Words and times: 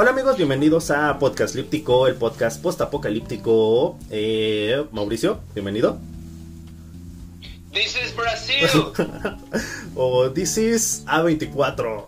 Hola 0.00 0.12
amigos, 0.12 0.38
bienvenidos 0.38 0.90
a 0.90 1.18
Podcast 1.18 1.54
Líptico, 1.54 2.06
el 2.06 2.14
podcast 2.14 2.62
postapocalíptico. 2.62 3.98
Eh, 4.08 4.82
Mauricio, 4.92 5.40
bienvenido. 5.52 5.98
This 7.70 7.98
is 8.02 8.16
Brazil. 8.16 8.66
o 9.94 10.30
This 10.30 10.56
is 10.56 11.04
A24. 11.04 12.06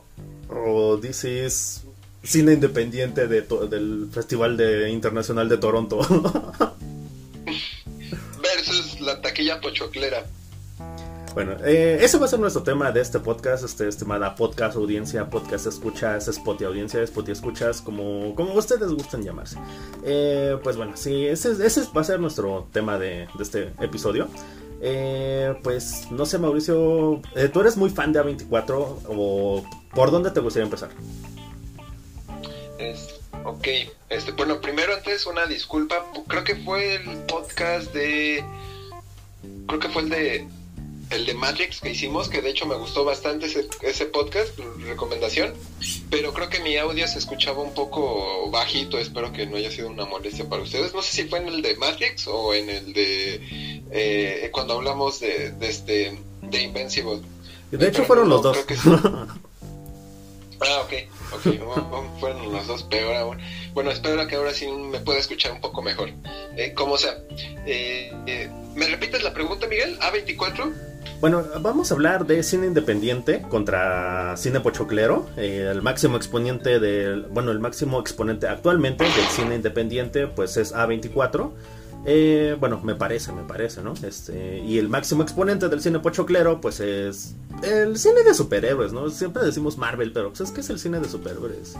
O 0.48 0.98
This 1.00 1.24
is 1.24 1.82
Cine 2.22 2.54
Independiente 2.54 3.28
de 3.28 3.42
del 3.42 4.08
Festival 4.10 4.56
de 4.56 4.88
Internacional 4.88 5.50
de 5.50 5.58
Toronto. 5.58 5.98
Versus 8.40 9.02
la 9.02 9.20
taquilla 9.20 9.60
pochoclera. 9.60 10.24
Bueno, 11.34 11.56
eh, 11.64 11.98
ese 12.02 12.18
va 12.18 12.26
a 12.26 12.28
ser 12.28 12.40
nuestro 12.40 12.62
tema 12.62 12.92
de 12.92 13.00
este 13.00 13.18
podcast, 13.18 13.64
este 13.64 13.88
estimada 13.88 14.34
podcast 14.34 14.76
audiencia, 14.76 15.30
podcast 15.30 15.66
escuchas, 15.66 16.28
spot 16.28 16.60
audiencia, 16.62 17.00
spot 17.02 17.30
escuchas, 17.30 17.80
como, 17.80 18.34
como 18.34 18.52
ustedes 18.52 18.90
gustan 18.92 19.22
llamarse. 19.22 19.56
Eh, 20.04 20.58
pues 20.62 20.76
bueno, 20.76 20.94
sí, 20.94 21.26
ese, 21.26 21.52
ese, 21.64 21.84
va 21.96 22.02
a 22.02 22.04
ser 22.04 22.20
nuestro 22.20 22.68
tema 22.70 22.98
de, 22.98 23.28
este 23.40 23.72
episodio. 23.80 24.28
Eh, 24.82 25.54
pues 25.62 26.10
no 26.10 26.26
sé, 26.26 26.38
Mauricio, 26.38 27.22
¿tú 27.52 27.60
eres 27.60 27.78
muy 27.78 27.88
fan 27.88 28.12
de 28.12 28.22
A24 28.22 28.98
o 29.08 29.64
por 29.94 30.10
dónde 30.10 30.32
te 30.32 30.40
gustaría 30.40 30.64
empezar? 30.64 30.90
ok, 33.44 33.68
este, 34.10 34.32
bueno, 34.32 34.60
primero 34.60 34.94
antes 34.94 35.26
una 35.26 35.46
disculpa, 35.46 36.04
creo 36.28 36.44
que 36.44 36.56
fue 36.56 36.96
el 36.96 37.18
podcast 37.24 37.92
de... 37.94 38.44
Creo 39.66 39.80
que 39.80 39.88
fue 39.88 40.02
el 40.02 40.08
de 40.10 40.48
el 41.12 41.26
de 41.26 41.34
Matrix 41.34 41.80
que 41.80 41.90
hicimos, 41.90 42.28
que 42.28 42.42
de 42.42 42.50
hecho 42.50 42.66
me 42.66 42.74
gustó 42.76 43.04
bastante 43.04 43.46
ese, 43.46 44.06
podcast, 44.06 44.58
recomendación, 44.84 45.54
pero 46.10 46.32
creo 46.32 46.48
que 46.48 46.60
mi 46.60 46.76
audio 46.76 47.06
se 47.06 47.18
escuchaba 47.18 47.62
un 47.62 47.74
poco 47.74 48.50
bajito, 48.50 48.98
espero 48.98 49.32
que 49.32 49.46
no 49.46 49.56
haya 49.56 49.70
sido 49.70 49.88
una 49.88 50.06
molestia 50.06 50.48
para 50.48 50.62
ustedes. 50.62 50.94
No 50.94 51.02
sé 51.02 51.22
si 51.22 51.28
fue 51.28 51.40
en 51.40 51.48
el 51.48 51.62
de 51.62 51.76
Matrix 51.76 52.26
o 52.26 52.54
en 52.54 52.70
el 52.70 52.92
de 52.92 53.82
eh, 53.90 54.50
cuando 54.52 54.74
hablamos 54.74 55.20
de, 55.20 55.54
este 55.60 56.18
de 56.42 56.62
Invincible. 56.62 57.20
De 57.70 57.88
hecho 57.88 58.04
fueron 58.04 58.28
los 58.28 58.42
dos. 58.42 58.58
Ah, 60.64 60.82
ok, 60.82 60.92
ok, 61.32 62.18
fueron 62.20 62.52
los 62.52 62.66
dos 62.66 62.82
peor 62.84 63.16
aún. 63.16 63.38
Bueno, 63.74 63.90
espero 63.90 64.26
que 64.26 64.36
ahora 64.36 64.52
sí 64.52 64.68
me 64.68 65.00
pueda 65.00 65.18
escuchar 65.18 65.52
un 65.52 65.60
poco 65.60 65.82
mejor. 65.82 66.10
Eh, 66.56 66.72
como 66.74 66.96
sea, 66.96 67.18
eh, 67.66 68.12
eh, 68.26 68.50
¿me 68.74 68.86
repites 68.86 69.22
la 69.22 69.34
pregunta, 69.34 69.66
Miguel? 69.66 69.98
¿A24? 70.00 70.91
Bueno, 71.20 71.44
vamos 71.60 71.90
a 71.90 71.94
hablar 71.94 72.26
de 72.26 72.42
cine 72.42 72.66
independiente 72.66 73.42
contra 73.42 74.36
cine 74.36 74.60
pochoclero. 74.60 75.28
el 75.36 75.80
máximo 75.80 76.16
exponente 76.16 76.80
del, 76.80 77.22
bueno, 77.26 77.52
el 77.52 77.60
máximo 77.60 78.00
exponente 78.00 78.48
actualmente 78.48 79.04
del 79.04 79.26
cine 79.30 79.54
independiente, 79.54 80.26
pues 80.26 80.56
es 80.56 80.74
A24. 80.74 81.52
Eh, 82.04 82.56
bueno, 82.58 82.80
me 82.82 82.96
parece, 82.96 83.30
me 83.32 83.44
parece, 83.44 83.82
¿no? 83.82 83.94
Este, 84.02 84.58
y 84.58 84.78
el 84.78 84.88
máximo 84.88 85.22
exponente 85.22 85.68
del 85.68 85.80
cine 85.80 86.00
pochoclero, 86.00 86.60
pues 86.60 86.80
es 86.80 87.36
el 87.62 87.96
cine 87.96 88.24
de 88.24 88.34
superhéroes, 88.34 88.92
¿no? 88.92 89.08
Siempre 89.08 89.44
decimos 89.44 89.78
Marvel, 89.78 90.12
pero 90.12 90.30
pues 90.30 90.40
es 90.40 90.50
que 90.50 90.62
es 90.62 90.70
el 90.70 90.80
cine 90.80 90.98
de 90.98 91.08
superhéroes. 91.08 91.76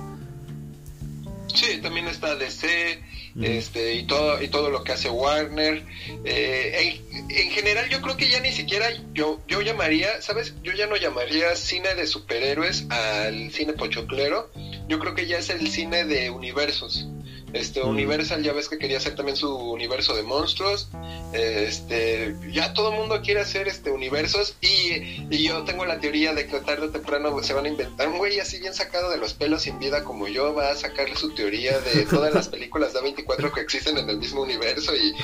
Sí, 1.53 1.81
también 1.83 2.07
está 2.07 2.37
DC, 2.37 3.03
este, 3.41 3.95
y 3.95 4.05
todo, 4.05 4.43
y 4.43 4.49
todo 4.49 4.71
lo 4.71 4.85
que 4.85 4.93
hace 4.93 5.09
Warner. 5.09 5.85
Eh, 6.25 7.01
en, 7.31 7.51
general, 7.51 7.89
yo 7.89 8.01
creo 8.03 8.17
que 8.17 8.29
ya 8.29 8.41
ni 8.41 8.53
siquiera 8.53 8.89
yo, 9.13 9.41
yo 9.49 9.63
llamaría, 9.63 10.21
¿sabes? 10.21 10.55
Yo 10.63 10.73
ya 10.73 10.87
no 10.87 10.97
llamaría 10.97 11.55
cine 11.57 11.95
de 11.95 12.07
superhéroes 12.07 12.87
al 12.91 13.51
cine 13.53 13.73
pochoclero. 13.73 14.51
Yo 14.89 14.99
creo 14.99 15.15
que 15.15 15.27
ya 15.27 15.39
es 15.39 15.51
el 15.51 15.69
cine 15.69 16.05
de 16.05 16.31
universos. 16.31 17.07
Este, 17.53 17.83
Universal 17.83 18.43
ya 18.43 18.53
ves 18.53 18.69
que 18.69 18.79
quería 18.79 18.97
hacer 18.97 19.15
también 19.15 19.37
su 19.37 19.55
universo 19.55 20.15
de 20.17 20.23
monstruos. 20.23 20.89
Este, 21.33 22.35
ya 22.51 22.73
todo 22.73 22.91
el 22.91 22.99
mundo 22.99 23.21
quiere 23.23 23.41
hacer 23.41 23.69
este 23.69 23.91
universos 23.91 24.57
y, 24.61 25.43
yo 25.43 25.65
tengo 25.65 25.85
la 25.85 25.99
teoría 25.99 26.35
de 26.35 26.47
que 26.47 26.61
tarde 26.61 26.87
o 26.87 26.91
temprano 26.91 27.43
se 27.43 27.53
van 27.53 27.67
a 27.67 27.69
inventar 27.69 28.09
un 28.09 28.19
güey 28.19 28.39
así 28.39 28.61
bien 28.61 28.75
sacado 28.75 29.11
de 29.11 29.19
los 29.19 29.35
pelos 29.35 29.63
sin 29.63 29.79
vida 29.79 30.05
como 30.05 30.29
yo 30.29 30.55
va 30.55 30.71
a 30.71 30.77
sacarle 30.77 31.17
su 31.17 31.35
teoría 31.35 31.79
de 31.81 32.07
todas 32.07 32.33
las 32.33 32.49
películas 32.49 32.93
de 32.93 33.01
A24 33.01 33.53
que 33.53 33.61
existen 33.61 33.99
en 33.99 34.09
el 34.09 34.19
mismo 34.19 34.43
universo 34.43 34.93
y, 34.95 35.15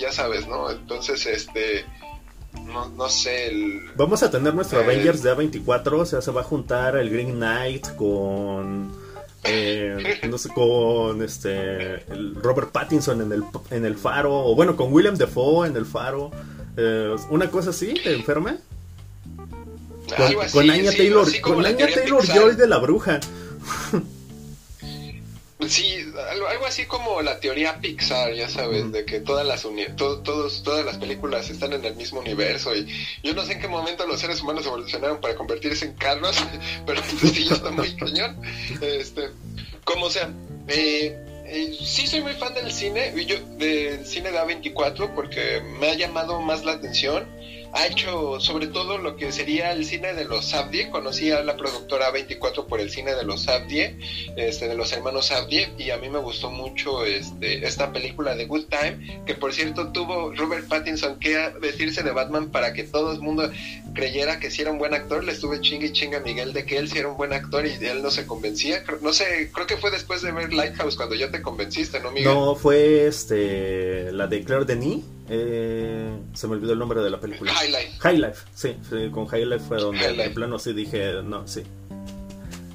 ya 0.00 0.12
sabes, 0.12 0.46
¿no? 0.46 0.70
Entonces, 0.70 1.24
este 1.26 1.84
no, 2.64 2.88
no 2.88 3.08
sé. 3.08 3.52
Vamos 3.96 4.22
a 4.22 4.30
tener 4.30 4.54
nuestro 4.54 4.80
Avengers 4.80 5.22
de 5.22 5.34
A24, 5.34 6.00
o 6.00 6.06
sea, 6.06 6.20
se 6.20 6.30
va 6.30 6.40
a 6.40 6.44
juntar 6.44 6.96
el 6.96 7.10
Green 7.10 7.36
Knight 7.36 7.94
con 7.96 9.07
eh, 9.48 10.20
no 10.28 10.38
sé, 10.38 10.48
con 10.50 11.22
este 11.22 12.04
Robert 12.42 12.70
Pattinson 12.70 13.22
en 13.22 13.32
el, 13.32 13.42
en 13.70 13.84
el 13.84 13.96
faro, 13.96 14.34
o 14.34 14.54
bueno, 14.54 14.76
con 14.76 14.92
William 14.92 15.16
Defoe 15.16 15.66
en 15.66 15.76
el 15.76 15.86
faro, 15.86 16.30
eh, 16.76 17.14
una 17.30 17.50
cosa 17.50 17.70
así, 17.70 17.94
¿te 17.94 18.14
enferma? 18.14 18.56
Con, 20.16 20.50
con 20.52 20.70
Anya 20.70 20.90
Taylor, 20.92 21.26
con 21.40 21.66
Anya 21.66 21.86
Taylor 21.92 22.24
Joy 22.24 22.56
de 22.56 22.66
la 22.66 22.78
bruja. 22.78 23.20
Sí, 25.68 25.98
algo, 26.30 26.66
así 26.66 26.86
como 26.86 27.20
la 27.20 27.40
teoría 27.40 27.78
Pixar, 27.80 28.32
ya 28.32 28.48
sabes, 28.48 28.90
de 28.90 29.04
que 29.04 29.20
todas 29.20 29.46
las 29.46 29.66
todos, 29.96 30.62
todas 30.62 30.84
las 30.84 30.96
películas 30.96 31.50
están 31.50 31.74
en 31.74 31.84
el 31.84 31.94
mismo 31.94 32.20
universo 32.20 32.74
y 32.74 32.86
yo 33.22 33.34
no 33.34 33.44
sé 33.44 33.52
en 33.52 33.60
qué 33.60 33.68
momento 33.68 34.06
los 34.06 34.20
seres 34.20 34.40
humanos 34.40 34.64
evolucionaron 34.66 35.20
para 35.20 35.34
convertirse 35.34 35.84
en 35.84 35.92
carros, 35.94 36.36
pero 36.86 37.02
sí 37.02 37.44
ya 37.44 37.54
está 37.54 37.70
muy 37.70 37.94
cañón. 37.96 38.40
Este, 38.80 39.28
como 39.84 40.08
sea, 40.08 40.30
eh, 40.68 41.16
eh, 41.46 41.78
sí 41.84 42.06
soy 42.06 42.22
muy 42.22 42.34
fan 42.34 42.54
del 42.54 42.72
cine, 42.72 43.12
yo, 43.26 43.36
del 43.56 44.06
cine 44.06 44.30
de 44.30 44.38
A24 44.38 45.14
porque 45.14 45.62
me 45.78 45.90
ha 45.90 45.94
llamado 45.94 46.40
más 46.40 46.64
la 46.64 46.72
atención 46.72 47.26
ha 47.72 47.86
hecho 47.86 48.40
sobre 48.40 48.66
todo 48.68 48.98
lo 48.98 49.16
que 49.16 49.32
sería 49.32 49.72
el 49.72 49.84
cine 49.84 50.14
de 50.14 50.24
los 50.24 50.54
Abdie. 50.54 50.90
Conocí 50.90 51.30
a 51.30 51.42
la 51.42 51.56
productora 51.56 52.10
24 52.10 52.66
por 52.66 52.80
el 52.80 52.90
cine 52.90 53.14
de 53.14 53.24
los 53.24 53.48
Abdie, 53.48 53.98
este, 54.36 54.68
de 54.68 54.74
los 54.74 54.92
hermanos 54.92 55.30
Abdie, 55.32 55.70
y 55.78 55.90
a 55.90 55.98
mí 55.98 56.08
me 56.08 56.18
gustó 56.18 56.50
mucho 56.50 57.04
este, 57.04 57.66
esta 57.66 57.92
película 57.92 58.34
de 58.34 58.46
Good 58.46 58.66
Time, 58.66 59.22
que 59.26 59.34
por 59.34 59.52
cierto 59.52 59.92
tuvo 59.92 60.32
Robert 60.34 60.68
Pattinson 60.68 61.18
que 61.18 61.36
vestirse 61.60 62.02
de 62.02 62.10
Batman 62.10 62.50
para 62.50 62.72
que 62.72 62.84
todo 62.84 63.12
el 63.12 63.20
mundo 63.20 63.50
creyera 63.94 64.38
que 64.38 64.50
si 64.50 64.62
era 64.62 64.70
un 64.70 64.78
buen 64.78 64.94
actor. 64.94 65.24
Le 65.24 65.32
estuve 65.32 65.60
chingue 65.60 65.86
y 65.86 65.92
chinga 65.92 66.18
a 66.18 66.20
Miguel 66.20 66.52
de 66.52 66.64
que 66.64 66.78
él 66.78 66.88
sí 66.88 66.98
era 66.98 67.08
un 67.08 67.16
buen 67.16 67.32
actor 67.32 67.66
y 67.66 67.72
él 67.84 68.02
no 68.02 68.10
se 68.10 68.26
convencía. 68.26 68.82
No 69.02 69.12
sé, 69.12 69.50
creo 69.52 69.66
que 69.66 69.76
fue 69.76 69.90
después 69.90 70.22
de 70.22 70.32
ver 70.32 70.52
Lighthouse 70.52 70.96
cuando 70.96 71.14
ya 71.14 71.30
te 71.30 71.42
convenciste, 71.42 72.00
¿no, 72.00 72.10
Miguel? 72.10 72.32
No, 72.32 72.54
fue 72.54 73.06
este, 73.06 74.12
la 74.12 74.26
de 74.26 74.44
Claire 74.44 74.64
Denis. 74.64 75.04
Eh, 75.28 76.10
se 76.32 76.46
me 76.46 76.54
olvidó 76.54 76.72
el 76.72 76.78
nombre 76.78 77.02
de 77.02 77.10
la 77.10 77.20
película. 77.20 77.52
High 77.52 77.68
Life. 77.70 77.98
High 77.98 78.18
Life, 78.18 78.46
sí, 78.54 78.76
con 79.12 79.26
High 79.26 79.44
Life 79.44 79.64
fue 79.66 79.78
donde 79.78 80.24
en 80.24 80.34
plano 80.34 80.58
sí 80.58 80.72
dije, 80.72 81.22
no, 81.22 81.46
sí. 81.46 81.62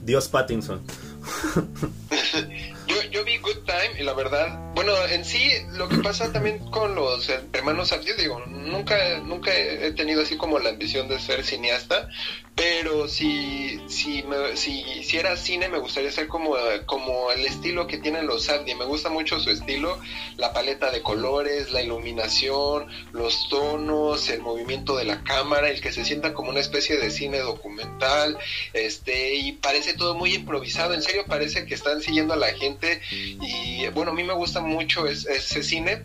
Dios 0.03 0.27
Pattinson. 0.27 0.81
yo, 3.13 3.19
yo 3.19 3.23
vi 3.23 3.37
Good 3.37 3.65
Time 3.65 3.99
y 3.99 4.03
la 4.03 4.13
verdad, 4.13 4.59
bueno, 4.73 4.93
en 5.05 5.23
sí 5.23 5.51
lo 5.73 5.87
que 5.87 5.97
pasa 5.97 6.31
también 6.31 6.57
con 6.71 6.95
los 6.95 7.29
hermanos 7.53 7.91
Abdi, 7.91 8.13
digo, 8.17 8.39
nunca, 8.47 9.19
nunca 9.19 9.55
he 9.55 9.91
tenido 9.91 10.23
así 10.23 10.35
como 10.35 10.57
la 10.57 10.71
ambición 10.71 11.07
de 11.07 11.19
ser 11.19 11.43
cineasta, 11.45 12.09
pero 12.55 13.07
si, 13.07 13.79
si, 13.87 14.23
si 14.55 14.81
hiciera 14.99 15.37
cine 15.37 15.69
me 15.69 15.77
gustaría 15.77 16.11
ser 16.11 16.27
como, 16.27 16.55
como 16.87 17.31
el 17.31 17.45
estilo 17.45 17.85
que 17.85 17.99
tienen 17.99 18.25
los 18.25 18.49
Abdi, 18.49 18.73
me 18.73 18.85
gusta 18.85 19.09
mucho 19.09 19.39
su 19.39 19.51
estilo, 19.51 19.99
la 20.37 20.53
paleta 20.53 20.89
de 20.89 21.01
colores, 21.01 21.71
la 21.71 21.83
iluminación, 21.83 22.87
los 23.11 23.47
tonos, 23.49 24.29
el 24.29 24.41
movimiento 24.41 24.95
de 24.95 25.05
la 25.05 25.23
cámara, 25.23 25.69
el 25.69 25.81
que 25.81 25.91
se 25.91 26.03
sienta 26.03 26.33
como 26.33 26.49
una 26.49 26.61
especie 26.61 26.97
de 26.97 27.11
cine 27.11 27.39
documental, 27.39 28.39
este, 28.73 29.35
y 29.35 29.51
parece 29.51 29.93
todo 29.93 30.15
muy 30.15 30.33
improvisado, 30.33 30.95
en 30.95 31.03
serio 31.03 31.25
parece 31.27 31.65
que 31.67 31.75
están 31.75 32.01
siguiendo 32.01 32.33
a 32.33 32.37
la 32.37 32.53
gente 32.53 33.02
y 33.11 33.87
bueno, 33.89 34.11
a 34.11 34.13
mí 34.13 34.23
me 34.23 34.33
gusta 34.33 34.61
mucho 34.61 35.07
ese 35.07 35.63
cine 35.63 36.03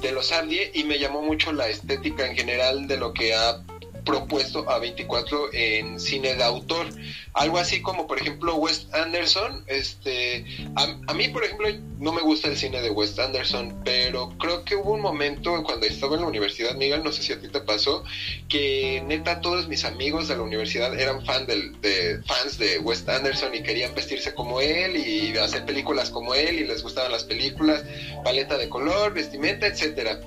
de 0.00 0.12
los 0.12 0.32
Abdie 0.32 0.70
y 0.74 0.84
me 0.84 0.98
llamó 0.98 1.22
mucho 1.22 1.52
la 1.52 1.68
estética 1.68 2.26
en 2.26 2.36
general 2.36 2.86
de 2.88 2.96
lo 2.96 3.12
que 3.12 3.34
ha 3.34 3.62
propuesto 4.04 4.68
a 4.68 4.78
24 4.78 5.52
en 5.52 5.98
cine 5.98 6.34
de 6.34 6.44
autor. 6.44 6.88
Algo 7.34 7.58
así 7.58 7.80
como, 7.80 8.06
por 8.06 8.20
ejemplo, 8.20 8.56
Wes 8.56 8.88
Anderson. 8.92 9.64
Este, 9.66 10.44
a, 10.76 11.14
mí, 11.14 11.28
por 11.28 11.44
ejemplo, 11.44 11.68
no 11.98 12.12
me 12.12 12.20
gusta 12.20 12.48
el 12.48 12.56
cine 12.56 12.82
de 12.82 12.90
Wes 12.90 13.18
Anderson, 13.18 13.80
pero 13.84 14.30
creo 14.38 14.64
que 14.64 14.76
hubo 14.76 14.92
un 14.92 15.00
momento 15.00 15.62
cuando 15.62 15.86
estaba 15.86 16.16
en 16.16 16.22
la 16.22 16.28
universidad, 16.28 16.74
Miguel, 16.74 17.02
no 17.04 17.12
sé 17.12 17.22
si 17.22 17.32
a 17.32 17.40
ti 17.40 17.48
te 17.48 17.60
pasó, 17.60 18.04
que 18.48 19.02
neta 19.06 19.40
todos 19.40 19.68
mis 19.68 19.84
amigos 19.84 20.28
de 20.28 20.36
la 20.36 20.42
universidad 20.42 20.98
eran 20.98 21.24
fan 21.24 21.46
del, 21.46 21.80
de, 21.80 22.20
fans 22.26 22.58
de 22.58 22.78
Wes 22.80 23.08
Anderson 23.08 23.54
y 23.54 23.62
querían 23.62 23.94
vestirse 23.94 24.34
como 24.34 24.60
él 24.60 24.96
y 24.96 25.36
hacer 25.38 25.64
películas 25.64 26.10
como 26.10 26.34
él 26.34 26.58
y 26.58 26.64
les 26.64 26.82
gustaban 26.82 27.12
las 27.12 27.24
películas, 27.24 27.84
paleta 28.24 28.58
de 28.58 28.68
color, 28.68 29.14
vestimenta, 29.14 29.66
etcétera. 29.66 30.20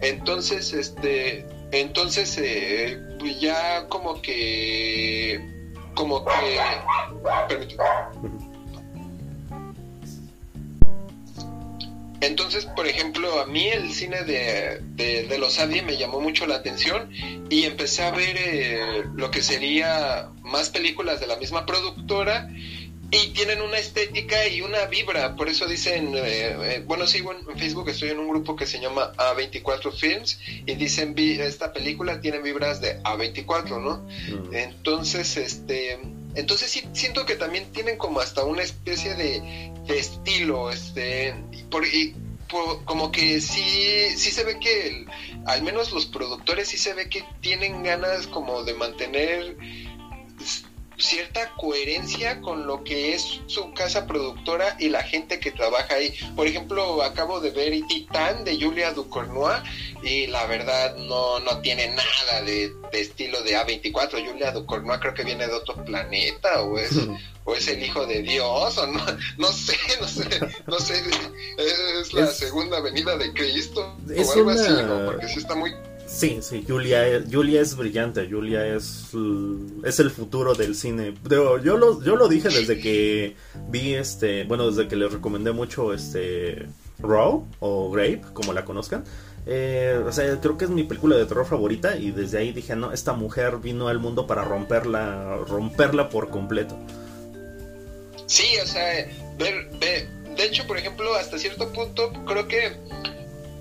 Entonces, 0.00 0.72
este, 0.72 1.44
entonces, 1.72 2.38
eh, 2.38 2.98
pues 3.18 3.40
ya 3.40 3.86
como 3.88 4.20
que, 4.22 5.40
como 5.94 6.24
que, 6.24 6.58
entonces, 12.20 12.66
por 12.66 12.86
ejemplo, 12.86 13.40
a 13.40 13.46
mí 13.46 13.68
el 13.68 13.92
cine 13.92 14.24
de, 14.24 14.80
de, 14.96 15.38
los 15.38 15.58
Adi 15.58 15.82
me 15.82 15.96
llamó 15.96 16.20
mucho 16.20 16.46
la 16.46 16.56
atención 16.56 17.10
y 17.48 17.64
empecé 17.64 18.02
a 18.02 18.10
ver 18.10 18.36
eh, 18.36 19.04
lo 19.14 19.30
que 19.30 19.40
sería 19.40 20.30
más 20.42 20.70
películas 20.70 21.20
de 21.20 21.28
la 21.28 21.36
misma 21.36 21.64
productora 21.64 22.48
y 23.10 23.28
tienen 23.28 23.62
una 23.62 23.78
estética 23.78 24.46
y 24.48 24.60
una 24.60 24.84
vibra, 24.84 25.34
por 25.34 25.48
eso 25.48 25.66
dicen, 25.66 26.14
eh, 26.14 26.20
eh, 26.20 26.82
bueno, 26.86 27.06
sigo 27.06 27.32
en 27.32 27.58
Facebook, 27.58 27.88
estoy 27.88 28.10
en 28.10 28.18
un 28.18 28.28
grupo 28.28 28.54
que 28.54 28.66
se 28.66 28.80
llama 28.80 29.12
A24 29.16 29.92
Films 29.92 30.38
y 30.66 30.74
dicen, 30.74 31.14
esta 31.18 31.72
película 31.72 32.20
tiene 32.20 32.40
vibras 32.40 32.82
de 32.82 33.02
A24, 33.02 33.80
¿no? 33.80 34.06
Mm. 34.28 34.54
Entonces, 34.54 35.38
este, 35.38 35.98
entonces 36.34 36.70
sí 36.70 36.84
siento 36.92 37.24
que 37.24 37.36
también 37.36 37.72
tienen 37.72 37.96
como 37.96 38.20
hasta 38.20 38.44
una 38.44 38.62
especie 38.62 39.14
de, 39.14 39.72
estilo, 39.88 40.70
este, 40.70 41.34
por, 41.70 41.86
y 41.86 42.14
como 42.84 43.10
que 43.10 43.40
sí, 43.40 44.10
sí 44.16 44.30
se 44.30 44.44
ve 44.44 44.58
que 44.58 45.06
al 45.46 45.62
menos 45.62 45.92
los 45.92 46.06
productores 46.06 46.68
sí 46.68 46.78
se 46.78 46.94
ve 46.94 47.08
que 47.08 47.24
tienen 47.40 47.82
ganas 47.82 48.26
como 48.26 48.64
de 48.64 48.74
mantener 48.74 49.56
cierta 50.98 51.54
coherencia 51.56 52.40
con 52.40 52.66
lo 52.66 52.82
que 52.82 53.14
es 53.14 53.40
su 53.46 53.72
casa 53.72 54.06
productora 54.06 54.76
y 54.78 54.88
la 54.88 55.02
gente 55.02 55.38
que 55.40 55.50
trabaja 55.50 55.94
ahí. 55.94 56.14
Por 56.34 56.46
ejemplo, 56.46 57.02
acabo 57.02 57.40
de 57.40 57.50
ver 57.50 57.72
Titán 57.88 58.44
de 58.44 58.60
Julia 58.60 58.92
Ducournau 58.92 59.62
y 60.02 60.26
la 60.26 60.46
verdad 60.46 60.96
no, 60.96 61.38
no 61.40 61.60
tiene 61.60 61.88
nada 61.88 62.42
de, 62.44 62.72
estilo 62.92 63.42
de 63.42 63.56
A24. 63.56 64.26
Julia 64.26 64.52
Ducournau 64.52 64.98
creo 64.98 65.14
que 65.14 65.24
viene 65.24 65.46
de 65.46 65.54
otro 65.54 65.84
planeta 65.84 66.62
o 66.62 66.78
es, 66.78 66.92
o 67.44 67.54
es 67.54 67.68
el 67.68 67.82
hijo 67.82 68.06
de 68.06 68.22
Dios 68.22 68.78
o 68.78 68.86
no, 68.86 69.00
no 69.38 69.52
sé, 69.52 69.76
no 70.00 70.08
sé, 70.08 70.24
no 70.66 70.78
sé, 70.78 71.02
es 71.58 72.12
la 72.12 72.26
segunda 72.26 72.80
venida 72.80 73.16
de 73.16 73.32
Cristo 73.32 73.96
o 74.06 74.32
algo 74.32 74.50
así, 74.50 74.72
Porque 75.06 75.28
sí 75.28 75.38
está 75.38 75.54
muy 75.54 75.72
Sí, 76.08 76.38
sí, 76.40 76.64
Julia, 76.66 77.22
Julia 77.30 77.60
es 77.60 77.76
brillante, 77.76 78.26
Julia 78.30 78.66
es, 78.66 79.08
es 79.84 80.00
el 80.00 80.10
futuro 80.10 80.54
del 80.54 80.74
cine. 80.74 81.14
Yo 81.28 81.58
lo, 81.58 82.02
yo 82.02 82.16
lo 82.16 82.28
dije 82.28 82.48
desde 82.48 82.80
que 82.80 83.36
vi 83.68 83.94
este, 83.94 84.44
bueno, 84.44 84.70
desde 84.70 84.88
que 84.88 84.96
les 84.96 85.12
recomendé 85.12 85.52
mucho 85.52 85.92
este 85.92 86.66
Raw 86.98 87.46
o 87.60 87.90
Grape, 87.90 88.22
como 88.32 88.54
la 88.54 88.64
conozcan. 88.64 89.04
Eh, 89.46 90.02
o 90.04 90.10
sea, 90.10 90.40
creo 90.40 90.56
que 90.56 90.64
es 90.64 90.70
mi 90.70 90.82
película 90.82 91.14
de 91.16 91.26
terror 91.26 91.46
favorita 91.46 91.96
y 91.96 92.10
desde 92.10 92.38
ahí 92.38 92.52
dije, 92.52 92.74
no, 92.74 92.90
esta 92.90 93.12
mujer 93.12 93.58
vino 93.58 93.88
al 93.88 93.98
mundo 93.98 94.26
para 94.26 94.44
romperla, 94.44 95.36
romperla 95.46 96.08
por 96.08 96.30
completo. 96.30 96.76
Sí, 98.26 98.46
o 98.62 98.66
sea, 98.66 99.06
ver, 99.38 99.70
ver, 99.78 100.08
de 100.36 100.44
hecho, 100.44 100.66
por 100.66 100.78
ejemplo, 100.78 101.14
hasta 101.14 101.38
cierto 101.38 101.70
punto 101.70 102.12
creo 102.26 102.48
que 102.48 102.72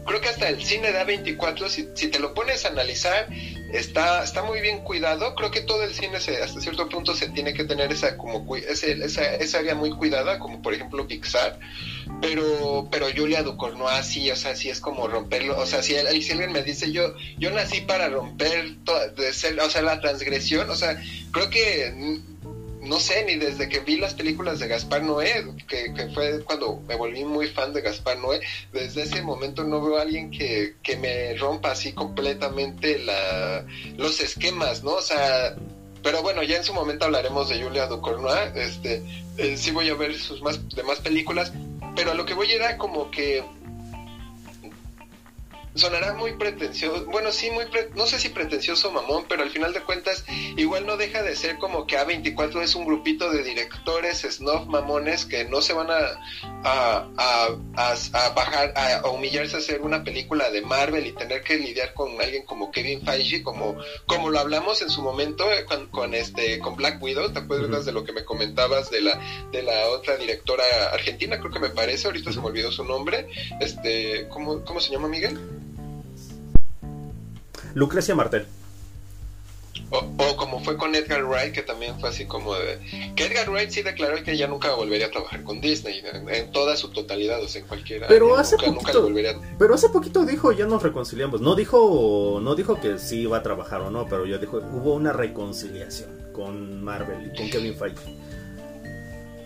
creo 0.08 0.22
que 0.22 0.30
hasta 0.30 0.50
el 0.50 0.64
cine 0.64 0.92
de 0.92 1.00
A24, 1.00 1.70
si, 1.70 1.90
si 1.94 2.08
te 2.08 2.20
lo 2.20 2.34
pones 2.34 2.66
a 2.66 2.70
analizar, 2.70 3.28
está, 3.72 4.24
está 4.24 4.42
muy 4.42 4.62
bien 4.62 4.80
cuidado. 4.80 5.36
Creo 5.36 5.52
que 5.52 5.62
todo 5.62 5.84
el 5.84 5.94
cine 5.94 6.20
se, 6.20 6.42
hasta 6.42 6.62
cierto 6.62 6.90
punto 6.90 7.14
se 7.14 7.30
tiene 7.30 7.54
que 7.54 7.66
tener 7.66 7.92
esa 7.92 8.18
como 8.18 8.56
esa, 8.56 8.88
esa 8.88 9.58
área 9.60 9.76
muy 9.76 9.92
cuidada, 9.92 10.40
como 10.40 10.62
por 10.62 10.74
ejemplo 10.74 11.08
Pixar. 11.08 11.60
Pero, 12.22 12.88
pero 12.90 13.08
Julia 13.16 13.44
Ducournau 13.44 13.88
sí, 14.02 14.32
o 14.32 14.36
sea, 14.36 14.56
sí 14.56 14.70
es 14.70 14.80
como 14.80 15.08
romperlo. 15.08 15.60
O 15.60 15.66
sea, 15.66 15.84
si, 15.84 15.94
si 15.94 16.32
alguien 16.32 16.54
me 16.54 16.64
dice 16.64 16.92
yo, 16.92 17.14
yo 17.38 17.52
nací 17.52 17.82
para 17.82 18.10
romper, 18.10 18.76
ser, 19.34 19.60
o 19.60 19.70
sea, 19.70 19.82
la 19.82 20.00
transgresión, 20.00 20.70
o 20.70 20.76
sea, 20.76 21.00
creo 21.32 21.50
que 21.50 22.22
no 22.88 23.00
sé, 23.00 23.24
ni 23.26 23.36
desde 23.36 23.70
que 23.70 23.80
vi 23.80 23.98
las 23.98 24.14
películas 24.14 24.60
de 24.60 24.68
Gaspar 24.68 25.04
Noé, 25.04 25.46
que, 25.68 25.94
fue 26.14 26.44
cuando 26.44 26.82
me 26.88 26.96
volví 26.96 27.24
muy 27.24 27.48
fan 27.48 27.74
de 27.74 27.82
Gaspar 27.82 28.18
Noé, 28.18 28.42
desde 28.72 29.04
ese 29.04 29.22
momento 29.22 29.64
no 29.64 29.82
veo 29.82 29.98
a 29.98 30.02
alguien 30.02 30.32
que, 30.32 30.76
que 30.82 30.98
me 30.98 31.36
rompa 31.36 31.72
así 31.72 31.94
completamente 31.94 33.00
la, 33.00 33.66
los 33.98 34.20
esquemas, 34.20 34.84
¿no? 34.84 34.94
O 34.94 35.02
sea, 35.02 35.56
pero 36.04 36.22
bueno, 36.22 36.44
ya 36.44 36.58
en 36.58 36.64
su 36.64 36.74
momento 36.74 37.06
hablaremos 37.06 37.50
de 37.50 37.62
Julia 37.62 37.88
Ducournau, 37.88 38.56
este, 38.56 39.04
eh, 39.38 39.58
sí 39.58 39.72
voy 39.72 39.90
a 39.90 39.96
ver 39.96 40.18
sus 40.18 40.42
más, 40.42 40.60
demás 40.70 41.00
películas, 41.00 41.52
pero 41.96 42.12
a 42.12 42.16
lo 42.16 42.26
que 42.26 42.34
voy 42.34 42.52
era 42.52 42.78
como 42.78 43.12
que 43.12 43.44
sonará 45.78 46.14
muy 46.14 46.34
pretencioso, 46.34 47.06
bueno, 47.06 47.32
sí, 47.32 47.50
muy, 47.52 47.66
no 47.96 48.06
sé 48.06 48.20
si 48.20 48.30
pretencioso 48.30 48.92
mamón, 48.92 49.26
pero 49.28 49.44
al 49.44 49.50
final 49.50 49.74
de 49.74 49.82
cuentas 49.82 50.26
igual 50.56 50.86
no 50.86 50.98
deja 50.98 51.22
de 51.24 51.36
ser 51.36 51.58
como 51.58 51.86
que 51.86 51.98
A24 51.98 52.62
es 52.62 52.76
un 52.76 52.86
grupito 52.86 53.32
de 53.32 53.44
directores 53.44 54.22
snob 54.22 54.68
mamones 54.68 55.26
que 55.26 55.46
no 55.46 55.62
se 55.62 55.74
van 55.74 55.90
a, 55.92 56.20
a, 56.64 57.08
a, 57.76 58.30
bajar, 58.30 58.74
a, 58.76 59.08
humillarse 59.10 59.56
a 59.56 59.60
hacer 59.60 59.82
una 59.82 60.04
película 60.04 60.50
de 60.50 60.62
Marvel 60.62 61.06
y 61.06 61.12
tener 61.12 61.44
que 61.44 61.58
lidiar 61.58 61.94
con 61.94 62.20
alguien 62.22 62.46
como 62.46 62.72
Kevin 62.72 63.02
Feige, 63.02 63.44
como, 63.44 63.78
como 64.06 64.30
lo 64.30 64.40
hablamos 64.40 64.82
en 64.82 64.90
su 64.90 65.02
momento 65.02 65.52
eh, 65.52 65.66
con, 65.92 66.14
este, 66.14 66.60
con 66.60 66.76
Black 66.76 67.02
Widow, 67.02 67.32
¿te 67.32 67.40
acuerdas 67.40 67.86
de 67.86 67.92
lo 67.92 68.04
que 68.04 68.14
me 68.14 68.26
comentabas 68.26 68.90
de 68.90 69.02
la, 69.02 69.20
de 69.52 69.64
la 69.64 69.88
otra 69.90 70.18
directora 70.18 70.64
argentina, 70.94 71.40
creo 71.40 71.52
que 71.52 71.60
me 71.60 71.70
parece, 71.70 72.08
ahorita 72.08 72.32
se 72.32 72.40
me 72.40 72.48
olvidó 72.48 72.72
su 72.72 72.84
nombre, 72.84 73.28
este, 73.60 74.28
¿cómo, 74.30 74.64
cómo 74.64 74.80
se 74.80 74.92
llama 74.92 75.08
Miguel? 75.08 75.38
Lucrecia 77.78 78.16
Martel. 78.16 78.48
O, 79.92 80.36
como 80.36 80.60
fue 80.62 80.78
con 80.78 80.96
Edgar 80.96 81.24
Wright, 81.24 81.54
que 81.54 81.62
también 81.62 82.00
fue 82.00 82.10
así 82.10 82.26
como 82.26 82.56
de... 82.56 82.80
Que 83.16 83.26
Edgar 83.26 83.52
Wright 83.52 83.70
sí 83.70 83.84
declaró 83.84 84.22
que 84.24 84.36
ya 84.36 84.48
nunca 84.48 84.74
volvería 84.74 85.06
a 85.06 85.12
trabajar 85.12 85.44
con 85.44 85.62
Disney, 85.62 86.02
en, 86.28 86.52
toda 86.52 86.76
su 86.76 86.90
totalidad, 86.90 87.42
o 87.44 87.48
sea, 87.48 87.62
en 87.62 87.68
cualquiera. 87.68 88.08
Pero 88.08 88.36
hace 88.36 88.58
poquito... 88.58 89.08
Pero 89.60 89.76
hace 89.76 89.90
poquito 89.90 90.26
dijo, 90.26 90.52
ya 90.52 90.66
nos 90.66 90.82
reconciliamos. 90.82 91.40
No 91.40 91.54
dijo, 91.54 92.40
no 92.42 92.56
dijo 92.56 92.82
que 92.82 92.98
sí 92.98 93.22
iba 93.22 93.38
a 93.38 93.44
trabajar 93.44 93.82
o 93.82 93.92
no, 93.92 94.08
pero 94.10 94.26
ya 94.26 94.40
dijo, 94.40 94.58
hubo 94.58 94.96
una 94.96 95.14
reconciliación 95.14 96.10
con 96.34 96.84
Marvel 96.84 97.32
y 97.32 97.38
con 97.38 97.48
Kevin 97.48 97.76
Feige. 97.76 98.18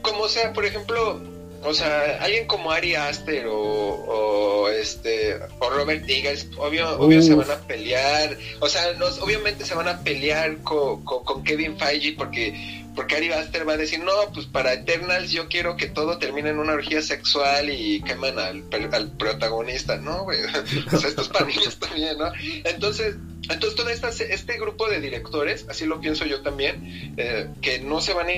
Como 0.03 0.29
sea, 0.29 0.53
por 0.53 0.65
ejemplo, 0.65 1.21
o 1.63 1.73
sea, 1.73 2.17
alguien 2.21 2.47
como 2.47 2.71
Ari 2.71 2.95
Aster 2.95 3.45
o, 3.47 4.67
este 4.69 5.39
o 5.59 5.69
Robert 5.69 6.03
Eggers, 6.07 6.47
obvio, 6.57 6.97
obvio 6.99 7.21
se 7.21 7.35
van 7.35 7.51
a 7.51 7.57
pelear, 7.59 8.37
o 8.59 8.67
sea, 8.67 8.93
los, 8.93 9.19
obviamente 9.19 9.65
se 9.65 9.75
van 9.75 9.87
a 9.87 9.99
pelear 9.99 10.57
con, 10.63 11.03
con, 11.03 11.43
Kevin 11.43 11.77
Feige 11.77 12.13
porque 12.13 12.81
porque 12.95 13.15
Ari 13.15 13.31
Aster 13.31 13.67
va 13.67 13.73
a 13.73 13.77
decir, 13.77 13.99
no, 13.99 14.11
pues 14.33 14.47
para 14.47 14.73
Eternals 14.73 15.31
yo 15.31 15.47
quiero 15.47 15.77
que 15.77 15.87
todo 15.87 16.17
termine 16.17 16.49
en 16.49 16.59
una 16.59 16.73
orgía 16.73 17.01
sexual 17.01 17.69
y 17.69 18.01
queman 18.01 18.37
al, 18.37 18.63
al 18.91 19.11
protagonista, 19.11 19.97
¿no, 19.97 20.23
güey? 20.23 20.39
o 20.91 20.97
sea, 20.97 21.09
esto 21.09 21.21
es 21.21 21.29
para 21.29 21.45
niños 21.45 21.77
también, 21.79 22.17
¿no? 22.17 22.31
Entonces, 22.65 23.15
entonces 23.53 23.75
todo 23.75 23.89
este 23.89 24.57
grupo 24.59 24.87
de 24.89 24.99
directores, 24.99 25.65
así 25.69 25.85
lo 25.85 25.99
pienso 25.99 26.25
yo 26.25 26.41
también, 26.41 27.13
eh, 27.17 27.47
que 27.61 27.79
no 27.79 28.01
se 28.01 28.13
van 28.13 28.27
a 28.27 28.31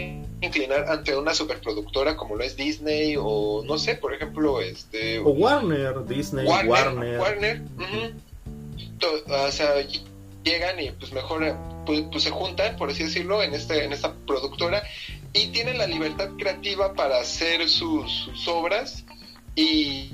inclinar 0.46 0.90
ante 0.90 1.16
una 1.16 1.34
superproductora 1.34 2.16
como 2.18 2.36
lo 2.36 2.44
es 2.44 2.56
Disney 2.56 3.16
o 3.18 3.64
no 3.66 3.78
sé, 3.78 3.96
por 3.96 4.14
ejemplo, 4.14 4.62
este... 4.62 5.20
O 5.20 5.30
Warner, 5.30 6.06
Disney, 6.06 6.46
Warner. 6.46 7.20
Warner, 7.20 7.62
o 9.28 9.52
sea, 9.52 9.74
llegan 10.44 10.80
y 10.80 10.92
pues 10.92 11.12
mejor 11.14 11.56
pues, 11.86 12.04
pues, 12.12 12.24
se 12.24 12.32
juntan, 12.32 12.76
por 12.76 12.90
así 12.90 13.04
decirlo, 13.04 13.42
en, 13.44 13.54
este, 13.54 13.84
en 13.84 13.94
esta 13.94 14.14
productora 14.28 14.84
y 15.34 15.48
tienen 15.48 15.78
la 15.78 15.88
libertad 15.88 16.30
creativa 16.38 16.94
para 16.94 17.20
hacer 17.20 17.68
sus, 17.68 18.12
sus 18.12 18.48
obras 18.48 19.04
y 19.56 20.12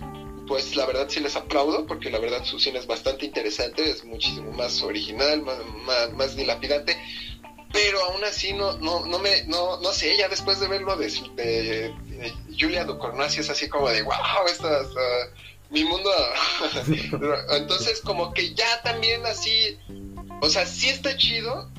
pues 0.50 0.76
la 0.76 0.88
verdad 0.88 1.06
sí 1.08 1.20
les 1.20 1.36
aplaudo 1.36 1.86
porque 1.86 2.10
la 2.10 2.18
verdad 2.18 2.44
su 2.44 2.60
cine 2.60 2.80
es 2.80 2.88
bastante 2.88 3.28
interesante, 3.28 3.88
es 3.88 4.04
muchísimo 4.04 4.52
más 4.52 4.82
original, 4.82 5.44
más, 5.44 6.12
más, 6.14 6.36
dilapidante, 6.36 6.98
pero 7.72 8.04
aún 8.06 8.24
así 8.24 8.52
no, 8.54 8.76
no, 8.80 9.06
no 9.06 9.20
me, 9.20 9.44
no, 9.44 9.80
no 9.80 9.94
sé, 9.94 10.18
ya 10.18 10.28
después 10.28 10.60
de 10.60 10.68
verlo 10.68 10.96
de, 10.98 11.08
de, 11.36 11.94
Julia 12.60 12.84
Ducournau 12.84 13.28
es 13.28 13.48
así 13.48 13.70
como 13.70 13.90
de 13.90 14.02
wow, 14.02 14.16
esta, 14.48 14.82
mi 15.70 15.84
mundo, 15.84 16.10
entonces 17.52 18.02
como 18.02 18.34
que 18.34 18.56
ya 18.56 18.82
también 18.82 19.24
así, 19.28 19.78
o 20.42 20.50
sea, 20.50 20.66
sí 20.66 20.90
está 20.90 21.16
chido, 21.16 21.70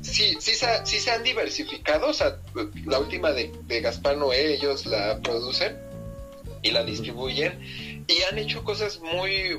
sí, 0.00 0.36
sí, 0.40 0.54
se, 0.56 0.84
sí 0.84 0.98
se 0.98 1.12
han 1.12 1.22
diversificado, 1.22 2.08
o 2.08 2.14
sea, 2.14 2.36
la 2.84 2.98
última 2.98 3.30
de, 3.30 3.52
de 3.68 3.80
Gaspar 3.80 4.16
Noé, 4.16 4.54
ellos 4.54 4.86
la 4.86 5.20
producen 5.20 5.78
y 6.62 6.70
la 6.70 6.84
distribuyen 6.84 7.91
y 8.06 8.22
han 8.22 8.38
hecho 8.38 8.64
cosas 8.64 9.00
muy 9.00 9.58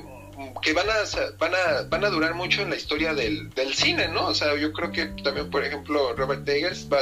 que 0.62 0.72
van 0.72 0.90
a, 0.90 0.94
van 1.38 1.52
a, 1.54 1.82
van 1.88 2.04
a 2.04 2.10
durar 2.10 2.34
mucho 2.34 2.62
en 2.62 2.70
la 2.70 2.76
historia 2.76 3.14
del, 3.14 3.50
del 3.50 3.72
cine, 3.74 4.08
¿no? 4.08 4.26
O 4.26 4.34
sea, 4.34 4.56
yo 4.56 4.72
creo 4.72 4.90
que 4.90 5.06
también, 5.22 5.48
por 5.48 5.64
ejemplo, 5.64 6.14
Robert 6.14 6.48
Eggers 6.48 6.88
va 6.92 6.98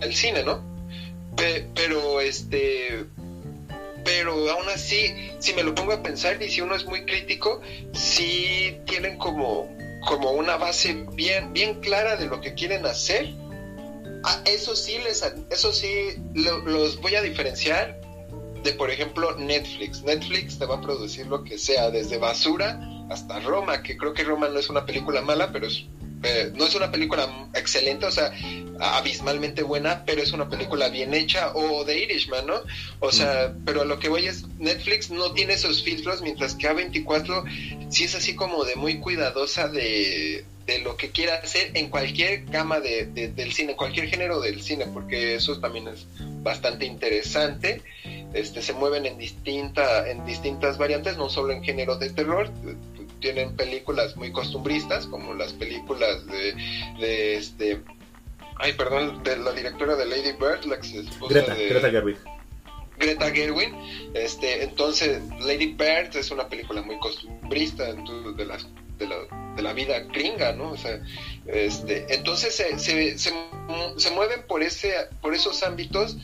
el 0.00 0.14
cine, 0.14 0.42
¿no? 0.42 0.68
pero 1.74 2.20
este 2.20 3.04
pero 4.04 4.50
aún 4.50 4.68
así, 4.74 5.14
si 5.38 5.52
me 5.52 5.62
lo 5.62 5.74
pongo 5.74 5.92
a 5.92 6.02
pensar 6.02 6.42
y 6.42 6.48
si 6.48 6.62
uno 6.62 6.74
es 6.74 6.86
muy 6.86 7.04
crítico, 7.04 7.60
sí 7.92 8.78
tienen 8.86 9.18
como, 9.18 9.68
como 10.06 10.30
una 10.30 10.56
base 10.56 11.04
bien, 11.12 11.52
bien 11.52 11.80
clara 11.80 12.16
de 12.16 12.26
lo 12.26 12.40
que 12.40 12.54
quieren 12.54 12.86
hacer 12.86 13.34
Ah, 14.30 14.42
eso 14.44 14.76
sí, 14.76 14.98
les, 14.98 15.24
eso 15.50 15.72
sí 15.72 16.16
los 16.34 17.00
voy 17.00 17.14
a 17.14 17.22
diferenciar 17.22 17.98
de, 18.62 18.72
por 18.74 18.90
ejemplo, 18.90 19.34
Netflix. 19.38 20.02
Netflix 20.02 20.58
te 20.58 20.66
va 20.66 20.76
a 20.76 20.80
producir 20.82 21.26
lo 21.26 21.44
que 21.44 21.56
sea, 21.56 21.90
desde 21.90 22.18
basura 22.18 22.78
hasta 23.08 23.40
Roma, 23.40 23.82
que 23.82 23.96
creo 23.96 24.12
que 24.12 24.24
Roma 24.24 24.48
no 24.48 24.58
es 24.58 24.68
una 24.68 24.84
película 24.84 25.22
mala, 25.22 25.50
pero 25.50 25.66
es 25.66 25.86
eh, 26.24 26.50
no 26.54 26.66
es 26.66 26.74
una 26.74 26.90
película 26.90 27.48
excelente, 27.54 28.04
o 28.04 28.10
sea, 28.10 28.32
abismalmente 28.80 29.62
buena, 29.62 30.04
pero 30.04 30.20
es 30.20 30.32
una 30.32 30.48
película 30.50 30.88
bien 30.88 31.14
hecha, 31.14 31.52
o 31.54 31.84
The 31.86 31.96
Irishman, 32.02 32.46
¿no? 32.46 32.60
O 33.00 33.12
sea, 33.12 33.54
pero 33.64 33.82
a 33.82 33.84
lo 33.84 33.98
que 33.98 34.10
voy 34.10 34.26
es, 34.26 34.46
Netflix 34.58 35.10
no 35.10 35.32
tiene 35.32 35.54
esos 35.54 35.82
filtros, 35.82 36.20
mientras 36.20 36.54
que 36.54 36.68
A24 36.68 37.88
sí 37.88 38.04
es 38.04 38.14
así 38.14 38.34
como 38.34 38.64
de 38.64 38.74
muy 38.76 38.98
cuidadosa 38.98 39.68
de, 39.68 40.44
de 40.68 40.80
lo 40.80 40.98
que 40.98 41.10
quiera 41.10 41.36
hacer 41.36 41.70
en 41.72 41.88
cualquier 41.88 42.44
gama 42.44 42.78
de, 42.78 43.06
del 43.06 43.52
cine, 43.54 43.74
cualquier 43.74 44.06
género 44.06 44.38
del 44.38 44.60
cine, 44.60 44.84
porque 44.92 45.34
eso 45.34 45.58
también 45.60 45.88
es 45.88 46.06
bastante 46.42 46.84
interesante. 46.84 47.80
Este, 48.34 48.60
se 48.60 48.74
mueven 48.74 49.06
en, 49.06 49.16
distinta, 49.16 50.10
en 50.10 50.26
distintas 50.26 50.76
variantes, 50.76 51.16
no 51.16 51.30
solo 51.30 51.54
en 51.54 51.64
género 51.64 51.96
de 51.96 52.10
terror, 52.10 52.50
tienen 53.18 53.56
películas 53.56 54.14
muy 54.16 54.30
costumbristas, 54.30 55.06
como 55.06 55.32
las 55.32 55.54
películas 55.54 56.26
de, 56.26 56.54
de 57.00 57.36
este, 57.36 57.80
ay, 58.56 58.74
perdón, 58.74 59.22
de 59.22 59.38
la 59.38 59.52
directora 59.52 59.96
de 59.96 60.04
Lady 60.04 60.32
Bird, 60.32 60.66
la 60.66 60.76
esposa 60.76 61.32
Greta, 61.32 61.54
de... 61.54 61.68
Greta 61.70 61.90
Gerwig. 61.90 62.18
Greta 62.98 63.30
Gerwin, 63.30 63.74
este, 64.12 64.64
entonces 64.64 65.22
Lady 65.40 65.72
Bird 65.72 66.14
es 66.14 66.30
una 66.30 66.46
película 66.46 66.82
muy 66.82 66.98
costumbrista 66.98 67.94
de 67.94 68.44
las 68.44 68.66
de 68.98 69.06
la, 69.06 69.16
de 69.56 69.62
la 69.62 69.72
vida 69.72 70.00
gringa, 70.00 70.52
¿no? 70.52 70.72
O 70.72 70.76
sea, 70.76 71.00
este, 71.46 72.06
entonces 72.14 72.54
se, 72.54 72.78
se, 72.78 73.18
se, 73.18 74.10
mueven 74.10 74.42
por 74.46 74.62
ese, 74.62 74.92
por 75.20 75.34
esos 75.34 75.62
ámbitos 75.62 76.16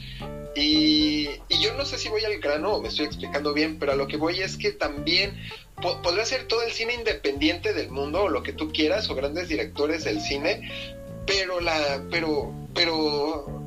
y, 0.54 1.28
y, 1.48 1.60
yo 1.60 1.74
no 1.74 1.84
sé 1.84 1.98
si 1.98 2.08
voy 2.08 2.24
al 2.24 2.38
grano 2.38 2.74
o 2.74 2.82
me 2.82 2.88
estoy 2.88 3.06
explicando 3.06 3.52
bien, 3.52 3.78
pero 3.78 3.92
a 3.92 3.96
lo 3.96 4.06
que 4.06 4.16
voy 4.16 4.40
es 4.40 4.56
que 4.56 4.72
también 4.72 5.34
podrá 6.02 6.24
ser 6.24 6.46
todo 6.46 6.62
el 6.62 6.72
cine 6.72 6.94
independiente 6.94 7.72
del 7.72 7.90
mundo 7.90 8.24
o 8.24 8.28
lo 8.28 8.42
que 8.42 8.52
tú 8.52 8.72
quieras 8.72 9.10
o 9.10 9.14
grandes 9.14 9.48
directores 9.48 10.04
del 10.04 10.20
cine, 10.20 10.70
pero 11.26 11.60
la 11.60 12.02
pero 12.10 12.52
pero 12.74 13.63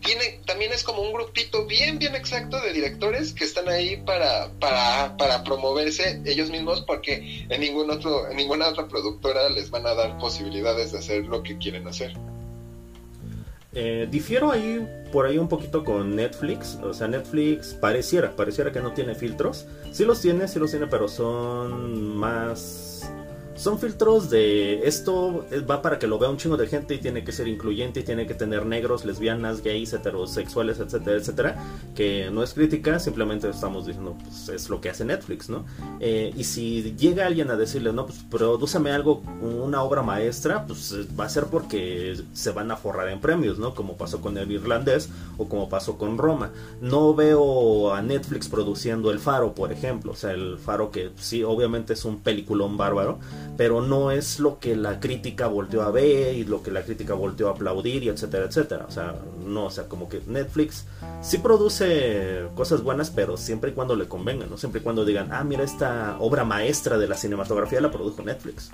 tiene 0.00 0.40
también 0.46 0.72
es 0.72 0.82
como 0.82 1.02
un 1.02 1.12
grupito 1.12 1.66
bien 1.66 1.98
bien 1.98 2.14
exacto 2.14 2.60
de 2.60 2.72
directores 2.72 3.32
que 3.32 3.44
están 3.44 3.68
ahí 3.68 3.96
para 3.98 4.50
para, 4.58 5.16
para 5.16 5.44
promoverse 5.44 6.20
ellos 6.24 6.50
mismos 6.50 6.82
porque 6.82 7.46
en 7.48 7.60
ningún 7.60 7.90
otro 7.90 8.28
en 8.28 8.36
ninguna 8.36 8.68
otra 8.68 8.88
productora 8.88 9.48
les 9.48 9.70
van 9.70 9.86
a 9.86 9.94
dar 9.94 10.18
posibilidades 10.18 10.92
de 10.92 10.98
hacer 10.98 11.24
lo 11.26 11.42
que 11.42 11.58
quieren 11.58 11.86
hacer. 11.86 12.14
Eh, 13.74 14.08
difiero 14.10 14.50
ahí 14.50 14.84
por 15.12 15.26
ahí 15.26 15.38
un 15.38 15.48
poquito 15.48 15.84
con 15.84 16.16
Netflix. 16.16 16.76
O 16.82 16.92
sea, 16.92 17.06
Netflix 17.06 17.74
pareciera, 17.74 18.34
pareciera 18.34 18.72
que 18.72 18.80
no 18.80 18.92
tiene 18.92 19.14
filtros. 19.14 19.66
Sí 19.92 20.04
los 20.04 20.20
tiene, 20.20 20.48
sí 20.48 20.58
los 20.58 20.70
tiene, 20.70 20.86
pero 20.86 21.08
son 21.08 22.16
más 22.16 22.87
son 23.58 23.80
filtros 23.80 24.30
de 24.30 24.86
esto 24.86 25.44
va 25.68 25.82
para 25.82 25.98
que 25.98 26.06
lo 26.06 26.16
vea 26.18 26.30
un 26.30 26.36
chingo 26.36 26.56
de 26.56 26.68
gente 26.68 26.94
y 26.94 26.98
tiene 26.98 27.24
que 27.24 27.32
ser 27.32 27.48
incluyente 27.48 28.00
y 28.00 28.02
tiene 28.04 28.24
que 28.24 28.34
tener 28.34 28.64
negros, 28.64 29.04
lesbianas, 29.04 29.64
gays, 29.64 29.92
heterosexuales, 29.92 30.78
etcétera, 30.78 31.16
etcétera. 31.16 31.56
Que 31.96 32.30
no 32.30 32.44
es 32.44 32.54
crítica, 32.54 33.00
simplemente 33.00 33.48
estamos 33.50 33.84
diciendo, 33.86 34.16
pues 34.22 34.48
es 34.48 34.70
lo 34.70 34.80
que 34.80 34.90
hace 34.90 35.04
Netflix, 35.04 35.48
¿no? 35.48 35.64
Eh, 35.98 36.32
y 36.36 36.44
si 36.44 36.94
llega 36.96 37.26
alguien 37.26 37.50
a 37.50 37.56
decirle, 37.56 37.92
no, 37.92 38.06
pues 38.06 38.20
prodúceme 38.30 38.92
algo, 38.92 39.22
una 39.40 39.82
obra 39.82 40.02
maestra, 40.02 40.64
pues 40.64 40.94
va 41.18 41.24
a 41.24 41.28
ser 41.28 41.46
porque 41.46 42.16
se 42.32 42.52
van 42.52 42.70
a 42.70 42.76
forrar 42.76 43.08
en 43.08 43.20
premios, 43.20 43.58
¿no? 43.58 43.74
Como 43.74 43.96
pasó 43.96 44.20
con 44.20 44.38
el 44.38 44.52
irlandés 44.52 45.08
o 45.36 45.48
como 45.48 45.68
pasó 45.68 45.98
con 45.98 46.16
Roma. 46.16 46.52
No 46.80 47.12
veo 47.12 47.92
a 47.92 48.02
Netflix 48.02 48.48
produciendo 48.48 49.10
El 49.10 49.18
Faro, 49.18 49.52
por 49.54 49.72
ejemplo. 49.72 50.12
O 50.12 50.16
sea, 50.16 50.30
El 50.30 50.58
Faro 50.58 50.92
que 50.92 51.10
sí, 51.16 51.42
obviamente 51.42 51.94
es 51.94 52.04
un 52.04 52.20
peliculón 52.20 52.76
bárbaro 52.76 53.18
pero 53.58 53.80
no 53.80 54.12
es 54.12 54.38
lo 54.38 54.60
que 54.60 54.76
la 54.76 55.00
crítica 55.00 55.48
volteó 55.48 55.82
a 55.82 55.90
ver 55.90 56.32
y 56.36 56.44
lo 56.44 56.62
que 56.62 56.70
la 56.70 56.84
crítica 56.84 57.14
volteó 57.14 57.48
a 57.48 57.50
aplaudir 57.50 58.04
y 58.04 58.08
etcétera, 58.08 58.44
etcétera. 58.44 58.86
O 58.88 58.92
sea, 58.92 59.16
no, 59.44 59.64
o 59.64 59.70
sea, 59.70 59.88
como 59.88 60.08
que 60.08 60.22
Netflix 60.28 60.86
sí 61.22 61.38
produce 61.38 62.44
cosas 62.54 62.84
buenas, 62.84 63.10
pero 63.10 63.36
siempre 63.36 63.72
y 63.72 63.74
cuando 63.74 63.96
le 63.96 64.06
convenga, 64.06 64.46
¿no? 64.46 64.56
Siempre 64.56 64.80
y 64.80 64.84
cuando 64.84 65.04
digan, 65.04 65.32
ah, 65.32 65.42
mira, 65.42 65.64
esta 65.64 66.18
obra 66.20 66.44
maestra 66.44 66.98
de 66.98 67.08
la 67.08 67.16
cinematografía 67.16 67.80
la 67.80 67.90
produjo 67.90 68.22
Netflix. 68.22 68.70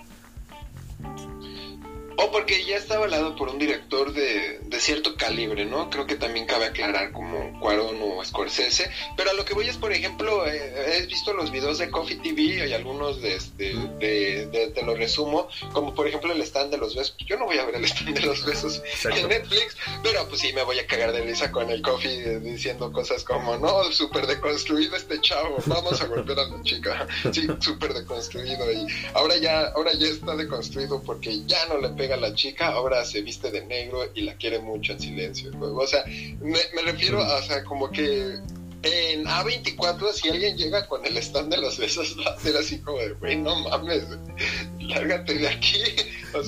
O 2.17 2.31
porque 2.31 2.65
ya 2.65 2.77
está 2.77 2.97
avalado 2.97 3.35
por 3.37 3.49
un 3.49 3.59
director 3.59 4.13
de, 4.13 4.61
de, 4.63 4.81
cierto 4.81 5.17
calibre, 5.17 5.65
¿no? 5.65 5.91
Creo 5.91 6.07
que 6.07 6.17
también 6.17 6.47
cabe 6.47 6.67
aclarar 6.67 7.13
como 7.13 7.59
Cuarón 7.61 7.99
o 8.03 8.25
Scorsese. 8.25 8.91
Pero 9.17 9.31
a 9.31 9.33
lo 9.35 9.45
que 9.45 9.55
voy 9.55 9.69
es, 9.69 9.77
por 9.77 9.93
ejemplo, 9.93 10.47
eh, 10.47 10.99
he 10.99 11.07
visto 11.07 11.33
los 11.33 11.51
videos 11.51 11.79
de 11.79 11.91
Coffee 11.91 12.17
TV 12.17 12.69
y 12.69 12.73
algunos 12.73 13.21
de, 13.21 13.35
este, 13.35 13.75
de, 13.99 14.73
te 14.75 14.83
lo 14.83 14.95
resumo, 14.95 15.49
como 15.73 15.95
por 15.95 16.07
ejemplo 16.07 16.33
el 16.33 16.41
stand 16.43 16.71
de 16.71 16.79
los 16.79 16.95
besos. 16.95 17.17
Yo 17.27 17.37
no 17.37 17.47
voy 17.47 17.59
a 17.59 17.65
ver 17.65 17.77
el 17.77 17.85
stand 17.85 18.19
de 18.19 18.27
los 18.27 18.45
besos 18.45 18.83
en 19.05 19.29
Netflix, 19.29 19.77
pero 20.03 20.29
pues 20.29 20.41
sí 20.41 20.53
me 20.53 20.63
voy 20.63 20.79
a 20.79 20.87
cagar 20.87 21.13
de 21.13 21.23
risa 21.23 21.51
con 21.51 21.71
el 21.71 21.83
Coffee 21.83 22.39
diciendo 22.41 22.93
cosas 22.93 23.25
como, 23.25 23.57
no, 23.57 23.85
súper 23.93 24.27
deconstruido 24.27 24.97
este 24.97 25.21
chavo, 25.21 25.57
vamos 25.67 26.01
a 26.01 26.07
volver 26.07 26.39
a 26.39 26.47
la 26.47 26.63
chica. 26.63 27.07
Sí, 27.33 27.49
súper 27.61 27.95
deconstruido. 27.95 28.71
Y 28.71 28.87
ahora 29.15 29.37
ya, 29.39 29.69
ahora 29.69 29.93
ya 29.95 30.07
está 30.07 30.37
deconstruido 30.37 31.03
porque 31.03 31.43
ya 31.47 31.67
no 31.67 31.79
le 31.79 31.89
a 32.13 32.17
la 32.17 32.35
chica, 32.35 32.69
ahora 32.69 33.05
se 33.05 33.23
viste 33.23 33.51
de 33.51 33.65
negro 33.65 34.11
y 34.15 34.23
la 34.23 34.35
quiere 34.37 34.59
mucho 34.59 34.93
en 34.93 35.01
silencio. 35.01 35.51
O 35.61 35.87
sea, 35.87 36.05
me, 36.41 36.59
refiero 36.85 37.23
a, 37.23 37.39
o 37.39 37.43
sea, 37.43 37.65
como 37.65 37.91
que 37.91 38.39
en 38.83 39.25
A24, 39.25 40.13
si 40.13 40.29
alguien 40.29 40.57
llega 40.57 40.87
con 40.87 41.05
el 41.07 41.17
stand 41.17 41.55
de 41.55 41.61
los 41.61 41.79
besos, 41.79 42.17
va 42.21 42.33
a 42.33 42.39
ser 42.39 42.57
así 42.57 42.79
como 42.81 42.99
de, 42.99 43.13
güey, 43.15 43.37
no 43.37 43.57
mames, 43.69 44.05
lárgate 44.81 45.35
de 45.35 45.49
aquí. 45.49 45.81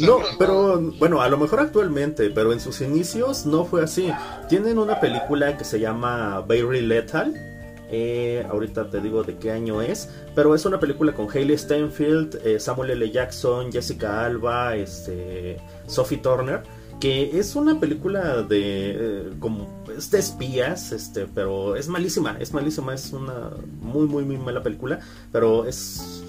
no, 0.01 0.21
pero 0.39 0.79
bueno, 0.99 1.23
a 1.23 1.29
lo 1.29 1.39
mejor 1.39 1.61
actualmente, 1.61 2.31
pero 2.31 2.53
en 2.53 2.61
sus 2.61 2.81
inicios 2.81 3.47
no 3.47 3.65
fue 3.65 3.83
así. 3.83 4.13
Tienen 4.49 4.79
una 4.79 5.01
película 5.01 5.57
que 5.57 5.65
se 5.65 5.81
llama 5.81 6.43
Very 6.43 6.83
Lethal 6.83 7.56
eh, 7.91 8.45
ahorita 8.49 8.91
te 8.91 9.01
digo 9.01 9.23
de 9.23 9.37
qué 9.37 9.53
año 9.53 9.81
es, 9.81 10.11
pero 10.35 10.55
es 10.55 10.65
una 10.65 10.81
película 10.81 11.13
con 11.13 11.29
Hayley 11.31 11.57
Steinfeld, 11.57 12.41
eh, 12.45 12.59
Samuel 12.59 12.91
L. 12.91 13.11
Jackson, 13.11 13.71
Jessica 13.71 14.25
Alba, 14.25 14.75
este, 14.75 15.59
Sophie 15.87 16.19
Turner, 16.19 16.63
que 16.99 17.39
es 17.39 17.55
una 17.55 17.79
película 17.79 18.43
de 18.43 18.91
eh, 18.91 19.33
como 19.39 19.85
es 19.97 20.11
de 20.11 20.19
espías, 20.19 20.91
este, 20.91 21.27
pero 21.33 21.77
es 21.77 21.89
malísima, 21.89 22.37
es 22.41 22.53
malísima, 22.53 22.93
es 22.93 23.13
una 23.13 23.51
muy 23.81 24.07
muy 24.07 24.25
muy 24.25 24.37
mala 24.37 24.63
película, 24.63 24.99
pero 25.31 25.65
es 25.67 26.25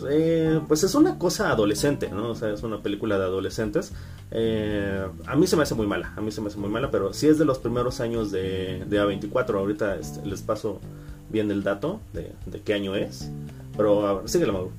pues 0.68 0.84
es 0.84 0.94
una 0.94 1.18
cosa 1.18 1.50
adolescente, 1.50 2.10
¿no? 2.10 2.30
O 2.30 2.36
sea, 2.36 2.52
es 2.54 2.62
una 2.62 2.84
película 2.84 3.18
de 3.18 3.24
adolescentes. 3.24 3.94
a 4.32 5.36
mí 5.36 5.48
se 5.48 5.56
me 5.56 5.64
hace 5.64 5.74
muy 5.74 5.88
mala, 5.88 6.14
a 6.16 6.22
mí 6.22 6.32
se 6.32 6.40
me 6.40 6.50
hace 6.50 6.58
muy 6.58 6.70
mala, 6.70 6.92
pero 6.92 7.14
sí 7.14 7.28
es 7.28 7.40
de 7.40 7.46
los 7.46 7.58
primeros 7.58 8.00
años 8.00 8.30
de, 8.32 8.86
de 8.88 9.02
A24. 9.02 9.56
Ahorita 9.56 9.96
este, 9.96 10.24
les 10.26 10.44
paso 10.44 10.82
bien 11.30 11.52
el 11.52 11.64
dato 11.64 12.02
de, 12.14 12.32
qué 12.62 12.74
año 12.74 12.96
es. 12.96 13.30
Pero 13.76 14.28
sigue 14.28 14.46
la 14.46 14.54
Mauro. 14.54 14.72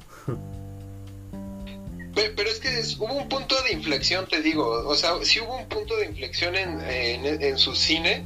Pero, 2.14 2.50
es 2.50 2.58
que 2.58 2.68
hubo 2.98 3.14
un 3.14 3.28
punto 3.28 3.54
de 3.62 3.72
inflexión, 3.72 4.26
te 4.26 4.42
digo. 4.42 4.66
O 4.88 4.94
sea, 4.96 5.12
sí 5.22 5.40
hubo 5.40 5.56
un 5.56 5.68
punto 5.68 5.96
de 5.96 6.06
inflexión 6.06 6.56
en, 6.56 6.80
en, 6.80 7.58
su 7.58 7.76
cine 7.76 8.24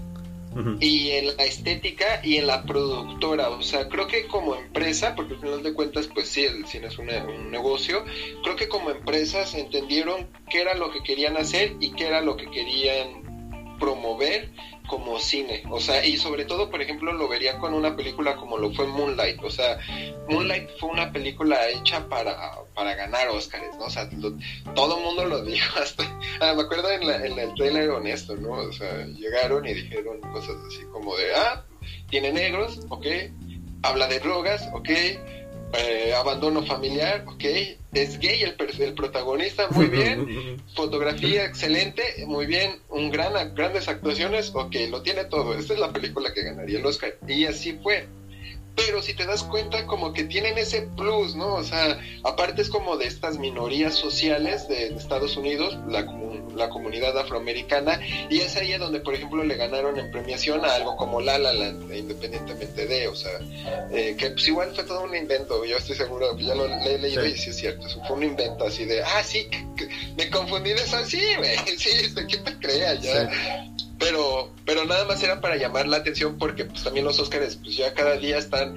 y 0.81 1.11
en 1.11 1.37
la 1.37 1.45
estética 1.45 2.21
y 2.25 2.37
en 2.37 2.47
la 2.47 2.63
productora. 2.63 3.51
O 3.51 3.61
sea, 3.61 3.89
creo 3.89 4.07
que 4.07 4.27
como 4.29 4.55
empresa, 4.55 5.15
porque 5.15 5.35
al 5.35 5.41
final 5.41 5.63
de 5.63 5.75
cuentas, 5.75 6.07
pues 6.07 6.29
sí, 6.29 6.43
el 6.43 6.67
cine 6.67 6.87
es 6.87 6.99
un, 6.99 7.11
un 7.11 7.51
negocio. 7.51 8.03
Creo 8.43 8.57
que 8.57 8.69
como 8.69 8.91
empresas 8.91 9.55
entendieron 9.55 10.27
qué 10.49 10.63
era 10.63 10.75
lo 10.75 10.91
que 10.91 11.03
querían 11.03 11.37
hacer 11.37 11.77
y 11.79 11.93
qué 11.93 12.07
era 12.07 12.23
lo 12.23 12.39
que 12.39 12.51
querían 12.51 13.77
promover 13.79 14.49
como 14.93 15.19
cine, 15.19 15.63
o 15.71 15.81
sea, 15.81 16.05
y 16.05 16.19
sobre 16.19 16.45
todo, 16.45 16.69
por 16.69 16.83
ejemplo, 16.83 17.15
lo 17.15 17.27
vería 17.27 17.57
con 17.57 17.73
una 17.73 17.97
película 17.97 18.37
como 18.37 18.59
lo 18.59 18.75
fue 18.75 18.87
Moonlight, 18.87 19.43
o 19.43 19.49
sea, 19.49 19.79
Moonlight 20.29 20.69
fue 20.79 20.91
una 20.91 21.11
película 21.11 21.67
hecha 21.71 22.07
para, 22.11 22.37
para 22.75 22.95
ganar 22.95 23.27
Oscars, 23.29 23.75
¿no? 23.79 23.87
O 23.87 23.91
sea, 23.91 24.07
todo 24.75 25.01
mundo 25.01 25.25
lo 25.25 25.43
dijo, 25.45 25.79
hasta, 25.83 26.05
ah, 26.43 26.53
me 26.55 26.65
acuerdo 26.65 26.91
en, 26.91 27.05
en 27.05 27.39
el 27.39 27.55
trailer 27.55 27.89
honesto, 27.89 28.37
¿no? 28.37 28.51
O 28.51 28.73
sea, 28.75 29.07
llegaron 29.07 29.67
y 29.67 29.73
dijeron 29.73 30.21
cosas 30.21 30.57
así 30.69 30.83
como 30.93 31.17
de, 31.17 31.35
ah, 31.37 31.65
tiene 32.11 32.31
negros, 32.31 32.81
ok, 32.91 33.07
habla 33.83 34.09
de 34.09 34.21
drogas, 34.21 34.69
ok, 34.75 34.91
eh, 35.73 36.15
abandono 36.15 36.65
familiar, 36.65 37.25
ok, 37.27 37.45
es 37.93 38.19
gay 38.19 38.43
el, 38.43 38.57
el 38.79 38.95
protagonista, 38.95 39.69
muy 39.71 39.87
bien, 39.89 40.63
fotografía 40.75 41.45
excelente, 41.45 42.03
muy 42.27 42.47
bien, 42.47 42.81
un 42.89 43.11
gran, 43.11 43.55
grandes 43.55 43.89
actuaciones, 43.89 44.53
ok, 44.55 44.75
lo 44.91 45.03
tiene 45.03 45.25
todo, 45.25 45.55
esta 45.55 45.75
es 45.75 45.81
la 45.81 45.93
película 45.93 46.33
que 46.33 46.43
ganaría 46.43 46.79
el 46.79 46.87
Oscar, 46.87 47.17
y 47.27 47.47
así 47.47 47.79
fue. 47.83 48.07
Pero 48.77 49.03
si 49.03 49.15
te 49.15 49.27
das 49.27 49.43
cuenta 49.43 49.87
como 49.87 50.13
que 50.13 50.25
tienen 50.25 50.59
ese 50.59 50.83
plus, 50.83 51.35
¿no? 51.35 51.55
O 51.55 51.65
sea, 51.65 51.99
aparte 52.25 52.63
es 52.63 52.69
como 52.69 52.97
de 52.97 53.07
estas 53.07 53.39
minorías 53.39 53.95
sociales 53.95 54.69
de 54.69 54.89
Estados 54.89 55.37
Unidos, 55.37 55.77
la, 55.89 56.07
la 56.57 56.69
comunidad 56.71 57.17
afroamericana, 57.19 58.01
y 58.31 58.39
es 58.39 58.57
ahí 58.57 58.73
donde, 58.79 59.01
por 59.01 59.15
ejemplo, 59.15 59.45
le 59.45 59.57
ganaron 59.57 59.99
en 59.99 60.11
premiación 60.11 60.65
a 60.65 60.75
algo 60.75 60.97
como 60.97 61.21
La 61.21 61.39
La 61.39 61.53
Land, 61.53 61.93
independientemente 61.95 62.87
de, 62.87 63.09
o 63.09 63.15
sea, 63.15 63.33
eh, 63.91 64.17
que 64.19 64.31
pues 64.31 64.49
igual 64.49 64.75
fue 64.75 64.85
todo 64.85 65.05
un 65.05 65.15
invento, 65.15 65.65
yo 65.65 65.77
estoy 65.77 65.97
seguro, 65.97 66.37
ya 66.39 66.55
lo 66.55 66.67
he 66.67 66.99
leído 66.99 67.27
y 67.27 67.37
sí 67.37 67.51
es 67.51 67.57
cierto, 67.57 67.87
fue 68.07 68.17
un 68.17 68.23
invento 68.25 68.65
así 68.65 68.85
de, 68.85 69.03
ah, 69.03 69.23
sí, 69.23 69.49
me 70.17 70.31
confundí 70.31 70.71
de 70.71 70.83
eso, 70.83 71.05
sí, 71.05 71.23
güey, 71.37 71.57
sí, 71.79 72.15
¿qué 72.29 72.37
te 72.39 72.59
creas? 72.59 73.01
Ya, 73.03 73.31
pero 74.03 74.51
pero 74.65 74.85
nada 74.85 75.05
más 75.05 75.23
era 75.23 75.41
para 75.41 75.57
llamar 75.57 75.87
la 75.87 75.99
atención 75.99 76.37
porque 76.37 76.65
pues 76.65 76.83
también 76.83 77.05
los 77.05 77.21
Óscares 77.21 77.57
pues 77.57 77.77
ya 77.77 77.95
cada 77.95 78.17
día 78.17 78.37
están 78.37 78.75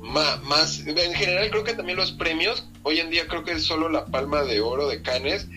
más, 0.00 0.40
más, 0.42 0.86
en 0.86 1.14
general 1.14 1.50
creo 1.50 1.64
que 1.64 1.74
también 1.74 1.96
los 1.96 2.12
premios 2.12 2.66
hoy 2.82 3.00
en 3.00 3.10
día 3.10 3.26
creo 3.26 3.42
que 3.42 3.52
es 3.52 3.64
solo 3.64 3.88
la 3.88 4.06
palma 4.06 4.44
de 4.44 4.60
oro 4.60 4.86
de 4.86 5.02
Cannes 5.02 5.48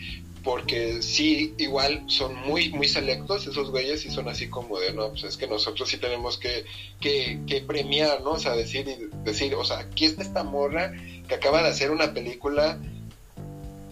porque 0.44 1.02
sí 1.02 1.54
igual 1.58 2.04
son 2.08 2.34
muy 2.36 2.70
muy 2.70 2.88
selectos 2.88 3.46
esos 3.46 3.72
güeyes 3.72 4.06
y 4.06 4.10
son 4.10 4.30
así 4.30 4.50
como 4.50 4.80
de 4.80 4.94
no 4.94 5.10
pues 5.10 5.26
es 5.26 5.38
que 5.38 5.48
nosotros 5.48 5.90
sí 5.90 5.98
tenemos 5.98 6.38
que, 6.38 6.66
que, 7.02 7.42
que 7.46 7.62
premiar 7.62 8.22
no 8.22 8.32
o 8.32 8.40
sea 8.40 8.54
decir 8.54 9.10
decir 9.26 9.54
o 9.54 9.66
sea 9.66 9.80
aquí 9.80 10.06
está 10.06 10.24
esta 10.24 10.44
morra 10.44 10.94
que 11.28 11.36
acaba 11.36 11.62
de 11.62 11.70
hacer 11.70 11.92
una 11.92 12.14
película 12.14 12.80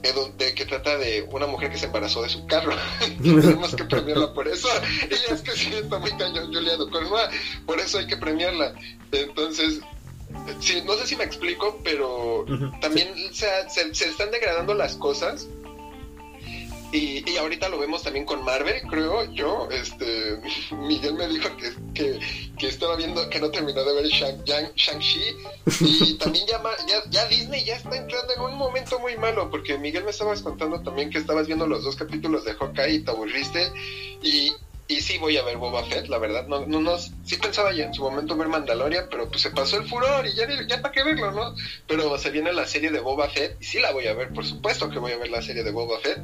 de 0.01 0.53
que 0.53 0.65
trata 0.65 0.97
de 0.97 1.27
una 1.31 1.47
mujer 1.47 1.71
que 1.71 1.77
se 1.77 1.87
embarazó 1.87 2.21
de 2.21 2.29
su 2.29 2.45
carro. 2.45 2.73
Tenemos 3.21 3.75
que 3.75 3.83
premiarla 3.83 4.33
por 4.33 4.47
eso. 4.47 4.67
Y 5.09 5.33
es 5.33 5.41
que 5.41 5.51
sí, 5.51 5.73
está 5.73 5.99
muy 5.99 6.11
cañón 6.11 6.53
Julia 6.53 6.75
Ducournau, 6.77 7.17
por 7.65 7.79
eso 7.79 7.97
hay 7.97 8.07
que 8.07 8.17
premiarla. 8.17 8.73
Entonces, 9.11 9.81
sí, 10.59 10.81
no 10.85 10.93
sé 10.93 11.07
si 11.07 11.15
me 11.15 11.23
explico, 11.23 11.79
pero 11.83 12.45
también 12.81 13.13
se, 13.31 13.47
se, 13.69 14.05
están 14.05 14.31
degradando 14.31 14.73
las 14.73 14.95
cosas 14.95 15.47
y, 16.91 17.29
y, 17.29 17.37
ahorita 17.37 17.69
lo 17.69 17.79
vemos 17.79 18.03
también 18.03 18.25
con 18.25 18.43
Marvel, 18.43 18.81
creo 18.89 19.31
yo. 19.33 19.67
Este, 19.71 20.39
Miguel 20.75 21.15
me 21.15 21.27
dijo 21.27 21.49
que, 21.93 22.19
que, 22.57 22.67
estaba 22.67 22.95
viendo 22.95 23.29
que 23.29 23.39
no 23.39 23.49
terminó 23.51 23.83
de 23.83 23.93
ver 23.93 24.05
Shang-Chi. 24.05 25.35
y 25.81 26.13
también 26.17 26.47
ya, 26.47 26.61
ya, 26.87 27.03
ya, 27.09 27.27
Disney 27.27 27.63
ya 27.65 27.75
está 27.75 27.95
entrando 27.95 28.33
en 28.33 28.41
un 28.41 28.57
momento 28.57 28.99
muy 28.99 29.17
malo. 29.17 29.49
Porque 29.49 29.77
Miguel 29.77 30.03
me 30.05 30.11
estabas 30.11 30.41
contando 30.41 30.81
también 30.81 31.09
que 31.09 31.17
estabas 31.17 31.47
viendo 31.47 31.67
los 31.67 31.83
dos 31.83 31.95
capítulos 31.95 32.45
de 32.45 32.53
Hawkeye 32.53 32.93
y 32.93 32.99
te 32.99 33.11
aburriste. 33.11 33.71
Y, 34.21 34.53
y 34.87 35.01
sí 35.01 35.17
voy 35.17 35.35
a 35.37 35.43
ver 35.43 35.57
Boba 35.57 35.83
Fett, 35.83 36.07
la 36.07 36.17
verdad. 36.17 36.47
No, 36.47 36.65
no, 36.65 36.79
no, 36.79 36.97
sí 36.97 37.35
pensaba 37.41 37.73
ya 37.73 37.85
en 37.85 37.93
su 37.93 38.03
momento 38.03 38.37
ver 38.37 38.47
Mandalorian, 38.47 39.07
pero 39.11 39.27
pues 39.27 39.41
se 39.41 39.51
pasó 39.51 39.77
el 39.77 39.87
furor 39.87 40.25
y 40.25 40.33
ya, 40.33 40.47
ya 40.67 40.81
para 40.81 40.93
qué 40.93 41.03
verlo, 41.03 41.31
¿no? 41.31 41.55
Pero 41.87 42.17
se 42.17 42.29
viene 42.31 42.53
la 42.53 42.65
serie 42.65 42.91
de 42.91 43.01
Boba 43.01 43.27
Fett 43.29 43.57
y 43.59 43.65
sí 43.65 43.79
la 43.79 43.91
voy 43.91 44.07
a 44.07 44.13
ver, 44.13 44.29
por 44.29 44.45
supuesto 44.45 44.89
que 44.89 44.99
voy 44.99 45.11
a 45.11 45.17
ver 45.17 45.29
la 45.29 45.41
serie 45.41 45.63
de 45.63 45.71
Boba 45.71 45.99
Fett. 45.99 46.23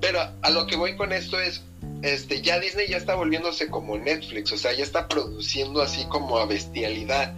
Pero 0.00 0.20
a, 0.20 0.50
lo 0.50 0.66
que 0.66 0.76
voy 0.76 0.96
con 0.96 1.12
esto 1.12 1.40
es, 1.40 1.62
este, 2.02 2.40
ya 2.40 2.60
Disney 2.60 2.88
ya 2.88 2.98
está 2.98 3.16
volviéndose 3.16 3.68
como 3.68 3.98
Netflix, 3.98 4.52
o 4.52 4.58
sea, 4.58 4.72
ya 4.72 4.84
está 4.84 5.08
produciendo 5.08 5.82
así 5.82 6.04
como 6.06 6.38
a 6.38 6.46
bestialidad. 6.46 7.34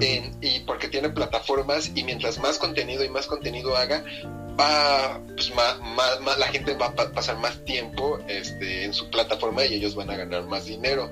Y 0.00 0.60
porque 0.60 0.88
tiene 0.88 1.10
plataformas 1.10 1.92
y 1.94 2.04
mientras 2.04 2.38
más 2.38 2.58
contenido 2.58 3.04
y 3.04 3.08
más 3.08 3.26
contenido 3.26 3.76
haga, 3.76 4.04
va, 4.58 5.20
pues 5.34 5.52
más, 5.54 5.78
la 6.38 6.46
gente 6.48 6.74
va 6.74 6.86
a 6.86 6.94
pasar 7.12 7.38
más 7.38 7.64
tiempo 7.64 8.18
este, 8.28 8.84
en 8.84 8.94
su 8.94 9.10
plataforma 9.10 9.64
y 9.64 9.74
ellos 9.74 9.94
van 9.94 10.10
a 10.10 10.16
ganar 10.16 10.44
más 10.46 10.66
dinero. 10.66 11.10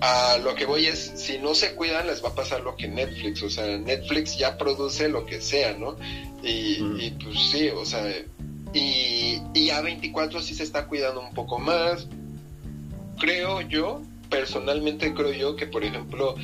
A 0.00 0.38
lo 0.38 0.54
que 0.54 0.66
voy 0.66 0.86
es, 0.86 1.12
si 1.16 1.38
no 1.38 1.54
se 1.54 1.74
cuidan, 1.74 2.06
les 2.06 2.22
va 2.22 2.28
a 2.28 2.34
pasar 2.34 2.60
lo 2.60 2.76
que 2.76 2.86
Netflix, 2.86 3.42
o 3.42 3.48
sea, 3.48 3.78
Netflix 3.78 4.36
ya 4.36 4.58
produce 4.58 5.08
lo 5.08 5.24
que 5.24 5.40
sea, 5.40 5.72
¿no? 5.72 5.96
Y, 6.42 7.10
pues 7.22 7.38
sí, 7.50 7.70
o 7.70 7.84
sea, 7.84 8.06
y, 8.74 9.40
y 9.54 9.68
A24 9.68 10.42
sí 10.42 10.54
se 10.54 10.64
está 10.64 10.86
cuidando 10.86 11.20
un 11.20 11.32
poco 11.32 11.58
más. 11.58 12.06
Creo 13.18 13.62
yo, 13.62 14.02
personalmente 14.28 15.14
creo 15.14 15.32
yo 15.32 15.56
que, 15.56 15.66
por 15.66 15.82
ejemplo, 15.82 16.36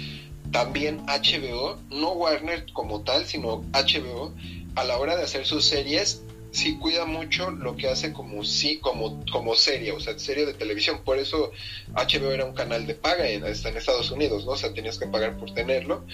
también 0.52 1.04
HBO, 1.06 1.78
no 1.90 2.12
Warner 2.12 2.66
como 2.72 3.02
tal, 3.02 3.26
sino 3.26 3.64
HBO, 3.72 4.32
a 4.76 4.84
la 4.84 4.98
hora 4.98 5.16
de 5.16 5.24
hacer 5.24 5.46
sus 5.46 5.64
series, 5.64 6.22
sí 6.52 6.76
cuida 6.78 7.06
mucho 7.06 7.50
lo 7.50 7.76
que 7.76 7.88
hace 7.88 8.12
como 8.12 8.44
sí 8.44 8.78
como 8.78 9.24
como 9.32 9.54
serie 9.54 9.90
o 9.92 10.00
sea 10.00 10.18
serie 10.18 10.46
de 10.46 10.52
televisión. 10.52 11.00
Por 11.02 11.18
eso 11.18 11.50
HBO 11.94 12.30
era 12.30 12.44
un 12.44 12.52
canal 12.52 12.86
de 12.86 12.94
paga 12.94 13.26
en, 13.26 13.44
en 13.44 13.76
Estados 13.76 14.10
Unidos 14.10 14.44
no 14.44 14.52
o 14.52 14.56
sea 14.56 14.72
tenías 14.72 14.98
que 14.98 15.06
pagar 15.06 15.38
por 15.38 15.52
tenerlo. 15.54 16.04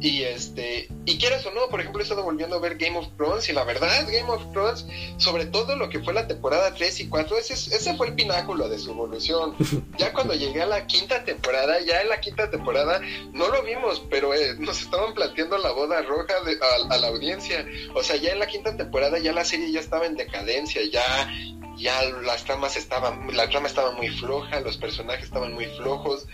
Y 0.00 0.22
este 0.22 0.88
y 1.04 1.18
quieras 1.18 1.44
o 1.46 1.50
no 1.50 1.68
por 1.68 1.80
ejemplo 1.80 2.00
he 2.00 2.04
estado 2.04 2.22
volviendo 2.22 2.56
a 2.56 2.60
ver 2.60 2.76
Game 2.76 2.96
of 2.96 3.08
Thrones 3.16 3.48
y 3.48 3.52
la 3.52 3.64
verdad 3.64 4.06
Game 4.06 4.30
of 4.30 4.52
Thrones 4.52 4.86
sobre 5.16 5.46
todo 5.46 5.76
lo 5.76 5.90
que 5.90 6.00
fue 6.00 6.14
la 6.14 6.28
temporada 6.28 6.72
3 6.74 7.00
y 7.00 7.08
4 7.08 7.36
ese, 7.36 7.54
ese 7.54 7.94
fue 7.96 8.08
el 8.08 8.14
pináculo 8.14 8.68
de 8.68 8.78
su 8.78 8.92
evolución. 8.92 9.54
Ya 9.98 10.12
cuando 10.12 10.34
llegué 10.34 10.62
a 10.62 10.66
la 10.66 10.86
quinta 10.86 11.24
temporada 11.24 11.80
ya 11.80 12.00
en 12.00 12.08
la 12.08 12.20
quinta 12.20 12.50
temporada 12.50 13.00
no 13.32 13.48
lo 13.48 13.62
vimos 13.64 14.00
pero 14.08 14.32
eh, 14.32 14.54
nos 14.58 14.80
estaban 14.80 15.12
planteando 15.12 15.58
la 15.58 15.72
boda 15.72 16.02
roja 16.02 16.34
a, 16.34 16.94
a 16.94 16.98
la 16.98 17.08
audiencia. 17.08 17.66
O 17.94 18.02
sea 18.04 18.14
ya 18.14 18.30
en 18.30 18.38
la 18.38 18.46
quinta 18.46 18.76
temporada 18.76 19.18
ya 19.18 19.32
la 19.32 19.44
serie 19.44 19.72
ya 19.72 19.80
estaba 19.88 20.04
en 20.04 20.16
decadencia, 20.16 20.82
ya, 20.92 21.32
ya 21.78 22.02
las 22.22 22.44
tramas 22.44 22.76
estaban, 22.76 23.34
la 23.34 23.48
trama 23.48 23.68
estaba 23.68 23.92
muy 23.92 24.08
floja, 24.08 24.60
los 24.60 24.76
personajes 24.76 25.24
estaban 25.24 25.54
muy 25.54 25.64
flojos, 25.64 26.26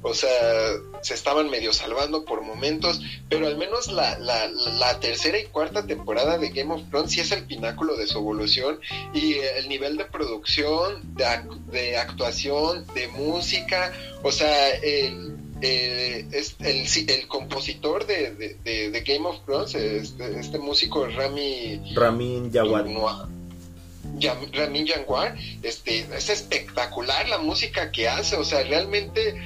o 0.00 0.14
sea, 0.14 0.30
se 1.02 1.12
estaban 1.12 1.50
medio 1.50 1.74
salvando 1.74 2.24
por 2.24 2.40
momentos, 2.40 3.02
pero 3.28 3.46
al 3.48 3.58
menos 3.58 3.92
la, 3.92 4.18
la, 4.18 4.48
la 4.48 4.98
tercera 4.98 5.38
y 5.38 5.44
cuarta 5.44 5.86
temporada 5.86 6.38
de 6.38 6.48
Game 6.48 6.72
of 6.72 6.88
Thrones 6.88 7.12
sí 7.12 7.20
es 7.20 7.32
el 7.32 7.44
pináculo 7.44 7.96
de 7.96 8.06
su 8.06 8.16
evolución 8.16 8.80
y 9.12 9.34
el 9.34 9.68
nivel 9.68 9.98
de 9.98 10.06
producción, 10.06 11.14
de, 11.14 11.26
de 11.70 11.98
actuación, 11.98 12.86
de 12.94 13.08
música, 13.08 13.92
o 14.22 14.32
sea, 14.32 14.70
el 14.70 15.41
eh, 15.62 16.26
es 16.32 16.56
el, 16.58 17.08
el, 17.08 17.28
compositor 17.28 18.04
de, 18.04 18.56
de, 18.64 19.00
Game 19.06 19.26
of 19.26 19.44
Thrones, 19.44 19.74
este, 19.76 20.38
este 20.38 20.58
músico 20.58 21.06
Rami... 21.06 21.80
Ramin 21.94 22.52
Jawad. 22.52 22.86
Ramin 24.52 24.86
Jawad, 24.86 25.34
este, 25.62 26.00
es 26.00 26.28
espectacular 26.28 27.28
la 27.28 27.38
música 27.38 27.92
que 27.92 28.08
hace, 28.08 28.34
o 28.34 28.44
sea, 28.44 28.64
realmente, 28.64 29.40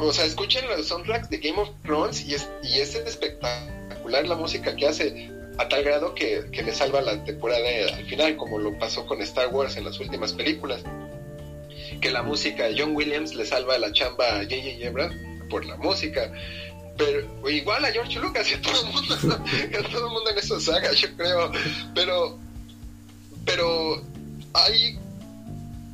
o 0.00 0.12
sea, 0.12 0.24
escuchen 0.24 0.66
los 0.66 0.88
soundtracks 0.88 1.30
de 1.30 1.38
Game 1.38 1.60
of 1.60 1.70
Thrones 1.84 2.26
y 2.26 2.34
es, 2.34 2.48
y 2.64 2.80
es 2.80 2.96
espectacular 2.96 4.26
la 4.26 4.34
música 4.34 4.74
que 4.74 4.88
hace, 4.88 5.30
a 5.58 5.68
tal 5.68 5.84
grado 5.84 6.12
que, 6.16 6.44
que 6.50 6.62
le 6.64 6.74
salva 6.74 7.00
la 7.02 7.24
temporada 7.24 7.62
al 7.94 8.04
final, 8.06 8.36
como 8.36 8.58
lo 8.58 8.76
pasó 8.78 9.06
con 9.06 9.22
Star 9.22 9.54
Wars 9.54 9.76
en 9.76 9.84
las 9.84 10.00
últimas 10.00 10.32
películas 10.32 10.82
que 12.00 12.10
la 12.10 12.22
música 12.22 12.64
de 12.64 12.78
John 12.78 12.94
Williams 12.94 13.34
le 13.34 13.46
salva 13.46 13.78
la 13.78 13.90
chamba 13.90 14.26
a 14.26 14.42
J.J. 14.42 14.86
Abrams 14.86 15.35
por 15.48 15.64
la 15.64 15.76
música. 15.76 16.32
Pero 16.96 17.48
igual 17.48 17.84
a 17.84 17.92
George 17.92 18.18
Lucas 18.18 18.50
y 18.50 18.54
a 18.54 18.62
todo 18.62 18.80
el 20.06 20.12
mundo, 20.12 20.30
en 20.30 20.38
esa 20.38 20.58
saga, 20.60 20.92
yo 20.92 21.14
creo. 21.16 21.52
Pero, 21.94 22.38
pero 23.44 24.02
ahí 24.54 24.98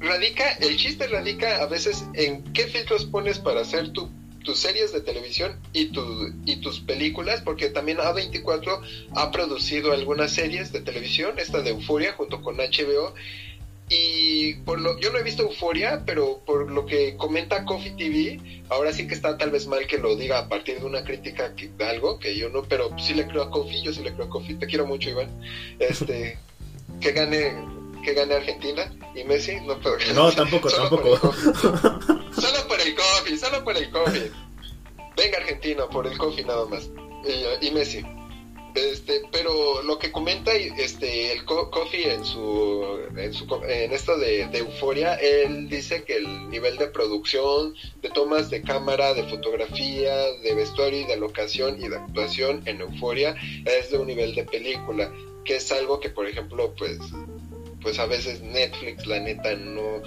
radica, 0.01 0.53
el 0.61 0.77
chiste 0.77 1.07
radica 1.07 1.63
a 1.63 1.67
veces 1.67 2.05
en 2.15 2.43
qué 2.53 2.67
filtros 2.67 3.05
pones 3.07 3.39
para 3.39 3.61
hacer 3.61 3.91
tu, 3.93 4.11
tus 4.45 4.59
series 4.59 4.93
de 4.93 5.01
televisión 5.01 5.59
y, 5.73 5.87
tu, 5.87 6.33
y 6.45 6.57
tus 6.57 6.81
películas, 6.81 7.41
porque 7.41 7.69
también 7.69 7.99
A24 7.99 8.81
ha 9.15 9.31
producido 9.31 9.93
algunas 9.93 10.33
series 10.33 10.73
de 10.73 10.81
televisión, 10.81 11.39
esta 11.39 11.63
de 11.63 11.71
Euforia 11.71 12.13
junto 12.15 12.43
con 12.43 12.57
HBO, 12.57 13.15
y 13.95 14.55
por 14.65 14.81
lo, 14.81 14.99
yo 14.99 15.13
no 15.13 15.19
he 15.19 15.23
visto 15.23 15.43
Euforia, 15.43 16.03
pero 16.07 16.41
por 16.47 16.71
lo 16.71 16.87
que 16.87 17.15
comenta 17.19 17.67
Coffee 17.67 17.93
TV, 17.93 18.41
ahora 18.71 18.91
sí 18.91 19.07
que 19.07 19.13
está 19.13 19.37
tal 19.37 19.51
vez 19.51 19.67
mal 19.67 19.87
que 19.87 19.99
lo 19.99 20.17
diga 20.17 20.39
a 20.39 20.49
partir 20.49 20.81
de 20.81 20.87
una 20.87 21.05
crítica 21.05 21.51
de 21.51 21.85
algo 21.85 22.19
que 22.19 22.35
yo 22.35 22.49
no, 22.49 22.63
pero 22.63 22.91
sí 22.99 23.13
le 23.13 23.27
creo 23.27 23.43
a 23.43 23.51
Coffee, 23.51 23.83
yo 23.83 23.93
sí 23.93 24.03
le 24.03 24.15
creo 24.15 24.27
a 24.27 24.31
Coffee, 24.31 24.55
te 24.55 24.67
quiero 24.67 24.87
mucho 24.87 25.11
Iván. 25.11 25.29
Este, 25.79 26.39
que 27.01 27.13
gane 27.13 27.53
que 28.03 28.15
gane 28.15 28.35
Argentina 28.35 28.91
y 29.15 29.25
Messi, 29.25 29.61
no 29.61 29.79
puedo 29.79 29.97
No, 30.15 30.33
tampoco, 30.33 30.71
tampoco. 30.71 31.33
solo 31.35 32.67
por 32.67 32.81
el 32.81 32.95
Coffee, 32.95 33.37
solo 33.37 33.63
por 33.63 33.77
el 33.77 33.91
Coffee. 33.91 34.33
Venga 35.19 35.37
Argentina, 35.37 35.87
por 35.87 36.07
el 36.07 36.17
Coffee 36.17 36.47
nada 36.47 36.65
más. 36.65 36.89
y 37.61 37.71
Messi. 37.71 38.03
Este, 38.75 39.23
pero 39.31 39.83
lo 39.83 39.99
que 39.99 40.11
comenta 40.11 40.53
este 40.55 41.33
el 41.33 41.45
Coffee 41.45 42.15
en 42.15 42.25
su 42.25 42.83
en, 43.17 43.33
en 43.71 43.93
esto 43.93 44.17
de, 44.17 44.43
euforia, 44.53 45.15
él 45.17 45.69
dice 45.69 46.05
que 46.05 46.17
el 46.17 46.49
nivel 46.49 46.79
de 46.79 46.87
producción, 46.87 47.75
de 48.01 48.09
tomas 48.09 48.49
de 48.49 48.63
cámara, 48.63 49.13
de 49.13 49.25
fotografía, 49.25 50.17
de 50.43 50.55
vestuario 50.55 51.01
y 51.01 51.05
de 51.05 51.17
locación 51.19 51.83
y 51.83 51.89
de 51.89 51.97
actuación 51.97 52.63
en 52.65 52.81
euforia 52.81 53.37
es 53.67 53.91
de 53.91 53.99
un 53.99 54.07
nivel 54.07 54.35
de 54.35 54.45
película, 54.45 55.13
que 55.45 55.57
es 55.57 55.71
algo 55.71 56.01
que 56.01 56.09
por 56.09 56.27
ejemplo 56.27 56.75
pues 56.79 56.99
pues 57.83 57.99
a 57.99 58.07
veces 58.07 58.41
Netflix, 58.41 59.07
la 59.07 59.21
neta, 59.21 59.55
no... 59.55 60.03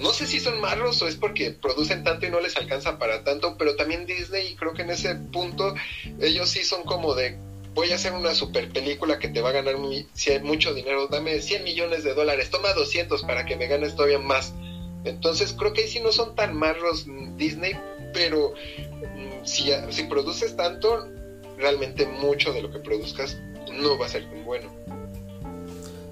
No 0.00 0.12
sé 0.12 0.28
si 0.28 0.38
son 0.38 0.60
malos 0.60 1.02
o 1.02 1.08
es 1.08 1.16
porque 1.16 1.50
producen 1.50 2.04
tanto 2.04 2.24
y 2.24 2.30
no 2.30 2.38
les 2.38 2.56
alcanza 2.56 3.00
para 3.00 3.24
tanto, 3.24 3.56
pero 3.58 3.74
también 3.74 4.06
Disney, 4.06 4.54
creo 4.54 4.72
que 4.72 4.82
en 4.82 4.90
ese 4.90 5.16
punto 5.16 5.74
ellos 6.20 6.50
sí 6.50 6.62
son 6.62 6.84
como 6.84 7.16
de, 7.16 7.36
voy 7.78 7.92
a 7.92 7.94
hacer 7.94 8.12
una 8.12 8.34
super 8.34 8.68
película 8.72 9.20
que 9.20 9.28
te 9.28 9.40
va 9.40 9.50
a 9.50 9.52
ganar 9.52 9.76
hay 9.76 10.40
mucho 10.42 10.74
dinero, 10.74 11.06
dame 11.06 11.40
100 11.40 11.62
millones 11.62 12.02
de 12.02 12.12
dólares, 12.12 12.50
toma 12.50 12.72
200 12.72 13.22
para 13.22 13.46
que 13.46 13.54
me 13.54 13.68
ganes 13.68 13.94
todavía 13.94 14.18
más. 14.18 14.52
Entonces 15.04 15.54
creo 15.56 15.72
que 15.72 15.82
ahí 15.82 15.88
sí 15.88 16.00
no 16.00 16.10
son 16.10 16.34
tan 16.34 16.56
malos 16.56 17.06
Disney, 17.36 17.78
pero 18.12 18.50
mm, 18.50 19.44
si, 19.44 19.70
si 19.90 20.02
produces 20.04 20.56
tanto, 20.56 21.06
realmente 21.56 22.04
mucho 22.04 22.52
de 22.52 22.62
lo 22.62 22.72
que 22.72 22.80
produzcas 22.80 23.38
no 23.72 23.96
va 23.96 24.06
a 24.06 24.08
ser 24.08 24.28
tan 24.28 24.44
bueno. 24.44 24.72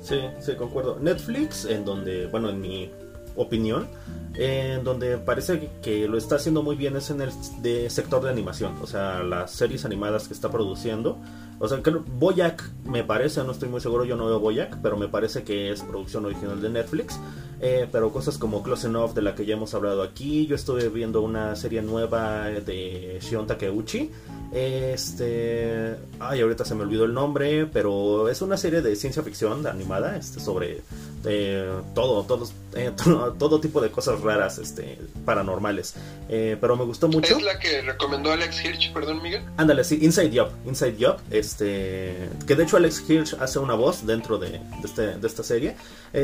Sí, 0.03 0.21
sí, 0.39 0.55
concuerdo. 0.55 1.01
Netflix, 1.01 1.65
en 1.65 1.85
donde, 1.85 2.27
bueno, 2.27 2.49
en 2.49 2.61
mi 2.61 2.93
opinión, 3.35 3.89
en 4.35 4.85
donde 4.85 5.19
parece 5.19 5.69
que 5.83 6.07
lo 6.07 6.17
está 6.17 6.37
haciendo 6.37 6.63
muy 6.63 6.77
bien 6.77 6.97
es 6.97 7.11
en 7.11 7.23
el 7.23 7.31
de 7.61 7.91
sector 7.91 8.23
de 8.23 8.31
animación, 8.31 8.77
o 8.81 8.87
sea, 8.87 9.25
las 9.25 9.51
series 9.51 9.85
animadas 9.85 10.29
que 10.29 10.35
está 10.35 10.49
produciendo. 10.49 11.19
O 11.59 11.69
sea, 11.69 11.83
que 11.83 11.91
Boyac 11.91 12.63
me 12.85 13.03
parece, 13.03 13.43
no 13.45 13.53
estoy 13.53 13.69
muy 13.69 13.81
seguro, 13.81 14.05
yo 14.05 14.17
no 14.17 14.27
veo 14.27 14.41
Boyac, 14.41 14.79
pero 14.83 14.97
me 14.97 15.09
parece 15.09 15.43
que 15.43 15.71
es 15.71 15.83
producción 15.83 16.25
original 16.27 16.61
de 16.61 16.69
Netflix. 16.69 17.19
Eh, 17.61 17.89
pero 17.91 18.13
cosas 18.13 18.37
como 18.37 18.63
Close 18.63 18.87
Enough, 18.87 19.15
de 19.15 19.23
la 19.23 19.35
que 19.35 19.47
ya 19.47 19.55
hemos 19.55 19.73
hablado 19.75 20.03
aquí. 20.03 20.47
Yo 20.47 20.55
estuve 20.55 20.89
viendo 20.89 21.23
una 21.23 21.57
serie 21.57 21.83
nueva 21.83 22.45
de 22.51 23.19
Shion 23.23 23.47
Takeuchi. 23.47 24.11
Este. 24.53 25.97
Ay, 26.21 26.41
ahorita 26.41 26.65
se 26.65 26.75
me 26.75 26.83
olvidó 26.83 27.05
el 27.05 27.15
nombre, 27.15 27.67
pero 27.67 28.29
es 28.29 28.43
una 28.43 28.57
serie 28.57 28.83
de 28.83 28.95
ciencia 28.95 29.23
ficción 29.23 29.67
animada 29.67 30.17
este, 30.17 30.39
sobre 30.39 30.83
eh, 31.25 31.73
todo, 31.95 32.25
todos, 32.25 32.53
eh, 32.75 32.93
todo, 33.39 33.61
tipo 33.61 33.81
de 33.81 33.91
cosas 33.91 34.21
raras, 34.21 34.59
este, 34.59 34.99
paranormales. 35.25 35.95
Pero 36.29 36.77
me 36.77 36.85
gustó 36.85 37.09
mucho. 37.09 37.37
¿Es 37.37 37.43
la 37.43 37.59
que 37.59 37.81
recomendó 37.83 38.33
Alex 38.33 38.65
Hirsch, 38.65 38.93
perdón, 38.93 39.23
Miguel? 39.23 39.43
Ándale, 39.57 39.83
sí, 39.83 39.99
Inside 40.03 40.39
Job. 40.39 40.51
Inside 40.67 40.97
Job, 41.01 41.17
este, 41.31 41.46
que 41.55 42.55
de 42.57 42.63
hecho 42.63 42.77
Alex 42.77 43.09
Hirsch 43.09 43.35
hace 43.41 43.59
una 43.59 43.75
voz 43.75 44.07
dentro 44.07 44.39
de, 44.39 44.61
este, 44.83 45.17
de 45.19 45.27
esta 45.27 45.43
serie. 45.43 45.77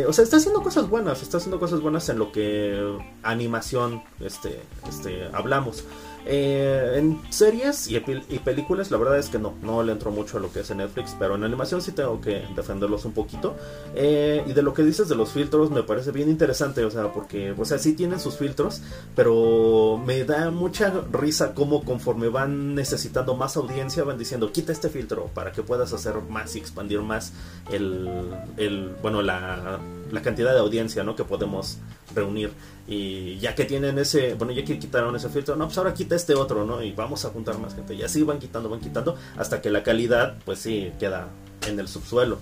o 0.07 0.13
sea, 0.13 0.25
está 0.25 0.37
haciendo 0.37 0.63
cosas 0.63 0.89
buenas, 0.89 1.23
está 1.23 1.39
haciendo 1.39 1.59
cosas 1.59 1.81
buenas 1.81 2.09
en 2.09 2.19
lo 2.19 2.33
que 2.33 2.99
animación 3.23 4.03
este, 4.21 4.61
este, 4.89 5.29
hablamos. 5.33 5.85
Eh, 6.25 6.95
en 6.97 7.21
series 7.31 7.89
y, 7.91 7.99
películas, 8.39 8.91
la 8.91 8.97
verdad 8.97 9.19
es 9.19 9.29
que 9.29 9.39
no, 9.39 9.55
no 9.63 9.83
le 9.83 9.93
entro 9.93 10.11
mucho 10.11 10.39
a 10.39 10.41
lo 10.41 10.53
que 10.53 10.61
es 10.61 10.71
en 10.71 10.79
Netflix, 10.79 11.17
pero 11.19 11.35
en 11.35 11.45
animación 11.45 11.83
sí 11.83 11.93
tengo 11.93 12.21
que 12.21 12.45
defenderlos 12.55 13.05
un 13.05 13.13
poquito. 13.13 13.57
Eh, 13.95 14.45
y 14.47 14.53
de 14.53 14.63
lo 14.63 14.75
que 14.75 14.83
dices 14.83 15.09
de 15.09 15.15
los 15.15 15.31
filtros, 15.31 15.71
me 15.71 15.83
parece 15.83 16.13
bien 16.13 16.29
interesante, 16.29 16.85
o 16.85 16.91
sea, 16.91 17.13
porque, 17.13 17.53
o 17.53 17.65
sea, 17.65 17.79
sí 17.79 17.95
tienen 17.95 18.21
sus 18.21 18.37
filtros, 18.37 18.83
pero 19.17 20.01
me 20.05 20.25
da 20.25 20.51
mucha 20.51 20.93
risa 21.11 21.55
como 21.55 21.85
conforme 21.85 22.29
van 22.29 22.75
necesitando 22.75 23.35
más 23.35 23.57
audiencia, 23.57 24.05
van 24.05 24.19
diciendo, 24.19 24.53
quita 24.53 24.73
este 24.73 24.89
filtro 24.89 25.27
para 25.35 25.53
que 25.53 25.63
puedas 25.63 25.93
hacer 25.93 26.15
más 26.29 26.55
y 26.57 26.59
expandir 26.59 27.01
más 27.01 27.33
el, 27.71 28.09
el 28.57 28.95
bueno, 29.03 29.23
la, 29.23 29.81
la 30.13 30.23
cantidad 30.23 30.53
de 30.53 30.61
audiencia, 30.61 31.03
¿no? 31.03 31.17
Que 31.17 31.25
podemos 31.25 31.79
reunir. 32.15 32.53
Y 32.87 33.39
ya 33.39 33.55
que 33.55 33.65
tienen 33.65 33.99
ese, 33.99 34.35
bueno, 34.35 34.53
ya 34.53 34.65
que 34.65 34.79
quitaron 34.79 35.17
ese 35.17 35.31
filtro, 35.31 35.57
no, 35.57 35.65
pues 35.65 35.79
ahora 35.79 35.95
quita 35.95 36.15
este 36.15 36.35
otro, 36.35 36.65
¿no? 36.65 36.83
Y 36.83 36.93
vamos 36.93 37.25
a 37.25 37.31
juntar 37.31 37.59
más 37.59 37.75
gente. 37.75 37.95
Y 37.95 38.03
así 38.03 38.23
van 38.23 38.39
quitando, 38.39 38.69
van 38.69 38.81
quitando, 38.81 39.17
hasta 39.37 39.61
que 39.63 39.71
la 39.71 39.83
calidad, 39.83 40.37
pues 40.45 40.61
sí, 40.61 40.93
queda 41.01 41.29
en 41.67 41.81
el 41.81 41.89
subsuelo. 41.89 42.39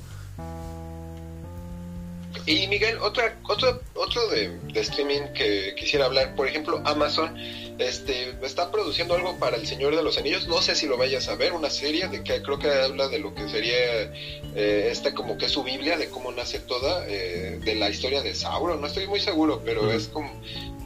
Y 2.50 2.66
Miguel, 2.66 2.98
otra, 2.98 3.38
otro, 3.48 3.80
otro 3.94 4.26
de, 4.26 4.58
streaming 4.74 5.32
que 5.36 5.72
quisiera 5.76 6.06
hablar, 6.06 6.34
por 6.34 6.48
ejemplo, 6.48 6.82
Amazon 6.84 7.38
este, 7.78 8.34
está 8.44 8.72
produciendo 8.72 9.14
algo 9.14 9.38
para 9.38 9.56
El 9.56 9.68
Señor 9.68 9.94
de 9.94 10.02
los 10.02 10.18
Anillos, 10.18 10.48
no 10.48 10.60
sé 10.60 10.74
si 10.74 10.88
lo 10.88 10.96
vayas 10.96 11.28
a 11.28 11.36
ver, 11.36 11.52
una 11.52 11.70
serie 11.70 12.08
de 12.08 12.24
que 12.24 12.42
creo 12.42 12.58
que 12.58 12.68
habla 12.68 13.06
de 13.06 13.20
lo 13.20 13.36
que 13.36 13.48
sería 13.48 14.12
eh, 14.56 14.88
esta 14.90 15.14
como 15.14 15.38
que 15.38 15.46
es 15.46 15.52
su 15.52 15.62
Biblia, 15.62 15.96
de 15.96 16.10
cómo 16.10 16.32
nace 16.32 16.58
toda, 16.58 17.06
eh, 17.06 17.60
de 17.64 17.74
la 17.76 17.88
historia 17.88 18.20
de 18.20 18.34
Sauron, 18.34 18.80
no 18.80 18.88
estoy 18.88 19.06
muy 19.06 19.20
seguro, 19.20 19.62
pero 19.64 19.92
es 19.92 20.08
como, 20.08 20.28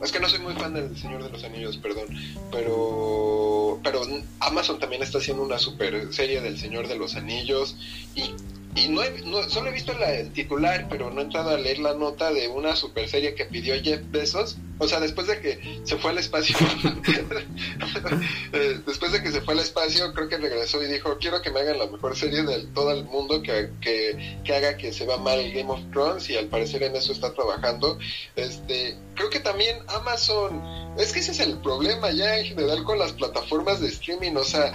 es 0.03 0.13
que 0.13 0.21
no 0.21 0.29
soy 0.29 0.41
muy 0.41 0.53
fan 0.53 0.75
del 0.75 0.95
Señor 0.99 1.25
de 1.25 1.31
los 1.31 1.45
Anillos, 1.45 1.79
perdón, 1.79 2.09
pero, 2.53 3.81
pero 3.83 4.03
Amazon 4.41 4.79
también 4.79 5.03
está 5.03 5.17
haciendo 5.17 5.43
una 5.43 5.59
super 5.59 6.13
serie 6.13 6.43
del 6.43 6.59
Señor 6.59 6.89
de 6.89 6.97
los 6.97 7.15
Anillos 7.15 7.75
y 8.15 8.35
y 8.77 8.89
no, 8.89 9.03
he, 9.03 9.23
solo 9.49 9.69
he 9.69 9.73
visto 9.73 9.93
el 9.93 10.33
titular, 10.33 10.87
pero 10.89 11.11
no 11.11 11.21
he 11.21 11.25
entrado 11.25 11.51
a 11.51 11.59
leer 11.59 11.79
la 11.79 11.95
nota 11.95 12.33
de 12.33 12.49
una 12.49 12.75
super 12.75 13.09
serie 13.09 13.35
que 13.35 13.45
pidió 13.45 13.81
Jeff 13.81 14.01
Bezos. 14.11 14.57
O 14.79 14.89
sea, 14.89 14.99
después 14.99 15.29
de 15.29 15.41
que 15.41 15.81
se 15.85 15.97
fue 15.97 16.11
al 16.11 16.19
espacio, 16.19 16.57
eh, 18.53 18.81
después 18.85 19.13
de 19.13 19.23
que 19.23 19.31
se 19.31 19.41
fue 19.43 19.55
al 19.55 19.61
espacio, 19.61 20.13
creo 20.13 20.29
que 20.29 20.39
regresó 20.39 20.83
y 20.83 20.87
dijo, 20.87 21.17
quiero 21.19 21.41
que 21.41 21.53
me 21.53 21.61
hagan 21.61 21.79
la 21.79 21.87
mejor 21.87 22.17
serie 22.17 22.43
de 22.43 22.67
todo 22.75 22.91
el 22.91 23.05
mundo, 23.05 23.41
que, 23.43 23.71
que, 23.81 24.53
haga 24.53 24.77
que 24.77 24.93
se 24.93 25.07
va 25.07 25.19
mal 25.19 25.53
Game 25.53 25.71
of 25.71 25.81
Thrones 25.93 26.29
y 26.29 26.37
al 26.37 26.47
parecer 26.47 26.83
en 26.83 26.97
eso 26.97 27.13
está 27.13 27.33
trabajando. 27.33 27.97
Este, 28.35 28.99
creo 29.15 29.31
que 29.31 29.39
también 29.39 29.79
Amazon, 29.87 30.61
es 30.99 31.13
que 31.13 31.21
ese 31.21 31.31
es 31.31 31.39
el 31.39 31.59
problema 31.59 32.11
ya 32.11 32.39
en 32.39 32.47
general 32.47 32.83
con 32.83 32.99
las 32.99 33.13
plataformas 33.13 33.81
de 33.81 33.87
streaming, 33.87 34.35
o 34.35 34.45
sea, 34.45 34.73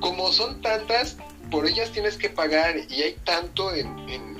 como 0.00 0.30
son 0.32 0.60
tantas, 0.60 1.16
por 1.52 1.66
ellas 1.66 1.92
tienes 1.92 2.16
que 2.16 2.30
pagar 2.30 2.74
y 2.88 3.02
hay 3.02 3.12
tanto 3.24 3.72
en, 3.74 3.86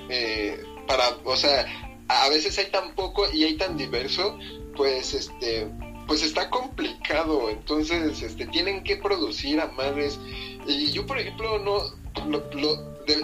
eh, 0.08 0.60
para, 0.88 1.04
o 1.24 1.36
sea, 1.36 1.66
a 2.08 2.28
veces 2.30 2.58
hay 2.58 2.70
tan 2.70 2.94
poco 2.94 3.30
y 3.32 3.44
hay 3.44 3.56
tan 3.56 3.76
diverso, 3.76 4.36
pues 4.76 5.14
este, 5.14 5.68
pues 6.08 6.22
está 6.22 6.50
complicado, 6.50 7.50
entonces 7.50 8.22
este, 8.22 8.46
tienen 8.46 8.82
que 8.82 8.96
producir 8.96 9.60
a 9.60 9.68
madres. 9.68 10.18
Y 10.66 10.90
yo, 10.90 11.06
por 11.06 11.18
ejemplo, 11.18 11.58
no, 11.58 11.82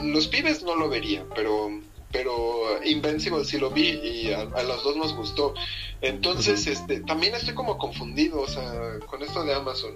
los 0.04 0.28
pibes 0.28 0.62
no 0.62 0.76
lo 0.76 0.88
vería, 0.88 1.24
pero 1.34 1.70
pero 2.10 2.82
Invincible 2.84 3.44
sí 3.44 3.58
lo 3.58 3.70
vi 3.70 3.90
y 3.90 4.32
a, 4.32 4.44
los 4.44 4.82
dos 4.82 4.96
nos 4.96 5.14
gustó. 5.14 5.54
Entonces, 6.00 6.66
este, 6.66 7.00
también 7.00 7.34
estoy 7.34 7.54
como 7.54 7.76
confundido, 7.76 8.40
o 8.40 8.48
sea, 8.48 8.98
con 9.06 9.22
esto 9.22 9.44
de 9.44 9.54
Amazon. 9.54 9.94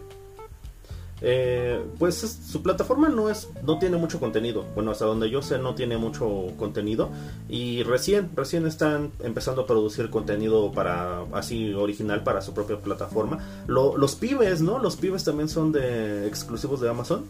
Eh, 1.25 1.81
pues 1.99 2.17
su 2.17 2.63
plataforma 2.63 3.09
no 3.09 3.31
es 3.31 3.49
no 3.63 3.79
tiene 3.79 3.97
mucho 3.97 4.19
contenido. 4.19 4.65
Bueno 4.75 4.91
hasta 4.91 5.05
donde 5.05 5.31
yo 5.31 5.41
sé 5.41 5.59
no 5.59 5.75
tiene 5.75 5.97
mucho 5.97 6.49
contenido. 6.59 7.11
Y 7.49 7.85
recién 7.85 8.31
recién 8.35 8.67
están 8.67 9.13
empezando 9.21 9.63
a 9.63 9.67
producir 9.67 10.11
contenido 10.11 10.73
para 10.73 11.23
así 11.33 11.73
original 11.75 12.25
para 12.25 12.43
su 12.43 12.55
propia 12.55 12.79
plataforma. 12.79 13.39
Los 13.67 14.15
pibes 14.17 14.63
no 14.63 14.79
los 14.79 14.97
pibes 14.97 15.25
también 15.25 15.49
son 15.49 15.73
de 15.73 16.27
exclusivos 16.27 16.81
de 16.81 16.91
Amazon 16.91 17.25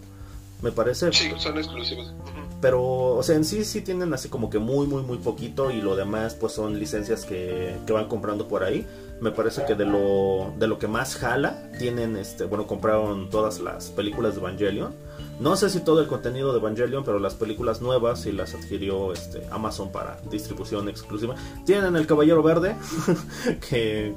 me 0.62 0.70
parece. 0.70 1.12
Sí 1.12 1.30
son 1.36 1.58
exclusivos. 1.58 2.12
Pero 2.60 2.82
o 3.16 3.22
sea 3.22 3.36
en 3.36 3.44
sí 3.44 3.64
sí 3.64 3.82
tienen 3.82 4.14
así 4.14 4.28
como 4.28 4.48
que 4.48 4.58
muy 4.58 4.86
muy 4.86 5.02
muy 5.02 5.18
poquito 5.18 5.70
y 5.70 5.82
lo 5.82 5.96
demás 5.96 6.34
pues 6.34 6.52
son 6.52 6.78
licencias 6.78 7.24
que, 7.24 7.76
que 7.86 7.92
van 7.92 8.08
comprando 8.08 8.46
por 8.46 8.62
ahí 8.62 8.86
me 9.22 9.30
parece 9.30 9.64
que 9.64 9.76
de 9.76 9.86
lo, 9.86 10.52
de 10.58 10.66
lo 10.66 10.80
que 10.80 10.88
más 10.88 11.14
jala, 11.14 11.62
tienen, 11.78 12.16
este, 12.16 12.44
bueno, 12.44 12.66
compraron 12.66 13.30
todas 13.30 13.60
las 13.60 13.90
películas 13.90 14.34
de 14.34 14.40
Evangelion. 14.40 14.92
No 15.38 15.54
sé 15.54 15.70
si 15.70 15.80
todo 15.80 16.00
el 16.00 16.08
contenido 16.08 16.52
de 16.52 16.58
Evangelion, 16.58 17.04
pero 17.04 17.20
las 17.20 17.34
películas 17.34 17.80
nuevas 17.80 18.26
y 18.26 18.32
las 18.32 18.54
adquirió 18.54 19.12
este, 19.12 19.46
Amazon 19.52 19.92
para 19.92 20.20
distribución 20.28 20.88
exclusiva. 20.88 21.36
Tienen 21.64 21.94
El 21.94 22.08
Caballero 22.08 22.42
Verde, 22.42 22.74
que, 23.70 24.12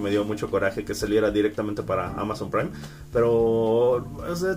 me 0.00 0.10
dio 0.10 0.24
mucho 0.24 0.50
coraje 0.50 0.86
que 0.86 0.94
saliera 0.94 1.30
directamente 1.30 1.82
para 1.82 2.14
Amazon 2.14 2.50
Prime. 2.50 2.70
Pero 3.12 4.06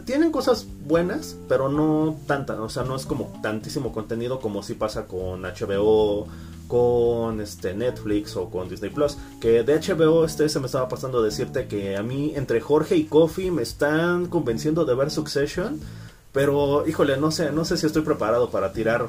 tienen 0.05 0.31
cosas 0.31 0.65
buenas, 0.85 1.35
pero 1.49 1.67
no 1.67 2.17
tantas. 2.25 2.57
O 2.59 2.69
sea, 2.69 2.83
no 2.83 2.95
es 2.95 3.05
como 3.05 3.37
tantísimo 3.41 3.91
contenido 3.91 4.39
como 4.39 4.63
si 4.63 4.75
pasa 4.75 5.07
con 5.07 5.41
HBO 5.41 6.27
con 6.67 7.41
este 7.41 7.73
Netflix 7.73 8.35
o 8.35 8.49
con 8.49 8.69
Disney 8.69 8.91
Plus. 8.91 9.17
Que 9.39 9.63
de 9.63 9.79
HBO 9.79 10.25
este 10.25 10.49
se 10.49 10.59
me 10.59 10.65
estaba 10.65 10.87
pasando 10.87 11.19
a 11.19 11.23
decirte 11.23 11.67
que 11.67 11.97
a 11.97 12.03
mí 12.03 12.33
entre 12.35 12.61
Jorge 12.61 12.95
y 12.95 13.05
Kofi 13.05 13.51
me 13.51 13.61
están 13.61 14.27
convenciendo 14.27 14.85
de 14.85 14.95
ver 14.95 15.11
Succession, 15.11 15.79
pero 16.31 16.87
híjole, 16.87 17.17
no 17.17 17.31
sé, 17.31 17.51
no 17.51 17.65
sé 17.65 17.77
si 17.77 17.85
estoy 17.85 18.01
preparado 18.01 18.49
para 18.49 18.73
tirar 18.73 19.07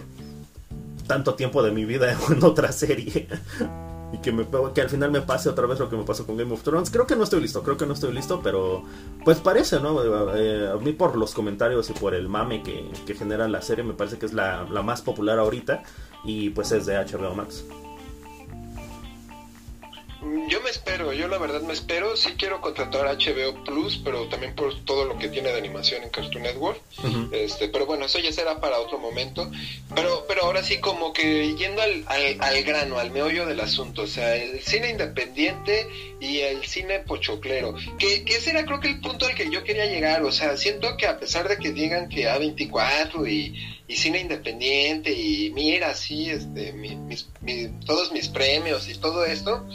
tanto 1.07 1.35
tiempo 1.35 1.63
de 1.63 1.71
mi 1.71 1.85
vida 1.85 2.17
en 2.31 2.45
otra 2.45 2.73
serie. 2.73 3.29
y 4.13 4.19
que, 4.19 4.33
me, 4.33 4.47
que 4.75 4.81
al 4.81 4.91
final 4.91 5.11
me 5.11 5.23
pase 5.23 5.49
otra 5.49 5.67
vez 5.67 5.79
lo 5.79 5.91
que 5.91 5.97
me 5.97 6.05
pasó 6.05 6.27
con 6.27 6.37
Game 6.37 6.53
of 6.53 6.63
Thrones. 6.63 6.91
Creo 6.91 7.07
que 7.07 7.17
no 7.17 7.25
estoy 7.25 7.41
listo, 7.41 7.63
creo 7.63 7.77
que 7.77 7.87
no 7.87 7.95
estoy 7.95 8.13
listo, 8.13 8.41
pero 8.43 8.85
pues 9.25 9.39
parece, 9.41 9.81
¿no? 9.81 10.01
Eh, 10.37 10.71
a 10.73 10.77
mí 10.77 10.93
por 10.93 11.17
los 11.17 11.35
comentarios 11.35 11.91
y 11.91 11.95
por 11.95 12.15
el 12.15 12.29
mame 12.29 12.63
que, 12.63 12.91
que 13.07 13.15
genera 13.15 13.49
la 13.49 13.63
serie 13.63 13.85
me 13.85 13.95
parece 13.95 14.19
que 14.19 14.27
es 14.27 14.33
la, 14.33 14.67
la 14.71 14.83
más 14.83 15.03
popular 15.03 15.39
ahorita 15.39 15.83
y 16.25 16.51
pues 16.51 16.73
es 16.73 16.87
de 16.87 16.97
HBO 16.97 17.35
Max. 17.35 17.65
Yo 20.49 20.61
me 20.63 20.71
espero, 20.71 21.13
yo 21.13 21.29
la 21.29 21.39
verdad 21.39 21.61
me 21.63 21.73
espero. 21.73 22.17
Sí 22.17 22.35
quiero 22.39 22.61
contratar 22.61 23.07
a 23.07 23.15
HBO 23.15 23.63
Plus, 23.65 24.01
pero 24.03 24.29
también 24.29 24.55
por 24.55 24.85
todo 24.85 25.05
lo 25.05 25.19
que 25.19 25.29
tiene 25.29 25.51
de 25.51 25.59
animación 25.59 26.03
en 26.03 26.11
Cartoon 26.11 26.43
Network. 26.43 26.81
este, 27.33 27.69
pero 27.69 27.87
bueno, 27.87 28.07
eso 28.07 28.19
ya 28.19 28.33
será 28.33 28.61
para 28.61 28.79
otro 28.79 28.99
momento. 28.99 29.51
Pero, 29.95 30.25
pero 30.27 30.45
ahora 30.45 30.63
sí, 30.63 30.79
como 30.79 31.13
que 31.13 31.55
yendo 31.57 31.83
al, 31.83 32.05
al, 32.09 32.63
grano, 32.63 32.99
al 32.99 33.11
meollo 33.11 33.47
del 33.47 33.61
asunto, 33.61 34.03
o 34.03 34.07
sea, 34.07 34.37
el 34.37 34.61
cine 34.61 34.91
independiente 34.91 35.89
y 36.21 36.39
el 36.41 36.65
cine 36.65 37.01
pochoclero. 37.01 37.75
Que, 37.99 38.25
que 38.25 38.37
ese 38.37 38.51
era 38.51 38.65
creo 38.65 38.81
que 38.81 38.89
el 38.89 39.01
punto 39.01 39.27
al 39.27 39.35
que 39.35 39.51
yo 39.51 39.63
quería 39.63 39.87
llegar. 39.87 40.23
O 40.25 40.33
sea, 40.33 40.57
siento 40.57 40.97
que 40.97 41.07
a 41.07 41.19
pesar 41.19 41.49
de 41.49 41.59
que 41.59 41.73
digan 41.73 42.09
que 42.09 42.29
A24 42.29 43.31
y, 43.31 43.55
y 43.87 43.97
cine 43.97 44.21
independiente 44.21 45.13
y 45.13 45.51
mira, 45.51 45.95
sí, 45.95 46.31
este, 46.31 46.73
mis, 46.73 47.29
todos 47.85 48.13
mis 48.13 48.29
premios 48.29 48.89
y 48.89 48.95
todo 48.95 49.25
esto 49.27 49.67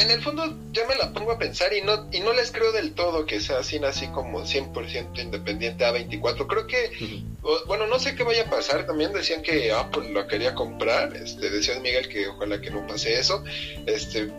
en 0.00 0.10
el 0.10 0.22
fondo 0.22 0.56
yo 0.72 0.86
me 0.88 0.94
la 0.96 1.12
pongo 1.12 1.32
a 1.32 1.38
pensar 1.38 1.72
y 1.72 1.82
no 1.82 2.08
y 2.12 2.20
no 2.20 2.32
les 2.32 2.50
creo 2.50 2.72
del 2.72 2.92
todo 2.94 3.26
que 3.26 3.40
sea 3.40 3.58
así 3.58 3.78
así 3.84 4.08
como 4.08 4.42
100% 4.42 5.20
independiente 5.20 5.84
A24. 5.84 6.46
Creo 6.46 6.66
que 6.66 7.24
bueno, 7.66 7.86
no 7.86 7.98
sé 7.98 8.14
qué 8.14 8.22
vaya 8.22 8.42
a 8.42 8.50
pasar, 8.50 8.86
también 8.86 9.12
decían 9.12 9.42
que 9.42 9.72
Apple 9.72 10.10
lo 10.12 10.26
quería 10.26 10.54
comprar, 10.54 11.14
este 11.16 11.50
decía 11.50 11.78
Miguel 11.80 12.08
que 12.08 12.28
ojalá 12.28 12.60
que 12.60 12.70
no 12.70 12.86
pase 12.86 13.18
eso. 13.18 13.44
Este 13.86 14.30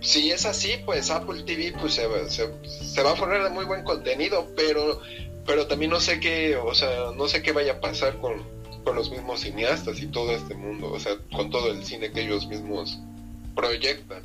si 0.00 0.30
es 0.30 0.46
así, 0.46 0.80
pues 0.84 1.10
Apple 1.10 1.42
TV 1.42 1.72
pues 1.78 1.94
se, 1.94 2.06
se, 2.30 3.02
va 3.02 3.12
a 3.12 3.16
formar 3.16 3.44
de 3.44 3.50
muy 3.50 3.64
buen 3.64 3.84
contenido, 3.84 4.48
pero 4.56 5.00
pero 5.46 5.66
también 5.66 5.90
no 5.90 6.00
sé 6.00 6.20
qué, 6.20 6.56
o 6.56 6.74
sea, 6.74 7.10
no 7.16 7.28
sé 7.28 7.42
qué 7.42 7.52
vaya 7.52 7.72
a 7.72 7.80
pasar 7.80 8.18
con, 8.18 8.42
con 8.84 8.94
los 8.94 9.10
mismos 9.10 9.40
cineastas 9.40 10.00
y 10.00 10.06
todo 10.06 10.32
este 10.32 10.54
mundo, 10.54 10.92
o 10.92 11.00
sea, 11.00 11.16
con 11.34 11.50
todo 11.50 11.70
el 11.70 11.84
cine 11.84 12.12
que 12.12 12.22
ellos 12.22 12.46
mismos 12.46 12.98
proyectan. 13.54 14.22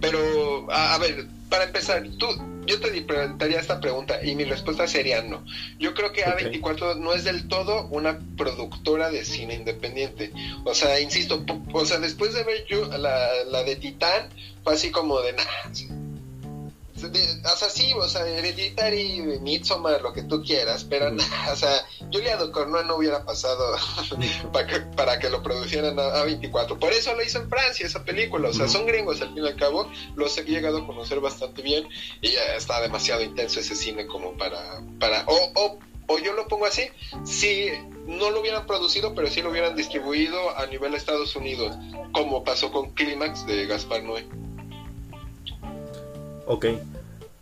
Pero, 0.00 0.70
a, 0.70 0.98
ver, 0.98 1.26
para 1.48 1.64
empezar, 1.64 2.02
tú, 2.18 2.26
yo 2.66 2.80
te 2.80 3.02
preguntaría 3.02 3.60
esta 3.60 3.80
pregunta 3.80 4.22
y 4.22 4.34
mi 4.34 4.44
respuesta 4.44 4.86
sería 4.86 5.22
no. 5.22 5.44
Yo 5.78 5.94
creo 5.94 6.12
que 6.12 6.24
A24 6.24 6.96
no 6.96 7.12
es 7.12 7.24
del 7.24 7.48
todo 7.48 7.86
una 7.88 8.18
productora 8.36 9.10
de 9.10 9.24
cine 9.24 9.54
independiente. 9.54 10.32
O 10.64 10.74
sea, 10.74 11.00
insisto, 11.00 11.44
o 11.72 11.84
sea, 11.84 11.98
después 11.98 12.34
de 12.34 12.44
ver 12.44 12.66
yo 12.68 12.86
la, 12.86 13.28
la 13.48 13.62
de 13.64 13.76
Titán, 13.76 14.28
fue 14.62 14.74
así 14.74 14.90
como 14.90 15.20
de, 15.20 15.32
nada 15.34 15.50
o 17.04 17.56
sea, 17.56 17.68
sí, 17.70 17.92
o 17.94 18.08
sea, 18.08 18.26
Hereditary, 18.26 19.38
Midsommar, 19.40 20.02
lo 20.02 20.12
que 20.12 20.22
tú 20.22 20.42
quieras, 20.42 20.84
pero, 20.84 21.10
o 21.52 21.56
sea, 21.56 21.86
Julia 22.12 22.36
Ducournau 22.36 22.84
no 22.84 22.96
hubiera 22.96 23.24
pasado 23.24 23.76
para, 24.52 24.66
que, 24.66 24.80
para 24.80 25.18
que 25.18 25.30
lo 25.30 25.42
producieran 25.42 25.98
a, 25.98 26.24
24. 26.24 26.78
Por 26.78 26.92
eso 26.92 27.14
lo 27.14 27.22
hizo 27.22 27.38
en 27.38 27.48
Francia 27.48 27.86
esa 27.86 28.04
película, 28.04 28.48
o 28.48 28.52
sea, 28.52 28.68
son 28.68 28.86
gringos 28.86 29.20
al 29.20 29.34
fin 29.34 29.44
y 29.44 29.48
al 29.48 29.56
cabo, 29.56 29.90
los 30.16 30.36
he 30.38 30.44
llegado 30.44 30.78
a 30.78 30.86
conocer 30.86 31.20
bastante 31.20 31.62
bien 31.62 31.88
y 32.20 32.30
ya 32.30 32.56
está 32.56 32.80
demasiado 32.80 33.22
intenso 33.22 33.60
ese 33.60 33.76
cine 33.76 34.06
como 34.06 34.36
para, 34.36 34.82
para, 34.98 35.24
o, 35.26 35.52
o, 35.54 35.78
o 36.06 36.18
yo 36.18 36.32
lo 36.32 36.48
pongo 36.48 36.66
así, 36.66 36.88
si 37.24 37.70
no 38.06 38.30
lo 38.30 38.40
hubieran 38.40 38.66
producido, 38.66 39.14
pero 39.14 39.28
sí 39.28 39.42
lo 39.42 39.50
hubieran 39.50 39.76
distribuido 39.76 40.56
a 40.56 40.66
nivel 40.66 40.92
de 40.92 40.98
Estados 40.98 41.36
Unidos, 41.36 41.76
como 42.12 42.42
pasó 42.42 42.72
con 42.72 42.90
Clímax 42.94 43.46
de 43.46 43.66
Gaspar 43.66 44.02
Noé. 44.02 44.26
Ok. 46.50 46.66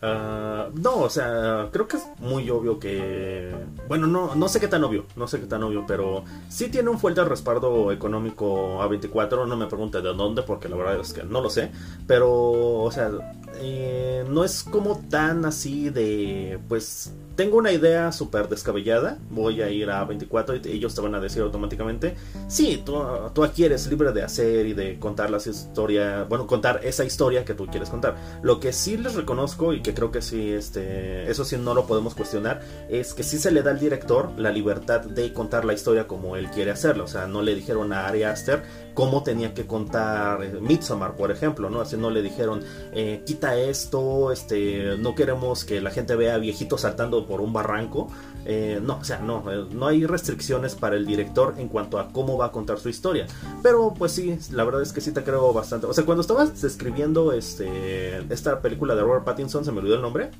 Ah, 0.03 0.69
no, 0.75 0.99
o 0.99 1.09
sea, 1.11 1.71
creo 1.73 1.89
que 1.89 1.97
es 1.97 2.07
muy 2.19 2.51
obvio 2.51 2.79
que... 2.79 3.51
Bueno, 3.89 4.07
no, 4.07 4.35
no 4.35 4.49
sé 4.49 4.61
qué 4.61 4.69
tan 4.69 4.85
obvio, 4.85 5.07
no 5.17 5.27
sé 5.27 5.41
qué 5.41 5.47
tan 5.47 5.63
obvio, 5.63 5.85
pero 5.89 6.25
sí 6.51 6.69
tiene 6.69 6.91
un 6.91 6.99
fuerte 6.99 7.25
respaldo 7.25 7.91
económico 7.91 8.81
A24, 8.83 9.49
no 9.49 9.57
me 9.57 9.67
pregunte 9.67 10.03
de 10.03 10.13
dónde, 10.13 10.43
porque 10.43 10.69
la 10.69 10.77
verdad 10.77 11.01
es 11.01 11.15
que 11.15 11.25
no 11.25 11.41
lo 11.41 11.49
sé, 11.49 11.73
pero, 12.07 12.31
o 12.31 12.91
sea, 12.93 13.11
eh, 13.55 14.25
no 14.29 14.45
es 14.45 14.63
como 14.63 15.01
tan 15.09 15.47
así 15.47 15.89
de, 15.89 16.61
pues, 16.69 17.13
tengo 17.39 17.57
una 17.57 17.71
idea 17.71 18.11
súper 18.11 18.49
descabellada, 18.49 19.17
voy 19.31 19.63
a 19.63 19.71
ir 19.71 19.91
a 19.91 20.05
24 20.05 20.57
y 20.57 20.73
ellos 20.73 20.97
te 20.97 21.01
van 21.01 21.15
a 21.15 21.21
decir 21.21 21.41
automáticamente, 21.41 22.17
sí, 22.49 22.83
tú, 22.85 23.01
tú, 23.33 23.45
aquí 23.45 23.63
eres 23.63 23.87
libre 23.87 24.11
de 24.11 24.25
hacer 24.25 24.67
y 24.67 24.73
de 24.73 24.99
contar 24.99 25.31
las 25.31 25.47
historias, 25.47 26.29
bueno, 26.29 26.49
contar 26.49 26.81
esa 26.83 27.05
historia 27.05 27.45
que 27.45 27.55
tú 27.55 27.67
quieres 27.67 27.91
contar. 27.91 28.17
Lo 28.43 28.59
que 28.59 28.73
sí 28.73 28.97
les 28.97 29.15
reconozco 29.15 29.73
y 29.73 29.83
que 29.83 29.95
creo 29.95 30.11
que 30.11 30.21
sí, 30.21 30.51
este, 30.51 31.31
eso 31.31 31.45
sí 31.45 31.57
no 31.57 31.75
lo 31.75 31.87
podemos 31.87 32.17
cuestionar, 32.17 32.61
es 32.91 33.15
que 33.15 33.23
sí 33.23 33.39
se 33.39 33.53
le 33.53 33.63
da 33.63 33.71
al 33.71 33.79
director 33.79 34.33
la 34.37 34.51
libertad 34.51 35.03
de 35.03 35.33
contar 35.33 35.65
la 35.65 35.75
historia 35.75 36.09
como 36.09 36.35
él 36.35 36.51
quiere 36.51 36.73
hacerlo, 36.73 37.05
o 37.05 37.09
sea, 37.09 37.29
no 37.29 37.43
le 37.43 37.55
dijeron 37.55 37.93
a 37.93 38.09
Ari 38.09 38.25
Aster 38.25 38.65
cómo 38.99 39.23
tenía 39.23 39.55
que 39.55 39.65
contar 39.65 40.43
eh, 40.43 40.59
Midsommar, 40.61 41.15
por 41.15 41.31
ejemplo, 41.31 41.71
¿no? 41.71 41.81
Así 41.81 41.97
no 41.97 42.11
le 42.11 42.21
dijeron, 42.21 42.65
eh, 42.91 43.23
quita 43.25 43.57
esto, 43.57 44.33
este, 44.33 44.97
no 44.99 45.15
queremos 45.15 45.65
que 45.65 45.81
la 45.81 45.93
gente 45.93 46.17
vea 46.17 46.37
viejitos 46.39 46.81
saltando 46.81 47.25
por 47.25 47.41
un 47.41 47.53
barranco. 47.53 48.09
Eh, 48.45 48.81
no, 48.83 48.99
o 48.99 49.05
sea, 49.05 49.21
no, 49.21 49.45
no 49.71 49.87
hay 49.87 50.05
restricciones 50.05 50.75
para 50.75 50.97
el 50.97 51.07
director 51.07 51.55
en 51.59 51.69
cuanto 51.69 52.01
a 52.01 52.09
cómo 52.09 52.37
va 52.37 52.47
a 52.47 52.51
contar 52.51 52.81
su 52.81 52.89
historia. 52.89 53.29
Pero 53.63 53.95
pues 53.97 54.11
sí, 54.11 54.37
la 54.51 54.65
verdad 54.65 54.83
es 54.83 54.93
que 54.93 55.01
sí 55.01 55.13
te 55.13 55.23
creo 55.23 55.53
bastante. 55.53 55.87
O 55.87 55.93
sea, 55.93 56.05
cuando 56.05 56.23
estabas 56.23 56.61
describiendo 56.61 57.31
este, 57.31 58.19
esta 58.35 58.61
película 58.61 58.97
de 58.97 59.03
Robert 59.03 59.25
Pattinson, 59.25 59.65
se 59.65 59.71
me 59.71 59.79
olvidó 59.79 59.95
el 59.95 60.03
nombre. 60.03 60.33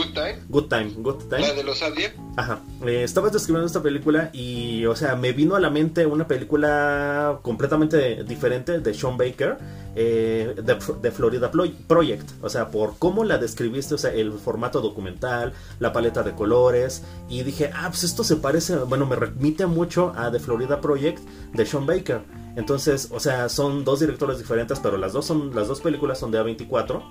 Good 0.00 0.14
Time. 0.14 0.38
Good 0.48 0.68
Time, 0.68 0.90
Good 0.96 1.28
Time. 1.28 1.40
La 1.42 1.52
de 1.52 1.62
los 1.62 1.82
Adier. 1.82 2.14
Ajá. 2.36 2.60
Eh, 2.86 3.02
estabas 3.02 3.32
describiendo 3.32 3.66
esta 3.66 3.82
película 3.82 4.30
y, 4.32 4.86
o 4.86 4.96
sea, 4.96 5.14
me 5.14 5.32
vino 5.32 5.56
a 5.56 5.60
la 5.60 5.68
mente 5.68 6.06
una 6.06 6.26
película 6.26 7.38
completamente 7.42 8.24
diferente 8.24 8.80
de 8.80 8.94
Sean 8.94 9.18
Baker, 9.18 9.58
eh, 9.94 10.54
de, 10.56 11.10
Florida 11.10 11.50
Project. 11.50 12.30
O 12.40 12.48
sea, 12.48 12.70
por 12.70 12.98
cómo 12.98 13.24
la 13.24 13.36
describiste, 13.36 13.94
o 13.94 13.98
sea, 13.98 14.12
el 14.12 14.32
formato 14.32 14.80
documental, 14.80 15.52
la 15.80 15.92
paleta 15.92 16.22
de 16.22 16.32
colores. 16.32 17.02
Y 17.28 17.42
dije, 17.42 17.70
ah, 17.74 17.88
pues 17.88 18.04
esto 18.04 18.24
se 18.24 18.36
parece, 18.36 18.76
bueno, 18.78 19.04
me 19.04 19.16
remite 19.16 19.66
mucho 19.66 20.14
a 20.16 20.30
The 20.30 20.40
Florida 20.40 20.80
Project 20.80 21.18
de 21.52 21.66
Sean 21.66 21.84
Baker. 21.84 22.22
Entonces, 22.56 23.10
o 23.12 23.20
sea, 23.20 23.50
son 23.50 23.84
dos 23.84 24.00
directores 24.00 24.38
diferentes, 24.38 24.80
pero 24.80 24.96
las 24.96 25.12
dos 25.12 25.26
son 25.26 25.54
las 25.54 25.68
dos 25.68 25.82
películas 25.82 26.18
son 26.18 26.30
de 26.30 26.40
A24 26.40 27.02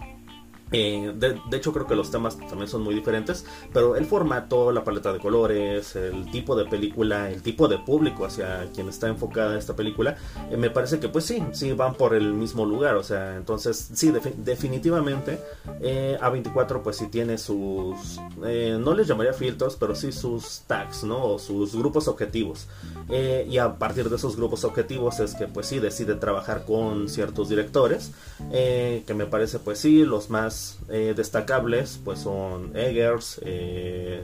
eh, 0.72 1.14
de, 1.16 1.58
hecho 1.58 1.74
creo 1.74 1.88
que 1.88 1.96
los 1.96 2.12
temas 2.12 2.38
también 2.38 2.68
son 2.68 2.84
muy 2.84 2.94
diferentes, 2.94 3.46
pero 3.74 3.96
el 3.96 4.06
formato, 4.06 4.72
la 4.72 4.84
paleta 4.84 5.12
de 5.12 5.20
colores, 5.20 5.96
el 5.96 6.30
tipo 6.32 6.56
de 6.56 6.66
película, 6.66 7.30
el 7.32 7.42
tipo 7.42 7.68
de 7.68 7.80
público 7.80 8.26
hacia 8.26 8.68
quien 8.74 8.88
está 8.88 9.08
enfocada 9.08 9.58
esta 9.58 9.76
película, 9.76 10.18
eh, 10.52 10.58
me 10.58 10.70
parece 10.70 11.00
que 11.00 11.10
pues 11.10 11.26
sí, 11.26 11.44
sí 11.54 11.74
van 11.74 11.96
por 11.96 12.14
el 12.14 12.34
mismo 12.34 12.66
lugar, 12.66 12.96
o 12.96 13.04
sea, 13.04 13.36
entonces 13.36 13.90
sí, 13.94 14.14
definitivamente 14.38 15.40
eh, 15.82 16.18
A24 16.22 16.82
pues 16.84 16.98
sí 16.98 17.08
tiene 17.08 17.38
sus, 17.38 18.20
no 18.38 18.94
les 18.94 19.08
llamaría 19.08 19.34
filtros, 19.34 19.76
pero 19.76 19.96
sí 19.96 20.12
sus 20.12 20.62
tags, 20.68 21.04
¿no? 21.04 21.26
O 21.26 21.40
sus 21.40 21.76
grupos 21.76 22.08
objetivos. 22.08 22.68
y 23.10 23.58
a 23.58 23.76
partir 23.78 24.10
de 24.10 24.16
esos 24.16 24.36
grupos 24.36 24.64
objetivos 24.64 25.20
es 25.20 25.34
que 25.34 25.48
pues 25.48 25.68
sí 25.68 25.80
decide 25.80 26.16
trabajar 26.16 26.66
con 26.66 27.10
ciertos 27.10 27.50
directores, 27.50 28.12
que 28.52 29.14
me 29.16 29.26
parece 29.26 29.60
pues 29.60 29.80
sí, 29.80 30.04
los 30.04 30.30
más 30.30 30.59
eh, 30.90 31.14
destacables 31.16 32.00
pues 32.04 32.20
son 32.20 32.76
Eggers, 32.76 33.40
eh, 33.44 34.22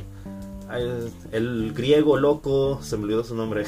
el 1.32 1.74
griego 1.74 2.18
loco, 2.18 2.80
se 2.82 2.98
me 2.98 3.04
olvidó 3.04 3.24
su 3.24 3.36
nombre. 3.36 3.66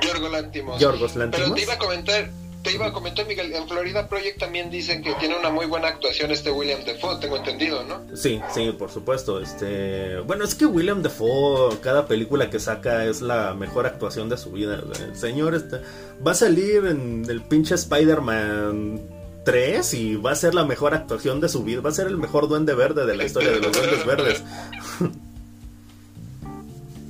Yorgos 0.00 0.30
Lantimos. 0.30 0.80
Pero 0.80 1.54
te 1.54 1.62
iba 1.62 1.74
a 1.74 1.78
comentar, 1.78 2.30
te 2.62 2.72
iba 2.72 2.86
a 2.86 2.92
comentar, 2.92 3.26
Miguel, 3.26 3.52
en 3.52 3.68
Florida 3.68 4.08
Project 4.08 4.38
también 4.38 4.70
dicen 4.70 5.02
que 5.02 5.12
tiene 5.14 5.36
una 5.36 5.50
muy 5.50 5.66
buena 5.66 5.88
actuación 5.88 6.30
este 6.30 6.50
William 6.50 6.82
Defoe, 6.84 7.20
tengo 7.20 7.36
entendido, 7.36 7.84
¿no? 7.84 8.00
Sí, 8.16 8.40
sí, 8.54 8.72
por 8.78 8.90
supuesto. 8.90 9.40
Este, 9.40 10.20
bueno, 10.20 10.44
es 10.44 10.54
que 10.54 10.66
William 10.66 11.02
Defoe, 11.02 11.78
cada 11.80 12.06
película 12.06 12.50
que 12.50 12.58
saca 12.60 13.04
es 13.04 13.20
la 13.20 13.54
mejor 13.54 13.86
actuación 13.86 14.28
de 14.28 14.38
su 14.38 14.52
vida. 14.52 14.82
El 14.98 15.16
señor 15.16 15.54
este, 15.54 15.80
va 16.26 16.32
a 16.32 16.34
salir 16.34 16.86
en 16.86 17.26
el 17.28 17.42
pinche 17.42 17.74
Spider-Man 17.74 19.13
3 19.44 19.94
y 19.94 20.16
va 20.16 20.32
a 20.32 20.36
ser 20.36 20.54
la 20.54 20.64
mejor 20.64 20.94
actuación 20.94 21.40
de 21.40 21.48
su 21.48 21.64
vida. 21.64 21.80
Va 21.80 21.90
a 21.90 21.94
ser 21.94 22.06
el 22.06 22.16
mejor 22.16 22.48
duende 22.48 22.74
verde 22.74 23.06
de 23.06 23.16
la 23.16 23.24
historia 23.24 23.50
de 23.50 23.60
los 23.60 23.72
duendes 23.72 24.06
verdes. 24.06 24.42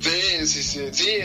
Sí, 0.05 0.45
sí, 0.45 0.61
sí, 0.61 0.89
sí, 0.91 1.17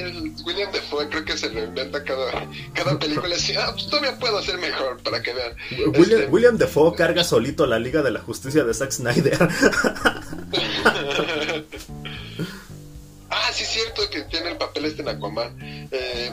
William 0.47 0.73
Defoe 0.73 1.11
creo 1.11 1.23
que 1.23 1.37
se 1.37 1.51
lo 1.51 1.63
inventa 1.63 2.03
cada, 2.03 2.49
cada 2.73 2.99
película 2.99 3.37
así, 3.37 3.53
ah, 3.55 3.73
pues 3.73 3.89
todavía 3.89 4.19
puedo 4.19 4.39
hacer 4.39 4.57
mejor 4.57 5.03
para 5.03 5.21
que 5.21 5.35
vean. 5.35 5.55
William, 5.99 6.21
este... 6.21 6.33
William 6.33 6.57
Defoe 6.57 6.95
carga 6.97 7.23
solito 7.23 7.67
la 7.67 7.79
Liga 7.79 8.01
de 8.01 8.11
la 8.11 8.21
Justicia 8.21 8.65
de 8.65 8.73
Zack 8.73 8.93
Snyder. 8.93 9.37
ah, 13.29 13.51
sí 13.53 13.65
es 13.65 13.69
cierto 13.69 14.09
que 14.11 14.23
tiene 14.23 14.53
el 14.53 14.57
papel 14.57 14.87
este 14.87 15.03
en 15.03 15.09
Aquaman. 15.09 15.55
Eh, 15.91 16.31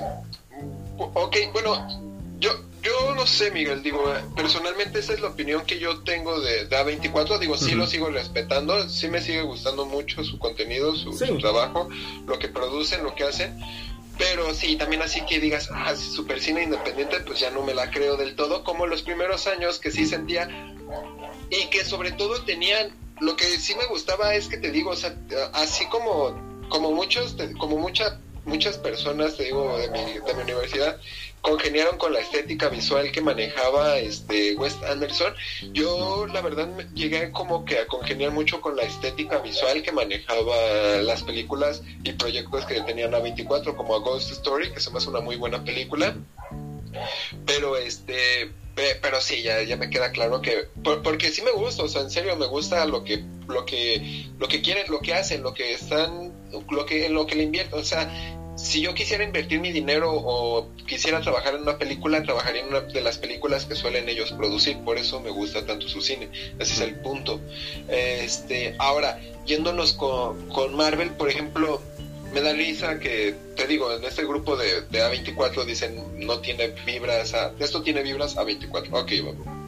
ok, 0.98 1.36
bueno, 1.52 2.07
yo, 2.40 2.52
yo 2.82 3.16
no 3.16 3.26
sé, 3.26 3.52
Miguel, 3.52 3.84
digo, 3.84 4.04
personalmente 4.36 5.00
esa 5.00 5.14
es 5.14 5.22
la 5.22 5.30
opinión 5.30 5.66
que 5.66 5.80
yo 5.80 6.04
tengo 6.04 6.40
de, 6.40 6.70
A24, 6.70 7.40
digo, 7.40 7.58
sí 7.58 7.76
lo 7.76 7.88
sigo 7.88 8.10
respetando, 8.10 8.88
sí 8.90 9.08
me 9.10 9.22
sigue 9.22 9.42
gustando 9.42 9.86
mucho 9.86 10.24
su 10.24 10.38
contenido, 10.38 10.96
su, 10.96 11.12
trabajo, 11.38 11.90
lo 12.28 12.40
que 12.40 12.48
producen, 12.48 13.04
lo 13.04 13.16
que 13.16 13.24
hacen, 13.24 13.60
pero 14.18 14.54
sí, 14.54 14.76
también 14.76 15.02
así 15.02 15.22
que 15.26 15.40
digas, 15.40 15.70
ah, 15.72 15.96
super 15.96 16.40
cine 16.40 16.64
independiente, 16.64 17.20
pues 17.22 17.40
ya 17.40 17.52
no 17.52 17.64
me 17.64 17.74
la 17.74 17.92
creo 17.92 18.18
del 18.18 18.36
todo, 18.36 18.64
como 18.64 18.88
los 18.88 19.02
primeros 19.02 19.48
años 19.48 19.80
que 19.80 19.92
sí 19.92 20.06
sentía 20.06 20.48
y 21.50 21.70
que 21.70 21.84
sobre 21.84 22.12
todo 22.12 22.42
tenían, 22.44 22.92
lo 23.20 23.36
que 23.36 23.46
sí 23.58 23.76
me 23.76 23.86
gustaba 23.88 24.36
es 24.36 24.48
que 24.48 24.58
te 24.58 24.72
digo, 24.72 24.92
o 24.92 24.96
sea, 24.96 25.16
así 25.54 25.86
como, 25.88 26.40
como 26.70 26.92
muchos, 26.92 27.36
como 27.60 27.78
mucha, 27.78 28.20
muchas 28.46 28.78
personas, 28.78 29.36
te 29.36 29.46
digo, 29.46 29.78
de 29.78 29.90
mi, 29.90 30.14
de 30.14 30.34
mi 30.36 30.42
universidad, 30.44 31.00
congeniaron 31.42 31.98
con 31.98 32.14
la 32.14 32.20
estética 32.20 32.70
visual 32.70 33.12
que 33.12 33.22
manejaba 33.22 33.98
este 33.98 34.56
Wes 34.56 34.76
Anderson. 34.90 35.34
Yo 35.72 36.28
la 36.28 36.42
verdad 36.42 36.68
llegué 36.94 37.32
como 37.32 37.66
que 37.66 37.80
a 37.80 37.88
congeniar 37.88 38.32
mucho 38.32 38.62
con 38.62 38.76
la 38.76 38.84
estética 38.84 39.40
visual 39.40 39.82
que 39.82 39.92
manejaba 39.92 40.56
las 41.04 41.24
películas 41.24 41.82
y 42.04 42.12
proyectos 42.14 42.66
que 42.66 42.82
tenían 42.82 43.14
a 43.14 43.20
24 43.20 43.76
como 43.76 43.96
a 43.96 44.00
Ghost 44.00 44.32
Story, 44.32 44.72
que 44.72 44.80
se 44.80 44.92
me 44.92 44.98
hace 44.98 45.10
una 45.10 45.22
muy 45.22 45.36
buena 45.36 45.64
película. 45.64 46.16
Pero 47.46 47.78
este 47.78 48.52
pero 49.02 49.20
sí, 49.22 49.42
ya, 49.42 49.64
ya 49.64 49.76
me 49.76 49.90
queda 49.90 50.12
claro 50.12 50.42
que 50.42 50.68
porque 50.84 51.32
sí 51.32 51.42
me 51.42 51.52
gusta, 51.52 51.84
o 51.84 51.88
sea, 51.88 52.02
en 52.02 52.12
serio 52.12 52.36
me 52.36 52.46
gusta 52.46 52.86
lo 52.86 53.04
que 53.04 53.24
lo 53.48 53.66
que 53.66 54.28
lo 54.38 54.48
que 54.48 54.62
quieren, 54.62 54.84
lo 54.90 55.00
que 55.00 55.16
hacen, 55.16 55.42
lo 55.42 55.54
que 55.54 55.74
están 55.74 56.34
lo 56.70 56.86
que 56.86 57.08
en 57.08 57.14
lo 57.14 57.26
que 57.26 57.36
le 57.36 57.44
invierten, 57.44 57.80
o 57.80 57.84
sea, 57.84 58.08
si 58.58 58.82
yo 58.82 58.94
quisiera 58.94 59.24
invertir 59.24 59.60
mi 59.60 59.72
dinero 59.72 60.12
o 60.12 60.68
quisiera 60.88 61.22
trabajar 61.22 61.56
en 61.56 61.62
una 61.62 61.78
película, 61.78 62.24
trabajaría 62.24 62.62
en 62.62 62.70
una 62.70 62.82
de 62.82 63.02
las 63.02 63.18
películas 63.18 63.66
que 63.66 63.76
suelen 63.76 64.10
ellos 64.10 64.32
producir, 64.32 64.78
por 64.80 64.98
eso 64.98 65.22
me 65.22 65.30
gusta 65.30 65.66
tanto 65.66 65.88
su 65.88 66.02
cine, 66.02 66.30
ese 66.58 66.74
es 66.74 66.82
el 66.82 66.96
punto. 66.96 67.40
Este, 67.88 68.76
ahora, 68.80 69.22
yéndonos 69.46 69.94
con, 69.94 70.50
con 70.50 70.76
Marvel, 70.76 71.12
por 71.12 71.30
ejemplo, 71.30 71.82
me 72.34 72.42
da 72.42 72.52
risa 72.54 73.00
que, 73.00 73.36
te 73.56 73.68
digo, 73.68 73.94
en 73.94 74.04
este 74.04 74.26
grupo 74.26 74.58
de, 74.58 74.82
de 74.90 75.04
A24 75.04 75.64
dicen 75.64 76.26
no 76.26 76.40
tiene 76.40 76.70
vibras, 76.86 77.34
a, 77.36 77.54
esto 77.60 77.84
tiene 77.84 78.02
vibras 78.02 78.36
A24, 78.36 78.90
ok, 78.92 79.12
vamos 79.24 79.67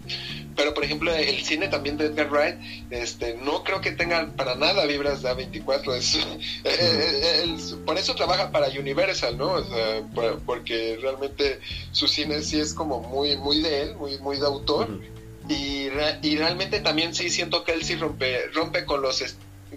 pero 0.59 0.73
por 0.73 0.83
ejemplo 0.83 1.15
el 1.15 1.41
cine 1.41 1.69
también 1.69 1.95
de 1.95 2.07
Edgar 2.07 2.29
Wright 2.29 2.57
este 2.89 3.35
no 3.35 3.63
creo 3.63 3.79
que 3.79 3.93
tenga 3.93 4.29
para 4.35 4.55
nada 4.55 4.85
vibras 4.85 5.21
de 5.21 5.29
A24 5.29 5.95
es, 5.95 6.15
eh, 6.65 6.65
eh, 6.65 7.57
por 7.85 7.97
eso 7.97 8.13
trabaja 8.13 8.51
para 8.51 8.67
Universal 8.67 9.37
no 9.37 9.53
o 9.53 9.63
sea, 9.63 10.03
porque 10.45 10.99
realmente 11.01 11.61
su 11.93 12.09
cine 12.09 12.41
sí 12.41 12.59
es 12.59 12.73
como 12.73 12.99
muy 12.99 13.37
muy 13.37 13.61
de 13.61 13.83
él 13.83 13.95
muy 13.95 14.17
muy 14.19 14.37
de 14.37 14.45
autor. 14.45 14.99
Y, 15.47 15.87
y 16.21 16.37
realmente 16.37 16.79
también 16.79 17.15
sí 17.15 17.31
siento 17.31 17.63
que 17.63 17.71
él 17.71 17.83
sí 17.83 17.95
rompe 17.95 18.49
rompe 18.53 18.85
con 18.85 19.01
los 19.01 19.21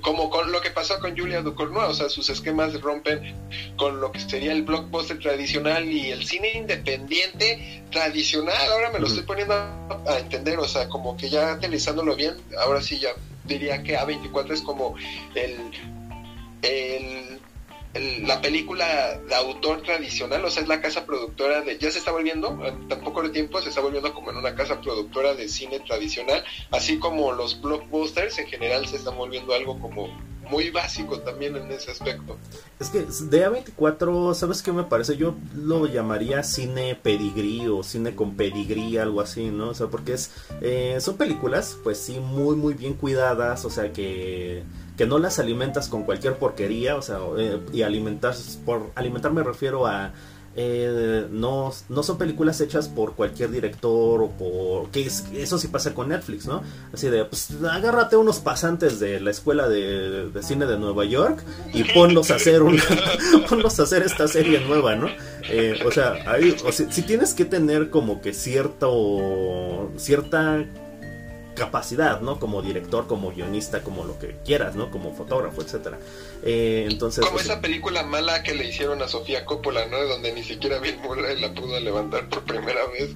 como 0.03 0.29
con 0.31 0.51
lo 0.53 0.61
que 0.61 0.71
pasó 0.71 0.99
con 0.99 1.17
Julia 1.17 1.43
Ducournau, 1.43 1.91
o 1.91 1.95
sea, 1.95 2.09
sus 2.09 2.29
esquemas 2.29 2.79
rompen 2.81 3.35
con 3.77 4.01
lo 4.01 4.11
que 4.11 4.19
sería 4.19 4.53
el 4.53 4.62
blockbuster 4.62 5.19
tradicional 5.21 5.88
y 5.88 6.11
el 6.11 6.25
cine 6.27 6.53
independiente 6.55 7.85
tradicional. 7.91 8.73
Ahora 8.73 8.91
me 8.91 8.99
lo 8.99 9.07
estoy 9.07 9.23
poniendo 9.23 9.55
a, 9.55 10.19
entender, 10.19 10.59
o 10.59 10.67
sea, 10.69 10.88
como 10.88 11.17
que 11.17 11.31
ya 11.31 11.53
analizándolo 11.53 12.17
bien, 12.17 12.35
ahora 12.59 12.83
sí 12.83 12.99
ya 12.99 13.11
diría 13.45 13.83
que 13.83 13.97
A24 13.97 14.51
es 14.51 14.62
como 14.62 14.97
el, 15.35 15.57
el 16.62 17.32
la 17.94 18.40
película 18.40 19.18
de 19.18 19.35
autor 19.35 19.83
tradicional, 19.83 20.44
o 20.44 20.50
sea, 20.50 20.62
es 20.62 20.68
la 20.68 20.81
casa 20.81 21.05
productora 21.05 21.61
de, 21.61 21.78
ya 21.78 21.90
se 21.90 21.98
está 21.98 22.11
volviendo, 22.11 22.59
en 22.64 22.88
tan 22.88 23.00
poco 23.00 23.22
de 23.22 23.31
tiempo 23.31 23.61
se 23.61 23.68
está 23.68 23.81
volviendo 23.81 24.14
como 24.14 24.31
en 24.31 24.38
una 24.38 24.55
casa 24.55 24.81
productora 24.81 25.35
de 25.35 25.48
cine 25.48 25.81
tradicional, 25.81 26.42
así 26.70 26.98
como 26.98 27.33
los 27.33 27.61
blockbusters 27.61 28.38
en 28.38 28.46
general 28.46 28.87
se 28.87 28.96
están 28.96 29.16
volviendo 29.16 29.52
algo 29.52 29.78
como 29.78 30.09
muy 30.50 30.70
básico 30.70 31.20
también 31.20 31.57
en 31.57 31.70
ese 31.70 31.90
aspecto. 31.90 32.37
Es 32.78 32.90
que 32.90 33.00
de 33.00 33.48
A24, 33.48 34.35
¿sabes 34.35 34.62
qué 34.62 34.72
me 34.72 34.85
parece? 34.85 35.16
Yo 35.16 35.35
lo 35.55 35.87
llamaría 35.87 36.42
cine 36.42 36.94
pedigrí 36.94 37.66
o 37.68 37.83
cine 37.83 38.14
con 38.14 38.37
pedigrí, 38.37 38.98
algo 38.98 39.20
así, 39.20 39.50
¿no? 39.50 39.70
O 39.70 39.74
sea, 39.74 39.87
porque 39.87 40.14
es, 40.14 40.33
eh, 40.61 40.98
son 41.00 41.16
películas, 41.16 41.78
pues 41.83 41.98
sí, 41.98 42.20
muy, 42.20 42.57
muy 42.57 42.74
bien 42.74 42.94
cuidadas, 42.94 43.64
o 43.64 43.70
sea, 43.70 43.92
que 43.92 44.64
que 44.96 45.07
no 45.07 45.18
las 45.18 45.38
alimentas 45.38 45.88
con 45.88 46.05
cualquier 46.05 46.37
porquería, 46.37 46.96
o 46.96 47.02
sea, 47.02 47.18
eh, 47.38 47.61
y 47.72 47.83
alimentar, 47.83 48.35
por 48.64 48.90
alimentar 48.94 49.33
me 49.33 49.42
refiero 49.42 49.87
a, 49.87 50.12
eh, 50.55 51.26
no, 51.31 51.72
no 51.88 52.02
son 52.02 52.18
películas 52.18 52.61
hechas 52.61 52.87
por 52.88 53.14
cualquier 53.14 53.50
director 53.50 54.22
o 54.22 54.28
por... 54.28 54.90
que 54.90 55.07
eso 55.07 55.57
sí 55.59 55.68
pasa 55.68 55.94
con 55.94 56.11
Netflix, 56.11 56.46
¿no? 56.46 56.62
Así 56.92 57.09
de, 57.09 57.24
pues 57.24 57.48
agárrate 57.70 58.16
unos 58.16 58.40
pasantes 58.40 59.00
de 59.00 59.18
la 59.20 59.31
escuela 59.31 59.66
de, 59.66 60.31
cine 60.42 60.66
de 60.66 60.78
Nueva 60.78 61.07
York 61.07 61.42
y 61.72 61.85
ponlos 61.94 62.31
a 62.31 62.35
hacer 62.35 62.62
una, 62.62 62.83
ponlos 63.48 63.81
a 63.81 63.85
hacer 63.85 64.02
esta 64.02 64.28
serie 64.28 64.61
nueva, 64.61 64.94
¿no? 64.94 65.09
Eh, 65.48 65.81
o 65.87 65.90
sea, 65.90 66.16
si, 66.70 67.02
tienes 67.02 67.33
que 67.33 67.46
tener 67.46 67.88
como 67.88 68.20
que 68.20 68.35
cierto, 68.35 69.90
cierta 69.96 70.66
capacidad, 71.55 72.21
¿no? 72.21 72.38
Como 72.38 72.62
director, 72.62 73.07
como 73.07 73.31
guionista, 73.31 73.83
como 73.83 74.05
lo 74.05 74.19
que 74.19 74.37
quieras, 74.45 74.75
¿no? 74.75 74.91
Como 74.91 75.15
fotógrafo, 75.15 75.62
etcétera. 75.62 75.99
Eh, 76.43 76.87
entonces. 76.91 77.25
Como 77.25 77.35
pues, 77.37 77.47
esa 77.47 77.61
película 77.61 78.03
mala 78.03 78.43
que 78.43 78.55
le 78.55 78.67
hicieron 78.67 79.03
a 79.03 79.09
Sofía 79.09 79.45
Coppola, 79.45 79.87
¿no? 79.87 80.03
Donde 80.05 80.33
ni 80.33 80.43
siquiera 80.43 80.79
Bill 80.79 80.99
Murray 80.99 81.41
la 81.41 81.53
pudo 81.55 81.79
levantar 81.81 82.29
por 82.29 82.45
primera 82.45 82.87
vez. 82.87 83.11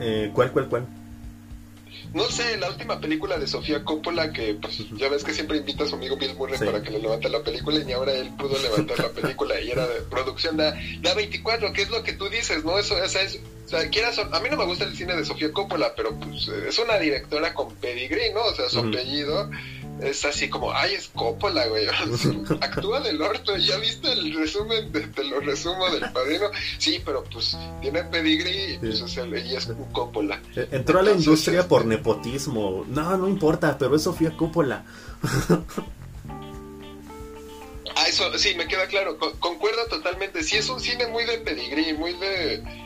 Eh, 0.00 0.30
¿Cuál, 0.34 0.52
cuál, 0.52 0.68
cuál? 0.68 0.86
No 2.14 2.30
sé, 2.30 2.56
la 2.58 2.70
última 2.70 3.00
película 3.00 3.38
de 3.38 3.48
Sofía 3.48 3.82
Coppola, 3.82 4.32
que 4.32 4.54
pues 4.54 4.78
ya 4.92 5.08
ves 5.08 5.24
que 5.24 5.34
siempre 5.34 5.58
invita 5.58 5.82
a 5.82 5.88
su 5.88 5.96
amigo 5.96 6.16
Bill 6.16 6.36
Murray 6.36 6.58
para 6.60 6.80
que 6.80 6.92
le 6.92 7.00
levante 7.00 7.28
la 7.28 7.42
película 7.42 7.80
y 7.84 7.92
ahora 7.92 8.12
él 8.12 8.30
pudo 8.38 8.56
levantar 8.56 9.00
la 9.00 9.08
película 9.08 9.60
y 9.60 9.70
era 9.72 9.84
de 9.86 10.00
producción 10.02 10.56
de, 10.56 10.72
de 11.00 11.14
24 11.14 11.72
que 11.72 11.82
es 11.82 11.90
lo 11.90 12.04
que 12.04 12.12
tú 12.12 12.28
dices, 12.28 12.64
¿no? 12.64 12.78
Eso, 12.78 13.02
esa 13.02 13.20
es 13.20 13.40
o 13.64 13.68
sea, 13.68 13.88
quieras, 13.88 14.18
a 14.18 14.40
mí 14.40 14.48
no 14.50 14.58
me 14.58 14.66
gusta 14.66 14.84
el 14.84 14.94
cine 14.94 15.16
de 15.16 15.24
Sofía 15.24 15.50
Coppola, 15.50 15.94
pero 15.96 16.14
pues 16.14 16.48
es 16.48 16.78
una 16.78 16.98
directora 16.98 17.54
con 17.54 17.74
pedigree, 17.76 18.32
¿no? 18.32 18.42
O 18.44 18.54
sea, 18.54 18.68
su 18.68 18.80
apellido 18.80 19.50
es 20.10 20.24
así 20.24 20.48
como, 20.48 20.72
ay, 20.72 20.94
es 20.94 21.08
Coppola, 21.08 21.66
güey. 21.66 21.86
Actúa 22.60 23.00
del 23.00 23.20
orto. 23.20 23.56
¿Ya 23.56 23.76
viste 23.78 24.12
el 24.12 24.34
resumen? 24.34 24.92
De, 24.92 25.00
te 25.08 25.24
lo 25.24 25.40
resumo 25.40 25.90
del 25.90 26.10
padrino. 26.12 26.46
Sí, 26.78 27.00
pero 27.04 27.24
pues 27.24 27.56
tiene 27.80 28.04
pedigree 28.04 28.78
pues, 28.78 29.00
o 29.00 29.08
sea, 29.08 29.26
y 29.26 29.54
es 29.54 29.68
Coppola. 29.92 30.40
E, 30.54 30.68
entró 30.72 31.00
a 31.00 31.02
la 31.02 31.12
industria 31.12 31.66
por 31.66 31.84
nepotismo. 31.86 32.84
No, 32.88 33.16
no 33.16 33.28
importa, 33.28 33.76
pero 33.78 33.96
es 33.96 34.02
Sofía 34.02 34.36
Coppola. 34.36 34.84
ah, 37.96 38.08
eso 38.08 38.38
sí, 38.38 38.54
me 38.56 38.66
queda 38.66 38.86
claro. 38.86 39.18
concuerdo 39.40 39.86
totalmente. 39.88 40.42
Sí, 40.42 40.56
es 40.56 40.68
un 40.68 40.80
cine 40.80 41.06
muy 41.06 41.24
de 41.24 41.38
pedigree, 41.38 41.94
muy 41.94 42.12
de 42.14 42.84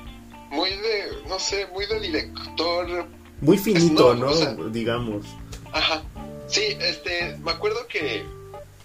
muy 0.50 0.70
de, 0.70 1.28
no 1.28 1.38
sé, 1.38 1.66
muy 1.72 1.86
de 1.86 2.00
director. 2.00 3.06
Muy 3.40 3.58
finito, 3.58 4.14
¿no? 4.14 4.32
Digamos. 4.70 5.26
Ajá. 5.72 6.02
Sí, 6.48 6.76
este, 6.80 7.36
me 7.42 7.50
acuerdo 7.50 7.86
que 7.86 8.24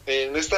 en 0.06 0.36
esta, 0.36 0.58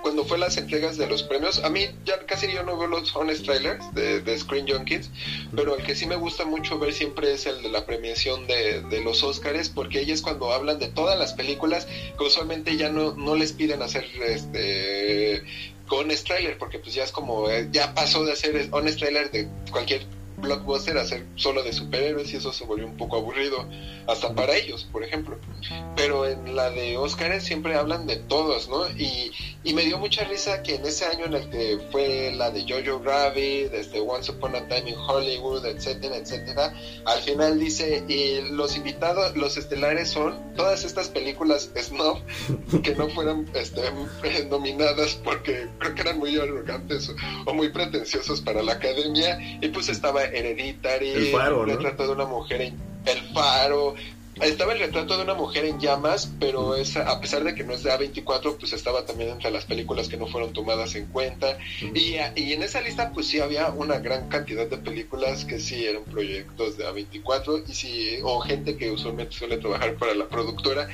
cuando 0.00 0.24
fue 0.24 0.38
las 0.38 0.56
entregas 0.56 0.96
de 0.96 1.06
los 1.06 1.22
premios, 1.22 1.62
a 1.62 1.68
mí 1.68 1.86
ya 2.06 2.18
casi 2.24 2.50
yo 2.50 2.62
no 2.62 2.78
veo 2.78 2.88
los 2.88 3.14
honest 3.14 3.44
trailers 3.44 3.94
de, 3.94 4.20
de 4.20 4.38
Screen 4.38 4.66
Junkies, 4.66 5.10
pero 5.54 5.76
el 5.76 5.84
que 5.84 5.94
sí 5.94 6.06
me 6.06 6.16
gusta 6.16 6.46
mucho 6.46 6.78
ver 6.78 6.94
siempre 6.94 7.32
es 7.32 7.44
el 7.44 7.60
de 7.62 7.68
la 7.68 7.84
premiación 7.84 8.46
de, 8.46 8.80
de 8.80 9.02
los 9.02 9.22
Oscars, 9.22 9.68
porque 9.68 10.00
ellos 10.00 10.22
cuando 10.22 10.50
hablan 10.50 10.78
de 10.78 10.88
todas 10.88 11.18
las 11.18 11.34
películas, 11.34 11.86
que 12.16 12.24
usualmente 12.24 12.76
ya 12.78 12.88
no, 12.88 13.14
no 13.14 13.36
les 13.36 13.52
piden 13.52 13.82
hacer 13.82 14.06
este 14.22 15.42
honest 15.90 16.26
trailer, 16.26 16.56
porque 16.56 16.78
pues 16.78 16.94
ya 16.94 17.04
es 17.04 17.12
como, 17.12 17.50
eh, 17.50 17.68
ya 17.70 17.94
pasó 17.94 18.24
de 18.24 18.32
hacer 18.32 18.68
honest 18.70 18.98
trailer 18.98 19.30
de 19.30 19.46
cualquier 19.70 20.06
blockbuster 20.38 20.98
hacer 20.98 21.26
solo 21.34 21.62
de 21.62 21.72
superhéroes 21.72 22.32
y 22.32 22.36
eso 22.36 22.52
se 22.52 22.64
volvió 22.64 22.86
un 22.86 22.96
poco 22.96 23.16
aburrido 23.16 23.66
hasta 24.06 24.34
para 24.34 24.56
ellos, 24.56 24.86
por 24.90 25.02
ejemplo. 25.02 25.36
Pero 25.96 26.26
en 26.26 26.54
la 26.54 26.70
de 26.70 26.96
Oscar 26.96 27.40
siempre 27.40 27.74
hablan 27.74 28.06
de 28.06 28.16
todos, 28.16 28.68
¿no? 28.68 28.88
Y, 28.90 29.32
y, 29.64 29.74
me 29.74 29.82
dio 29.82 29.98
mucha 29.98 30.24
risa 30.24 30.62
que 30.62 30.76
en 30.76 30.84
ese 30.86 31.04
año 31.06 31.26
en 31.26 31.34
el 31.34 31.50
que 31.50 31.78
fue 31.90 32.32
la 32.34 32.50
de 32.50 32.62
Jojo 32.62 33.02
Rabbit, 33.02 33.70
desde 33.72 34.00
Once 34.00 34.30
Upon 34.30 34.54
a 34.54 34.68
Time 34.68 34.90
in 34.90 34.96
Hollywood, 34.96 35.66
etcétera, 35.66 36.16
etcétera, 36.16 36.72
al 37.04 37.20
final 37.22 37.58
dice, 37.58 38.04
y 38.08 38.42
los 38.52 38.76
invitados, 38.76 39.36
los 39.36 39.56
estelares 39.56 40.10
son 40.10 40.54
todas 40.54 40.84
estas 40.84 41.08
películas 41.08 41.70
snob 41.76 42.18
que 42.82 42.94
no 42.94 43.08
fueran 43.10 43.48
este, 43.54 43.82
nominadas 44.50 45.14
porque 45.24 45.68
creo 45.78 45.94
que 45.94 46.00
eran 46.02 46.18
muy 46.18 46.36
arrogantes 46.36 47.10
o, 47.44 47.54
muy 47.54 47.68
pretenciosos 47.70 48.40
para 48.40 48.62
la 48.62 48.72
academia 48.74 49.38
y 49.60 49.68
pues 49.68 49.88
estaba 49.88 50.24
Hereditary, 50.26 51.10
el 51.10 51.26
faro, 51.32 51.64
retrato 51.64 52.06
de 52.06 52.12
una 52.12 52.26
mujer, 52.26 52.72
El 53.04 53.20
Faro, 53.32 53.94
estaba 54.40 54.74
el 54.74 54.80
retrato 54.80 55.16
de 55.16 55.22
una 55.22 55.34
mujer 55.34 55.64
en 55.64 55.80
llamas, 55.80 56.30
pero 56.38 56.76
esa, 56.76 57.10
a 57.10 57.20
pesar 57.20 57.42
de 57.42 57.54
que 57.54 57.64
no 57.64 57.72
es 57.72 57.82
de 57.82 57.90
A24, 57.90 58.56
pues 58.58 58.72
estaba 58.74 59.06
también 59.06 59.30
entre 59.30 59.50
las 59.50 59.64
películas 59.64 60.08
que 60.08 60.18
no 60.18 60.26
fueron 60.26 60.52
tomadas 60.52 60.94
en 60.94 61.06
cuenta. 61.06 61.56
Y, 61.80 62.16
y, 62.34 62.52
en 62.52 62.62
esa 62.62 62.82
lista, 62.82 63.12
pues 63.14 63.28
sí 63.28 63.40
había 63.40 63.68
una 63.68 63.98
gran 63.98 64.28
cantidad 64.28 64.66
de 64.66 64.76
películas 64.76 65.46
que 65.46 65.58
sí 65.58 65.86
eran 65.86 66.04
proyectos 66.04 66.76
de 66.76 66.86
A24 66.86 67.64
y 67.66 67.72
sí, 67.72 68.18
o 68.22 68.40
gente 68.40 68.76
que 68.76 68.90
usualmente 68.90 69.34
suele 69.34 69.56
trabajar 69.56 69.94
para 69.94 70.14
la 70.14 70.28
productora. 70.28 70.88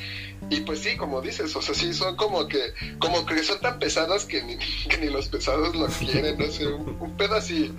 Y 0.49 0.61
pues 0.61 0.79
sí, 0.79 0.97
como 0.97 1.21
dices, 1.21 1.55
o 1.57 1.63
sea, 1.63 1.75
sí 1.75 1.93
son 1.95 2.15
como 2.17 2.47
que, 2.47 2.61
como 3.01 3.27
que 3.27 3.43
son 3.43 3.61
tan 3.61 3.81
pesadas 3.81 4.25
que 4.25 4.43
ni, 4.45 4.57
que 4.89 4.99
ni 4.99 5.11
los 5.11 5.29
pesados 5.29 5.75
lo 5.75 5.87
quieren, 5.87 6.39
no 6.39 6.47
sé, 6.47 6.69
un, 6.69 6.97
un 7.01 7.17
pedo 7.17 7.35
así 7.35 7.73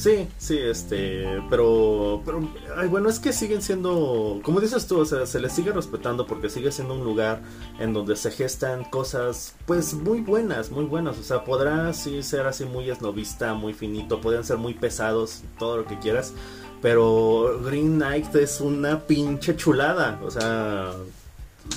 Sí, 0.00 0.26
sí, 0.38 0.56
este, 0.56 1.42
pero, 1.50 2.22
pero, 2.24 2.40
ay, 2.74 2.88
bueno, 2.88 3.10
es 3.10 3.18
que 3.18 3.34
siguen 3.34 3.60
siendo, 3.60 4.40
como 4.42 4.58
dices 4.58 4.86
tú, 4.86 4.98
o 5.00 5.04
sea, 5.04 5.26
se 5.26 5.38
les 5.40 5.52
sigue 5.52 5.72
respetando 5.72 6.26
porque 6.26 6.48
sigue 6.48 6.72
siendo 6.72 6.94
un 6.94 7.04
lugar 7.04 7.42
en 7.78 7.92
donde 7.92 8.16
se 8.16 8.30
gestan 8.30 8.84
cosas, 8.84 9.54
pues, 9.66 9.92
muy 9.92 10.22
buenas, 10.22 10.70
muy 10.70 10.86
buenas, 10.86 11.18
o 11.18 11.22
sea, 11.22 11.44
podrá 11.44 11.92
sí 11.92 12.22
ser 12.22 12.46
así 12.46 12.64
muy 12.64 12.88
esnovista, 12.88 13.52
muy 13.52 13.74
finito, 13.74 14.22
podrían 14.22 14.42
ser 14.42 14.56
muy 14.56 14.72
pesados, 14.72 15.42
todo 15.58 15.76
lo 15.76 15.84
que 15.84 15.98
quieras, 15.98 16.32
pero 16.80 17.60
Green 17.62 17.96
Knight 17.96 18.34
es 18.36 18.62
una 18.62 19.00
pinche 19.00 19.54
chulada, 19.54 20.18
o 20.24 20.30
sea, 20.30 20.94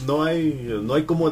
no 0.05 0.23
hay, 0.23 0.79
no 0.81 0.93
hay 0.93 1.03
como 1.03 1.31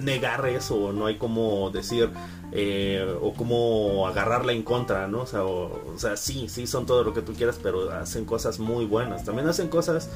negar 0.00 0.46
eso, 0.46 0.92
no 0.92 1.06
hay 1.06 1.16
como 1.16 1.70
decir, 1.70 2.10
eh, 2.52 3.16
o 3.20 3.32
como 3.34 4.06
agarrarla 4.06 4.52
en 4.52 4.62
contra, 4.62 5.06
¿no? 5.08 5.22
O 5.22 5.26
sea, 5.26 5.44
o, 5.44 5.94
sea, 5.96 6.16
sí, 6.16 6.48
sí 6.48 6.66
son 6.66 6.86
todo 6.86 7.04
lo 7.04 7.14
que 7.14 7.22
tú 7.22 7.32
quieras, 7.32 7.58
pero 7.62 7.90
hacen 7.92 8.24
cosas 8.24 8.58
muy 8.58 8.84
buenas. 8.84 9.24
También 9.24 9.48
hacen 9.48 9.68
cosas, 9.68 10.08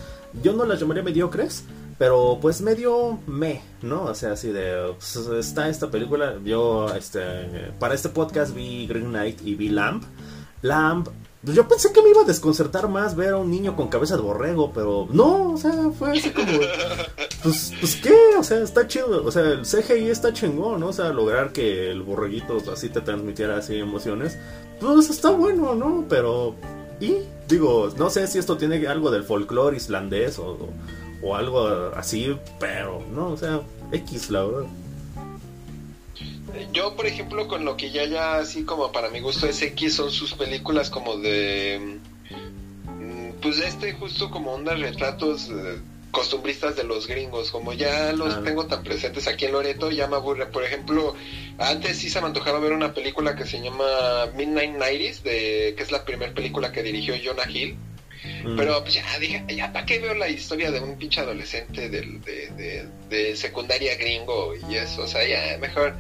yo 0.43 0.53
no 0.53 0.65
las 0.65 0.81
llamaría 0.81 1.03
mediocres, 1.03 1.65
pero 1.99 2.39
pues 2.41 2.61
medio 2.61 3.19
me, 3.27 3.63
¿no? 3.83 4.05
O 4.05 4.15
sea, 4.15 4.33
así 4.33 4.51
de, 4.53 4.93
pues, 4.95 5.17
está 5.17 5.69
esta 5.69 5.91
película, 5.91 6.35
yo, 6.45 6.95
este, 6.95 7.73
para 7.79 7.95
este 7.95 8.09
podcast 8.09 8.55
vi 8.55 8.87
Green 8.87 9.09
Knight 9.11 9.41
y 9.45 9.55
vi 9.55 9.69
Lamp. 9.69 10.05
Lamp 10.63 11.09
pues 11.47 11.55
yo 11.55 11.69
pensé 11.69 11.93
que 11.93 12.03
me 12.03 12.11
iba 12.11 12.23
a 12.23 12.25
desconcertar 12.25 12.89
más 12.89 13.15
ver 13.15 13.35
a 13.35 13.37
un 13.37 13.53
niño 13.53 13.77
con 13.77 13.87
cabeza 13.87 14.17
de 14.17 14.23
borrego, 14.23 14.73
pero 14.73 15.07
no, 15.11 15.53
o 15.53 15.57
sea, 15.57 15.93
fue 15.97 16.19
así 16.19 16.31
como. 16.31 16.51
Pues, 17.45 17.73
pues 17.79 17.95
qué, 18.03 18.17
o 18.37 18.43
sea, 18.43 18.63
está 18.63 18.89
chido. 18.89 19.25
O 19.25 19.31
sea, 19.31 19.43
el 19.43 19.63
CGI 19.63 20.11
está 20.11 20.33
chingón, 20.33 20.81
¿no? 20.81 20.89
O 20.89 20.93
sea, 20.93 21.11
lograr 21.11 21.53
que 21.53 21.93
el 21.93 22.03
borreguito 22.03 22.61
así 22.73 22.89
te 22.89 23.01
transmitiera 23.01 23.59
así 23.59 23.77
emociones, 23.77 24.37
pues 24.81 25.09
está 25.09 25.31
bueno, 25.31 25.77
¿no? 25.77 26.05
Pero. 26.09 26.57
Y, 26.99 27.19
digo, 27.47 27.93
no 27.97 28.11
sé 28.11 28.27
si 28.27 28.41
esto 28.41 28.57
tiene 28.57 28.85
algo 28.89 29.13
del 29.13 29.23
folclore 29.23 29.77
islandés 29.77 30.41
o, 30.41 30.59
o 31.23 31.37
algo 31.37 31.69
así, 31.95 32.37
pero, 32.59 33.05
no, 33.15 33.29
o 33.29 33.37
sea, 33.37 33.61
X, 33.93 34.31
la 34.31 34.45
verdad. 34.45 34.67
Yo, 36.73 36.97
por 36.97 37.07
ejemplo, 37.07 37.49
con 37.49 37.65
lo 37.65 37.77
que 37.77 37.91
ya 37.91 38.05
ya 38.05 38.37
así 38.37 38.65
como 38.65 38.93
para 38.93 39.11
mi 39.11 39.21
gusto 39.21 39.47
es 39.47 39.61
X 39.63 39.95
son 39.95 40.11
sus 40.11 40.35
películas 40.35 40.91
como 40.91 41.17
de 41.17 41.99
mm, 42.85 43.31
pues 43.41 43.59
este 43.59 43.93
justo 43.93 44.31
como 44.31 44.55
unos 44.55 44.79
retratos 44.81 45.51
eh, 45.51 45.79
costumbristas 46.11 46.77
de 46.77 46.85
los 46.85 47.07
gringos, 47.07 47.51
como 47.51 47.75
ya 47.75 48.13
los 48.13 48.35
ah. 48.35 48.43
tengo 48.43 48.67
tan 48.67 48.83
presentes 48.83 49.29
aquí 49.29 49.45
en 49.45 49.53
Loreto, 49.53 49.91
ya 49.91 50.07
me 50.07 50.17
aburre. 50.17 50.47
Por 50.47 50.65
ejemplo, 50.65 51.15
antes 51.59 51.99
sí 51.99 52.09
se 52.09 52.21
me 52.21 52.29
antojaba 52.29 52.59
ver 52.59 52.73
una 52.73 52.95
película 52.95 53.37
que 53.37 53.45
se 53.45 53.61
llama 53.61 54.27
Midnight 54.35 54.77
Nighties, 54.77 55.23
de, 55.23 55.75
que 55.77 55.83
es 55.83 55.91
la 55.91 56.05
primera 56.05 56.33
película 56.33 56.73
que 56.73 56.83
dirigió 56.83 57.15
Jonah 57.23 57.51
Hill. 57.51 57.77
Mm. 58.45 58.57
Pero 58.57 58.83
pues 58.83 58.95
ya 58.95 59.19
dije, 59.19 59.45
ya 59.55 59.73
para 59.73 59.85
qué 59.85 59.99
veo 59.99 60.15
la 60.15 60.29
historia 60.29 60.71
de 60.71 60.81
un 60.81 60.97
pinche 60.97 61.21
adolescente 61.21 61.91
de, 61.91 62.01
de, 62.01 62.89
de 63.11 63.37
secundaria 63.37 63.95
gringo 63.97 64.55
y 64.71 64.77
eso, 64.77 65.03
o 65.03 65.07
sea, 65.07 65.27
ya 65.29 65.59
mejor 65.59 65.95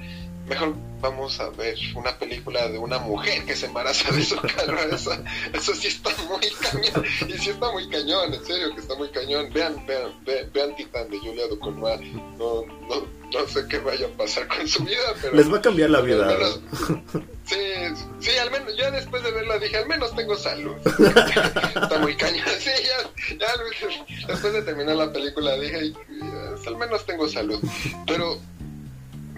mejor 0.47 0.75
vamos 1.01 1.39
a 1.41 1.51
ver 1.51 1.77
una 1.95 2.17
película 2.19 2.69
de 2.69 2.79
una 2.79 2.99
mujer 2.99 3.45
que 3.45 3.55
se 3.55 3.67
embaraza 3.67 4.11
de 4.13 4.25
su 4.25 4.37
cara. 4.37 4.85
Eso, 4.93 5.13
eso 5.53 5.75
sí 5.75 5.89
está 5.89 6.11
muy 6.29 6.49
cañón. 6.61 7.05
Y 7.29 7.33
sí 7.39 7.51
está 7.51 7.71
muy 7.73 7.89
cañón, 7.89 8.33
en 8.33 8.45
serio 8.45 8.75
que 8.75 8.81
está 8.81 8.95
muy 8.95 9.09
cañón. 9.11 9.53
Vean, 9.53 9.85
vean, 9.87 10.13
vean, 10.25 10.51
vean 10.53 10.77
Titán 10.77 11.11
de 11.11 11.19
Julia 11.19 11.47
Ducournau. 11.49 12.01
No, 12.39 12.65
no, 12.89 13.07
no 13.33 13.49
sé 13.49 13.67
qué 13.69 13.79
vaya 13.79 14.07
a 14.07 14.17
pasar 14.17 14.47
con 14.49 14.67
su 14.67 14.85
vida, 14.85 15.15
pero... 15.21 15.35
Les 15.35 15.53
va 15.53 15.59
a 15.59 15.63
cambiar 15.63 15.91
la 15.91 16.01
vida. 16.01 16.37
sí, 17.45 17.57
sí, 18.21 18.31
al 18.39 18.51
menos, 18.51 18.77
ya 18.77 18.91
después 18.91 19.23
de 19.23 19.33
verla 19.33 19.59
dije, 19.59 19.77
al 19.77 19.89
menos 19.89 20.15
tengo 20.15 20.37
salud. 20.37 20.75
está 20.87 21.99
muy 22.01 22.17
cañón. 22.17 22.47
Sí, 22.59 22.71
ya, 22.85 23.37
ya 23.39 24.27
después 24.29 24.53
de 24.53 24.63
terminar 24.63 24.97
la 24.97 25.13
película 25.13 25.59
dije, 25.59 25.93
al 26.67 26.77
menos 26.77 27.05
tengo 27.05 27.29
salud. 27.29 27.61
Pero 28.07 28.39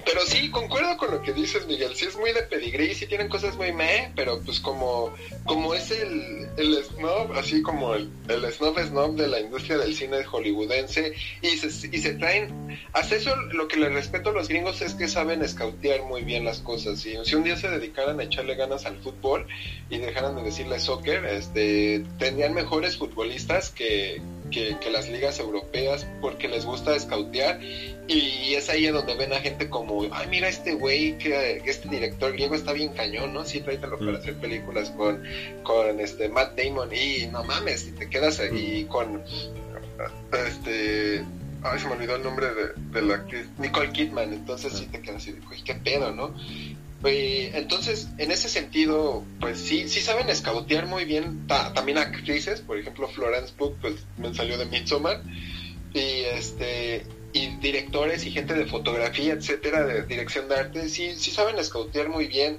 pero 0.09 0.23
sí, 0.23 0.49
concuerdo 0.51 0.97
con 0.97 1.11
lo 1.11 1.21
que 1.21 1.35
dices, 1.35 1.67
Miguel. 1.67 1.95
Sí 1.95 2.07
es 2.07 2.17
muy 2.17 2.33
de 2.33 2.43
pedigrí, 2.43 2.95
sí 2.95 3.07
tienen 3.07 3.29
cosas 3.29 3.57
muy 3.57 3.73
meh, 3.73 4.11
pero 4.17 4.41
pues 4.41 4.59
como, 4.59 5.13
como 5.45 5.75
es 5.75 5.91
el, 5.91 6.49
el 6.57 6.83
snob, 6.83 7.33
así 7.35 7.61
como 7.61 7.95
el, 7.95 8.11
el 8.27 8.51
snob 8.51 8.79
snob 8.79 9.17
de 9.17 9.29
la 9.29 9.39
industria 9.39 9.77
del 9.77 9.95
cine 9.95 10.25
hollywoodense, 10.25 11.13
y 11.43 11.49
se, 11.49 11.95
y 11.95 12.01
se 12.01 12.15
traen... 12.15 12.79
Hasta 12.95 13.17
eso 13.17 13.37
lo 13.53 13.69
que 13.69 13.77
le 13.77 13.91
respeto 13.91 14.31
a 14.31 14.33
los 14.33 14.49
gringos 14.49 14.81
es 14.81 14.95
que 14.95 15.09
saben 15.09 15.43
escautear 15.43 16.03
muy 16.05 16.23
bien 16.23 16.43
las 16.43 16.61
cosas. 16.61 17.05
Y 17.05 17.15
si 17.25 17.35
un 17.35 17.45
día 17.45 17.59
se 17.59 17.69
dedicaran 17.69 18.19
a 18.19 18.23
echarle 18.23 18.55
ganas 18.55 18.87
al 18.87 18.97
fútbol 19.01 19.47
y 19.91 19.99
dejaran 19.99 20.37
de 20.37 20.43
decirle 20.43 20.81
soccer, 20.81 21.27
este, 21.27 22.03
tendrían 22.19 22.55
mejores 22.55 22.97
futbolistas 22.97 23.69
que, 23.69 24.23
que, 24.51 24.77
que 24.81 24.91
las 24.91 25.09
ligas 25.09 25.39
europeas 25.39 26.07
porque 26.21 26.49
les 26.49 26.65
gusta 26.65 26.95
escautear 26.95 27.61
y 28.09 28.55
es 28.55 28.71
ahí 28.71 28.87
donde 28.87 29.15
ven 29.15 29.33
a 29.35 29.41
gente 29.41 29.69
como, 29.69 30.07
ay, 30.13 30.27
mira 30.29 30.49
este 30.49 30.75
güey, 30.75 31.19
que, 31.19 31.63
este 31.67 31.89
director 31.89 32.33
griego 32.33 32.55
está 32.55 32.73
bien 32.73 32.93
cañón, 32.95 33.35
¿no? 33.35 33.45
Sí, 33.45 33.61
tráetelo 33.61 33.99
para 33.99 34.19
hacer 34.19 34.35
películas 34.37 34.91
con, 34.91 35.23
con 35.63 36.01
este 36.01 36.29
Matt 36.29 36.59
Damon 36.59 36.91
y 36.95 37.27
no 37.27 37.45
mames, 37.45 37.87
y 37.87 37.93
te 37.93 38.09
quedas 38.09 38.41
ahí 38.41 38.87
con 38.89 39.23
este 40.33 41.25
ay, 41.63 41.79
se 41.79 41.87
me 41.87 41.95
olvidó 41.95 42.17
el 42.17 42.23
nombre 42.23 42.47
de, 42.93 43.03
la 43.03 43.17
actriz, 43.17 43.47
Nicole 43.59 43.91
Kidman, 43.91 44.33
entonces 44.33 44.73
sí 44.73 44.87
te 44.87 45.01
quedas 45.01 45.23
así, 45.23 45.37
güey, 45.47 45.63
qué 45.63 45.75
pedo, 45.75 46.13
¿no? 46.13 46.35
Entonces, 47.05 48.09
en 48.19 48.31
ese 48.31 48.49
sentido, 48.49 49.25
pues 49.41 49.59
sí, 49.59 49.89
sí 49.89 50.01
saben 50.01 50.29
escautear 50.29 50.87
muy 50.87 51.05
bien, 51.05 51.47
también 51.47 51.99
actrices, 51.99 52.61
por 52.61 52.79
ejemplo, 52.79 53.09
Florence 53.09 53.53
Pugh, 53.57 53.77
pues 53.81 53.95
me 54.17 54.35
salió 54.35 54.59
de 54.59 54.67
Midsommar, 54.67 55.23
y 55.95 56.01
este 56.35 57.07
y 57.31 57.49
directores 57.59 58.25
y 58.25 58.31
gente 58.31 58.55
de 58.55 58.65
fotografía, 58.65 59.35
etcétera, 59.35 59.85
de 59.85 60.03
dirección 60.05 60.49
de 60.49 60.57
arte, 60.57 60.89
sí, 60.89 61.13
sí 61.17 61.31
saben 61.31 61.59
escautear 61.59 62.09
muy 62.09 62.27
bien 62.27 62.59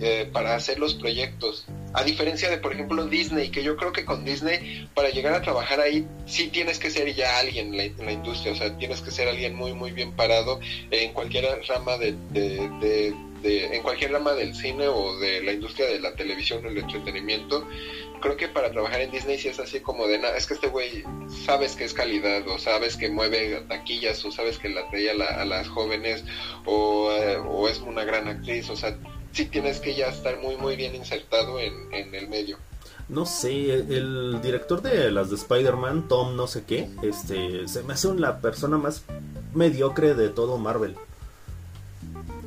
eh, 0.00 0.28
para 0.32 0.54
hacer 0.54 0.78
los 0.78 0.94
proyectos. 0.94 1.66
A 1.92 2.02
diferencia 2.02 2.48
de, 2.48 2.56
por 2.56 2.72
ejemplo, 2.72 3.06
Disney, 3.06 3.50
que 3.50 3.62
yo 3.62 3.76
creo 3.76 3.92
que 3.92 4.06
con 4.06 4.24
Disney, 4.24 4.88
para 4.94 5.10
llegar 5.10 5.34
a 5.34 5.42
trabajar 5.42 5.80
ahí, 5.80 6.06
sí 6.24 6.48
tienes 6.48 6.78
que 6.78 6.90
ser 6.90 7.14
ya 7.14 7.38
alguien 7.38 7.78
en 7.78 7.96
la, 7.98 8.12
industria, 8.12 8.52
o 8.54 8.56
sea, 8.56 8.76
tienes 8.78 9.02
que 9.02 9.10
ser 9.10 9.28
alguien 9.28 9.54
muy, 9.54 9.74
muy 9.74 9.92
bien 9.92 10.12
parado 10.12 10.60
en 10.90 11.12
cualquier 11.12 11.44
rama 11.68 11.98
de 11.98 13.14
en 13.42 13.82
cualquier 13.82 14.12
rama 14.12 14.32
del 14.32 14.54
cine 14.54 14.88
o 14.88 15.18
de 15.18 15.42
la 15.42 15.52
industria 15.52 15.86
de 15.86 16.00
la 16.00 16.14
televisión 16.14 16.64
o 16.64 16.68
el 16.68 16.78
entretenimiento 16.78 17.66
creo 18.20 18.36
que 18.36 18.48
para 18.48 18.70
trabajar 18.70 19.00
en 19.00 19.10
Disney 19.10 19.38
sí 19.38 19.48
es 19.48 19.58
así 19.58 19.80
como 19.80 20.06
de 20.06 20.18
nada, 20.18 20.36
es 20.36 20.46
que 20.46 20.54
este 20.54 20.68
güey 20.68 21.04
sabes 21.44 21.76
que 21.76 21.84
es 21.84 21.94
calidad, 21.94 22.46
o 22.48 22.58
sabes 22.58 22.96
que 22.96 23.08
mueve 23.08 23.62
taquillas, 23.68 24.24
o 24.24 24.30
sabes 24.30 24.58
que 24.58 24.68
la 24.68 24.88
trae 24.90 25.10
a, 25.10 25.44
las 25.44 25.68
jóvenes, 25.68 26.24
o, 26.64 27.10
eh, 27.12 27.36
o, 27.36 27.68
es 27.68 27.78
una 27.80 28.04
gran 28.04 28.28
actriz, 28.28 28.68
o 28.70 28.76
sea, 28.76 28.96
sí 29.32 29.46
tienes 29.46 29.80
que 29.80 29.94
ya 29.94 30.08
estar 30.08 30.40
muy, 30.40 30.56
muy 30.56 30.76
bien 30.76 30.94
insertado 30.94 31.58
en, 31.60 31.92
en 31.92 32.14
el 32.14 32.28
medio. 32.28 32.58
No 33.08 33.24
sé, 33.24 33.72
el 33.72 34.40
director 34.42 34.82
de 34.82 35.12
las 35.12 35.30
de 35.30 35.36
Spider-Man, 35.36 36.08
Tom 36.08 36.34
no 36.34 36.48
sé 36.48 36.64
qué, 36.64 36.88
este, 37.02 37.68
se 37.68 37.82
me 37.84 37.92
hace 37.92 38.12
la 38.14 38.40
persona 38.40 38.78
más 38.78 39.04
mediocre 39.54 40.14
de 40.14 40.28
todo 40.28 40.58
Marvel. 40.58 40.96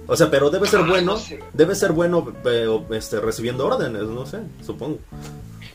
O 0.10 0.18
sea, 0.18 0.32
pero 0.32 0.49
debe 0.49 0.68
ser 0.68 0.82
bueno, 0.82 1.22
debe 1.53 1.76
ser 1.76 1.91
bueno 1.91 2.34
este, 2.91 3.20
recibiendo 3.20 3.68
órdenes, 3.68 4.03
no 4.03 4.26
sé, 4.26 4.39
supongo. 4.66 4.97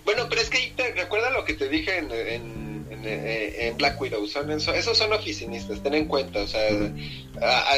Bueno, 0.05 0.26
pero 0.28 0.41
es 0.41 0.51
que 0.51 0.72
te, 0.76 0.93
recuerda 0.93 1.30
lo 1.30 1.45
que 1.45 1.55
te 1.55 1.68
dije 1.68 1.99
en, 1.99 2.11
en, 2.11 2.87
en, 2.91 3.03
eh, 3.05 3.72
Black 3.78 4.01
Widow, 4.01 4.26
son, 4.26 4.51
esos 4.51 4.99
son 4.99 5.12
oficinistas, 5.12 5.80
ten 5.85 5.95
en 5.95 6.07
cuenta, 6.07 6.41
o 6.41 6.47
sea, 6.49 6.61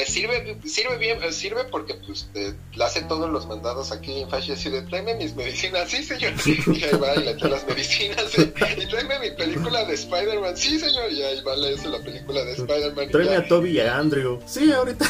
sirve, 0.07 0.57
sirve 0.64 0.96
bien, 0.96 1.18
sirve 1.30 1.64
porque 1.64 1.94
pues 2.07 2.30
te, 2.32 2.54
le 2.74 2.84
hace 2.84 3.02
todos 3.02 3.30
los 3.30 3.46
mandados 3.46 3.92
aquí 3.92 4.22
en 4.22 4.30
Fashion 4.30 4.57
y 4.64 4.70
de 4.70 4.82
tráeme 4.82 5.14
mis 5.16 5.36
medicinas, 5.36 5.90
sí 5.90 6.02
señor, 6.02 6.32
y 6.46 6.84
ahí 6.84 6.96
va 6.96 7.16
y 7.16 7.24
le 7.24 7.34
trae 7.34 7.50
las 7.50 7.66
medicinas, 7.66 8.32
y 8.38 8.86
tráeme 8.86 9.18
mi 9.20 9.30
película 9.32 9.84
de 9.84 9.92
Spider-Man, 9.92 10.57
sí 10.57 10.78
señor, 10.78 11.12
y 11.12 11.22
ahí 11.22 11.42
va, 11.42 11.54
le 11.54 11.74
hace 11.74 11.88
la 11.88 11.98
película 11.98 12.42
de 12.44 12.52
Spider-Man. 12.52 13.11
Tráeme 13.11 13.36
a 13.36 13.46
Toby 13.46 13.72
y 13.72 13.80
a 13.80 13.98
Andrew, 13.98 14.40
sí, 14.46 14.72
ahorita. 14.72 15.07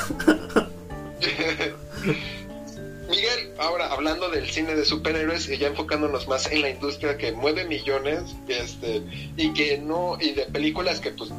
Miguel, 3.08 3.52
ahora 3.58 3.92
hablando 3.92 4.28
del 4.30 4.50
cine 4.50 4.74
de 4.74 4.84
superhéroes 4.84 5.48
y 5.48 5.58
ya 5.58 5.68
enfocándonos 5.68 6.26
más 6.26 6.50
en 6.50 6.62
la 6.62 6.70
industria 6.70 7.16
que 7.16 7.30
mueve 7.30 7.64
millones 7.64 8.34
este 8.48 9.00
y 9.36 9.52
que 9.52 9.78
no 9.78 10.18
y 10.20 10.32
de 10.32 10.42
películas 10.46 10.98
que 10.98 11.12
pues 11.12 11.30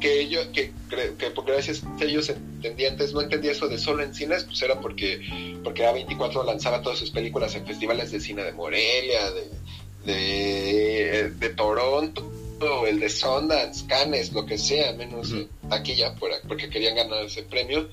que 0.00 0.20
ellos 0.20 0.48
que, 0.52 0.72
que 0.90 1.32
gracias 1.46 1.84
a 1.84 2.04
ellos 2.04 2.28
entendientes 2.28 3.14
no 3.14 3.20
entendía 3.20 3.52
eso 3.52 3.68
de 3.68 3.78
solo 3.78 4.02
en 4.02 4.14
cines 4.14 4.42
pues 4.44 4.60
era 4.62 4.80
porque 4.80 5.20
porque 5.62 5.84
A24 5.84 6.44
lanzaba 6.44 6.82
todas 6.82 6.98
sus 6.98 7.12
películas 7.12 7.54
en 7.54 7.66
festivales 7.66 8.10
de 8.10 8.18
cine 8.18 8.42
de 8.42 8.52
Morelia 8.52 9.30
de 9.30 9.48
de, 10.04 11.30
de 11.30 11.48
Toronto 11.50 12.32
el 12.86 13.00
de 13.00 13.08
Sundance, 13.08 13.86
Cannes, 13.86 14.32
lo 14.32 14.46
que 14.46 14.56
sea, 14.56 14.92
menos 14.92 15.34
aquí 15.70 15.96
ya 15.96 16.14
porque 16.14 16.68
querían 16.68 16.94
ganar 16.94 17.24
ese 17.24 17.42
premio 17.42 17.88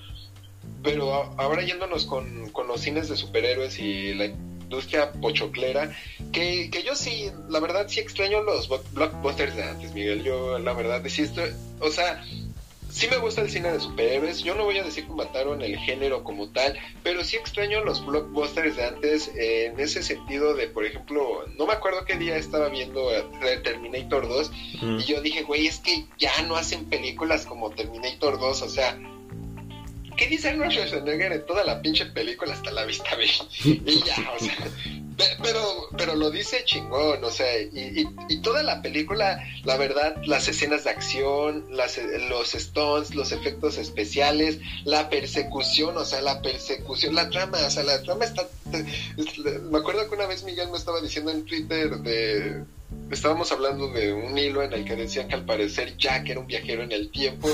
pero 0.84 1.34
ahora 1.38 1.64
yéndonos 1.64 2.06
con, 2.06 2.52
los 2.68 2.82
cines 2.82 3.10
de 3.10 3.16
superhéroes 3.16 3.80
y 3.80 4.14
la 4.14 4.26
industria 4.26 5.12
pochoclera, 5.14 5.96
que, 6.32 6.70
que 6.70 6.84
yo 6.84 6.96
sí, 6.96 7.32
la 7.50 7.60
verdad 7.60 7.88
sí 7.88 8.00
extraño 8.00 8.42
los 8.44 8.70
blockbusters 8.94 9.56
de 9.56 9.64
antes, 9.64 9.94
Miguel. 9.94 10.24
Yo 10.24 10.60
la 10.60 10.74
verdad 10.74 11.02
desisto, 11.02 11.42
o 11.80 11.90
sea, 11.90 12.24
sí 12.92 13.08
me 13.08 13.18
gusta 13.18 13.42
el 13.42 13.50
cine 13.50 13.72
de 13.72 13.80
superhéroes, 13.80 14.44
yo 14.44 14.56
no 14.56 14.66
voy 14.66 14.78
a 14.78 14.84
decir 14.84 15.06
que 15.06 15.14
mataron 15.14 15.62
el 15.62 15.78
género 15.78 16.24
como 16.24 16.50
tal, 16.50 16.78
pero 17.04 17.24
sí 17.24 17.36
extraño 17.38 17.84
los 17.84 18.06
blockbusters 18.06 18.76
de 18.76 18.86
antes 18.86 19.32
en 19.36 19.80
ese 19.80 20.04
sentido 20.04 20.54
de, 20.56 20.68
por 20.68 20.86
ejemplo, 20.86 21.46
no 21.58 21.66
me 21.66 21.74
acuerdo 21.74 22.06
qué 22.06 22.18
día 22.18 22.36
estaba 22.38 22.70
viendo 22.70 23.10
Terminator 23.64 24.28
2 24.28 24.52
y 25.00 25.04
yo 25.04 25.22
dije, 25.22 25.44
güey, 25.44 25.68
es 25.68 25.80
que 25.80 26.06
ya 26.18 26.42
no 26.48 26.56
hacen 26.56 26.86
películas 26.86 27.46
como 27.46 27.70
Terminator 27.72 28.40
2, 28.40 28.62
o 28.62 28.70
sea, 28.70 29.00
¿qué 30.20 30.28
dice 30.28 30.50
Arnold 30.50 30.72
Schwarzenegger 30.74 31.32
en 31.32 31.46
toda 31.46 31.64
la 31.64 31.82
pinche 31.82 32.06
película 32.08 32.54
hasta 32.54 32.72
la 32.72 32.84
vista 32.84 33.16
ve? 33.16 33.30
Y 33.64 34.04
ya, 34.04 34.32
o 34.36 34.44
sea, 34.44 34.68
pero, 35.42 35.88
pero 35.98 36.16
lo 36.16 36.30
dice 36.30 36.64
chingón, 36.66 37.24
o 37.24 37.32
sea, 37.32 37.58
y, 37.62 38.06
toda 38.42 38.62
la 38.64 38.82
película, 38.82 39.42
la 39.64 39.78
verdad, 39.78 40.22
las 40.26 40.50
escenas 40.50 40.84
de 40.84 40.90
acción, 40.90 41.66
los 41.70 42.52
stunts, 42.52 43.16
los 43.16 43.32
efectos 43.32 43.78
especiales, 43.78 44.60
la 44.84 45.10
persecución, 45.10 45.98
o 45.98 46.04
sea, 46.04 46.22
la 46.22 46.42
persecución, 46.42 47.16
la 47.16 47.30
trama, 47.30 47.60
o 47.66 47.72
sea, 47.72 47.84
la 47.84 48.02
trama 48.02 48.26
está... 48.26 48.46
Me 49.72 49.78
acuerdo 49.78 50.10
que 50.10 50.16
una 50.16 50.28
vez 50.28 50.44
Miguel 50.44 50.70
me 50.70 50.78
estaba 50.78 51.00
diciendo 51.00 51.32
en 51.32 51.46
Twitter 51.46 51.98
de 51.98 52.64
estábamos 53.12 53.52
hablando 53.52 53.92
de 53.92 54.14
un 54.14 54.38
hilo 54.38 54.64
en 54.64 54.74
el 54.74 54.86
que 54.86 54.96
decían 54.96 55.28
que 55.28 55.36
al 55.36 55.46
parecer 55.46 55.98
Jack 55.98 56.30
era 56.30 56.40
un 56.40 56.48
viajero 56.48 56.84
en 56.84 56.92
el 56.92 57.10
tiempo 57.12 57.50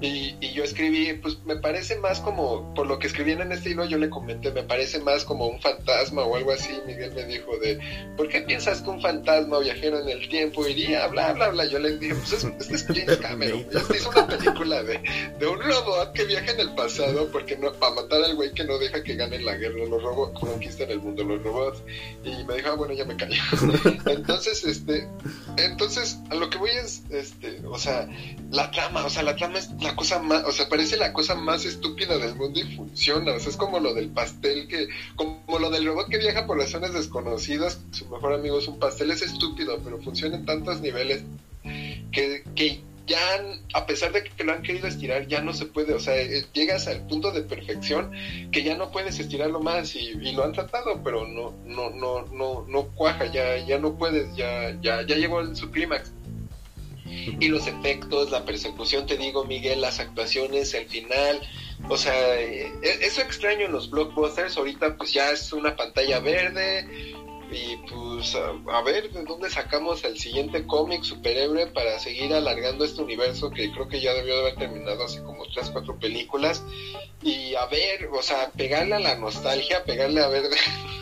y, 0.00 0.36
y, 0.40 0.52
yo 0.52 0.64
escribí, 0.64 1.12
pues 1.14 1.38
me 1.44 1.56
parece 1.56 1.96
más 1.98 2.20
como, 2.20 2.74
por 2.74 2.86
lo 2.86 2.98
que 2.98 3.06
escribían 3.06 3.40
en 3.40 3.52
este 3.52 3.70
hilo 3.70 3.84
yo 3.84 3.98
le 3.98 4.10
comenté, 4.10 4.50
me 4.52 4.62
parece 4.62 5.00
más 5.00 5.24
como 5.24 5.46
un 5.46 5.60
fantasma 5.60 6.22
o 6.22 6.36
algo 6.36 6.52
así, 6.52 6.70
Miguel 6.86 7.12
me 7.14 7.24
dijo 7.24 7.56
de, 7.58 7.78
¿por 8.16 8.28
qué 8.28 8.42
piensas 8.42 8.82
que 8.82 8.90
un 8.90 9.00
fantasma 9.00 9.58
o 9.58 9.60
viajero 9.60 10.00
en 10.00 10.08
el 10.08 10.28
tiempo 10.28 10.66
iría? 10.66 11.06
Bla, 11.08 11.32
bla, 11.32 11.48
bla, 11.48 11.64
yo 11.66 11.78
le 11.78 11.98
dije, 11.98 12.14
pues 12.14 12.32
es, 12.32 12.44
este 12.44 12.74
es 12.74 12.86
James 12.86 13.16
Cameron, 13.18 13.66
este 13.72 13.96
hizo 13.96 14.10
una 14.10 14.26
película 14.26 14.82
de, 14.82 15.00
de 15.38 15.46
un 15.46 15.60
robot 15.60 16.12
que 16.12 16.24
viaja 16.24 16.52
en 16.52 16.60
el 16.60 16.74
pasado 16.74 17.30
porque 17.32 17.56
no, 17.56 17.72
para 17.72 17.94
matar 17.94 18.22
al 18.22 18.34
güey 18.34 18.52
que 18.52 18.64
no 18.64 18.78
deja 18.78 19.02
que 19.02 19.14
gane 19.14 19.38
la 19.40 19.56
guerra, 19.56 19.84
los 19.86 20.02
robots 20.02 20.38
conquistan 20.38 20.90
el 20.90 21.00
mundo, 21.00 21.24
los 21.24 21.42
robots, 21.42 21.82
y 22.24 22.44
me 22.44 22.56
dijo, 22.56 22.68
ah, 22.70 22.74
bueno, 22.74 22.94
ya 22.94 23.04
me 23.04 23.16
callo. 23.16 23.40
Entonces, 24.06 24.64
este, 24.64 24.99
entonces, 25.56 26.18
a 26.30 26.34
lo 26.34 26.50
que 26.50 26.58
voy 26.58 26.70
es, 26.70 27.02
este, 27.10 27.60
o 27.66 27.78
sea, 27.78 28.08
la 28.50 28.70
trama, 28.70 29.04
o 29.04 29.10
sea, 29.10 29.22
la 29.22 29.36
trama 29.36 29.58
es 29.58 29.70
la 29.80 29.94
cosa 29.96 30.20
más, 30.20 30.44
o 30.44 30.52
sea, 30.52 30.68
parece 30.68 30.96
la 30.96 31.12
cosa 31.12 31.34
más 31.34 31.64
estúpida 31.64 32.18
del 32.18 32.34
mundo 32.34 32.60
y 32.60 32.76
funciona, 32.76 33.32
o 33.32 33.40
sea, 33.40 33.50
es 33.50 33.56
como 33.56 33.80
lo 33.80 33.94
del 33.94 34.08
pastel 34.08 34.68
que, 34.68 34.88
como 35.16 35.58
lo 35.58 35.70
del 35.70 35.86
robot 35.86 36.08
que 36.08 36.18
viaja 36.18 36.46
por 36.46 36.58
las 36.58 36.70
zonas 36.70 36.92
desconocidas, 36.92 37.80
su 37.90 38.06
mejor 38.06 38.34
amigo 38.34 38.58
es 38.58 38.68
un 38.68 38.78
pastel, 38.78 39.10
es 39.10 39.22
estúpido, 39.22 39.78
pero 39.82 40.00
funciona 40.02 40.36
en 40.36 40.46
tantos 40.46 40.80
niveles 40.80 41.22
que, 42.12 42.44
que 42.54 42.82
ya, 43.10 43.44
a 43.74 43.86
pesar 43.86 44.12
de 44.12 44.22
que 44.22 44.44
lo 44.44 44.52
han 44.52 44.62
querido 44.62 44.86
estirar, 44.86 45.26
ya 45.26 45.42
no 45.42 45.52
se 45.52 45.66
puede, 45.66 45.94
o 45.94 45.98
sea, 45.98 46.16
eh, 46.16 46.44
llegas 46.52 46.86
al 46.86 47.04
punto 47.08 47.32
de 47.32 47.42
perfección 47.42 48.12
que 48.52 48.62
ya 48.62 48.76
no 48.76 48.92
puedes 48.92 49.18
estirarlo 49.18 49.60
más 49.60 49.96
y, 49.96 50.14
lo 50.32 50.44
han 50.44 50.52
tratado, 50.52 51.02
pero 51.02 51.26
no, 51.26 51.52
no, 51.66 51.90
no, 51.90 52.22
no, 52.26 52.64
no 52.68 52.82
cuaja, 52.94 53.26
ya, 53.26 53.56
ya 53.66 53.78
no 53.78 53.98
puedes, 53.98 54.34
ya, 54.36 54.78
ya, 54.80 55.04
ya 55.04 55.16
llegó 55.16 55.40
en 55.40 55.56
su 55.56 55.72
clímax. 55.72 56.12
Y 57.04 57.48
los 57.48 57.66
efectos, 57.66 58.30
la 58.30 58.44
persecución, 58.44 59.04
te 59.06 59.16
digo, 59.16 59.44
Miguel, 59.44 59.80
las 59.80 59.98
actuaciones, 59.98 60.72
el 60.74 60.86
final, 60.86 61.40
o 61.88 61.96
sea, 61.96 62.40
eh, 62.40 62.72
eso 62.82 63.22
extraño 63.22 63.66
en 63.66 63.72
los 63.72 63.90
blockbusters, 63.90 64.56
ahorita 64.56 64.96
pues 64.96 65.12
ya 65.12 65.32
es 65.32 65.52
una 65.52 65.74
pantalla 65.74 66.20
verde, 66.20 66.86
y 67.52 67.76
pues 67.88 68.36
a, 68.36 68.82
ver 68.82 69.10
de 69.10 69.24
dónde 69.24 69.50
sacamos 69.50 70.04
el 70.04 70.18
siguiente 70.18 70.66
cómic 70.66 71.02
superhéroe 71.02 71.66
para 71.68 71.98
seguir 71.98 72.32
alargando 72.32 72.84
este 72.84 73.02
universo 73.02 73.50
que 73.50 73.72
creo 73.72 73.88
que 73.88 74.00
ya 74.00 74.14
debió 74.14 74.34
de 74.34 74.40
haber 74.40 74.56
terminado 74.56 75.04
hace 75.04 75.22
como 75.22 75.44
tres, 75.46 75.70
cuatro 75.70 75.98
películas. 75.98 76.62
Y 77.22 77.54
a 77.54 77.66
ver, 77.66 78.08
o 78.12 78.22
sea, 78.22 78.50
pegarle 78.56 78.94
a 78.94 79.00
la 79.00 79.16
nostalgia, 79.16 79.84
pegarle 79.84 80.22
a 80.22 80.28
ver, 80.28 80.44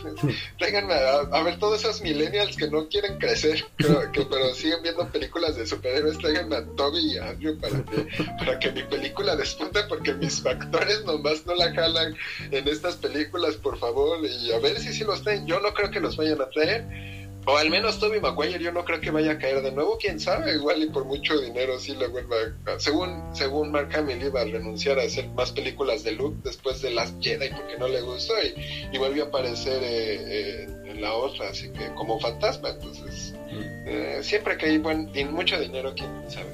tráiganme 0.59 0.94
a, 0.94 1.42
ver 1.42 1.59
todos 1.59 1.80
esos 1.80 2.01
millennials 2.01 2.57
que 2.57 2.68
no 2.68 2.88
quieren 2.88 3.18
crecer, 3.18 3.64
que, 3.76 4.22
pero 4.22 4.55
siguen 4.55 4.82
viendo 4.82 5.07
películas 5.11 5.57
de 5.57 5.66
superhéroes, 5.66 6.18
tráiganme 6.18 6.57
a 6.57 6.66
Toby 6.76 7.12
y 7.12 7.18
a 7.18 7.28
Andrew 7.30 7.59
para 7.59 7.84
que, 7.84 8.24
para 8.38 8.59
que 8.59 8.72
mi 8.72 8.82
película 8.84 9.36
despunte 9.36 9.82
porque 9.84 10.14
mis 10.14 10.42
factores 10.42 11.05
nomás 11.05 11.46
no 11.46 11.55
la 11.55 11.72
jalan 11.72 12.16
en 12.51 12.68
estas 12.68 12.96
películas, 12.96 13.57
por 13.57 13.78
favor, 13.78 14.18
y 14.24 14.53
a 14.53 14.59
ver 14.59 14.80
si 14.80 14.92
sí 14.92 15.05
los 15.05 15.22
traen. 15.22 15.46
Yo 15.46 15.61
no 15.61 15.72
creo 15.74 15.90
que 15.90 16.01
los 16.01 16.16
vayan 16.16 16.38
a. 16.45 17.09
O 17.49 17.57
al 17.57 17.70
menos 17.70 17.99
Toby 17.99 18.20
Maguire 18.20 18.62
yo 18.62 18.72
no 18.72 18.84
creo 18.84 19.01
que 19.01 19.11
vaya 19.11 19.32
a 19.32 19.39
caer 19.39 19.62
de 19.62 19.72
nuevo, 19.72 19.97
quién 19.99 20.20
sabe, 20.20 20.53
igual 20.55 20.82
y 20.82 20.91
por 20.91 21.07
mucho 21.07 21.39
dinero 21.41 21.78
sí 21.78 21.97
le 21.97 22.07
vuelva 22.09 22.36
a... 22.66 22.78
Según, 22.78 23.34
según 23.34 23.72
Mark 23.72 23.89
Hamill 23.97 24.22
iba 24.22 24.43
a 24.43 24.45
renunciar 24.45 24.99
a 24.99 25.05
hacer 25.05 25.28
más 25.30 25.53
películas 25.53 26.05
de 26.05 26.12
Luke 26.12 26.36
después 26.45 26.82
de 26.82 26.91
Last 26.91 27.14
Jedi 27.22 27.49
porque 27.49 27.78
no 27.78 27.89
le 27.89 28.03
gustó 28.03 28.34
y, 28.43 28.93
y 28.93 28.99
volvió 28.99 29.24
a 29.24 29.28
aparecer 29.28 29.82
eh, 29.82 30.66
eh, 30.66 30.66
en 30.89 31.01
la 31.01 31.14
otra, 31.14 31.49
así 31.49 31.70
que 31.70 31.86
como 31.95 32.20
fantasma, 32.20 32.68
entonces 32.68 33.32
mm. 33.51 33.89
eh, 33.89 34.18
siempre 34.20 34.59
que 34.59 34.66
hay 34.66 34.76
buen, 34.76 35.11
mucho 35.32 35.59
dinero, 35.59 35.95
quién 35.97 36.11
sabe. 36.28 36.51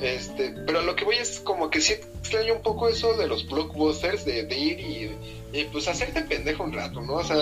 Este, 0.00 0.52
pero 0.66 0.82
lo 0.82 0.96
que 0.96 1.04
voy 1.04 1.16
es 1.16 1.38
como 1.38 1.70
que 1.70 1.80
sí 1.80 1.92
extraño 1.92 2.54
un 2.54 2.62
poco 2.62 2.88
eso 2.88 3.16
de 3.16 3.28
los 3.28 3.46
blockbusters, 3.48 4.24
de, 4.24 4.44
de 4.44 4.58
ir 4.58 4.80
y 4.80 5.47
y 5.52 5.64
pues 5.64 5.88
hacerte 5.88 6.22
pendejo 6.22 6.64
un 6.64 6.72
rato, 6.72 7.00
¿no? 7.00 7.14
O 7.14 7.24
sea, 7.24 7.36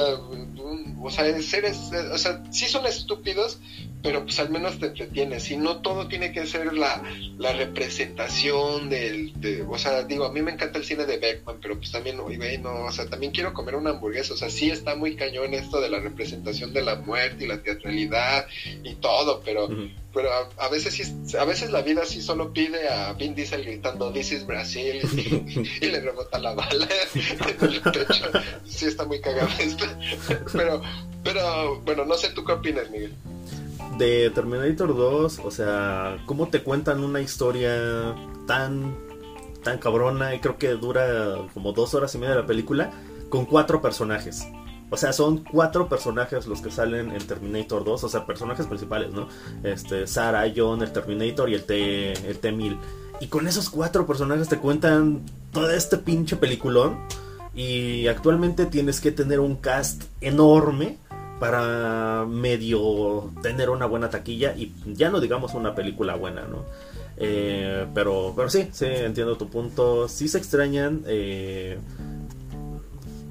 o 1.02 1.10
sea, 1.10 1.42
seres, 1.42 1.90
o 2.12 2.18
sea, 2.18 2.42
sí 2.50 2.66
son 2.66 2.86
estúpidos, 2.86 3.58
pero 4.02 4.24
pues 4.24 4.38
al 4.38 4.50
menos 4.50 4.78
te 4.78 4.86
entretienes. 4.86 5.50
Y 5.50 5.56
no 5.56 5.78
todo 5.78 6.06
tiene 6.06 6.32
que 6.32 6.46
ser 6.46 6.72
la, 6.74 7.02
la 7.38 7.52
representación 7.52 8.88
del, 8.88 9.32
de, 9.40 9.62
o 9.62 9.76
sea, 9.78 10.04
digo, 10.04 10.24
a 10.24 10.32
mí 10.32 10.40
me 10.40 10.52
encanta 10.52 10.78
el 10.78 10.84
cine 10.84 11.04
de 11.04 11.18
Beckman, 11.18 11.58
pero 11.60 11.76
pues 11.76 11.90
también, 11.90 12.20
oye, 12.20 12.58
no, 12.58 12.84
o 12.84 12.92
sea, 12.92 13.06
también 13.06 13.32
quiero 13.32 13.52
comer 13.52 13.74
una 13.74 13.90
hamburguesa. 13.90 14.34
O 14.34 14.36
sea, 14.36 14.50
sí 14.50 14.70
está 14.70 14.94
muy 14.94 15.16
cañón 15.16 15.54
esto 15.54 15.80
de 15.80 15.90
la 15.90 15.98
representación 15.98 16.72
de 16.72 16.82
la 16.82 16.96
muerte 16.96 17.44
y 17.44 17.48
la 17.48 17.62
teatralidad 17.62 18.46
y 18.84 18.94
todo, 18.94 19.42
pero 19.44 19.68
pero 20.16 20.30
a, 20.56 20.68
veces 20.70 20.94
sí, 20.94 21.36
a 21.36 21.44
veces 21.44 21.70
la 21.70 21.82
vida 21.82 22.06
sí 22.06 22.22
solo 22.22 22.50
pide 22.50 22.88
a 22.88 23.12
Vin 23.12 23.34
Diesel 23.34 23.62
gritando 23.62 24.10
This 24.10 24.32
is 24.32 24.46
Brasil 24.46 25.02
y, 25.82 25.86
le 25.86 26.00
rebota 26.00 26.38
la 26.38 26.54
bala 26.54 26.88
en 27.96 28.02
el 28.02 28.06
pecho. 28.06 28.24
Sí 28.64 28.86
está 28.86 29.04
muy 29.04 29.20
cagado 29.20 29.48
esto. 29.58 29.84
Pero, 30.52 30.82
pero 31.24 31.80
bueno, 31.80 32.04
no 32.04 32.14
sé 32.14 32.30
tú 32.30 32.44
qué 32.44 32.52
opinas, 32.52 32.90
Miguel. 32.90 33.14
De 33.98 34.30
Terminator 34.30 34.94
2, 34.94 35.40
o 35.42 35.50
sea, 35.50 36.18
¿cómo 36.26 36.48
te 36.48 36.62
cuentan 36.62 37.02
una 37.02 37.20
historia 37.20 38.14
tan 38.46 38.96
tan 39.62 39.78
cabrona 39.78 40.32
y 40.34 40.38
creo 40.38 40.58
que 40.58 40.68
dura 40.74 41.38
como 41.52 41.72
dos 41.72 41.94
horas 41.94 42.14
y 42.14 42.18
media 42.18 42.36
la 42.36 42.46
película 42.46 42.90
con 43.30 43.46
cuatro 43.46 43.80
personajes? 43.82 44.46
O 44.90 44.96
sea, 44.96 45.12
son 45.12 45.38
cuatro 45.38 45.88
personajes 45.88 46.46
los 46.46 46.60
que 46.60 46.70
salen 46.70 47.10
en 47.10 47.26
Terminator 47.26 47.84
2, 47.84 48.04
o 48.04 48.08
sea, 48.08 48.24
personajes 48.24 48.66
principales, 48.66 49.10
¿no? 49.12 49.28
Este, 49.64 50.06
Sarah, 50.06 50.44
John, 50.54 50.82
el 50.82 50.92
Terminator 50.92 51.50
y 51.50 51.54
el 51.54 51.64
T, 51.64 52.12
el 52.12 52.38
T-1000. 52.38 52.78
Y 53.20 53.26
con 53.26 53.48
esos 53.48 53.68
cuatro 53.68 54.06
personajes 54.06 54.48
te 54.48 54.58
cuentan 54.58 55.22
todo 55.50 55.70
este 55.70 55.96
pinche 55.96 56.36
peliculón. 56.36 56.98
Y 57.56 58.06
actualmente 58.06 58.66
tienes 58.66 59.00
que 59.00 59.10
tener 59.10 59.40
un 59.40 59.56
cast 59.56 60.04
enorme 60.20 60.98
para 61.40 62.24
medio 62.28 63.30
tener 63.42 63.70
una 63.70 63.86
buena 63.86 64.08
taquilla 64.10 64.54
y 64.56 64.72
ya 64.86 65.10
no 65.10 65.20
digamos 65.20 65.54
una 65.54 65.74
película 65.74 66.14
buena, 66.14 66.42
¿no? 66.42 66.64
Eh, 67.16 67.86
pero, 67.94 68.34
pero 68.36 68.50
sí, 68.50 68.68
sí, 68.72 68.84
entiendo 68.86 69.36
tu 69.36 69.48
punto. 69.48 70.06
Sí 70.08 70.28
se 70.28 70.38
extrañan. 70.38 71.02
Eh, 71.06 71.78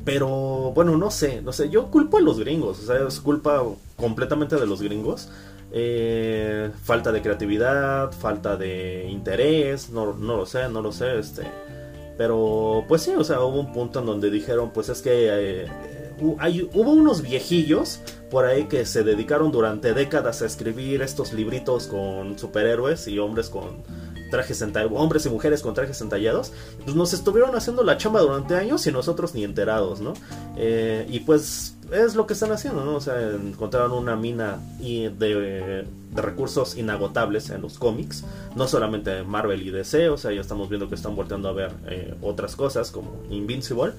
pero 0.03 0.71
bueno, 0.75 0.97
no 0.97 1.09
sé, 1.09 1.41
no 1.41 1.51
sé, 1.51 1.69
yo 1.69 1.89
culpo 1.89 2.17
a 2.17 2.21
los 2.21 2.39
gringos, 2.39 2.79
o 2.79 2.85
sea, 2.85 3.07
es 3.07 3.19
culpa 3.19 3.63
completamente 3.95 4.55
de 4.55 4.67
los 4.67 4.81
gringos. 4.81 5.29
Eh, 5.71 6.69
falta 6.83 7.11
de 7.11 7.21
creatividad, 7.23 8.11
falta 8.11 8.55
de 8.55 9.07
interés, 9.09 9.89
no, 9.89 10.13
no 10.13 10.37
lo 10.37 10.45
sé, 10.45 10.69
no 10.69 10.81
lo 10.81 10.91
sé, 10.91 11.17
este. 11.17 11.43
Pero 12.17 12.85
pues 12.87 13.03
sí, 13.03 13.11
o 13.11 13.23
sea, 13.23 13.41
hubo 13.41 13.59
un 13.59 13.73
punto 13.73 13.99
en 13.99 14.05
donde 14.05 14.29
dijeron, 14.29 14.71
pues 14.73 14.89
es 14.89 15.01
que, 15.01 15.27
eh, 15.29 15.67
hay, 16.39 16.69
hubo 16.73 16.91
unos 16.91 17.21
viejillos 17.21 17.99
por 18.29 18.45
ahí 18.45 18.65
que 18.65 18.85
se 18.85 19.03
dedicaron 19.03 19.51
durante 19.51 19.93
décadas 19.93 20.41
a 20.41 20.45
escribir 20.45 21.01
estos 21.01 21.33
libritos 21.33 21.87
con 21.87 22.39
superhéroes 22.39 23.07
y 23.07 23.19
hombres 23.19 23.49
con 23.49 23.83
trajes 24.31 24.61
entallados, 24.61 24.99
hombres 24.99 25.25
y 25.25 25.29
mujeres 25.29 25.61
con 25.61 25.73
trajes 25.73 26.01
entallados, 26.01 26.51
pues 26.83 26.95
nos 26.95 27.13
estuvieron 27.13 27.55
haciendo 27.55 27.83
la 27.83 27.97
chamba 27.97 28.21
durante 28.21 28.55
años 28.55 28.85
y 28.87 28.91
nosotros 28.91 29.33
ni 29.33 29.43
enterados, 29.43 30.01
¿no? 30.01 30.13
Eh, 30.57 31.05
y 31.09 31.19
pues 31.21 31.74
es 31.91 32.15
lo 32.15 32.25
que 32.27 32.33
están 32.33 32.51
haciendo, 32.51 32.83
¿no? 32.83 32.95
O 32.95 33.01
sea, 33.01 33.19
encontraron 33.19 33.91
una 33.91 34.15
mina 34.15 34.59
y 34.79 35.07
de, 35.07 35.85
recursos 36.13 36.77
inagotables 36.77 37.49
en 37.49 37.61
los 37.61 37.77
cómics, 37.77 38.23
no 38.55 38.67
solamente 38.67 39.23
Marvel 39.23 39.61
y 39.61 39.69
DC, 39.69 40.09
o 40.09 40.17
sea, 40.17 40.31
ya 40.31 40.39
estamos 40.39 40.69
viendo 40.69 40.87
que 40.87 40.95
están 40.95 41.15
volteando 41.15 41.49
a 41.49 41.51
ver 41.51 41.73
eh, 41.87 42.15
otras 42.21 42.55
cosas 42.55 42.89
como 42.89 43.21
Invincible, 43.29 43.91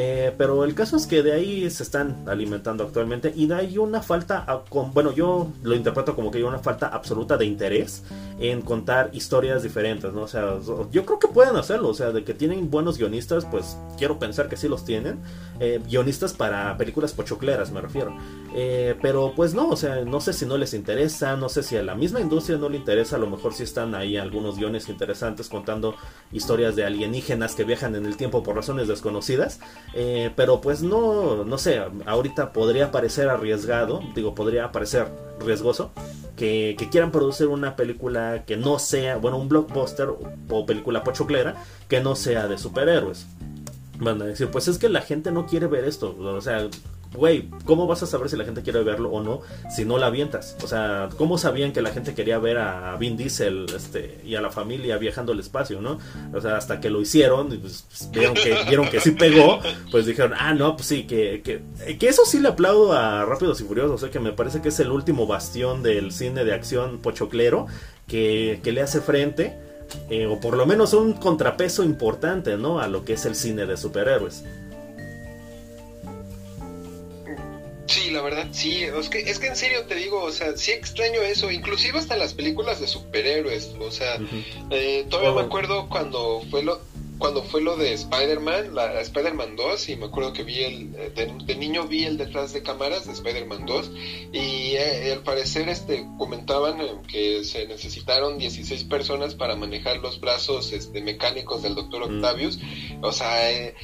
eh, 0.00 0.32
pero 0.38 0.62
el 0.62 0.76
caso 0.76 0.96
es 0.96 1.08
que 1.08 1.24
de 1.24 1.32
ahí 1.32 1.68
se 1.70 1.82
están 1.82 2.22
alimentando 2.28 2.84
actualmente 2.84 3.32
y 3.34 3.48
de 3.48 3.54
ahí 3.56 3.78
una 3.78 4.00
falta, 4.00 4.46
bueno, 4.94 5.12
yo 5.12 5.50
lo 5.64 5.74
interpreto 5.74 6.14
como 6.14 6.30
que 6.30 6.38
hay 6.38 6.44
una 6.44 6.60
falta 6.60 6.86
absoluta 6.86 7.36
de 7.36 7.46
interés 7.46 8.04
en 8.38 8.62
contar 8.62 9.10
historias 9.12 9.64
diferentes, 9.64 10.12
¿no? 10.12 10.22
O 10.22 10.28
sea, 10.28 10.54
yo 10.92 11.04
creo 11.04 11.18
que 11.18 11.26
pueden 11.26 11.56
hacerlo, 11.56 11.88
o 11.88 11.94
sea, 11.94 12.12
de 12.12 12.22
que 12.22 12.32
tienen 12.32 12.70
buenos 12.70 12.96
guionistas, 12.96 13.44
pues 13.44 13.76
quiero 13.96 14.20
pensar 14.20 14.48
que 14.48 14.56
sí 14.56 14.68
los 14.68 14.84
tienen, 14.84 15.18
eh, 15.58 15.80
guionistas 15.84 16.32
para 16.32 16.76
películas 16.76 17.12
pochocleras 17.12 17.72
me 17.72 17.80
refiero, 17.80 18.16
eh, 18.54 18.94
pero 19.02 19.32
pues 19.34 19.52
no, 19.52 19.68
o 19.68 19.76
sea, 19.76 20.04
no 20.04 20.20
sé 20.20 20.32
si 20.32 20.46
no 20.46 20.56
les 20.58 20.74
interesa, 20.74 21.36
no 21.36 21.48
sé 21.48 21.64
si 21.64 21.76
a 21.76 21.82
la 21.82 21.96
misma 21.96 22.20
industria 22.20 22.56
no 22.56 22.68
le 22.68 22.76
interesa, 22.76 23.16
a 23.16 23.18
lo 23.18 23.28
mejor 23.28 23.52
sí 23.52 23.64
están 23.64 23.96
ahí 23.96 24.16
algunos 24.16 24.58
guiones 24.58 24.88
interesantes 24.88 25.48
contando 25.48 25.96
historias 26.30 26.76
de 26.76 26.84
alienígenas 26.84 27.56
que 27.56 27.64
viajan 27.64 27.96
en 27.96 28.06
el 28.06 28.16
tiempo 28.16 28.44
por 28.44 28.54
razones 28.54 28.86
desconocidas, 28.86 29.58
eh, 29.94 30.30
pero 30.36 30.60
pues 30.60 30.82
no, 30.82 31.44
no 31.44 31.58
sé, 31.58 31.80
ahorita 32.06 32.52
podría 32.52 32.90
parecer 32.90 33.28
arriesgado, 33.28 34.02
digo, 34.14 34.34
podría 34.34 34.72
parecer 34.72 35.08
riesgoso 35.40 35.90
que, 36.38 36.88
quieran 36.90 37.10
producir 37.10 37.48
una 37.48 37.76
película 37.76 38.44
que 38.46 38.56
no 38.56 38.78
sea, 38.78 39.16
bueno, 39.16 39.38
un 39.38 39.48
blockbuster 39.48 40.08
o 40.48 40.66
película 40.66 41.02
pochoclera 41.02 41.56
que 41.88 42.00
no 42.00 42.14
sea 42.14 42.46
de 42.46 42.56
superhéroes. 42.56 43.26
Van 43.98 44.22
a 44.22 44.26
decir, 44.26 44.48
pues 44.48 44.68
es 44.68 44.78
que 44.78 44.88
la 44.88 45.02
gente 45.02 45.32
no 45.32 45.46
quiere 45.46 45.66
ver 45.66 45.84
esto. 45.84 46.16
O 46.16 46.40
sea, 46.40 46.68
güey, 47.14 47.48
¿cómo 47.64 47.86
vas 47.86 48.02
a 48.02 48.06
saber 48.06 48.28
si 48.28 48.36
la 48.36 48.44
gente 48.44 48.62
quiere 48.62 48.82
verlo 48.82 49.10
o 49.10 49.22
no 49.22 49.40
si 49.74 49.84
no 49.84 49.98
la 49.98 50.06
avientas? 50.06 50.56
O 50.62 50.66
sea, 50.66 51.08
¿cómo 51.16 51.38
sabían 51.38 51.72
que 51.72 51.82
la 51.82 51.90
gente 51.90 52.14
quería 52.14 52.38
ver 52.38 52.58
a 52.58 52.96
Vin 52.96 53.16
Diesel 53.16 53.66
este, 53.74 54.20
y 54.24 54.34
a 54.34 54.40
la 54.40 54.50
familia 54.50 54.98
viajando 54.98 55.32
al 55.32 55.40
espacio, 55.40 55.80
no? 55.80 55.98
O 56.32 56.40
sea, 56.40 56.56
hasta 56.56 56.80
que 56.80 56.90
lo 56.90 57.00
hicieron, 57.00 57.48
pues, 57.60 57.86
vieron, 58.12 58.34
que, 58.34 58.56
vieron 58.68 58.88
que 58.88 59.00
sí 59.00 59.12
pegó, 59.12 59.60
pues 59.90 60.06
dijeron, 60.06 60.32
ah, 60.38 60.54
no, 60.54 60.76
pues 60.76 60.86
sí, 60.88 61.06
que, 61.06 61.42
que, 61.42 61.96
que 61.96 62.08
eso 62.08 62.22
sí 62.24 62.40
le 62.40 62.48
aplaudo 62.48 62.92
a 62.92 63.24
Rápidos 63.24 63.60
y 63.60 63.64
Furiosos, 63.64 63.92
o 63.92 63.98
sea, 63.98 64.10
que 64.10 64.20
me 64.20 64.32
parece 64.32 64.60
que 64.60 64.68
es 64.68 64.80
el 64.80 64.90
último 64.90 65.26
bastión 65.26 65.82
del 65.82 66.12
cine 66.12 66.44
de 66.44 66.54
acción 66.54 66.98
pochoclero 66.98 67.66
que, 68.06 68.60
que 68.62 68.72
le 68.72 68.82
hace 68.82 69.00
frente. 69.00 69.58
Eh, 70.10 70.26
o 70.26 70.38
por 70.38 70.54
lo 70.54 70.66
menos 70.66 70.92
un 70.92 71.14
contrapeso 71.14 71.82
importante, 71.82 72.58
¿no? 72.58 72.78
A 72.78 72.88
lo 72.88 73.06
que 73.06 73.14
es 73.14 73.24
el 73.24 73.34
cine 73.34 73.64
de 73.64 73.78
superhéroes. 73.78 74.44
Sí, 77.86 78.10
la 78.10 78.20
verdad, 78.20 78.48
sí. 78.52 78.82
Es 78.82 79.08
que, 79.08 79.20
es 79.20 79.38
que 79.38 79.46
en 79.46 79.56
serio 79.56 79.84
te 79.86 79.94
digo, 79.94 80.22
o 80.22 80.30
sea, 80.30 80.54
sí 80.56 80.72
extraño 80.72 81.22
eso, 81.22 81.50
inclusive 81.50 81.98
hasta 81.98 82.16
las 82.16 82.34
películas 82.34 82.80
de 82.80 82.86
superhéroes. 82.86 83.74
O 83.80 83.90
sea, 83.90 84.18
eh, 84.70 85.06
todavía 85.08 85.32
me 85.32 85.40
acuerdo 85.40 85.88
cuando 85.88 86.42
fue 86.50 86.62
lo 86.62 86.80
cuando 87.18 87.42
fue 87.42 87.60
lo 87.60 87.76
de 87.76 87.92
Spider-Man, 87.92 88.74
la, 88.74 89.00
Spider-Man 89.00 89.56
2, 89.56 89.88
y 89.88 89.96
me 89.96 90.06
acuerdo 90.06 90.32
que 90.32 90.44
vi 90.44 90.62
el, 90.62 90.94
eh, 90.96 91.32
de, 91.44 91.56
niño 91.56 91.86
vi 91.86 92.04
el 92.04 92.16
detrás 92.16 92.52
de 92.52 92.62
cámaras 92.62 93.06
de 93.06 93.12
Spider-Man 93.12 93.66
2, 93.66 93.90
y 94.32 94.76
eh, 94.76 95.12
al 95.12 95.22
parecer 95.22 95.68
este 95.68 96.06
comentaban 96.16 97.02
que 97.02 97.44
se 97.44 97.66
necesitaron 97.66 98.38
16 98.38 98.84
personas 98.84 99.34
para 99.34 99.56
manejar 99.56 99.98
los 99.98 100.20
brazos 100.20 100.72
este, 100.72 101.02
mecánicos 101.02 101.62
del 101.62 101.74
Doctor 101.74 102.04
Octavius, 102.04 102.60
o 103.02 103.12
sea, 103.12 103.50
eh, 103.50 103.74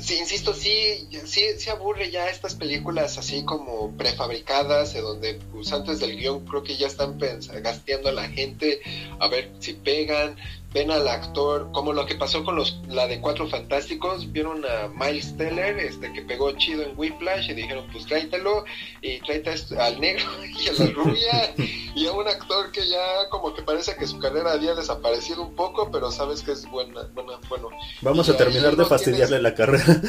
Sí, 0.00 0.18
insisto, 0.18 0.54
sí, 0.54 1.08
sí, 1.24 1.42
sí 1.58 1.70
aburre 1.70 2.10
ya 2.10 2.28
estas 2.28 2.54
películas 2.54 3.18
así 3.18 3.44
como 3.44 3.94
prefabricadas, 3.96 4.94
de 4.94 5.00
donde 5.00 5.34
pues, 5.52 5.72
antes 5.72 6.00
del 6.00 6.16
guion 6.16 6.46
creo 6.46 6.62
que 6.62 6.76
ya 6.76 6.86
están 6.86 7.18
gasteando 7.18 8.08
a 8.08 8.12
la 8.12 8.28
gente 8.28 8.80
a 9.18 9.28
ver 9.28 9.50
si 9.58 9.74
pegan, 9.74 10.36
ven 10.72 10.90
al 10.90 11.08
actor, 11.08 11.70
como 11.72 11.92
lo 11.92 12.06
que 12.06 12.14
pasó 12.14 12.44
con 12.44 12.56
los 12.56 12.80
la 12.88 13.06
de 13.06 13.20
Cuatro 13.20 13.48
Fantásticos, 13.48 14.30
vieron 14.30 14.64
a 14.64 14.88
Miles 14.88 15.36
Teller, 15.36 15.78
este 15.78 16.12
que 16.12 16.22
pegó 16.22 16.52
chido 16.52 16.82
en 16.82 16.92
Whiplash 16.96 17.50
y 17.50 17.54
dijeron, 17.54 17.86
pues 17.92 18.06
tráetelo 18.06 18.64
y 19.02 19.20
tráete 19.20 19.54
al 19.78 20.00
negro 20.00 20.26
y 20.60 20.68
a 20.68 20.72
la 20.72 20.90
rubia 20.94 21.54
y 21.94 22.06
a 22.06 22.12
un 22.12 22.28
actor 22.28 22.70
que 22.70 22.86
ya 22.86 23.28
como 23.30 23.54
que 23.54 23.62
parece 23.62 23.96
que 23.96 24.06
su 24.06 24.18
carrera 24.18 24.52
había 24.52 24.74
desaparecido 24.74 25.42
un 25.42 25.54
poco, 25.54 25.90
pero 25.90 26.10
sabes 26.12 26.42
que 26.42 26.52
es 26.52 26.68
buena, 26.70 27.02
buena 27.14 27.38
bueno. 27.48 27.70
Vamos 28.00 28.28
a 28.28 28.36
terminar 28.36 28.76
de 28.76 28.84
fastidiarle 28.84 29.40
la 29.40 29.54
carrera. 29.54 29.84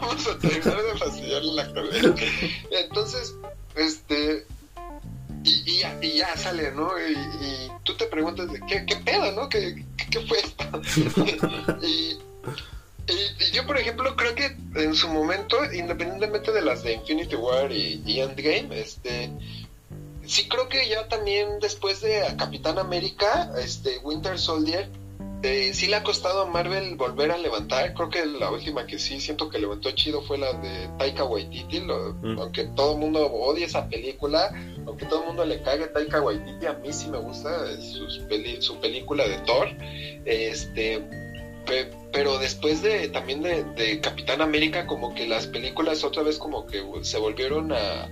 Vamos 0.00 0.26
a 0.26 0.38
terminar 0.38 0.82
de 0.82 0.98
fastidiarle 0.98 1.52
la 1.52 1.72
carrera. 1.72 2.14
Entonces, 2.70 3.34
este 3.74 4.46
y, 5.48 6.16
ya, 6.16 6.36
sale, 6.36 6.72
¿no? 6.72 6.90
Y, 6.98 7.70
tú 7.84 7.94
te 7.96 8.06
preguntas, 8.06 8.48
¿qué, 8.68 8.84
qué 8.86 8.96
pedo, 8.96 9.32
no? 9.32 9.48
¿Qué, 9.48 9.84
qué, 10.10 10.20
fue 10.20 10.38
esto? 10.38 10.64
y, 11.82 12.18
yo, 13.52 13.66
por 13.66 13.78
ejemplo, 13.78 14.14
creo 14.16 14.34
que 14.34 14.56
en 14.74 14.94
su 14.94 15.08
momento, 15.08 15.56
independientemente 15.72 16.52
de 16.52 16.62
las 16.62 16.82
de 16.82 16.94
Infinity 16.94 17.36
War 17.36 17.72
y, 17.72 18.02
y 18.04 18.20
Endgame, 18.20 18.68
este, 18.78 19.30
sí 20.26 20.46
creo 20.48 20.68
que 20.68 20.88
ya 20.88 21.08
también 21.08 21.58
después 21.60 22.00
de 22.00 22.22
Capitán 22.36 22.78
América, 22.78 23.50
este, 23.58 23.98
Winter 23.98 24.38
Soldier, 24.38 24.90
eh, 25.42 25.70
sí 25.72 25.86
le 25.86 25.96
ha 25.96 26.02
costado 26.02 26.42
a 26.42 26.46
Marvel 26.46 26.96
volver 26.96 27.30
a 27.30 27.38
levantar. 27.38 27.94
Creo 27.94 28.10
que 28.10 28.26
la 28.26 28.50
última 28.50 28.86
que 28.86 28.98
sí 28.98 29.20
siento 29.20 29.48
que 29.48 29.58
levantó 29.58 29.90
chido 29.92 30.22
fue 30.22 30.38
la 30.38 30.52
de 30.52 30.88
Taika 30.98 31.24
Waititi. 31.24 31.80
Mm. 31.80 32.38
Aunque 32.38 32.64
todo 32.64 32.94
el 32.94 32.98
mundo 32.98 33.24
odie 33.32 33.64
esa 33.64 33.88
película, 33.88 34.50
aunque 34.86 35.06
todo 35.06 35.20
el 35.20 35.26
mundo 35.28 35.44
le 35.44 35.62
cague 35.62 35.86
Taika 35.86 36.20
Waititi, 36.20 36.66
a 36.66 36.74
mí 36.74 36.92
sí 36.92 37.08
me 37.08 37.18
gusta 37.18 37.66
su 37.80 38.76
película 38.80 39.28
de 39.28 39.38
Thor. 39.38 39.68
Este, 40.24 41.02
pero 42.12 42.38
después 42.38 42.82
de 42.82 43.08
también 43.08 43.42
de, 43.42 44.00
Capitán 44.00 44.40
América, 44.40 44.86
como 44.86 45.14
que 45.14 45.28
las 45.28 45.46
películas 45.46 46.02
otra 46.02 46.22
vez 46.22 46.38
como 46.38 46.66
que 46.66 46.82
se 47.02 47.18
volvieron 47.18 47.72
a, 47.72 48.08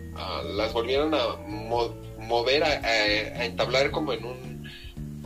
las 0.55 0.73
volvieron 0.73 1.15
a 1.15 1.37
mover, 2.19 2.65
a, 2.65 3.45
entablar 3.45 3.91
como 3.91 4.13
en 4.13 4.25
un 4.25 4.71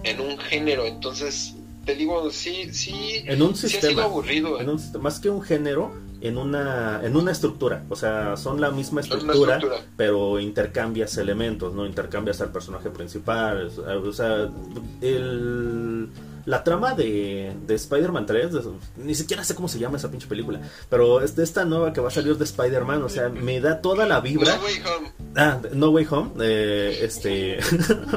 en 0.05 0.20
un 0.20 0.38
género. 0.38 0.86
Entonces 0.86 1.55
te 1.85 1.95
digo, 1.95 2.31
sí, 2.31 2.72
sí, 2.72 3.22
en 3.24 3.43
un 3.43 3.55
sistema, 3.57 3.87
ha 3.87 3.91
sido 3.91 4.03
aburrido. 4.03 4.59
más 5.01 5.20
que 5.20 5.31
un 5.31 5.43
género, 5.43 5.93
en 6.20 6.37
una, 6.37 7.01
en 7.03 7.16
una 7.16 7.33
estructura. 7.33 7.85
O 7.89 7.97
sea, 7.97 8.37
son 8.37 8.61
la 8.61 8.70
misma 8.70 9.01
estructura, 9.01 9.61
pero 9.97 10.39
intercambias 10.39 11.16
elementos, 11.16 11.74
¿no? 11.74 11.87
Intercambias 11.87 12.41
al 12.41 12.53
personaje 12.53 12.91
principal. 12.91 13.70
O 14.05 14.12
sea, 14.12 14.51
el 15.01 16.09
la 16.47 16.64
trama 16.64 16.95
de, 16.95 17.55
de 17.66 17.74
Spider-Man 17.74 18.26
3, 18.26 18.51
ni 18.97 19.14
siquiera 19.14 19.45
sé 19.45 19.55
cómo 19.55 19.68
se 19.68 19.78
llama 19.78 19.97
esa 19.97 20.11
pinche 20.11 20.26
película, 20.26 20.61
pero 20.88 21.20
es 21.20 21.36
de 21.36 21.45
esta 21.45 21.64
nueva 21.64 21.93
que 21.93 22.01
va 22.01 22.09
a 22.09 22.12
salir 22.12 22.36
de 22.36 22.45
Spider-Man, 22.45 23.03
o 23.03 23.09
sea, 23.09 23.28
me 23.28 23.61
da 23.61 23.80
toda 23.80 24.07
la 24.07 24.20
vibra. 24.20 24.57
No 24.57 24.62
Way 24.62 24.74
Home. 24.84 25.12
Ah, 25.36 25.59
No 25.72 25.91
Way 25.91 26.07
Home, 26.11 26.30
eh, 26.41 26.99
este. 27.03 27.59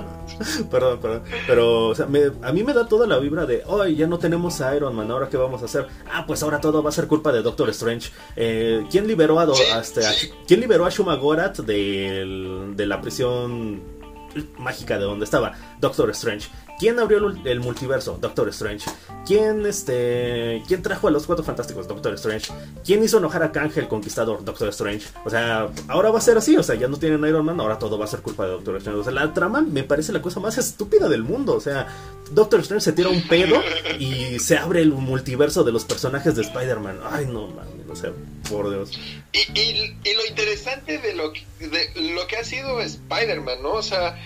perdón, 0.71 0.99
perdón, 0.99 1.24
pero 1.47 1.89
o 1.89 1.95
sea, 1.95 2.05
a 2.05 2.51
mí 2.51 2.63
me 2.63 2.74
da 2.74 2.88
toda 2.88 3.07
la 3.07 3.17
vibra 3.19 3.45
de, 3.45 3.63
hoy 3.65 3.95
ya 3.95 4.07
no 4.07 4.19
tenemos 4.19 4.61
a 4.61 4.76
Iron 4.76 4.95
Man, 4.95 5.11
ahora 5.11 5.30
qué 5.30 5.38
vamos 5.38 5.61
a 5.61 5.65
hacer. 5.65 5.88
Ah, 6.11 6.26
pues 6.26 6.43
ahora 6.43 6.59
todo 6.59 6.82
va 6.82 6.89
a 6.89 6.93
ser 6.93 7.07
culpa 7.07 7.32
de 7.32 7.41
Doctor 7.41 7.69
Strange. 7.69 8.11
Eh, 8.36 8.86
¿Quién 8.89 9.07
liberó 9.07 9.39
a, 9.39 9.47
este, 9.80 10.01
¿quién 10.47 10.59
liberó 10.59 10.86
a 10.86 10.89
Shumagorat 10.89 11.59
de, 11.59 12.71
de 12.76 12.86
la 12.86 13.01
prisión 13.01 13.82
mágica 14.57 14.97
de 14.97 15.05
donde 15.05 15.26
estaba 15.26 15.53
Doctor 15.80 16.09
Strange? 16.11 16.49
¿Quién 16.80 16.99
abrió 16.99 17.19
el 17.45 17.59
multiverso? 17.59 18.17
Doctor 18.19 18.49
Strange. 18.49 18.89
¿Quién, 19.26 19.65
este, 19.65 20.61
¿Quién 20.67 20.82
trajo 20.82 21.07
a 21.07 21.11
los 21.11 21.26
cuatro 21.26 21.45
fantásticos? 21.45 21.88
Doctor 21.88 22.13
Strange. 22.15 22.51
¿Quién 22.84 23.03
hizo 23.03 23.19
enojar 23.19 23.43
a 23.43 23.51
Kang 23.51 23.71
el 23.76 23.88
Conquistador? 23.88 24.43
Doctor 24.43 24.69
Strange. 24.69 25.07
O 25.24 25.30
sea, 25.30 25.69
ahora 25.88 26.11
va 26.11 26.17
a 26.17 26.21
ser 26.21 26.38
así. 26.38 26.57
O 26.57 26.63
sea, 26.63 26.76
ya 26.76 26.88
no 26.88 26.97
tienen 26.97 27.24
Iron 27.26 27.45
Man, 27.45 27.59
ahora 27.59 27.80
todo 27.80 27.97
va 27.97 28.05
a 28.05 28.07
ser 28.07 28.21
culpa 28.21 28.45
de 28.45 28.51
Doctor 28.51 28.78
Strange. 28.78 28.99
O 28.99 29.03
sea, 29.03 29.13
la 29.13 29.34
trama 29.34 29.61
me 29.61 29.84
parece 29.84 30.11
la 30.11 30.21
cosa 30.21 30.39
más 30.39 30.57
estúpida 30.57 31.07
del 31.07 31.24
mundo. 31.24 31.55
O 31.55 31.61
sea, 31.61 31.88
Doctor 32.32 32.61
Strange 32.61 32.84
se 32.84 32.93
tira 32.93 33.09
un 33.09 33.28
pedo 33.28 33.61
y 33.99 34.39
se 34.39 34.57
abre 34.57 34.82
el 34.82 34.91
multiverso 34.91 35.63
de 35.63 35.71
los 35.71 35.86
personajes 35.86 36.36
de 36.36 36.41
Spider-Man. 36.41 36.99
Ay, 37.09 37.26
no 37.28 37.47
mames, 37.47 37.88
o 37.89 37.95
sea, 37.95 38.11
por 38.49 38.69
Dios. 38.69 38.91
Y, 39.32 40.13
lo 40.13 40.26
interesante 40.28 40.97
de 40.97 41.13
lo, 41.13 41.32
de 41.32 42.13
lo 42.13 42.28
que 42.28 42.38
ha 42.38 42.43
sido 42.43 42.82
Spider-Man, 42.82 43.61
¿no? 43.61 43.71
O 43.74 43.84
sea, 43.84 44.17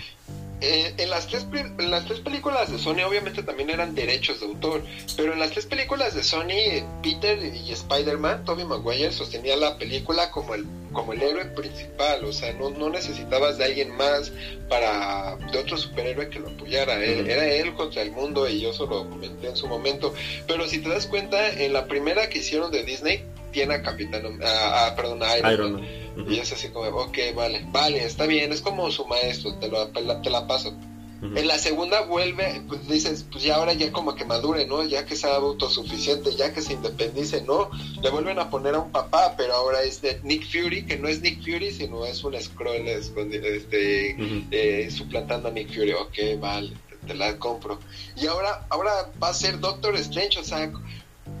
eh, 0.60 0.94
en, 0.96 1.10
las 1.10 1.28
tres, 1.28 1.46
en 1.52 1.90
las 1.90 2.04
tres 2.06 2.20
películas 2.20 2.70
de 2.70 2.78
Sony 2.78 3.04
obviamente 3.06 3.42
también 3.42 3.70
eran 3.70 3.94
derechos 3.94 4.40
de 4.40 4.46
autor, 4.46 4.82
pero 5.16 5.32
en 5.32 5.38
las 5.38 5.52
tres 5.52 5.66
películas 5.66 6.14
de 6.14 6.24
Sony, 6.24 6.82
Peter 7.02 7.38
y 7.38 7.70
Spider-Man, 7.70 8.44
Tobey 8.44 8.64
Maguire 8.64 9.12
sostenía 9.12 9.56
la 9.56 9.78
película 9.78 10.30
como 10.32 10.54
el, 10.54 10.66
como 10.92 11.12
el 11.12 11.22
héroe 11.22 11.44
principal, 11.46 12.24
o 12.24 12.32
sea, 12.32 12.52
no, 12.54 12.70
no 12.70 12.90
necesitabas 12.90 13.58
de 13.58 13.66
alguien 13.66 13.96
más 13.96 14.32
para, 14.68 15.36
de 15.52 15.58
otro 15.58 15.76
superhéroe 15.76 16.28
que 16.28 16.40
lo 16.40 16.48
apoyara, 16.48 17.02
era 17.04 17.46
él 17.46 17.74
contra 17.74 18.02
el 18.02 18.10
mundo 18.10 18.48
y 18.48 18.60
yo 18.60 18.72
solo 18.72 19.08
comenté 19.08 19.48
en 19.48 19.56
su 19.56 19.68
momento, 19.68 20.12
pero 20.48 20.66
si 20.66 20.80
te 20.80 20.88
das 20.88 21.06
cuenta, 21.06 21.50
en 21.50 21.72
la 21.72 21.86
primera 21.86 22.28
que 22.28 22.38
hicieron 22.38 22.72
de 22.72 22.82
Disney, 22.82 23.24
tiene 23.58 23.74
a 23.74 23.82
Capitán, 23.82 24.38
a, 24.44 24.94
perdón, 24.94 25.20
a 25.24 25.36
Iron, 25.36 25.72
Man. 25.72 25.84
Y 26.28 26.38
es 26.38 26.52
así 26.52 26.68
como, 26.68 26.86
ok, 26.88 27.18
vale, 27.34 27.66
vale, 27.72 28.04
está 28.04 28.26
bien, 28.26 28.52
es 28.52 28.60
como 28.60 28.88
su 28.92 29.04
maestro, 29.06 29.54
te, 29.56 29.68
lo, 29.68 29.88
te 29.88 30.30
la 30.30 30.46
paso. 30.46 30.76
En 31.20 31.48
la 31.48 31.58
segunda 31.58 32.02
vuelve, 32.02 32.62
pues 32.68 32.86
dices, 32.86 33.26
pues 33.28 33.42
ya 33.42 33.56
ahora 33.56 33.72
ya 33.72 33.90
como 33.90 34.14
que 34.14 34.24
madure, 34.24 34.64
¿no? 34.66 34.84
Ya 34.84 35.04
que 35.04 35.16
sea 35.16 35.34
autosuficiente, 35.34 36.36
ya 36.36 36.54
que 36.54 36.62
se 36.62 36.74
independice, 36.74 37.42
¿no? 37.42 37.70
Le 38.00 38.10
vuelven 38.10 38.38
a 38.38 38.48
poner 38.48 38.76
a 38.76 38.78
un 38.78 38.92
papá, 38.92 39.34
pero 39.36 39.54
ahora 39.54 39.82
es 39.82 40.00
de 40.00 40.20
Nick 40.22 40.46
Fury, 40.46 40.86
que 40.86 40.96
no 40.96 41.08
es 41.08 41.20
Nick 41.20 41.40
Fury, 41.42 41.72
sino 41.72 42.06
es 42.06 42.22
un 42.22 42.40
scroll 42.40 42.86
este, 42.86 44.16
eh, 44.52 44.88
suplantando 44.92 45.48
a 45.48 45.50
Nick 45.50 45.74
Fury. 45.74 45.90
Ok, 45.94 46.40
vale, 46.40 46.70
te, 46.88 47.08
te, 47.08 47.14
la 47.16 47.36
compro. 47.36 47.80
Y 48.16 48.28
ahora, 48.28 48.68
ahora 48.70 49.10
va 49.20 49.30
a 49.30 49.34
ser 49.34 49.58
Doctor 49.58 49.96
Strange, 49.96 50.38
o 50.38 50.44
sea, 50.44 50.70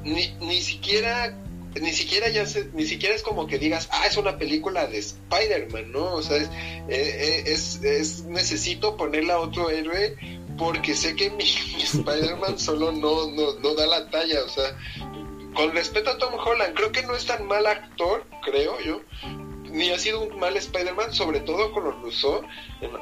ni, 0.02 0.34
ni 0.40 0.60
siquiera 0.60 1.36
ni 1.80 1.92
siquiera 1.92 2.28
ya 2.28 2.44
ni 2.72 2.84
siquiera 2.86 3.14
es 3.14 3.22
como 3.22 3.46
que 3.46 3.58
digas, 3.58 3.88
ah, 3.92 4.06
es 4.06 4.16
una 4.16 4.38
película 4.38 4.86
de 4.86 4.98
Spider-Man, 4.98 5.92
¿no? 5.92 6.14
O 6.14 6.22
sea, 6.22 6.36
es, 6.36 6.48
eh, 6.88 7.44
eh, 7.46 7.52
es, 7.52 8.24
necesito 8.24 8.96
ponerle 8.96 9.32
a 9.32 9.40
otro 9.40 9.70
héroe 9.70 10.16
porque 10.56 10.94
sé 10.94 11.14
que 11.16 11.30
mi, 11.38 11.44
Spider-Man 11.44 12.58
solo 12.58 12.92
no, 12.92 13.30
no, 13.30 13.54
no 13.60 13.74
da 13.74 13.86
la 13.86 14.10
talla, 14.10 14.44
o 14.44 14.48
sea, 14.48 14.76
con 15.54 15.72
respeto 15.72 16.10
a 16.10 16.18
Tom 16.18 16.34
Holland, 16.34 16.74
creo 16.74 16.92
que 16.92 17.02
no 17.02 17.14
es 17.14 17.26
tan 17.26 17.46
mal 17.46 17.66
actor, 17.66 18.24
creo 18.44 18.78
yo, 18.80 19.00
ni 19.70 19.90
ha 19.90 19.98
sido 19.98 20.20
un 20.20 20.38
mal 20.38 20.56
Spider-Man, 20.56 21.12
sobre 21.12 21.40
todo 21.40 21.72
con 21.72 21.84
los 21.84 22.00
Russo, 22.00 22.42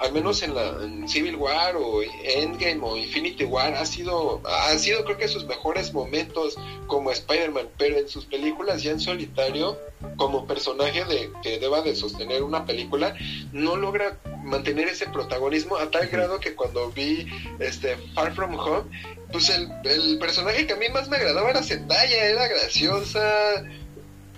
al 0.00 0.12
menos 0.12 0.42
en 0.42 0.54
la 0.54 0.78
Civil 1.06 1.36
War 1.36 1.76
o 1.76 2.02
Endgame 2.02 2.80
o 2.82 2.96
Infinity 2.96 3.44
War, 3.44 3.74
ha 3.74 3.86
sido, 3.86 4.40
ha 4.44 4.76
sido 4.78 5.04
creo 5.04 5.16
que 5.16 5.28
sus 5.28 5.44
mejores 5.44 5.92
momentos 5.92 6.56
como 6.86 7.10
Spider-Man, 7.10 7.68
pero 7.78 7.98
en 7.98 8.08
sus 8.08 8.24
películas 8.24 8.82
ya 8.82 8.92
en 8.92 9.00
solitario, 9.00 9.78
como 10.16 10.46
personaje 10.46 11.04
de 11.04 11.30
que 11.42 11.58
deba 11.58 11.82
de 11.82 11.94
sostener 11.94 12.42
una 12.42 12.64
película, 12.64 13.16
no 13.52 13.76
logra 13.76 14.18
mantener 14.42 14.88
ese 14.88 15.06
protagonismo 15.08 15.76
a 15.76 15.90
tal 15.90 16.06
grado 16.08 16.38
que 16.40 16.54
cuando 16.54 16.90
vi 16.90 17.26
este 17.58 17.96
Far 18.14 18.34
From 18.34 18.58
Home, 18.58 18.90
pues 19.32 19.50
el, 19.50 19.68
el 19.84 20.18
personaje 20.18 20.66
que 20.66 20.74
a 20.74 20.76
mí 20.76 20.88
más 20.88 21.08
me 21.08 21.16
agradaba 21.16 21.50
era 21.50 21.62
Zendaya, 21.62 22.24
era 22.24 22.46
graciosa, 22.46 23.64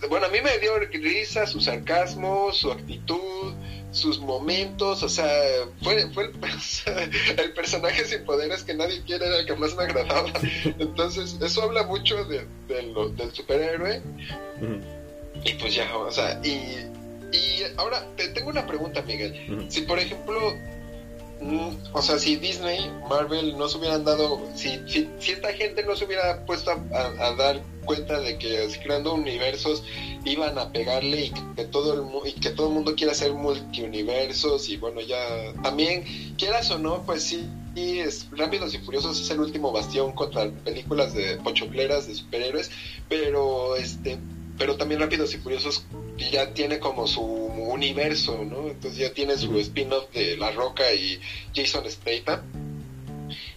bueno, 0.09 0.27
a 0.27 0.29
mí 0.29 0.39
me 0.43 0.59
dio 0.59 0.79
risa 0.79 1.47
su 1.47 1.61
sarcasmo, 1.61 2.53
su 2.53 2.71
actitud, 2.71 3.55
sus 3.91 4.19
momentos, 4.19 5.03
o 5.03 5.09
sea, 5.09 5.29
fue, 5.83 6.09
fue 6.13 6.25
el, 6.25 7.53
personaje 7.55 8.05
sin 8.05 8.25
poderes 8.25 8.63
que 8.63 8.75
nadie 8.75 9.03
quiere, 9.05 9.27
era 9.27 9.39
el 9.39 9.47
que 9.47 9.57
más 9.57 9.75
me 9.77 9.85
agradaba. 9.85 10.31
Entonces, 10.79 11.37
eso 11.41 11.63
habla 11.63 11.85
mucho 11.85 12.25
de, 12.25 12.47
del 12.69 13.33
superhéroe. 13.33 14.03
Y 15.45 15.53
pues 15.55 15.75
ya, 15.75 15.97
o 15.97 16.11
sea, 16.11 16.41
y, 16.45 16.87
y 17.33 17.63
ahora 17.77 18.07
te 18.17 18.29
tengo 18.29 18.51
una 18.51 18.67
pregunta, 18.67 19.03
Miguel. 19.03 19.67
Si, 19.69 19.83
por 19.83 19.99
ejemplo, 19.99 20.55
mm, 21.41 21.69
o 21.93 22.03
sea, 22.03 22.19
si 22.19 22.37
Disney, 22.37 22.91
Marvel 23.09 23.57
no 23.57 23.69
se 23.69 23.79
hubieran 23.79 24.05
dado, 24.05 24.41
si, 24.55 24.81
si, 24.87 25.09
esta 25.33 25.53
gente 25.53 25.85
no 25.85 25.97
se 25.97 26.05
hubiera 26.05 26.45
puesto 26.47 26.71
a 26.71 27.35
dar 27.37 27.63
cuenta 27.89 28.21
de 28.21 28.37
que 28.37 28.69
creando 28.83 29.15
universos 29.15 29.83
iban 30.25 30.59
a 30.59 30.71
pegarle 30.71 31.25
y 31.25 31.31
que 31.57 31.65
todo 31.65 31.95
el 31.95 32.29
y 32.29 32.39
que 32.39 32.51
todo 32.51 32.69
el 32.69 32.75
mundo 32.75 32.95
quiera 32.95 33.13
hacer 33.13 33.33
multiuniversos 33.33 34.69
y 34.69 34.77
bueno 34.77 35.01
ya 35.01 35.19
también 35.63 36.05
quieras 36.37 36.71
o 36.71 36.79
no 36.79 37.03
pues 37.07 37.23
sí 37.23 37.49
es 37.75 38.27
Rápidos 38.33 38.75
y 38.75 38.79
Furiosos 38.79 39.21
es 39.21 39.31
el 39.31 39.41
último 39.41 39.73
bastión 39.73 40.13
contra 40.13 40.51
películas 40.51 41.15
de 41.15 41.39
pochocleras 41.39 42.07
de 42.07 42.15
superhéroes 42.15 42.71
pero 43.09 43.75
este 43.77 44.19
pero 44.59 44.77
también 44.77 45.01
Rápidos 45.01 45.35
y 45.35 45.39
Furiosos 45.39 45.85
ya 46.19 46.53
tiene 46.53 46.79
como 46.79 47.07
su 47.07 47.23
universo, 47.23 48.45
¿no? 48.45 48.69
Entonces 48.69 48.99
ya 48.99 49.13
tiene 49.13 49.37
su 49.37 49.59
spin-off 49.59 50.11
de 50.13 50.37
La 50.37 50.51
Roca 50.51 50.93
y 50.93 51.21
Jason 51.55 51.89
Statham 51.91 52.43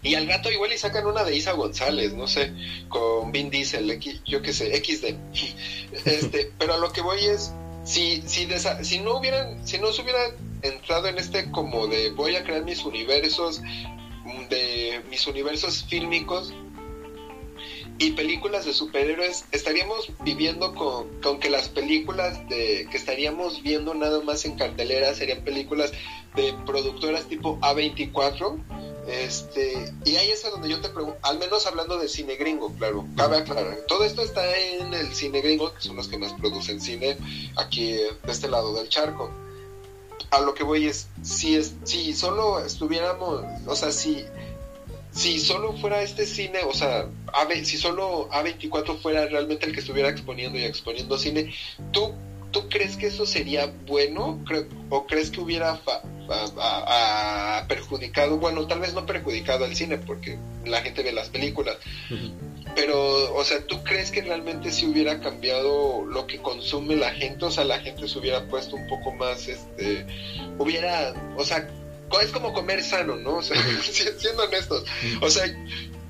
y 0.03 0.15
al 0.15 0.25
gato 0.25 0.51
igual 0.51 0.73
y 0.73 0.77
sacan 0.77 1.05
una 1.05 1.23
de 1.23 1.35
Isa 1.35 1.51
González, 1.53 2.13
no 2.13 2.27
sé, 2.27 2.53
con 2.89 3.31
Vin 3.31 3.49
Diesel, 3.49 3.99
yo 4.25 4.41
qué 4.41 4.53
sé, 4.53 4.75
XD. 4.75 5.15
este, 6.05 6.51
pero 6.59 6.73
a 6.73 6.77
lo 6.77 6.91
que 6.91 7.01
voy 7.01 7.25
es, 7.25 7.53
si, 7.83 8.23
si, 8.25 8.47
si 8.81 8.99
no 8.99 9.17
hubieran, 9.17 9.65
si 9.67 9.77
no 9.77 9.91
se 9.91 10.01
hubieran 10.01 10.31
entrado 10.63 11.07
en 11.07 11.17
este 11.17 11.51
como 11.51 11.87
de 11.87 12.11
voy 12.11 12.35
a 12.35 12.43
crear 12.43 12.63
mis 12.63 12.83
universos, 12.83 13.61
de 14.49 15.01
mis 15.09 15.27
universos 15.27 15.83
fílmicos, 15.85 16.53
y 18.01 18.11
películas 18.11 18.65
de 18.65 18.73
superhéroes, 18.73 19.45
estaríamos 19.51 20.09
viviendo 20.23 20.73
con, 20.73 21.21
con, 21.21 21.39
que 21.39 21.49
las 21.49 21.69
películas 21.69 22.49
de, 22.49 22.87
que 22.89 22.97
estaríamos 22.97 23.61
viendo 23.61 23.93
nada 23.93 24.21
más 24.21 24.43
en 24.45 24.55
cartelera 24.55 25.13
serían 25.13 25.43
películas 25.43 25.91
de 26.35 26.53
productoras 26.65 27.25
tipo 27.25 27.59
A24 27.59 28.59
este, 29.07 29.93
y 30.05 30.15
ahí 30.15 30.29
es 30.29 30.43
donde 30.43 30.69
yo 30.69 30.79
te 30.79 30.89
pregunto, 30.89 31.17
al 31.23 31.39
menos 31.39 31.65
hablando 31.65 31.97
de 31.97 32.07
cine 32.07 32.35
gringo, 32.35 32.71
claro, 32.77 33.05
cabe 33.15 33.37
aclarar. 33.37 33.77
Todo 33.87 34.03
esto 34.03 34.21
está 34.21 34.57
en 34.57 34.93
el 34.93 35.13
cine 35.13 35.41
gringo, 35.41 35.73
que 35.73 35.81
son 35.81 35.95
los 35.95 36.07
que 36.07 36.17
más 36.17 36.33
producen 36.33 36.79
cine 36.79 37.17
aquí 37.57 37.93
de 37.93 38.17
este 38.27 38.47
lado 38.47 38.73
del 38.73 38.89
charco. 38.89 39.31
A 40.29 40.39
lo 40.39 40.53
que 40.53 40.63
voy 40.63 40.87
es, 40.87 41.07
si, 41.23 41.55
es, 41.55 41.73
si 41.83 42.13
solo 42.13 42.63
estuviéramos, 42.63 43.43
o 43.67 43.75
sea, 43.75 43.91
si, 43.91 44.23
si 45.11 45.39
solo 45.39 45.73
fuera 45.73 46.01
este 46.01 46.25
cine, 46.25 46.59
o 46.65 46.73
sea, 46.73 47.07
si 47.63 47.77
solo 47.77 48.29
A24 48.29 48.97
fuera 48.99 49.25
realmente 49.27 49.65
el 49.65 49.73
que 49.73 49.81
estuviera 49.81 50.09
exponiendo 50.09 50.57
y 50.57 50.63
exponiendo 50.63 51.17
cine, 51.17 51.53
¿tú, 51.91 52.13
tú 52.51 52.69
crees 52.69 52.95
que 52.97 53.07
eso 53.07 53.25
sería 53.25 53.71
bueno? 53.85 54.43
¿O 54.89 55.05
crees 55.05 55.29
que 55.29 55.41
hubiera 55.41 55.81
ha, 56.57 57.65
perjudicado, 57.67 58.37
bueno, 58.37 58.67
tal 58.67 58.79
vez 58.79 58.93
no 58.93 59.05
perjudicado 59.05 59.65
al 59.65 59.75
cine 59.75 59.97
porque 59.97 60.37
la 60.65 60.81
gente 60.81 61.03
ve 61.03 61.11
las 61.11 61.29
películas, 61.29 61.77
pero, 62.75 63.35
o 63.35 63.43
sea, 63.43 63.65
¿tú 63.65 63.83
crees 63.83 64.11
que 64.11 64.21
realmente 64.21 64.71
si 64.71 64.85
hubiera 64.85 65.19
cambiado 65.19 66.05
lo 66.05 66.25
que 66.25 66.41
consume 66.41 66.95
la 66.95 67.11
gente? 67.11 67.45
O 67.45 67.51
sea, 67.51 67.65
la 67.65 67.79
gente 67.79 68.07
se 68.07 68.17
hubiera 68.17 68.45
puesto 68.47 68.77
un 68.77 68.87
poco 68.87 69.11
más, 69.13 69.47
este, 69.47 70.05
hubiera, 70.57 71.13
o 71.35 71.43
sea, 71.43 71.67
es 72.19 72.31
como 72.31 72.53
comer 72.53 72.83
sano, 72.83 73.15
¿no? 73.15 73.37
O 73.37 73.41
sea, 73.43 73.57
siendo 74.17 74.43
honestos, 74.43 74.83
o 75.21 75.29
sea, 75.29 75.45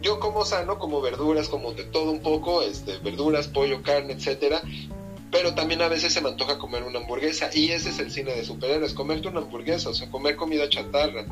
yo 0.02 0.20
como 0.20 0.46
sano, 0.46 0.80
como 0.80 1.02
verduras, 1.02 1.48
como 1.48 1.74
de 1.74 1.84
todo 1.84 2.12
un 2.12 2.22
poco, 2.22 2.64
este, 2.64 2.98
verduras, 3.00 3.48
pollo, 3.48 3.84
carne, 3.84 4.14
etcétera, 4.14 4.62
pero 5.32 5.54
también 5.54 5.82
a 5.82 5.88
veces 5.88 6.14
se 6.14 6.22
me 6.22 6.30
antoja 6.30 6.58
comer 6.58 6.84
una 6.84 7.00
hamburguesa 7.00 7.50
y 7.54 7.72
ese 7.72 7.90
es 7.90 8.00
el 8.00 8.12
cine 8.12 8.34
de 8.34 8.44
superhéroes, 8.44 8.94
comerte 8.94 9.30
una 9.30 9.40
hamburguesa, 9.40 9.90
o 9.90 9.94
sea, 9.94 10.10
comer 10.10 10.36
comida 10.36 10.68
chatarra. 10.70 11.26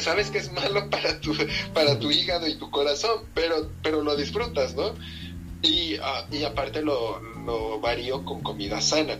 Sabes 0.00 0.30
que 0.30 0.38
es 0.38 0.52
malo 0.52 0.88
para 0.90 1.20
tu, 1.20 1.34
para 1.74 1.98
tu 1.98 2.10
hígado 2.10 2.46
y 2.46 2.54
tu 2.54 2.70
corazón, 2.70 3.22
pero, 3.34 3.68
pero 3.82 4.02
lo 4.02 4.14
disfrutas, 4.16 4.74
¿no? 4.74 4.94
Y, 5.62 5.96
ah, 6.02 6.26
y 6.30 6.44
aparte 6.44 6.82
lo, 6.82 7.20
lo 7.20 7.80
varío 7.80 8.24
con 8.24 8.42
comida 8.42 8.80
sana. 8.80 9.18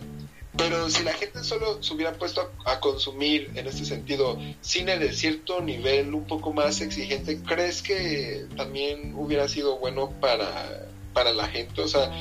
Pero 0.55 0.89
si 0.89 1.03
la 1.03 1.13
gente 1.13 1.43
solo 1.43 1.81
se 1.81 1.93
hubiera 1.95 2.13
puesto 2.13 2.51
a, 2.65 2.79
consumir, 2.79 3.51
en 3.55 3.65
este 3.65 3.85
sentido, 3.85 4.37
cine 4.61 4.99
de 4.99 5.11
cierto 5.11 5.61
nivel, 5.61 6.13
un 6.13 6.25
poco 6.25 6.53
más 6.53 6.79
exigente, 6.81 7.41
¿crees 7.41 7.81
que 7.81 8.45
también 8.55 9.15
hubiera 9.15 9.47
sido 9.47 9.77
bueno 9.79 10.11
para, 10.21 10.87
para 11.13 11.33
la 11.33 11.47
gente? 11.47 11.81
O 11.81 11.87
sea, 11.87 12.11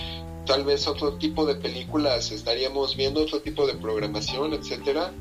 tal 0.47 0.65
vez 0.65 0.87
otro 0.87 1.15
tipo 1.15 1.45
de 1.45 1.57
películas 1.57 2.33
estaríamos 2.33 2.97
viendo, 2.97 3.21
otro 3.21 3.41
tipo 3.41 3.67
de 3.67 3.75
programación, 3.75 4.55
etcétera, 4.55 5.13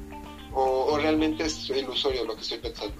o, 0.53 0.97
realmente 0.97 1.45
es 1.45 1.69
ilusorio 1.69 2.25
lo 2.25 2.35
que 2.35 2.41
estoy 2.41 2.59
pensando. 2.59 2.95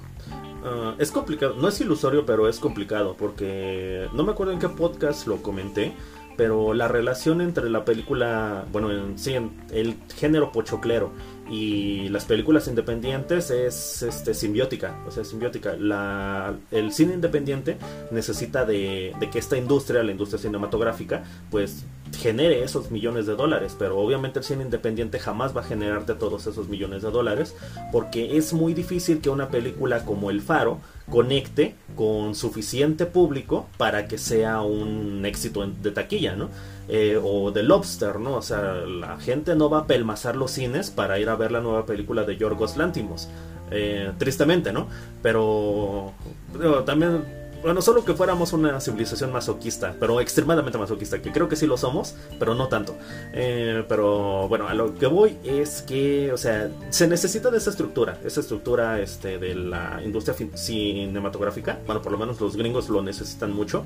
Ah, 0.63 0.95
es 0.99 1.11
complicado, 1.11 1.55
no 1.55 1.69
es 1.69 1.79
ilusorio, 1.81 2.25
pero 2.25 2.47
es 2.47 2.59
complicado 2.59 3.15
porque 3.17 4.07
no 4.13 4.23
me 4.23 4.31
acuerdo 4.31 4.53
en 4.53 4.59
qué 4.59 4.69
podcast 4.69 5.25
lo 5.27 5.41
comenté, 5.41 5.93
pero 6.41 6.73
la 6.73 6.87
relación 6.87 7.39
entre 7.39 7.69
la 7.69 7.85
película, 7.85 8.65
bueno, 8.71 8.89
en, 8.89 9.19
sí, 9.19 9.35
el 9.71 9.95
género 10.17 10.51
pochoclero 10.51 11.11
y 11.51 12.07
las 12.07 12.23
películas 12.23 12.69
independientes 12.69 13.51
es 13.51 14.03
este, 14.03 14.33
simbiótica, 14.33 14.95
o 15.05 15.11
sea, 15.11 15.25
simbiótica. 15.25 15.75
La, 15.75 16.53
el 16.71 16.93
cine 16.93 17.13
independiente 17.13 17.77
necesita 18.09 18.63
de, 18.63 19.13
de, 19.19 19.29
que 19.29 19.39
esta 19.39 19.57
industria, 19.57 20.01
la 20.01 20.11
industria 20.11 20.39
cinematográfica, 20.39 21.25
pues 21.49 21.83
genere 22.17 22.63
esos 22.63 22.89
millones 22.89 23.25
de 23.25 23.35
dólares, 23.35 23.75
pero 23.77 23.97
obviamente 23.97 24.39
el 24.39 24.45
cine 24.45 24.63
independiente 24.63 25.19
jamás 25.19 25.55
va 25.55 25.61
a 25.61 25.65
generarte 25.65 26.13
todos 26.13 26.47
esos 26.47 26.69
millones 26.69 27.01
de 27.01 27.11
dólares, 27.11 27.53
porque 27.91 28.37
es 28.37 28.53
muy 28.53 28.73
difícil 28.73 29.19
que 29.19 29.29
una 29.29 29.49
película 29.49 30.05
como 30.05 30.29
El 30.29 30.41
Faro 30.41 30.79
conecte 31.09 31.75
con 31.95 32.33
suficiente 32.33 33.05
público 33.05 33.67
para 33.77 34.07
que 34.07 34.17
sea 34.17 34.61
un 34.61 35.25
éxito 35.25 35.67
de 35.67 35.91
taquilla, 35.91 36.35
¿no? 36.35 36.49
Eh, 36.87 37.19
o 37.21 37.51
The 37.53 37.63
Lobster, 37.63 38.19
¿no? 38.19 38.35
O 38.35 38.41
sea, 38.41 38.73
la 38.73 39.17
gente 39.17 39.55
no 39.55 39.69
va 39.69 39.79
a 39.79 39.87
pelmazar 39.87 40.35
los 40.35 40.51
cines 40.51 40.91
para 40.91 41.19
ir 41.19 41.29
a 41.29 41.35
ver 41.35 41.51
la 41.51 41.61
nueva 41.61 41.85
película 41.85 42.23
de 42.23 42.37
Yorgos 42.37 42.77
Lantimos. 42.77 43.29
Eh, 43.71 44.11
tristemente, 44.17 44.73
¿no? 44.73 44.87
Pero, 45.21 46.11
pero 46.51 46.83
también 46.83 47.40
bueno, 47.61 47.81
solo 47.81 48.03
que 48.03 48.13
fuéramos 48.13 48.53
una 48.53 48.79
civilización 48.79 49.31
masoquista, 49.31 49.95
pero 49.99 50.19
extremadamente 50.21 50.77
masoquista, 50.77 51.21
que 51.21 51.31
creo 51.31 51.47
que 51.47 51.55
sí 51.55 51.67
lo 51.67 51.77
somos, 51.77 52.15
pero 52.39 52.55
no 52.55 52.67
tanto. 52.67 52.95
Eh, 53.33 53.83
pero 53.87 54.47
bueno, 54.47 54.67
a 54.67 54.73
lo 54.73 54.95
que 54.95 55.07
voy 55.07 55.37
es 55.43 55.81
que, 55.81 56.31
o 56.31 56.37
sea, 56.37 56.69
se 56.89 57.07
necesita 57.07 57.51
de 57.51 57.57
esa 57.57 57.69
estructura, 57.69 58.17
esa 58.23 58.39
estructura 58.39 58.99
este, 58.99 59.37
de 59.37 59.55
la 59.55 60.01
industria 60.03 60.35
cinematográfica, 60.55 61.79
bueno, 61.85 62.01
por 62.01 62.11
lo 62.11 62.17
menos 62.17 62.39
los 62.41 62.55
gringos 62.55 62.89
lo 62.89 63.01
necesitan 63.01 63.53
mucho, 63.53 63.85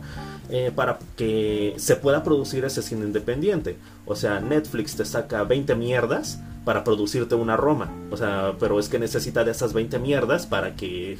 eh, 0.49 0.71
para 0.73 0.99
que 1.15 1.73
se 1.77 1.95
pueda 1.95 2.23
producir 2.23 2.65
ese 2.65 2.81
cine 2.81 3.05
independiente. 3.05 3.77
O 4.05 4.15
sea, 4.15 4.39
Netflix 4.39 4.95
te 4.95 5.05
saca 5.05 5.43
20 5.43 5.75
mierdas 5.75 6.39
para 6.65 6.83
producirte 6.83 7.35
una 7.35 7.55
Roma. 7.55 7.93
O 8.11 8.17
sea, 8.17 8.55
pero 8.59 8.79
es 8.79 8.89
que 8.89 8.99
necesita 8.99 9.43
de 9.43 9.51
esas 9.51 9.73
20 9.73 9.99
mierdas 9.99 10.47
para 10.47 10.75
que 10.75 11.17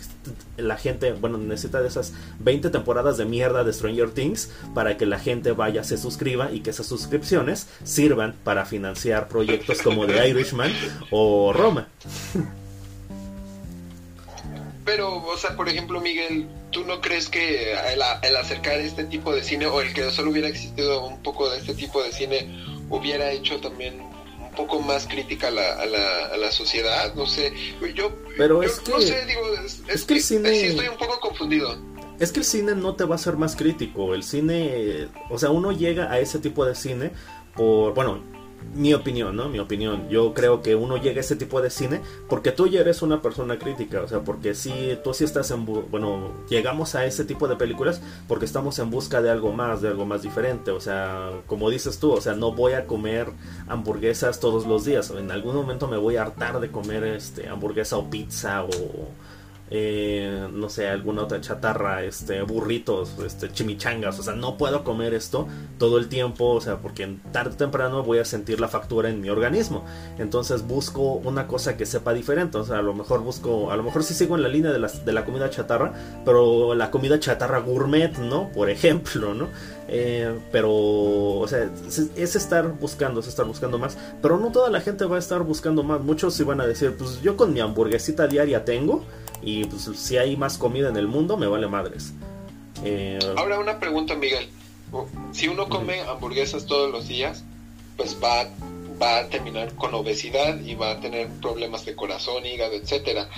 la 0.58 0.76
gente, 0.76 1.14
bueno, 1.14 1.38
necesita 1.38 1.82
de 1.82 1.88
esas 1.88 2.14
20 2.40 2.72
temporadas 2.72 3.18
de 3.18 3.26
mierda 3.26 3.64
de 3.64 3.72
Stranger 3.72 4.10
Things 4.10 4.52
para 4.74 4.98
que 4.98 5.06
la 5.06 5.20
gente 5.20 5.52
vaya, 5.52 5.84
se 5.84 5.98
suscriba 5.98 6.52
y 6.52 6.62
que 6.62 6.72
esas 6.72 6.88
suscripciones 6.88 7.68
sirvan 7.84 8.34
para 8.44 8.66
financiar 8.66 9.28
proyectos 9.28 9.82
como 9.82 10.08
The 10.08 10.30
Irishman 10.30 10.74
o 11.12 11.54
Roma. 11.54 11.88
Pero, 14.86 15.26
o 15.26 15.38
sea, 15.38 15.56
por 15.56 15.68
ejemplo, 15.68 16.00
Miguel, 16.00 16.48
¿tú 16.70 16.86
no 16.86 17.02
crees 17.02 17.28
que 17.28 17.74
el, 17.74 18.02
acercar 18.36 18.80
este 18.80 19.04
tipo 19.06 19.34
de 19.34 19.44
cine 19.44 19.66
o 19.66 19.82
el 19.82 19.94
que 19.94 20.12
solo 20.12 20.30
hubiera 20.30 20.48
existido 20.48 21.08
un 21.08 21.24
poco 21.24 21.50
de 21.50 21.58
este 21.58 21.74
tipo 21.74 22.04
de 22.04 22.12
cine 22.12 22.64
hubiera 22.90 23.32
hecho 23.32 23.60
también 23.60 24.15
poco 24.56 24.80
más 24.80 25.08
crítica 25.08 25.48
a 25.48 25.52
la, 25.52 25.74
a 25.74 25.86
la, 25.86 26.26
a 26.28 26.38
la 26.38 26.52
sociedad? 26.52 27.14
No 27.16 27.26
sé, 27.26 27.54
yo, 27.94 28.12
Pero 28.38 28.64
es 28.64 28.80
que, 28.80 28.92
no 28.92 29.02
sé, 29.02 29.26
digo, 29.26 29.42
es, 29.88 30.06
que, 30.06 30.16
el 30.16 30.22
cine... 30.22 30.50
sí 30.50 30.66
estoy 30.68 30.88
un 30.88 30.98
poco 30.98 31.20
confundido. 31.20 31.78
Es 32.20 32.32
que 32.32 32.40
el 32.40 32.46
cine 32.46 32.76
no 32.76 32.96
te 32.96 33.04
va 33.04 33.16
a 33.16 33.16
hacer 33.16 33.36
más 33.36 33.56
crítico. 33.56 34.14
El 34.14 34.24
cine, 34.24 35.10
o 35.30 35.38
sea, 35.38 35.50
uno 35.50 35.72
llega 35.72 36.12
a 36.12 36.20
ese 36.20 36.40
tipo 36.40 36.66
de 36.66 36.74
cine 36.74 37.12
por, 37.56 37.94
bueno, 37.94 38.24
mi 38.74 38.94
opinión, 38.94 39.36
¿no? 39.36 39.50
Mi 39.50 39.60
opinión. 39.60 40.10
Yo 40.10 40.34
creo 40.34 40.62
que 40.62 40.76
uno 40.76 40.98
llega 40.98 41.18
a 41.18 41.22
ese 41.22 41.36
tipo 41.36 41.62
de 41.62 41.70
cine 41.70 42.02
porque 42.28 42.52
tú 42.52 42.68
ya 42.68 42.82
eres 42.82 43.02
una 43.02 43.22
persona 43.22 43.58
crítica, 43.58 44.02
o 44.02 44.08
sea, 44.08 44.22
porque 44.22 44.56
si 44.56 44.98
tú 45.04 45.14
sí 45.14 45.24
estás 45.24 45.52
en, 45.52 45.66
bueno, 45.66 46.32
llegamos 46.50 46.96
a 46.96 47.06
ese 47.06 47.26
tipo 47.26 47.48
de 47.48 47.56
películas 47.56 48.02
porque 48.28 48.46
estamos 48.46 48.80
en 48.80 48.90
busca 48.90 49.22
de 49.22 49.30
algo 49.30 49.54
más, 49.54 49.82
de 49.82 49.90
algo 49.90 50.06
más 50.06 50.22
diferente, 50.22 50.72
o 50.72 50.80
sea, 50.80 51.30
como 51.48 51.70
dices 51.70 52.00
tú, 52.00 52.12
o 52.12 52.22
sea, 52.22 52.34
no 52.34 52.52
voy 52.52 52.74
a 52.74 52.86
comer 52.86 53.28
hamburguesas 53.68 54.40
todos 54.40 54.66
los 54.66 54.86
días, 54.86 55.12
en 55.12 55.32
algún 55.32 55.56
momento 55.56 55.88
me 55.88 55.98
voy 55.98 56.18
a 56.18 56.24
hartar 56.24 56.60
de 56.60 56.72
comer 56.72 57.04
este 57.04 57.48
hamburguesa 57.48 57.98
o 57.98 58.10
pizza 58.10 58.64
o 58.64 58.70
eh, 59.72 60.48
no 60.52 60.70
sé, 60.70 60.88
alguna 60.88 61.24
otra 61.24 61.42
chatarra, 61.42 62.04
este, 62.04 62.42
burritos, 62.44 63.18
este, 63.26 63.52
chimichangas, 63.52 64.20
o 64.20 64.24
sea, 64.24 64.36
no 64.36 64.58
puedo 64.58 64.84
comer 64.84 65.14
esto 65.14 65.48
todo 65.80 65.98
el 65.98 66.08
tiempo, 66.08 66.52
o 66.52 66.62
sea, 66.62 66.78
porque 66.78 67.18
tarde 67.32 67.52
o 67.54 67.58
temprano 67.58 68.04
voy 68.04 68.20
a 68.20 68.26
sentir 68.26 68.60
la 68.60 68.68
factura 68.68 69.10
en 69.10 69.22
mi 69.22 69.30
organismo. 69.30 69.84
Entonces 70.20 70.68
busco 70.68 71.14
una 71.14 71.48
cosa 71.48 71.78
que 71.78 71.86
sepa 71.86 72.14
diferente, 72.14 72.58
o 72.58 72.64
sea, 72.64 72.80
a 72.80 72.82
lo 72.82 72.94
mejor 72.94 73.22
busco, 73.22 73.72
a 73.72 73.78
lo 73.78 73.84
mejor 73.84 74.04
sí 74.04 74.14
sigo 74.14 74.36
en 74.36 74.44
la 74.44 74.50
línea 74.50 74.72
de 74.72 74.80
la, 74.80 74.88
de 74.88 75.14
la 75.14 75.26
comida 75.26 75.50
chatarra, 75.50 75.94
pero 76.24 76.76
la 76.76 76.92
comida 76.92 77.20
chatarra 77.20 77.60
gourmet, 77.60 78.18
¿no? 78.18 78.50
Por 78.50 78.70
ejemplo, 78.70 79.34
¿no? 79.34 79.48
Eh, 79.88 80.40
pero, 80.52 80.72
o 80.72 81.48
sea, 81.48 81.70
es, 82.16 82.36
estar 82.36 82.68
buscando, 82.80 83.20
es 83.20 83.28
estar 83.28 83.46
buscando 83.46 83.78
más. 83.78 83.98
Pero 84.22 84.38
no 84.38 84.52
toda 84.52 84.70
la 84.70 84.82
gente 84.82 85.06
va 85.06 85.18
a 85.18 85.20
estar 85.20 85.44
buscando 85.44 85.84
más. 85.84 86.02
Muchos 86.02 86.44
van 86.46 86.62
a 86.62 86.68
decir, 86.68 86.96
pues 86.98 87.22
yo 87.22 87.38
con 87.38 87.54
mi 87.54 87.60
hamburguesita 87.60 88.28
diaria 88.28 88.66
tengo. 88.66 89.04
Y 89.46 89.64
pues 89.66 89.90
si 89.96 90.18
hay 90.18 90.36
más 90.36 90.58
comida 90.58 90.90
en 90.90 90.98
el 90.98 91.08
mundo, 91.08 91.38
me 91.38 91.48
vale 91.48 91.68
madres. 91.68 92.12
Eh, 92.84 93.20
Ahora 93.38 93.60
una 93.60 93.80
pregunta, 93.80 94.16
Miguel. 94.16 94.50
Si 95.32 95.48
uno 95.48 95.70
come 95.70 96.02
hamburguesas 96.02 96.66
todos 96.66 96.92
los 96.92 97.08
días, 97.08 97.46
pues 97.96 98.18
va, 98.22 98.50
va 99.02 99.20
a 99.20 99.30
terminar 99.30 99.74
con 99.76 99.94
obesidad 99.94 100.60
y 100.60 100.76
va 100.76 100.92
a 100.92 101.00
tener 101.00 101.30
problemas 101.42 101.86
de 101.86 101.96
corazón, 101.96 102.46
hígado, 102.46 102.74
etcétera 102.74 103.30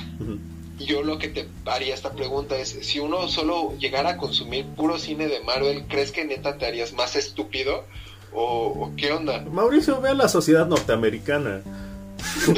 yo 0.80 1.02
lo 1.04 1.18
que 1.18 1.30
te 1.30 1.48
haría 1.66 1.94
esta 1.94 2.12
pregunta 2.12 2.58
es, 2.58 2.78
si 2.82 3.00
uno 3.00 3.28
solo 3.28 3.76
llegara 3.78 4.12
a 4.12 4.18
consumir 4.18 4.66
puro 4.66 5.00
cine 5.00 5.28
de 5.28 5.42
Marvel, 5.42 5.86
¿crees 5.88 6.12
que 6.12 6.26
neta 6.26 6.58
te 6.58 6.66
harías 6.66 6.94
más 6.94 7.16
estúpido? 7.16 7.86
¿O, 8.34 8.92
qué 8.98 9.12
onda? 9.12 9.42
Mauricio, 9.52 10.00
ve 10.02 10.10
a 10.10 10.14
la 10.14 10.30
sociedad 10.30 10.68
norteamericana. 10.68 11.62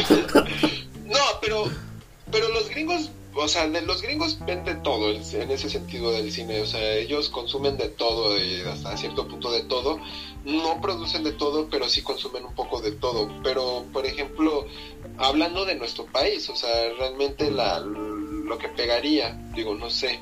no, 1.06 1.20
pero, 1.42 1.66
pero 2.32 2.50
los 2.50 2.70
gringos, 2.70 3.12
o 3.40 3.48
sea, 3.48 3.66
los 3.68 4.02
gringos 4.02 4.38
ven 4.46 4.66
de 4.66 4.76
todo 4.76 5.12
en 5.12 5.52
ese 5.52 5.70
sentido 5.70 6.12
del 6.12 6.32
cine, 6.32 6.62
o 6.62 6.66
sea, 6.66 6.94
ellos 6.96 7.30
consumen 7.30 7.78
de 7.78 7.90
todo 7.90 8.38
y 8.38 8.62
hasta 8.62 8.98
cierto 8.98 9.28
punto 9.28 9.52
de 9.52 9.64
todo. 9.64 10.00
No 10.46 10.80
producen 10.82 11.24
de 11.24 11.34
todo, 11.34 11.68
pero 11.70 11.90
sí 11.90 12.02
consumen 12.02 12.46
un 12.46 12.54
poco 12.56 12.82
de 12.82 12.92
todo. 12.92 13.30
Pero, 13.44 13.86
por 13.92 14.06
ejemplo, 14.06 14.66
hablando 15.18 15.66
de 15.66 15.76
nuestro 15.76 16.06
país, 16.06 16.50
o 16.50 16.56
sea, 16.56 16.70
realmente 16.98 17.52
la, 17.52 17.80
lo 17.80 18.58
que 18.58 18.70
pegaría, 18.70 19.34
digo, 19.56 19.76
no 19.76 19.90
sé. 19.90 20.20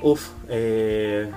Uf, 0.00 0.28
eh, 0.48 1.30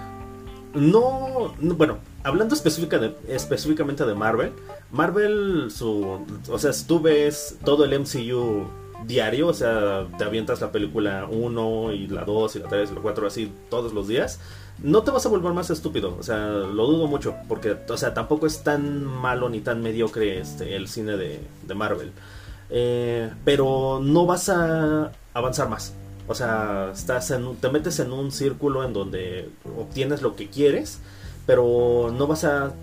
no, 0.73 1.53
bueno, 1.59 1.99
hablando 2.23 2.53
específica 2.55 2.99
de, 2.99 3.15
específicamente 3.27 4.05
de 4.05 4.13
Marvel, 4.13 4.53
Marvel, 4.91 5.71
su, 5.71 6.25
o 6.49 6.59
sea, 6.59 6.73
si 6.73 6.85
tú 6.85 6.99
ves 6.99 7.57
todo 7.63 7.85
el 7.85 7.99
MCU 7.99 8.80
diario, 9.05 9.47
o 9.47 9.53
sea, 9.53 10.07
te 10.17 10.23
avientas 10.23 10.61
la 10.61 10.71
película 10.71 11.27
1 11.29 11.93
y 11.93 12.07
la 12.07 12.23
2 12.23 12.55
y 12.55 12.59
la 12.59 12.67
3 12.67 12.91
y 12.91 12.95
la 12.95 13.01
4 13.01 13.27
así 13.27 13.51
todos 13.69 13.93
los 13.93 14.07
días, 14.07 14.39
no 14.83 15.03
te 15.03 15.11
vas 15.11 15.25
a 15.25 15.29
volver 15.29 15.53
más 15.53 15.69
estúpido, 15.69 16.15
o 16.17 16.23
sea, 16.23 16.47
lo 16.47 16.87
dudo 16.87 17.07
mucho, 17.07 17.35
porque, 17.47 17.77
o 17.87 17.97
sea, 17.97 18.13
tampoco 18.13 18.47
es 18.47 18.63
tan 18.63 19.03
malo 19.03 19.49
ni 19.49 19.59
tan 19.59 19.81
mediocre 19.81 20.39
este, 20.39 20.75
el 20.75 20.87
cine 20.87 21.17
de, 21.17 21.39
Marvel. 21.75 22.11
Eh, 22.69 23.29
pero 23.43 23.99
no 24.01 24.25
vas 24.25 24.49
a 24.49 25.11
avanzar 25.33 25.69
más. 25.69 25.93
O 26.27 26.35
sea, 26.35 26.91
estás 26.93 27.31
en, 27.31 27.55
te 27.57 27.69
metes 27.69 27.99
en 27.99 28.13
un 28.13 28.31
círculo 28.31 28.83
en 28.83 28.93
donde 28.93 29.49
obtienes 29.77 30.21
lo 30.21 30.35
que 30.35 30.49
quieres, 30.49 30.99
pero 31.45 32.13
no 32.17 32.27
vas 32.27 32.45
a 32.45 32.73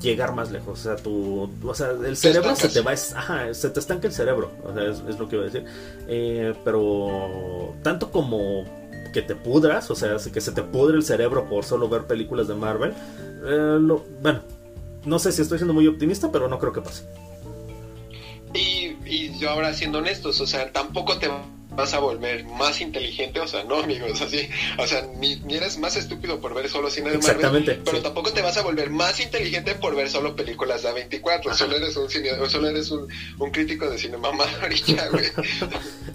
llegar 0.00 0.34
más 0.34 0.50
lejos. 0.50 0.80
O 0.80 0.82
sea, 0.82 0.96
tu, 0.96 1.50
o 1.64 1.74
sea 1.74 1.90
el 1.90 2.16
cerebro 2.16 2.54
se 2.56 2.68
te 2.68 2.80
va, 2.80 2.92
ajá, 2.92 3.52
se 3.54 3.70
te 3.70 3.80
estanca 3.80 4.06
el 4.06 4.12
cerebro. 4.12 4.52
O 4.64 4.72
sea, 4.72 4.84
es, 4.84 5.18
lo 5.18 5.28
que 5.28 5.36
iba 5.36 5.44
a 5.44 5.48
decir. 5.48 5.64
Eh, 6.08 6.54
pero 6.64 7.74
tanto 7.82 8.10
como 8.10 8.64
que 9.12 9.22
te 9.22 9.34
pudras, 9.34 9.90
o 9.90 9.94
sea, 9.94 10.16
que 10.32 10.40
se 10.40 10.52
te 10.52 10.62
pudre 10.62 10.96
el 10.96 11.02
cerebro 11.02 11.48
por 11.48 11.64
solo 11.64 11.88
ver 11.88 12.02
películas 12.02 12.48
de 12.48 12.54
Marvel. 12.54 12.92
Eh, 13.44 13.78
bueno, 14.22 14.40
no 15.04 15.18
sé 15.18 15.32
si 15.32 15.42
estoy 15.42 15.58
siendo 15.58 15.74
muy 15.74 15.86
optimista, 15.86 16.30
pero 16.30 16.48
no 16.48 16.58
creo 16.58 16.72
que 16.72 16.82
pase. 16.82 17.04
Y, 18.54 18.96
y 19.04 19.38
yo 19.38 19.50
ahora 19.50 19.72
siendo 19.74 19.98
honestos, 19.98 20.40
o 20.40 20.46
sea, 20.46 20.72
tampoco 20.72 21.18
te 21.18 21.28
vas 21.76 21.94
a 21.94 21.98
volver 21.98 22.44
más 22.44 22.80
inteligente, 22.80 23.40
o 23.40 23.46
sea, 23.46 23.64
no, 23.64 23.76
amigos, 23.82 24.20
así, 24.20 24.48
o 24.78 24.86
sea, 24.86 25.06
ni, 25.18 25.40
eres 25.48 25.78
más 25.78 25.96
estúpido 25.96 26.40
por 26.40 26.54
ver 26.54 26.68
solo 26.68 26.90
cine 26.90 27.10
de 27.10 27.18
Marvel, 27.18 27.36
Exactamente, 27.36 27.80
pero 27.84 28.02
tampoco 28.02 28.32
te 28.32 28.42
vas 28.42 28.56
a 28.56 28.62
volver 28.62 28.90
más 28.90 29.20
inteligente 29.20 29.74
por 29.74 29.94
ver 29.94 30.08
solo 30.08 30.34
películas 30.34 30.82
de 30.82 30.90
A24, 30.90 31.54
solo 31.54 31.76
eres 31.76 31.96
un 31.96 32.08
cine, 32.08 32.30
solo 32.48 32.68
eres 32.68 32.90
un, 32.90 33.06
un 33.38 33.50
crítico 33.50 33.88
de 33.88 33.98
cine 33.98 34.16
mamadorilla, 34.16 35.08
güey. 35.12 35.26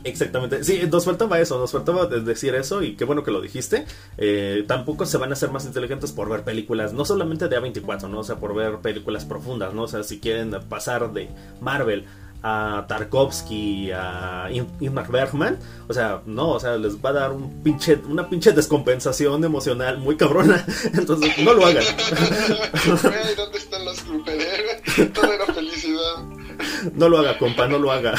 Exactamente, 0.03 0.63
sí, 0.63 0.81
nos 0.91 1.05
faltaba 1.05 1.39
eso, 1.39 1.57
nos 1.59 1.71
faltaba 1.71 2.07
decir 2.07 2.55
eso 2.55 2.81
y 2.81 2.95
qué 2.95 3.05
bueno 3.05 3.23
que 3.23 3.31
lo 3.31 3.41
dijiste, 3.41 3.85
eh, 4.17 4.63
tampoco 4.67 5.05
se 5.05 5.17
van 5.17 5.29
a 5.29 5.33
hacer 5.33 5.51
más 5.51 5.65
inteligentes 5.65 6.11
por 6.11 6.29
ver 6.29 6.43
películas, 6.43 6.93
no 6.93 7.05
solamente 7.05 7.47
de 7.47 7.59
A24, 7.59 8.09
¿no? 8.09 8.19
O 8.19 8.23
sea, 8.23 8.37
por 8.37 8.55
ver 8.55 8.77
películas 8.77 9.25
profundas, 9.25 9.73
¿no? 9.73 9.83
O 9.83 9.87
sea, 9.87 10.03
si 10.03 10.19
quieren 10.19 10.51
pasar 10.67 11.13
de 11.13 11.29
Marvel 11.59 12.05
a 12.43 12.85
Tarkovsky, 12.87 13.91
a 13.91 14.49
Ingmar 14.79 15.11
Bergman, 15.11 15.59
o 15.87 15.93
sea, 15.93 16.21
no, 16.25 16.51
o 16.51 16.59
sea, 16.59 16.77
les 16.77 16.95
va 16.97 17.09
a 17.09 17.13
dar 17.13 17.31
un 17.31 17.61
pinche, 17.63 17.99
una 18.07 18.27
pinche 18.29 18.51
descompensación 18.51 19.43
emocional 19.43 19.99
muy 19.99 20.17
cabrona, 20.17 20.65
entonces 20.93 21.37
no 21.39 21.53
lo 21.53 21.65
hagan. 21.65 21.83
¿Dónde 23.37 23.57
están 23.57 23.85
los 23.85 23.97
superhéroes? 23.97 25.13
Toda 25.13 25.37
la 25.37 25.53
felicidad. 25.53 26.23
No 26.93 27.09
lo 27.09 27.19
haga, 27.19 27.37
compa, 27.37 27.67
no 27.67 27.77
lo 27.77 27.91
haga. 27.91 28.13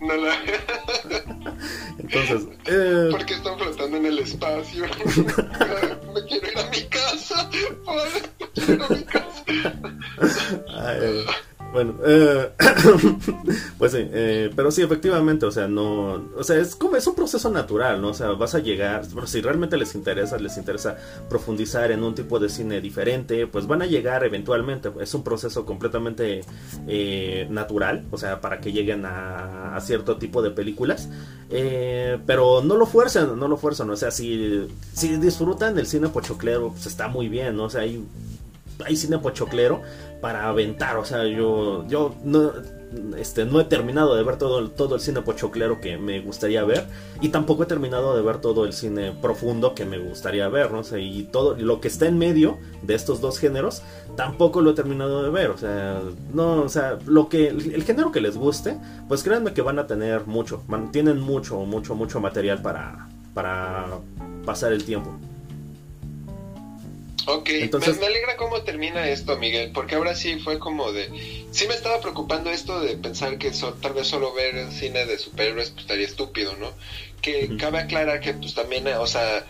No 0.00 0.14
lo 0.14 0.30
haga. 0.30 0.52
Entonces, 1.98 2.48
eh... 2.66 3.08
porque 3.10 3.34
están 3.34 3.58
flotando 3.58 3.96
en 3.96 4.06
el 4.06 4.18
espacio. 4.20 4.84
Me 4.84 6.24
quiero 6.28 6.50
ir 6.50 6.58
a 6.58 6.70
mi 6.70 6.82
casa. 6.84 7.50
Bueno, 11.72 11.94
eh, 12.06 12.52
pues 13.78 13.92
sí, 13.92 13.98
eh, 14.00 14.50
pero 14.54 14.70
sí, 14.70 14.82
efectivamente, 14.82 15.46
o 15.46 15.50
sea, 15.50 15.68
no, 15.68 16.24
o 16.36 16.42
sea, 16.42 16.56
es 16.56 16.74
como, 16.74 16.96
es 16.96 17.06
un 17.06 17.14
proceso 17.14 17.50
natural, 17.50 18.00
¿no? 18.00 18.08
O 18.08 18.14
sea, 18.14 18.30
vas 18.30 18.54
a 18.54 18.60
llegar, 18.60 19.02
pero 19.14 19.26
si 19.26 19.40
realmente 19.42 19.76
les 19.76 19.94
interesa, 19.94 20.38
les 20.38 20.56
interesa 20.56 20.96
profundizar 21.28 21.90
en 21.90 22.02
un 22.02 22.14
tipo 22.14 22.38
de 22.38 22.48
cine 22.48 22.80
diferente, 22.80 23.46
pues 23.46 23.66
van 23.66 23.82
a 23.82 23.86
llegar 23.86 24.24
eventualmente, 24.24 24.90
es 25.00 25.12
un 25.14 25.22
proceso 25.22 25.66
completamente 25.66 26.42
eh, 26.88 27.46
natural, 27.50 28.06
o 28.10 28.16
sea, 28.16 28.40
para 28.40 28.60
que 28.60 28.72
lleguen 28.72 29.04
a, 29.04 29.78
cierto 29.80 30.16
tipo 30.16 30.40
de 30.40 30.50
películas, 30.50 31.08
pero 31.50 32.62
no 32.62 32.76
lo 32.76 32.86
fuerzan, 32.86 33.38
no 33.38 33.46
lo 33.46 33.58
fuerzan, 33.58 33.90
o 33.90 33.96
sea, 33.96 34.10
si, 34.10 34.66
si 34.94 35.16
disfrutan 35.18 35.74
del 35.74 35.86
cine 35.86 36.08
pochoclero, 36.08 36.70
pues 36.70 36.86
está 36.86 37.08
muy 37.08 37.28
bien, 37.28 37.56
¿no? 37.56 37.64
O 37.64 37.70
sea, 37.70 37.82
hay 37.82 38.02
hay 38.84 38.96
cine 38.96 39.18
pochoclero 39.18 39.82
para 40.20 40.48
aventar, 40.48 40.96
o 40.96 41.04
sea, 41.04 41.24
yo 41.26 41.86
yo 41.88 42.14
no 42.24 42.52
este 43.16 43.44
no 43.44 43.60
he 43.60 43.64
terminado 43.64 44.14
de 44.14 44.22
ver 44.22 44.36
todo 44.36 44.58
el, 44.58 44.70
todo 44.70 44.94
el 44.94 45.00
cine 45.00 45.20
pochoclero 45.20 45.80
que 45.80 45.98
me 45.98 46.20
gustaría 46.20 46.64
ver 46.64 46.86
y 47.20 47.30
tampoco 47.30 47.64
he 47.64 47.66
terminado 47.66 48.16
de 48.16 48.22
ver 48.22 48.38
todo 48.38 48.64
el 48.64 48.72
cine 48.72 49.12
profundo 49.20 49.74
que 49.74 49.84
me 49.84 49.98
gustaría 49.98 50.48
ver, 50.48 50.70
no 50.70 50.84
sé, 50.84 51.00
y 51.00 51.24
todo 51.24 51.56
lo 51.56 51.80
que 51.80 51.88
está 51.88 52.06
en 52.06 52.18
medio 52.18 52.58
de 52.82 52.94
estos 52.94 53.20
dos 53.20 53.38
géneros 53.38 53.82
tampoco 54.16 54.60
lo 54.60 54.70
he 54.70 54.74
terminado 54.74 55.22
de 55.22 55.30
ver, 55.30 55.50
o 55.50 55.58
sea, 55.58 56.00
no, 56.32 56.62
o 56.62 56.68
sea, 56.68 56.98
lo 57.06 57.28
que 57.28 57.48
el, 57.48 57.84
género 57.84 58.12
que 58.12 58.20
les 58.20 58.36
guste, 58.36 58.78
pues 59.08 59.22
créanme 59.22 59.52
que 59.52 59.62
van 59.62 59.78
a 59.78 59.86
tener 59.86 60.26
mucho, 60.26 60.62
tienen 60.92 61.20
mucho 61.20 61.58
mucho 61.60 61.94
mucho 61.94 62.20
material 62.20 62.62
para 62.62 63.08
para 63.34 63.86
pasar 64.46 64.72
el 64.72 64.84
tiempo. 64.84 65.10
Ok, 67.26 67.48
Entonces... 67.50 67.98
me, 67.98 68.06
alegra 68.06 68.36
cómo 68.36 68.62
termina 68.62 69.08
esto, 69.08 69.36
Miguel, 69.36 69.72
porque 69.72 69.96
ahora 69.96 70.14
sí 70.14 70.38
fue 70.38 70.58
como 70.58 70.92
de... 70.92 71.46
Sí 71.50 71.66
me 71.66 71.74
estaba 71.74 72.00
preocupando 72.00 72.50
esto 72.50 72.80
de 72.80 72.96
pensar 72.96 73.38
que 73.38 73.50
tal 73.80 73.92
vez 73.94 74.06
solo 74.06 74.32
ver 74.32 74.70
cine 74.70 75.06
de 75.06 75.18
superhéroes 75.18 75.70
pues, 75.70 75.82
estaría 75.82 76.06
estúpido, 76.06 76.56
¿no? 76.56 76.72
Que 77.20 77.56
cabe 77.58 77.78
aclarar 77.80 78.20
que 78.20 78.34
pues 78.34 78.54
también, 78.54 78.86
o 78.86 79.06
sea, 79.06 79.44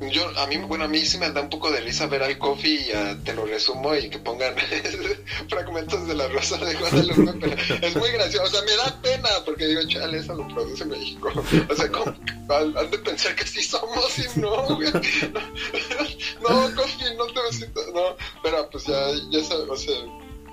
yo, 0.00 0.30
a 0.38 0.46
mí, 0.46 0.56
bueno, 0.58 0.84
a 0.84 0.88
mí 0.88 1.00
sí 1.00 1.18
me 1.18 1.30
da 1.30 1.40
un 1.40 1.50
poco 1.50 1.70
de 1.70 1.80
risa 1.80 2.06
ver 2.06 2.22
al 2.22 2.38
Coffee 2.38 2.88
y 2.88 3.24
te 3.24 3.34
lo 3.34 3.46
resumo 3.46 3.94
y 3.96 4.08
que 4.08 4.18
pongan 4.18 4.54
fragmentos 5.48 6.06
de 6.06 6.14
la 6.14 6.28
rosa 6.28 6.56
de 6.58 6.74
Guadalupe, 6.74 7.32
pero 7.40 7.86
es 7.86 7.96
muy 7.96 8.10
gracioso, 8.12 8.44
o 8.44 8.50
sea, 8.50 8.62
me 8.62 8.76
da 8.76 9.02
pena 9.02 9.28
porque 9.44 9.66
digo, 9.66 9.80
chale, 9.88 10.18
eso 10.18 10.34
lo 10.34 10.46
produce 10.48 10.84
México, 10.84 11.32
o 11.68 11.74
sea, 11.74 11.90
como, 11.90 12.14
han 12.48 12.90
de 12.90 12.98
pensar 12.98 13.34
que 13.34 13.46
sí 13.46 13.62
somos 13.62 14.18
y 14.18 14.40
no, 14.40 14.76
güey, 14.76 14.92
no, 16.48 16.74
Coffee, 16.76 17.14
no 17.16 17.26
te 17.26 17.52
siento, 17.52 17.80
no, 17.92 18.16
pero 18.42 18.70
pues 18.70 18.84
ya, 18.84 19.10
ya 19.30 19.42
sabes, 19.42 19.68
o 19.68 19.76
sea, 19.76 19.96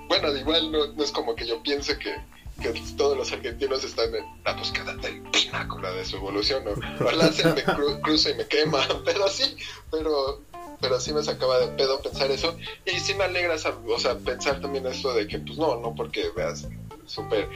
bueno, 0.07 0.35
igual 0.35 0.71
no, 0.71 0.87
no 0.87 1.03
es 1.03 1.11
como 1.11 1.35
que 1.35 1.45
yo 1.45 1.61
piense 1.61 1.97
que 1.99 2.15
que 2.61 2.73
todos 2.97 3.17
los 3.17 3.31
argentinos 3.31 3.83
están 3.83 4.13
en 4.15 4.25
la 4.43 4.53
búsqueda 4.53 4.95
del 4.95 5.21
pináculo 5.23 5.93
de 5.93 6.05
su 6.05 6.17
evolución. 6.17 6.63
Ojalá 6.99 7.31
se 7.31 7.53
me 7.53 7.63
cruza 8.01 8.29
y 8.29 8.35
me 8.35 8.47
quema, 8.47 8.79
pero 9.05 9.27
sí, 9.27 9.55
pero, 9.91 10.41
pero 10.81 10.99
sí 10.99 11.13
me 11.13 11.23
sacaba 11.23 11.59
de 11.59 11.67
pedo 11.69 12.01
pensar 12.01 12.31
eso, 12.31 12.57
y 12.85 12.99
sí 12.99 13.13
me 13.13 13.25
alegra, 13.25 13.55
o 13.55 13.99
sea, 13.99 14.17
pensar 14.19 14.61
también 14.61 14.85
eso 14.87 15.13
de 15.13 15.27
que, 15.27 15.39
pues 15.39 15.57
no, 15.57 15.79
no 15.79 15.93
porque 15.95 16.29
veas 16.35 16.67
súper 17.05 17.49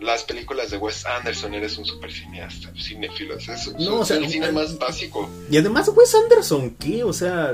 las 0.00 0.24
películas 0.24 0.70
de 0.70 0.76
Wes 0.78 1.04
Anderson, 1.06 1.54
eres 1.54 1.76
un 1.78 1.84
super 1.84 2.12
cineasta, 2.12 2.72
cinéfilo, 2.76 3.36
es, 3.36 3.74
no, 3.78 4.00
o 4.00 4.04
sea, 4.04 4.16
el 4.18 4.28
cine 4.28 4.52
más 4.52 4.78
básico. 4.78 5.28
Y 5.50 5.56
además 5.56 5.90
Wes 5.94 6.14
Anderson, 6.14 6.70
¿qué? 6.78 7.04
O 7.04 7.12
sea, 7.12 7.52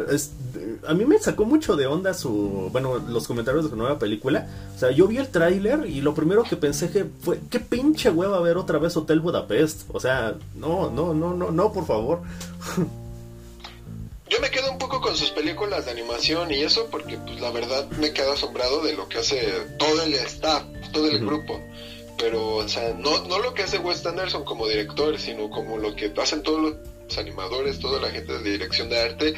a 0.86 0.94
mí 0.94 1.04
me 1.04 1.18
sacó 1.18 1.44
mucho 1.44 1.76
de 1.76 1.86
onda 1.86 2.14
su, 2.14 2.68
bueno, 2.72 2.98
los 2.98 3.26
comentarios 3.26 3.64
de 3.64 3.70
su 3.70 3.76
nueva 3.76 3.98
película. 3.98 4.46
O 4.74 4.78
sea, 4.78 4.90
yo 4.90 5.06
vi 5.06 5.18
el 5.18 5.28
tráiler 5.28 5.86
y 5.86 6.00
lo 6.00 6.14
primero 6.14 6.44
que 6.44 6.56
pensé 6.56 6.90
que 6.90 7.06
fue, 7.20 7.40
qué 7.50 7.60
pinche 7.60 8.10
hueva 8.10 8.40
ver 8.40 8.56
otra 8.56 8.78
vez 8.78 8.96
Hotel 8.96 9.20
Budapest. 9.20 9.82
O 9.92 10.00
sea, 10.00 10.34
no, 10.54 10.90
no, 10.90 11.14
no, 11.14 11.34
no, 11.34 11.50
no, 11.50 11.72
por 11.72 11.86
favor. 11.86 12.22
Yo 14.28 14.40
me 14.40 14.50
quedo 14.50 14.72
un 14.72 14.78
poco 14.78 15.00
con 15.00 15.14
sus 15.16 15.30
películas 15.30 15.84
de 15.84 15.92
animación 15.92 16.50
y 16.50 16.62
eso 16.62 16.88
porque 16.90 17.18
pues 17.18 17.40
la 17.40 17.50
verdad 17.50 17.88
me 18.00 18.12
quedo 18.12 18.32
asombrado 18.32 18.82
de 18.82 18.94
lo 18.94 19.08
que 19.08 19.18
hace 19.18 19.52
todo 19.78 20.02
el 20.02 20.14
staff, 20.14 20.64
todo 20.92 21.08
el 21.08 21.20
grupo 21.20 21.60
pero, 22.18 22.56
o 22.56 22.68
sea, 22.68 22.94
no, 22.94 23.24
no 23.26 23.38
lo 23.38 23.54
que 23.54 23.62
hace 23.62 23.78
Wes 23.78 24.04
Anderson 24.06 24.44
como 24.44 24.66
director, 24.66 25.18
sino 25.18 25.50
como 25.50 25.78
lo 25.78 25.94
que 25.96 26.12
hacen 26.20 26.42
todos 26.42 26.60
los 26.60 27.18
animadores, 27.18 27.78
toda 27.78 28.00
la 28.00 28.10
gente 28.10 28.32
de 28.32 28.50
dirección 28.52 28.88
de 28.88 29.00
arte. 29.00 29.34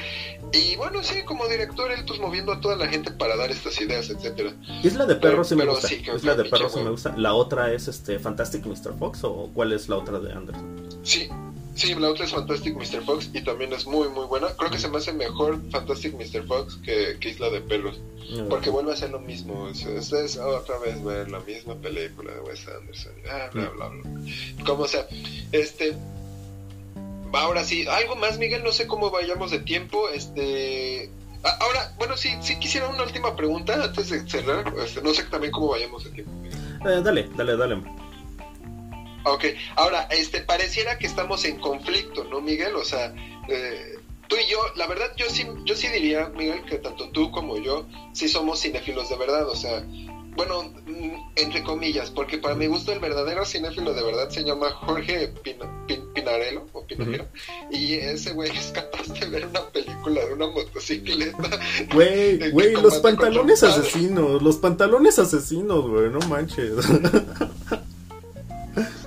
Y 0.52 0.76
bueno, 0.76 1.02
sí, 1.02 1.22
como 1.24 1.48
director, 1.48 1.90
él 1.90 2.04
pues 2.06 2.20
moviendo 2.20 2.52
a 2.52 2.60
toda 2.60 2.76
la 2.76 2.86
gente 2.86 3.10
para 3.10 3.36
dar 3.36 3.50
estas 3.50 3.80
ideas, 3.80 4.10
etcétera. 4.10 4.52
la 4.94 5.06
de 5.06 5.16
perros 5.16 5.48
sí 5.48 5.56
me 5.56 5.64
gusta. 5.64 5.88
es 5.88 6.24
la 6.24 6.34
de 6.34 6.44
perros 6.44 6.72
sí 6.72 6.80
me 6.80 6.90
gusta. 6.90 7.14
La 7.16 7.34
otra 7.34 7.72
es 7.72 7.88
este 7.88 8.18
Fantastic 8.18 8.64
Mr. 8.66 8.96
Fox 8.98 9.24
o 9.24 9.50
cuál 9.52 9.72
es 9.72 9.88
la 9.88 9.96
otra 9.96 10.18
de 10.20 10.32
Anderson? 10.32 11.00
Sí, 11.02 11.28
Sí, 11.76 11.94
la 11.94 12.08
otra 12.08 12.24
es 12.24 12.32
Fantastic 12.32 12.74
Mr. 12.74 13.04
Fox 13.04 13.28
y 13.34 13.42
también 13.42 13.70
es 13.74 13.86
muy, 13.86 14.08
muy 14.08 14.24
buena. 14.24 14.48
Creo 14.56 14.70
que 14.70 14.78
se 14.78 14.88
me 14.88 14.96
hace 14.96 15.12
mejor 15.12 15.60
Fantastic 15.70 16.14
Mr. 16.14 16.46
Fox 16.46 16.78
que, 16.82 17.18
Isla 17.20 17.50
de 17.50 17.60
Perros. 17.60 18.00
Porque 18.48 18.70
vuelve 18.70 18.92
a 18.92 18.96
ser 18.96 19.10
lo 19.10 19.20
mismo. 19.20 19.68
Es, 19.68 19.84
es, 19.84 20.36
otra 20.38 20.78
vez 20.78 21.04
ver 21.04 21.30
la 21.30 21.38
misma 21.40 21.74
película 21.74 22.32
de 22.32 22.40
Wes 22.40 22.66
Anderson. 22.66 23.12
Ah, 23.30 23.50
bla, 23.52 23.68
bla, 23.68 23.88
bla. 23.88 24.64
Como 24.64 24.88
sea, 24.88 25.06
este. 25.52 25.94
Ahora 27.32 27.62
sí, 27.62 27.86
algo 27.86 28.16
más, 28.16 28.38
Miguel. 28.38 28.64
No 28.64 28.72
sé 28.72 28.86
cómo 28.86 29.10
vayamos 29.10 29.50
de 29.50 29.58
tiempo. 29.58 30.08
Este. 30.08 31.10
Ahora, 31.60 31.92
bueno, 31.98 32.16
sí, 32.16 32.30
sí 32.40 32.58
quisiera 32.58 32.88
una 32.88 33.02
última 33.02 33.36
pregunta 33.36 33.84
antes 33.84 34.08
de 34.08 34.26
cerrar. 34.28 34.72
Este, 34.82 35.02
no 35.02 35.12
sé 35.12 35.24
también 35.24 35.52
cómo 35.52 35.68
vayamos 35.68 36.04
de 36.04 36.10
tiempo. 36.10 36.32
Eh, 36.88 37.02
dale, 37.04 37.28
dale, 37.36 37.56
dale. 37.56 37.82
Ok, 39.26 39.44
ahora, 39.74 40.02
este, 40.12 40.40
pareciera 40.40 40.98
que 40.98 41.06
estamos 41.08 41.44
en 41.44 41.58
conflicto, 41.58 42.22
¿no, 42.24 42.40
Miguel? 42.40 42.76
O 42.76 42.84
sea, 42.84 43.12
eh, 43.48 43.96
tú 44.28 44.36
y 44.36 44.48
yo, 44.48 44.58
la 44.76 44.86
verdad, 44.86 45.10
yo 45.16 45.26
sí, 45.28 45.44
yo 45.64 45.74
sí 45.74 45.88
diría, 45.88 46.28
Miguel, 46.28 46.64
que 46.64 46.78
tanto 46.78 47.10
tú 47.10 47.32
como 47.32 47.56
yo 47.58 47.86
sí 48.12 48.28
somos 48.28 48.60
cinéfilos 48.60 49.08
de 49.08 49.16
verdad, 49.16 49.48
o 49.48 49.56
sea, 49.56 49.84
bueno, 50.36 50.62
mm, 50.86 51.32
entre 51.34 51.64
comillas, 51.64 52.10
porque 52.10 52.38
para 52.38 52.54
mi 52.54 52.68
gusto 52.68 52.92
el 52.92 53.00
verdadero 53.00 53.44
cinéfilo 53.44 53.94
de 53.94 54.04
verdad 54.04 54.30
se 54.30 54.44
llama 54.44 54.70
Jorge 54.70 55.32
Pinarello 56.14 56.66
o 56.72 56.86
Pinarello, 56.86 57.26
y 57.72 57.94
ese 57.94 58.30
güey 58.32 58.56
es 58.56 58.70
capaz 58.70 59.08
de 59.12 59.26
ver 59.26 59.46
una 59.46 59.68
película 59.70 60.24
de 60.24 60.34
una 60.34 60.46
motocicleta. 60.46 61.58
Güey, 61.92 62.50
güey, 62.52 62.74
los 62.74 62.98
pantalones 62.98 63.64
asesinos, 63.64 64.40
los 64.40 64.58
pantalones 64.58 65.18
asesinos, 65.18 65.88
güey, 65.88 66.10
no 66.10 66.20
manches. 66.28 66.74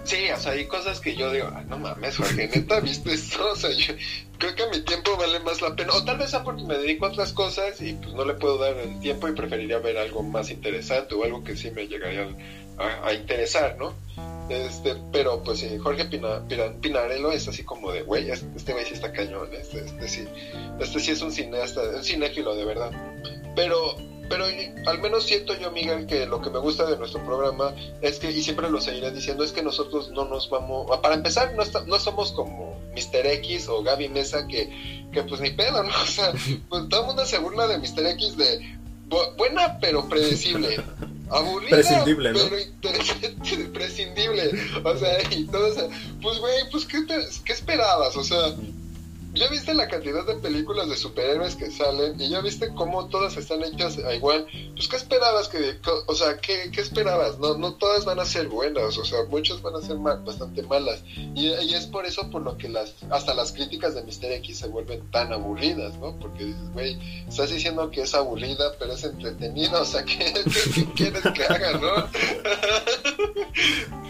Sí, 0.04 0.30
o 0.36 0.40
sea, 0.40 0.54
hay 0.54 0.66
cosas 0.66 1.00
que 1.00 1.16
yo 1.16 1.32
digo, 1.32 1.50
no 1.68 1.78
mames, 1.78 2.18
Jorge, 2.18 2.50
neta, 2.54 2.80
¿viste 2.82 3.14
esto? 3.14 3.52
O 3.52 3.56
sea, 3.56 3.70
yo 3.72 3.94
creo 4.40 4.56
que 4.56 4.68
mi 4.68 4.84
tiempo 4.84 5.16
vale 5.18 5.40
más 5.40 5.62
la 5.62 5.76
pena. 5.76 5.94
O 5.94 6.04
tal 6.04 6.18
vez 6.18 6.32
sea 6.32 6.44
porque 6.44 6.64
me 6.64 6.78
dedico 6.78 7.06
a 7.06 7.10
otras 7.10 7.34
cosas 7.34 7.80
y 7.82 7.94
pues 7.94 8.14
no 8.14 8.26
le 8.26 8.34
puedo 8.34 8.58
dar 8.58 8.76
el 8.78 9.00
tiempo 9.00 9.28
y 9.28 9.34
preferiría 9.34 9.78
ver 9.80 9.98
algo 9.98 10.24
más 10.24 10.50
interesante 10.50 11.14
o 11.14 11.24
algo 11.24 11.44
que 11.44 11.56
sí 11.56 11.70
me 11.72 11.88
llegaría 11.88 12.28
a, 12.78 13.14
interesar, 13.14 13.78
¿no? 13.78 13.94
Este, 14.50 14.96
pero 15.12 15.44
pues 15.44 15.60
sí, 15.60 15.78
Jorge 15.78 16.06
Pinarello 16.06 17.32
es 17.32 17.48
así 17.48 17.64
como 17.64 17.92
de, 17.92 18.02
güey, 18.02 18.32
este 18.32 18.74
güey 18.74 18.86
sí 18.86 18.96
está 18.96 19.12
cañón, 19.12 19.50
este, 19.54 19.86
este 19.86 20.08
sí, 20.08 20.28
este 20.80 21.00
sí 21.00 21.12
es 21.12 21.22
un 21.22 21.32
cineasta, 21.32 21.82
un 21.82 22.04
cinéfilo 22.04 22.56
de 22.56 22.66
verdad. 22.66 22.92
Pero 23.56 23.96
pero 24.30 24.46
al 24.86 25.00
menos 25.00 25.26
siento 25.26 25.54
yo, 25.56 25.72
Miguel, 25.72 26.06
que 26.06 26.26
lo 26.26 26.42
que 26.42 26.50
me 26.50 26.60
gusta 26.60 26.86
de 26.86 26.98
nuestro 26.98 27.24
programa 27.26 27.74
es 28.02 28.20
que, 28.20 28.32
y 28.32 28.42
siempre 28.42 28.70
lo 28.70 28.80
seguiré 28.80 29.12
diciendo, 29.12 29.44
es 29.44 29.52
que 29.52 29.64
nosotros 29.64 30.12
no 30.12 30.26
nos 30.26 30.50
vamos, 30.50 30.88
para 31.02 31.16
empezar, 31.16 31.54
no, 31.56 31.64
no 31.88 32.00
somos 32.00 32.32
como 32.32 32.80
Mr. 32.94 33.26
X 33.26 33.68
o 33.68 33.84
Gaby 33.84 34.10
Mesa, 34.10 34.48
que, 34.48 35.08
que 35.12 35.24
pues 35.24 35.42
ni 35.42 35.52
pedo, 35.52 35.84
¿no? 35.84 35.90
O 36.04 36.06
sea, 36.06 36.32
pues 36.70 36.90
todo 36.90 37.02
el 37.02 37.08
mundo 37.08 37.26
se 37.26 37.40
burla 37.40 37.68
de 37.68 37.78
Mr. 37.78 38.06
X 38.08 38.38
de 38.38 38.80
buena 39.38 39.80
pero 39.80 40.08
predecible. 40.08 40.82
Aburrida, 41.32 41.70
prescindible, 41.70 42.34
¿no? 42.34 42.40
pero 42.82 43.72
prescindible. 43.74 44.52
O 44.84 44.98
sea, 44.98 45.20
y 45.32 45.44
todo, 45.46 45.68
o 45.68 45.90
pues 46.24 46.40
güey, 46.40 46.70
pues 46.72 46.86
¿qué, 46.86 47.06
¿qué 47.46 47.54
esperabas? 47.54 48.18
O 48.18 48.24
sea, 48.24 48.56
ya 49.34 49.48
viste 49.48 49.74
la 49.74 49.88
cantidad 49.88 50.26
de 50.26 50.36
películas 50.36 50.90
de 50.90 50.98
superhéroes 50.98 51.56
que 51.56 51.70
salen 51.70 52.20
y 52.20 52.30
ya 52.30 52.42
viste 52.42 52.74
cómo 52.74 53.08
todas 53.10 53.38
están 53.38 53.64
hechas 53.64 53.98
igual. 54.14 54.48
Pues, 54.74 54.88
¿qué 54.88 54.96
esperabas? 54.96 55.48
que 55.50 55.80
O 56.08 56.16
sea, 56.16 56.38
¿qué, 56.38 56.72
qué 56.72 56.82
esperabas? 56.82 57.38
No, 57.38 57.58
no 57.58 57.76
todas 57.76 58.06
van 58.06 58.20
a 58.20 58.26
ser 58.26 58.48
buenas, 58.48 58.98
o 58.98 59.06
sea, 59.06 59.24
muchas 59.30 59.62
van 59.62 59.76
a 59.76 59.82
ser 59.82 59.98
bastante 59.98 60.64
malas. 60.64 61.04
Y, 61.16 61.50
es 61.50 61.86
por 61.86 62.06
eso 62.06 62.30
por 62.30 62.42
lo 62.42 62.58
que 62.58 62.68
las 62.68 62.96
hasta 63.12 63.34
las 63.34 63.52
críticas 63.52 63.96
de 63.96 64.04
Mister 64.04 64.32
X 64.34 64.60
se 64.60 64.68
vuelven 64.68 65.10
tan 65.12 65.32
aburridas, 65.32 65.98
¿no? 66.00 66.18
Porque 66.20 66.46
dices, 66.46 66.74
güey, 66.74 66.98
estás 67.28 67.52
diciendo 67.52 67.92
que 67.92 68.02
es 68.02 68.14
aburrida, 68.16 68.74
pero 68.80 68.94
es 68.94 69.04
entretenida, 69.04 69.82
o 69.82 69.86
sea, 69.86 70.04
¿qué, 70.06 70.34
quieres 70.96 71.22
que 71.22 71.44
haga, 71.46 71.74
no? 71.78 72.10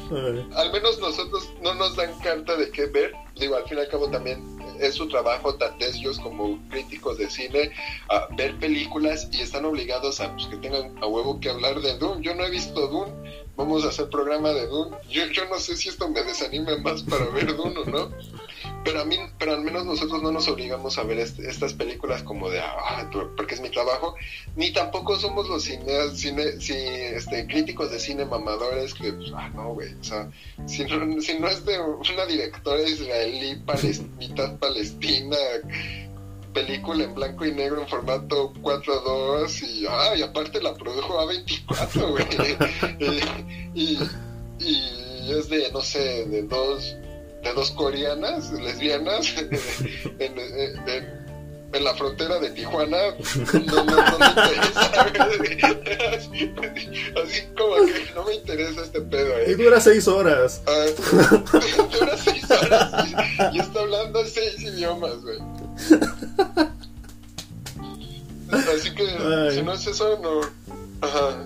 Al 0.55 0.71
menos 0.71 0.97
nosotros 0.99 1.49
no 1.61 1.75
nos 1.75 1.95
dan 1.95 2.17
carta 2.19 2.55
de 2.55 2.71
qué 2.71 2.87
ver. 2.87 3.13
Digo, 3.35 3.55
al 3.55 3.63
fin 3.65 3.77
y 3.77 3.81
al 3.81 3.87
cabo 3.87 4.09
también 4.09 4.58
es 4.79 4.95
su 4.95 5.07
trabajo 5.07 5.53
de 5.53 5.69
ellos 5.87 6.19
como 6.19 6.59
críticos 6.69 7.17
de 7.17 7.29
cine 7.29 7.71
a 8.09 8.27
ver 8.35 8.57
películas 8.57 9.27
y 9.31 9.41
están 9.41 9.65
obligados 9.65 10.19
a 10.21 10.31
pues, 10.33 10.47
que 10.47 10.57
tengan 10.57 10.97
a 11.01 11.07
huevo 11.07 11.39
que 11.39 11.49
hablar 11.49 11.81
de 11.81 11.97
Dune. 11.97 12.21
Yo 12.23 12.35
no 12.35 12.43
he 12.45 12.49
visto 12.49 12.87
Dune, 12.87 13.11
vamos 13.55 13.85
a 13.85 13.89
hacer 13.89 14.09
programa 14.09 14.51
de 14.51 14.67
Dune. 14.67 14.95
Yo, 15.09 15.25
yo 15.27 15.45
no 15.49 15.59
sé 15.59 15.75
si 15.75 15.89
esto 15.89 16.07
me 16.09 16.23
desanime 16.23 16.77
más 16.77 17.03
para 17.03 17.25
ver 17.27 17.55
Dune 17.55 17.79
o 17.79 17.85
no, 17.85 18.11
pero 18.83 19.01
a 19.01 19.05
mí, 19.05 19.17
pero 19.37 19.53
al 19.53 19.61
menos 19.61 19.85
nosotros 19.85 20.21
no 20.21 20.31
nos 20.31 20.47
obligamos 20.47 20.97
a 20.97 21.03
ver 21.03 21.19
estas 21.19 21.73
películas 21.73 22.23
como 22.23 22.49
de, 22.49 22.59
ah, 22.59 23.09
porque 23.35 23.55
es 23.55 23.61
mi 23.61 23.69
trabajo, 23.69 24.15
ni 24.55 24.71
tampoco 24.71 25.17
somos 25.17 25.47
los 25.49 25.63
cine, 25.63 26.11
cine, 26.13 27.15
este, 27.15 27.47
críticos 27.47 27.91
de 27.91 27.99
cine 27.99 28.25
mamadores 28.25 28.93
que, 28.93 29.13
pues, 29.13 29.31
ah, 29.35 29.49
no, 29.53 29.73
güey, 29.73 29.93
o 29.93 30.03
sea, 30.03 30.29
si 30.65 30.83
no, 30.85 31.21
si 31.21 31.39
no 31.39 31.47
es 31.47 31.65
de 31.65 31.79
una 31.79 32.25
directora 32.25 32.81
israelí, 32.81 33.55
palestina, 33.65 34.57
palestina 34.59 35.37
película 36.53 37.03
en 37.03 37.13
blanco 37.13 37.45
y 37.45 37.51
negro 37.51 37.81
en 37.81 37.87
formato 37.87 38.53
4.2 38.61 39.63
y, 39.67 39.85
ah, 39.87 40.15
y 40.15 40.21
aparte 40.21 40.61
la 40.61 40.73
produjo 40.73 41.19
A24, 41.19 42.09
güey. 42.09 42.25
y, 43.75 43.99
y, 44.59 45.31
es 45.31 45.49
de, 45.49 45.71
no 45.71 45.81
sé, 45.81 46.25
de 46.25 46.43
dos, 46.43 46.95
de 47.43 47.53
dos 47.53 47.71
coreanas, 47.71 48.51
lesbianas, 48.51 49.33
en, 50.19 50.39
en, 50.39 51.19
la 51.83 51.93
frontera 51.93 52.39
de 52.39 52.49
Tijuana, 52.49 52.97
no, 53.67 53.83
no, 53.83 54.19
me 54.19 54.25
interesa. 54.25 54.91
Así, 57.23 57.41
como 57.57 57.75
que 57.85 58.11
no 58.15 58.25
me 58.25 58.33
interesa 58.35 58.81
este 58.81 59.01
pedo. 59.01 59.37
¿eh? 59.37 59.51
Y 59.51 59.53
dura 59.53 59.79
seis 59.79 60.07
horas. 60.07 60.63
Ah, 60.67 60.85
dura 61.99 62.17
seis 62.17 62.49
horas 62.49 63.07
y, 63.07 63.13
y 63.55 63.59
está 63.59 63.79
hablando 63.79 64.25
seis 64.25 64.59
idiomas, 64.61 65.21
güey. 65.21 65.37
Así 68.51 68.93
que 68.95 69.07
si 69.51 69.61
no 69.61 69.73
es 69.73 69.85
eso, 69.87 70.19
no. 70.21 70.41
Ajá. 71.07 71.45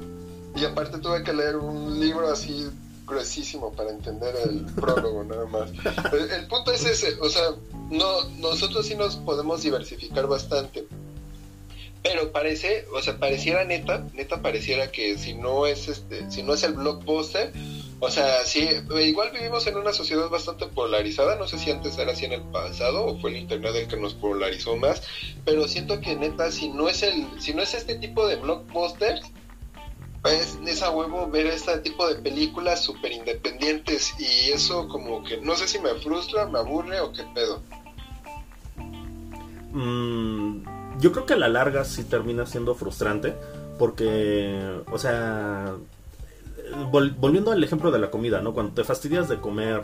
Y 0.55 0.65
aparte 0.65 0.97
tuve 0.99 1.23
que 1.23 1.33
leer 1.33 1.57
un 1.57 1.99
libro 1.99 2.31
así 2.31 2.69
gruesísimo 3.05 3.71
para 3.73 3.91
entender 3.91 4.35
el 4.45 4.65
prólogo 4.75 5.23
nada 5.23 5.45
más. 5.45 5.71
El, 6.13 6.47
punto 6.47 6.71
es 6.71 6.85
ese, 6.85 7.15
o 7.19 7.29
sea, 7.29 7.51
no, 7.89 8.23
nosotros 8.39 8.85
sí 8.85 8.95
nos 8.95 9.15
podemos 9.17 9.61
diversificar 9.63 10.27
bastante. 10.27 10.85
Pero 12.01 12.33
parece, 12.33 12.85
o 12.93 13.01
sea, 13.01 13.17
pareciera 13.17 13.63
neta, 13.63 14.05
neta 14.13 14.41
pareciera 14.41 14.91
que 14.91 15.17
si 15.17 15.35
no 15.35 15.65
es 15.65 15.87
este, 15.87 16.29
si 16.29 16.43
no 16.43 16.53
es 16.53 16.63
el 16.63 16.73
blockbuster, 16.73 17.53
o 18.01 18.11
sea, 18.11 18.43
sí, 18.43 18.67
igual 19.01 19.31
vivimos 19.31 19.65
en 19.67 19.77
una 19.77 19.93
sociedad 19.93 20.27
bastante 20.27 20.65
polarizada, 20.67 21.37
no 21.37 21.47
sé 21.47 21.57
si 21.57 21.71
antes 21.71 21.97
era 21.97 22.11
así 22.11 22.25
en 22.25 22.33
el 22.33 22.41
pasado 22.41 23.05
o 23.05 23.17
fue 23.19 23.29
el 23.29 23.37
internet 23.37 23.73
el 23.75 23.87
que 23.87 23.95
nos 23.95 24.13
polarizó 24.15 24.75
más, 24.75 25.03
pero 25.45 25.65
siento 25.69 26.01
que 26.01 26.13
neta 26.17 26.51
si 26.51 26.67
no 26.67 26.89
es 26.89 27.01
el 27.03 27.25
si 27.39 27.53
no 27.53 27.61
es 27.61 27.73
este 27.73 27.95
tipo 27.95 28.27
de 28.27 28.35
blockbusters 28.35 29.21
es, 30.31 30.57
esa 30.65 30.89
huevo 30.89 31.29
ver 31.29 31.47
este 31.47 31.77
tipo 31.79 32.07
de 32.07 32.15
películas 32.15 32.83
súper 32.83 33.11
independientes 33.11 34.13
y 34.19 34.51
eso 34.51 34.87
como 34.87 35.23
que 35.23 35.37
no 35.41 35.55
sé 35.55 35.67
si 35.67 35.79
me 35.79 35.93
frustra, 35.95 36.45
me 36.45 36.59
aburre 36.59 36.99
o 37.01 37.11
qué 37.11 37.23
pedo. 37.33 37.61
Mm, 39.73 40.63
yo 40.99 41.11
creo 41.11 41.25
que 41.25 41.33
a 41.33 41.37
la 41.37 41.49
larga 41.49 41.83
sí 41.83 42.03
termina 42.03 42.45
siendo 42.45 42.75
frustrante 42.75 43.33
porque, 43.77 44.81
o 44.91 44.97
sea, 44.97 45.75
volviendo 46.91 47.51
al 47.51 47.63
ejemplo 47.63 47.91
de 47.91 47.99
la 47.99 48.11
comida, 48.11 48.41
¿no? 48.41 48.53
Cuando 48.53 48.73
te 48.73 48.83
fastidias 48.83 49.27
de 49.27 49.39
comer 49.39 49.81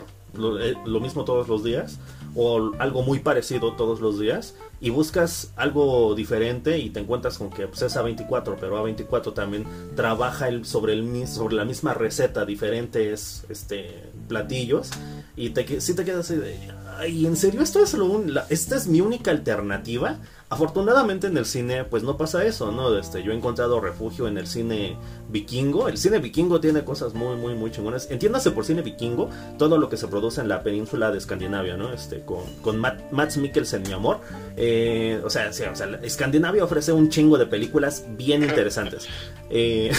eh, 0.60 0.74
lo, 0.84 1.00
mismo 1.00 1.24
todos 1.24 1.48
los 1.48 1.64
días 1.64 1.98
o 2.34 2.72
algo 2.78 3.02
muy 3.02 3.18
parecido 3.18 3.74
todos 3.74 4.00
los 4.00 4.20
días 4.20 4.54
y 4.80 4.90
buscas 4.90 5.52
algo 5.56 6.14
diferente 6.14 6.78
y 6.78 6.90
te 6.90 7.00
encuentras 7.00 7.38
con 7.38 7.50
que 7.50 7.66
pues, 7.66 7.82
es 7.82 7.96
A24, 7.96 8.56
pero 8.60 8.84
A24 8.84 9.34
también 9.34 9.66
trabaja 9.96 10.48
el, 10.48 10.64
sobre, 10.64 10.92
el, 10.92 11.26
sobre 11.26 11.56
la 11.56 11.64
misma 11.64 11.94
receta, 11.94 12.44
diferentes 12.44 13.44
este, 13.48 14.10
platillos 14.28 14.90
y 15.36 15.50
te, 15.50 15.80
si 15.80 15.94
te 15.94 16.04
quedas 16.04 16.30
así 16.30 16.36
de, 16.36 16.56
ay, 16.98 17.26
¿en 17.26 17.36
serio 17.36 17.62
esto 17.62 17.82
es 17.82 17.94
lo 17.94 18.22
esta 18.48 18.76
es 18.76 18.86
mi 18.86 19.00
única 19.00 19.30
alternativa? 19.30 20.18
Afortunadamente 20.52 21.28
en 21.28 21.36
el 21.36 21.46
cine 21.46 21.84
pues 21.84 22.02
no 22.02 22.16
pasa 22.16 22.44
eso, 22.44 22.72
¿no? 22.72 22.98
Este, 22.98 23.22
yo 23.22 23.30
he 23.30 23.36
encontrado 23.36 23.80
refugio 23.80 24.26
en 24.26 24.36
el 24.36 24.48
cine 24.48 24.96
vikingo. 25.28 25.88
El 25.88 25.96
cine 25.96 26.18
vikingo 26.18 26.58
tiene 26.58 26.82
cosas 26.82 27.14
muy, 27.14 27.36
muy, 27.36 27.54
muy 27.54 27.70
chingonas. 27.70 28.10
Entiéndase 28.10 28.50
por 28.50 28.64
cine 28.64 28.82
vikingo 28.82 29.30
todo 29.58 29.78
lo 29.78 29.88
que 29.88 29.96
se 29.96 30.08
produce 30.08 30.40
en 30.40 30.48
la 30.48 30.64
península 30.64 31.12
de 31.12 31.18
Escandinavia, 31.18 31.76
¿no? 31.76 31.92
Este, 31.92 32.22
con, 32.24 32.42
con 32.62 32.78
Matt, 32.78 33.12
Mats 33.12 33.36
Mikkelsen, 33.36 33.82
mi 33.82 33.92
amor. 33.92 34.22
Eh, 34.56 35.22
o, 35.24 35.30
sea, 35.30 35.52
sí, 35.52 35.62
o 35.62 35.76
sea, 35.76 35.86
Escandinavia 36.02 36.64
ofrece 36.64 36.92
un 36.92 37.10
chingo 37.10 37.38
de 37.38 37.46
películas 37.46 38.04
bien 38.16 38.42
interesantes. 38.42 39.06
Eh, 39.52 39.90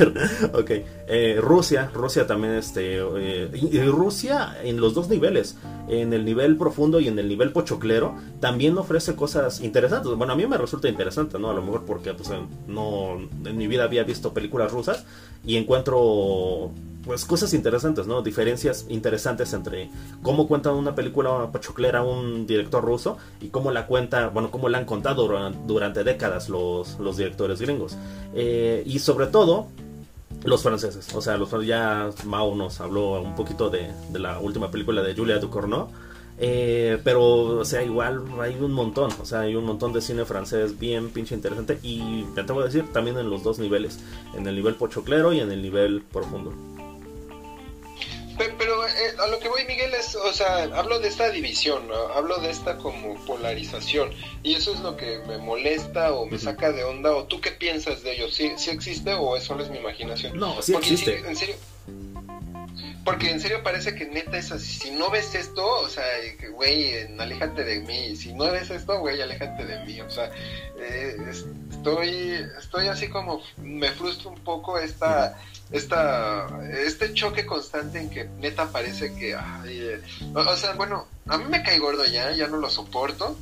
ok. 0.52 0.70
Eh, 1.08 1.38
Rusia, 1.40 1.90
Rusia 1.92 2.28
también, 2.28 2.54
este, 2.54 3.02
y 3.52 3.80
Rusia 3.80 4.56
en 4.62 4.80
los 4.80 4.94
dos 4.94 5.08
niveles, 5.08 5.56
en 5.88 6.12
el 6.12 6.24
nivel 6.24 6.56
profundo 6.56 7.00
y 7.00 7.08
en 7.08 7.18
el 7.18 7.28
nivel 7.28 7.50
pochoclero, 7.50 8.14
también 8.38 8.78
ofrece 8.78 9.16
cosas 9.16 9.62
interesantes 9.62 9.99
bueno, 10.02 10.32
a 10.32 10.36
mí 10.36 10.46
me 10.46 10.58
resulta 10.58 10.88
interesante, 10.88 11.38
¿no? 11.38 11.50
A 11.50 11.54
lo 11.54 11.62
mejor 11.62 11.84
porque 11.84 12.14
pues, 12.14 12.30
no, 12.66 13.18
en 13.44 13.56
mi 13.56 13.66
vida 13.66 13.84
había 13.84 14.04
visto 14.04 14.32
películas 14.32 14.72
rusas 14.72 15.04
y 15.44 15.56
encuentro 15.56 16.70
pues 17.04 17.24
cosas 17.24 17.54
interesantes, 17.54 18.06
¿no? 18.06 18.22
Diferencias 18.22 18.86
interesantes 18.88 19.52
entre 19.52 19.90
cómo 20.22 20.46
cuenta 20.46 20.72
una 20.72 20.94
película 20.94 21.50
pachoclera 21.50 22.02
un 22.02 22.46
director 22.46 22.84
ruso 22.84 23.16
y 23.40 23.48
cómo 23.48 23.70
la 23.70 23.86
cuenta, 23.86 24.28
bueno, 24.28 24.50
cómo 24.50 24.68
la 24.68 24.78
han 24.78 24.84
contado 24.84 25.26
durante, 25.66 26.04
décadas 26.04 26.48
los, 26.48 26.98
los 26.98 27.16
directores 27.16 27.60
gringos. 27.60 27.96
Eh, 28.34 28.82
y 28.86 28.98
sobre 28.98 29.28
todo, 29.28 29.68
los 30.44 30.62
franceses. 30.62 31.14
O 31.14 31.22
sea, 31.22 31.36
los, 31.36 31.50
ya 31.66 32.10
Mao 32.24 32.54
nos 32.54 32.80
habló 32.80 33.20
un 33.20 33.34
poquito 33.34 33.70
de, 33.70 33.90
de 34.10 34.18
la 34.18 34.38
última 34.38 34.70
película 34.70 35.02
de 35.02 35.14
Julia 35.14 35.38
Ducournau 35.38 35.88
eh, 36.42 36.98
pero, 37.04 37.22
o 37.22 37.64
sea, 37.66 37.82
igual 37.82 38.24
hay 38.40 38.54
un 38.54 38.72
montón, 38.72 39.12
o 39.20 39.26
sea, 39.26 39.40
hay 39.40 39.54
un 39.54 39.64
montón 39.64 39.92
de 39.92 40.00
cine 40.00 40.24
francés 40.24 40.78
bien 40.78 41.10
pinche 41.10 41.34
interesante 41.34 41.78
y 41.82 42.24
te 42.34 42.44
tengo 42.44 42.60
que 42.60 42.66
decir 42.66 42.90
también 42.94 43.18
en 43.18 43.28
los 43.28 43.42
dos 43.42 43.58
niveles, 43.58 43.98
en 44.34 44.46
el 44.46 44.56
nivel 44.56 44.74
pochoclero 44.74 45.34
y 45.34 45.40
en 45.40 45.52
el 45.52 45.60
nivel 45.60 46.02
profundo. 46.10 46.54
Pero, 48.38 48.86
eh, 48.86 48.90
a 49.18 49.26
lo 49.26 49.38
que 49.38 49.50
voy, 49.50 49.66
Miguel, 49.66 49.92
es, 49.92 50.16
o 50.16 50.32
sea, 50.32 50.62
hablo 50.62 50.98
de 50.98 51.08
esta 51.08 51.28
división, 51.28 51.82
hablo 52.14 52.38
de 52.38 52.48
esta 52.48 52.78
como 52.78 53.22
polarización 53.26 54.10
y 54.42 54.54
eso 54.54 54.72
es 54.72 54.80
lo 54.80 54.96
que 54.96 55.18
me 55.28 55.36
molesta 55.36 56.14
o 56.14 56.24
me 56.24 56.38
saca 56.38 56.72
de 56.72 56.84
onda 56.84 57.14
o 57.14 57.24
tú 57.24 57.42
qué 57.42 57.50
piensas 57.50 58.02
de 58.02 58.14
ello, 58.16 58.30
¿sí, 58.30 58.52
sí 58.56 58.70
existe 58.70 59.12
o 59.12 59.36
eso 59.36 59.48
solo 59.48 59.62
es 59.62 59.70
mi 59.70 59.76
imaginación? 59.76 60.38
No, 60.38 60.62
sí 60.62 60.74
existe. 60.74 61.18
en 61.18 61.36
serio 61.36 61.56
porque 63.04 63.30
en 63.30 63.40
serio 63.40 63.62
parece 63.62 63.94
que 63.94 64.06
neta 64.06 64.36
es 64.38 64.52
así. 64.52 64.66
Si 64.66 64.90
no 64.90 65.10
ves 65.10 65.34
esto, 65.34 65.66
o 65.66 65.88
sea, 65.88 66.04
güey, 66.52 67.02
aléjate 67.18 67.64
de 67.64 67.80
mí. 67.80 68.16
Si 68.16 68.32
no 68.34 68.50
ves 68.50 68.70
esto, 68.70 68.98
güey, 69.00 69.20
aléjate 69.20 69.64
de 69.64 69.84
mí. 69.84 70.00
O 70.00 70.10
sea, 70.10 70.30
eh, 70.78 71.16
estoy, 71.70 72.46
estoy 72.58 72.88
así 72.88 73.08
como, 73.08 73.42
me 73.58 73.90
frustra 73.90 74.30
un 74.30 74.40
poco 74.40 74.78
esta, 74.78 75.38
esta, 75.70 76.46
este 76.72 77.12
choque 77.14 77.46
constante 77.46 78.00
en 78.00 78.10
que 78.10 78.24
neta 78.38 78.70
parece 78.70 79.14
que, 79.14 79.36
eh, 79.66 80.00
o 80.34 80.56
sea, 80.56 80.72
bueno, 80.72 81.06
a 81.26 81.38
mí 81.38 81.44
me 81.48 81.62
cae 81.62 81.78
gordo 81.78 82.04
ya, 82.04 82.32
ya 82.32 82.48
no 82.48 82.58
lo 82.58 82.68
soporto 82.68 83.36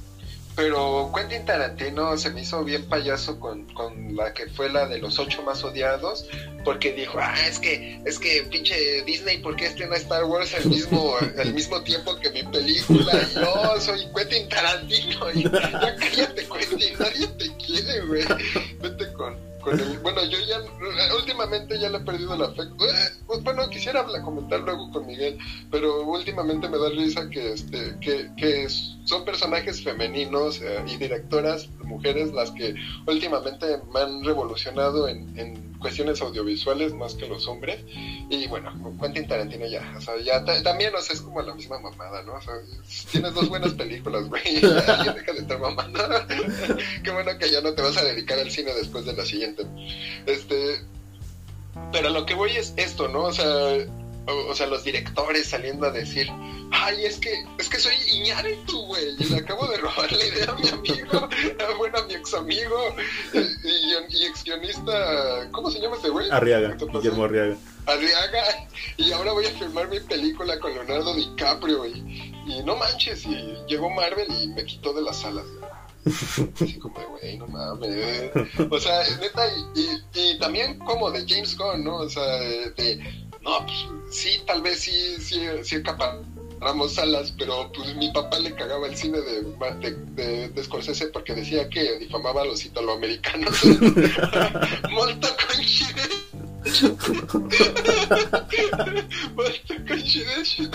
pero 0.58 1.12
Quentin 1.14 1.44
Tarantino 1.44 2.18
se 2.18 2.30
me 2.30 2.40
hizo 2.40 2.64
bien 2.64 2.84
payaso 2.88 3.38
con, 3.38 3.72
con, 3.74 4.16
la 4.16 4.34
que 4.34 4.48
fue 4.48 4.68
la 4.68 4.88
de 4.88 4.98
los 4.98 5.16
ocho 5.20 5.40
más 5.44 5.62
odiados, 5.62 6.26
porque 6.64 6.92
dijo, 6.94 7.16
ah, 7.22 7.32
es 7.46 7.60
que, 7.60 8.00
es 8.04 8.18
que 8.18 8.42
pinche 8.50 9.04
Disney, 9.04 9.38
¿por 9.38 9.54
qué 9.54 9.66
estrena 9.66 9.94
Star 9.94 10.24
Wars 10.24 10.52
al 10.56 10.66
mismo, 10.66 11.14
al 11.38 11.54
mismo 11.54 11.80
tiempo 11.82 12.18
que 12.18 12.30
mi 12.30 12.42
película? 12.42 13.12
Y 13.30 13.34
yo 13.36 13.80
soy 13.80 14.08
Quentin 14.12 14.48
Tarantino, 14.48 15.30
y 15.32 15.44
ya 15.44 15.94
cállate 15.94 16.48
Quentin, 16.48 16.98
nadie 16.98 17.26
te 17.38 17.56
quiere, 17.64 18.00
güey. 18.06 18.24
Vete 18.80 19.12
con, 19.12 19.47
bueno, 20.02 20.24
yo 20.24 20.38
ya 20.40 20.60
últimamente 21.16 21.78
ya 21.78 21.88
le 21.88 21.98
he 21.98 22.00
perdido 22.00 22.36
la 22.36 22.50
fe. 22.52 22.62
Eh, 22.62 23.10
pues, 23.26 23.42
bueno, 23.42 23.68
quisiera 23.68 24.04
comentar 24.22 24.60
luego 24.60 24.90
con 24.92 25.06
Miguel, 25.06 25.38
pero 25.70 26.04
últimamente 26.04 26.68
me 26.68 26.78
da 26.78 26.88
risa 26.90 27.28
que 27.28 27.52
este 27.52 27.96
que, 28.00 28.30
que 28.36 28.68
son 28.68 29.24
personajes 29.24 29.82
femeninos 29.82 30.60
eh, 30.60 30.82
y 30.86 30.96
directoras 30.96 31.68
mujeres 31.88 32.32
las 32.32 32.50
que 32.52 32.74
últimamente 33.06 33.66
me 33.92 34.00
han 34.00 34.22
revolucionado 34.22 35.08
en, 35.08 35.66
cuestiones 35.78 36.20
audiovisuales 36.20 36.92
más 36.92 37.14
que 37.14 37.28
los 37.28 37.46
hombres. 37.46 37.80
Y 38.30 38.48
bueno, 38.48 38.72
Quentin 39.00 39.28
Tarantino 39.28 39.64
ya, 39.66 39.94
o 39.96 40.00
sea, 40.00 40.14
ya 40.18 40.44
también, 40.64 40.92
o 40.92 41.00
sea, 41.00 41.14
es 41.14 41.22
como 41.22 41.40
la 41.40 41.54
misma 41.54 41.78
mamada, 41.78 42.20
¿no? 42.24 42.34
O 42.34 42.40
sea, 42.40 42.54
tienes 43.12 43.32
dos 43.32 43.48
buenas 43.48 43.74
películas, 43.74 44.28
güey, 44.28 44.60
deja 44.60 45.32
de 45.32 45.38
estar 45.38 45.60
mamando. 45.60 46.00
Qué 47.04 47.12
bueno 47.12 47.30
que 47.38 47.48
ya 47.52 47.60
no 47.60 47.72
te 47.74 47.82
vas 47.82 47.96
a 47.96 48.04
dedicar 48.04 48.40
al 48.40 48.50
cine 48.50 48.74
después 48.74 49.04
de 49.04 49.12
la 49.12 49.24
siguiente. 49.24 49.57
Este, 50.26 50.82
pero 51.92 52.10
lo 52.10 52.26
que 52.26 52.34
voy 52.34 52.56
es 52.56 52.74
esto, 52.76 53.08
¿no? 53.08 53.24
O 53.24 53.32
sea, 53.32 53.46
o, 54.28 54.54
sea, 54.54 54.66
los 54.66 54.84
directores 54.84 55.48
saliendo 55.48 55.86
a 55.86 55.90
decir, 55.90 56.28
ay, 56.70 57.04
es 57.04 57.18
que, 57.18 57.32
es 57.58 57.68
que 57.68 57.78
soy 57.78 57.94
Iñárritu, 58.12 58.84
güey, 58.86 59.14
y 59.18 59.24
le 59.24 59.38
acabo 59.38 59.66
de 59.68 59.78
robar 59.78 60.12
la 60.12 60.26
idea 60.26 60.50
a 60.50 60.54
mi 60.54 60.68
amigo, 60.68 61.28
bueno, 61.78 61.98
a 61.98 62.02
mi 62.04 62.14
ex 62.14 62.34
amigo, 62.34 62.94
y, 63.32 63.38
y, 63.38 64.26
ex 64.26 64.44
guionista, 64.44 65.48
¿cómo 65.52 65.70
se 65.70 65.80
llama 65.80 65.96
este 65.96 66.10
güey? 66.10 66.30
Arriaga, 66.30 66.76
Guillermo 66.76 67.24
Arriaga. 67.24 67.56
Arriaga, 67.86 68.68
y 68.98 69.12
ahora 69.12 69.32
voy 69.32 69.46
a 69.46 69.50
filmar 69.50 69.88
mi 69.88 70.00
película 70.00 70.58
con 70.60 70.74
Leonardo 70.74 71.14
DiCaprio, 71.14 71.78
güey, 71.78 71.94
y 72.46 72.62
no 72.64 72.76
manches, 72.76 73.24
y 73.24 73.56
llegó 73.66 73.88
Marvel 73.88 74.28
y 74.42 74.48
me 74.48 74.64
quitó 74.64 74.92
de 74.92 75.02
las 75.02 75.16
salas, 75.16 75.46
Así 76.60 76.78
como, 76.78 76.94
güey, 77.08 77.38
no 77.38 77.46
mames. 77.46 78.30
O 78.70 78.78
sea, 78.80 79.02
neta, 79.20 79.46
y, 79.74 80.38
también 80.38 80.78
como 80.78 81.10
de 81.10 81.24
James 81.26 81.56
Gunn, 81.56 81.84
¿no? 81.84 81.96
O 81.96 82.08
sea, 82.08 82.24
de, 82.24 82.98
no, 83.42 83.66
pues 83.66 83.86
sí, 84.10 84.40
tal 84.46 84.62
vez 84.62 84.80
sí, 84.80 85.16
sí, 85.20 85.40
sí 85.62 85.76
acaparamos 85.76 86.94
salas, 86.94 87.32
pero 87.38 87.70
pues 87.72 87.94
mi 87.96 88.10
papá 88.12 88.38
le 88.38 88.54
cagaba 88.54 88.86
el 88.86 88.96
cine 88.96 89.18
de, 89.20 89.42
de, 90.14 90.48
de, 90.48 90.64
Scorsese 90.64 91.08
porque 91.08 91.34
decía 91.34 91.68
que 91.68 91.98
difamaba 91.98 92.42
a 92.42 92.46
los 92.46 92.64
italoamericanos. 92.64 93.64
Molto 94.90 95.28
coincidencia. 95.46 96.18
Molto 99.34 99.74
coincidencia. 99.86 100.70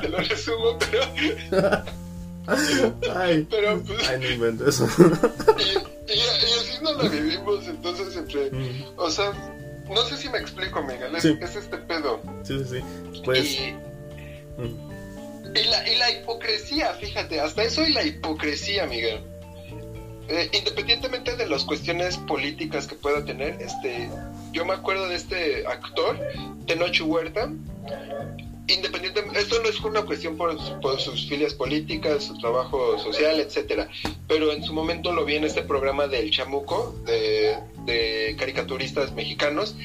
Te 0.00 0.08
lo 0.08 0.18
resumo, 0.18 0.78
pero... 0.78 2.05
Ay, 2.46 3.46
pero 3.50 3.82
pues, 3.82 4.08
ay, 4.08 4.20
no 4.20 4.30
invento 4.30 4.68
eso. 4.68 4.86
Y, 5.58 6.12
y, 6.12 6.20
así 6.20 6.82
no 6.82 6.92
la 6.94 7.08
vivimos, 7.08 7.66
entonces 7.66 8.16
entre, 8.16 8.50
mm. 8.50 8.84
o 8.96 9.10
sea, 9.10 9.32
no 9.88 10.02
sé 10.02 10.16
si 10.16 10.28
me 10.28 10.38
explico, 10.38 10.82
Miguel, 10.82 11.14
es, 11.16 11.24
este 11.24 11.76
pedo. 11.78 12.20
Sí, 12.44 12.58
sí, 12.60 12.78
sí. 12.78 13.20
Pues. 13.24 13.44
Y, 13.44 13.74
mm. 14.58 15.56
y, 15.56 15.64
la, 15.64 15.88
y 15.88 15.96
la 15.96 16.10
hipocresía, 16.12 16.94
fíjate, 16.94 17.40
hasta 17.40 17.64
eso 17.64 17.84
y 17.84 17.92
la 17.92 18.04
hipocresía, 18.04 18.86
Miguel. 18.86 19.20
Eh, 20.28 20.50
independientemente 20.52 21.36
de 21.36 21.48
las 21.48 21.62
cuestiones 21.62 22.16
políticas 22.16 22.88
que 22.88 22.96
pueda 22.96 23.24
tener, 23.24 23.62
este, 23.62 24.10
yo 24.50 24.64
me 24.64 24.74
acuerdo 24.74 25.08
de 25.08 25.14
este 25.14 25.66
actor, 25.66 26.18
Tenoch 26.66 27.00
Huerta, 27.00 27.52
independientemente, 28.68 29.38
esto 29.38 29.60
no 29.62 29.68
es 29.68 29.80
una 29.80 30.02
cuestión 30.02 30.36
por, 30.36 30.58
sus 31.00 31.28
filias 31.28 31.54
políticas, 31.54 32.24
su 32.24 32.38
trabajo 32.38 32.98
social, 32.98 33.40
etcétera, 33.40 33.88
pero 34.26 34.52
en 34.52 34.62
su 34.64 34.72
momento 34.72 35.12
lo 35.12 35.24
vi 35.24 35.36
en 35.36 35.44
este 35.44 35.62
programa 35.62 36.08
del 36.08 36.30
Chamuco, 36.30 36.94
de, 37.04 38.34
caricaturistas 38.38 39.12
mexicanos, 39.12 39.76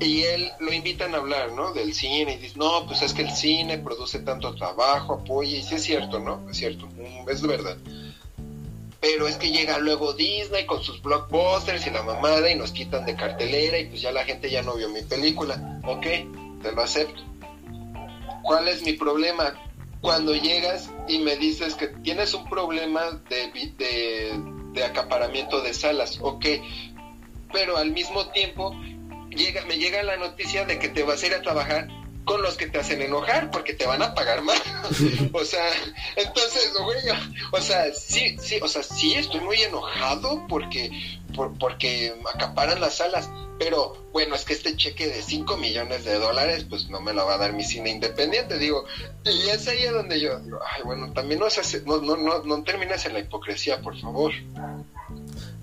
y 0.00 0.22
él 0.22 0.50
lo 0.60 0.72
invitan 0.72 1.14
a 1.14 1.18
hablar, 1.18 1.52
¿no? 1.52 1.72
Del 1.72 1.92
cine, 1.92 2.34
y 2.34 2.36
dice, 2.38 2.56
no, 2.56 2.86
pues 2.86 3.02
es 3.02 3.12
que 3.12 3.22
el 3.22 3.30
cine 3.30 3.78
produce 3.78 4.20
tanto 4.20 4.54
trabajo, 4.54 5.14
apoya, 5.14 5.58
y 5.58 5.62
sí 5.62 5.74
es 5.74 5.82
cierto, 5.82 6.18
¿no? 6.18 6.48
Es 6.50 6.56
cierto, 6.56 6.86
mm, 6.86 7.28
es 7.28 7.42
verdad. 7.42 7.76
Pero 9.00 9.28
es 9.28 9.36
que 9.36 9.50
llega 9.50 9.78
luego 9.78 10.12
Disney 10.12 10.66
con 10.66 10.82
sus 10.82 11.02
blockbusters 11.02 11.86
y 11.86 11.90
la 11.90 12.02
mamada 12.02 12.50
y 12.50 12.54
nos 12.54 12.72
quitan 12.72 13.06
de 13.06 13.16
cartelera 13.16 13.78
y 13.78 13.86
pues 13.86 14.02
ya 14.02 14.12
la 14.12 14.24
gente 14.24 14.50
ya 14.50 14.62
no 14.62 14.74
vio 14.74 14.90
mi 14.90 15.00
película. 15.00 15.80
Ok, 15.86 16.06
te 16.62 16.72
lo 16.72 16.82
acepto 16.82 17.29
¿Cuál 18.42 18.68
es 18.68 18.82
mi 18.82 18.94
problema? 18.94 19.54
Cuando 20.00 20.34
llegas 20.34 20.90
y 21.08 21.18
me 21.18 21.36
dices 21.36 21.74
que 21.74 21.88
tienes 21.88 22.32
un 22.34 22.48
problema 22.48 23.20
de, 23.28 24.32
de, 24.72 24.84
acaparamiento 24.84 25.60
de 25.60 25.74
salas, 25.74 26.18
ok, 26.22 26.46
pero 27.52 27.76
al 27.76 27.90
mismo 27.90 28.26
tiempo 28.28 28.74
llega, 29.28 29.64
me 29.66 29.76
llega 29.76 30.02
la 30.02 30.16
noticia 30.16 30.64
de 30.64 30.78
que 30.78 30.88
te 30.88 31.02
vas 31.02 31.22
a 31.22 31.26
ir 31.26 31.34
a 31.34 31.42
trabajar 31.42 31.88
con 32.24 32.42
los 32.42 32.56
que 32.56 32.66
te 32.66 32.78
hacen 32.78 33.02
enojar 33.02 33.50
porque 33.50 33.74
te 33.74 33.86
van 33.86 34.02
a 34.02 34.14
pagar 34.14 34.42
más. 34.42 34.60
o 35.32 35.44
sea, 35.44 35.64
entonces, 36.16 36.72
güey, 36.82 36.98
o 37.50 37.60
sea, 37.60 37.92
sí, 37.92 38.36
sí, 38.40 38.58
o 38.62 38.68
sea, 38.68 38.82
sí 38.82 39.14
estoy 39.14 39.40
muy 39.40 39.60
enojado 39.62 40.46
porque, 40.48 40.90
por, 41.32 41.56
porque 41.58 42.14
acaparan 42.34 42.80
las 42.80 42.96
salas, 42.96 43.30
pero 43.58 43.96
bueno, 44.12 44.34
es 44.34 44.44
que 44.44 44.54
este 44.54 44.76
cheque 44.76 45.06
de 45.06 45.22
5 45.22 45.56
millones 45.56 46.04
de 46.04 46.18
dólares, 46.18 46.66
pues 46.68 46.88
no 46.88 47.00
me 47.00 47.12
lo 47.12 47.26
va 47.26 47.34
a 47.34 47.38
dar 47.38 47.52
mi 47.52 47.62
cine 47.62 47.90
independiente, 47.90 48.58
digo, 48.58 48.84
y 49.24 49.48
es 49.48 49.68
ahí 49.68 49.84
donde 49.84 50.20
yo 50.20 50.38
digo, 50.40 50.58
ay, 50.74 50.82
bueno, 50.82 51.12
también 51.12 51.40
no, 51.40 51.46
no, 51.86 52.00
no, 52.00 52.16
no, 52.16 52.42
no 52.42 52.62
termines 52.62 53.04
en 53.04 53.12
la 53.12 53.20
hipocresía, 53.20 53.80
por 53.82 53.98
favor. 53.98 54.32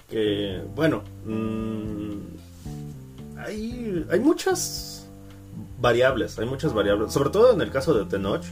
Que, 0.09 0.61
bueno, 0.75 1.03
mmm, 1.25 2.19
hay, 3.39 4.05
hay 4.11 4.19
muchas 4.19 5.07
variables, 5.79 6.37
hay 6.39 6.45
muchas 6.45 6.73
variables, 6.73 7.13
sobre 7.13 7.29
todo 7.29 7.53
en 7.53 7.61
el 7.61 7.71
caso 7.71 7.93
de 7.93 8.05
Tenoch. 8.05 8.43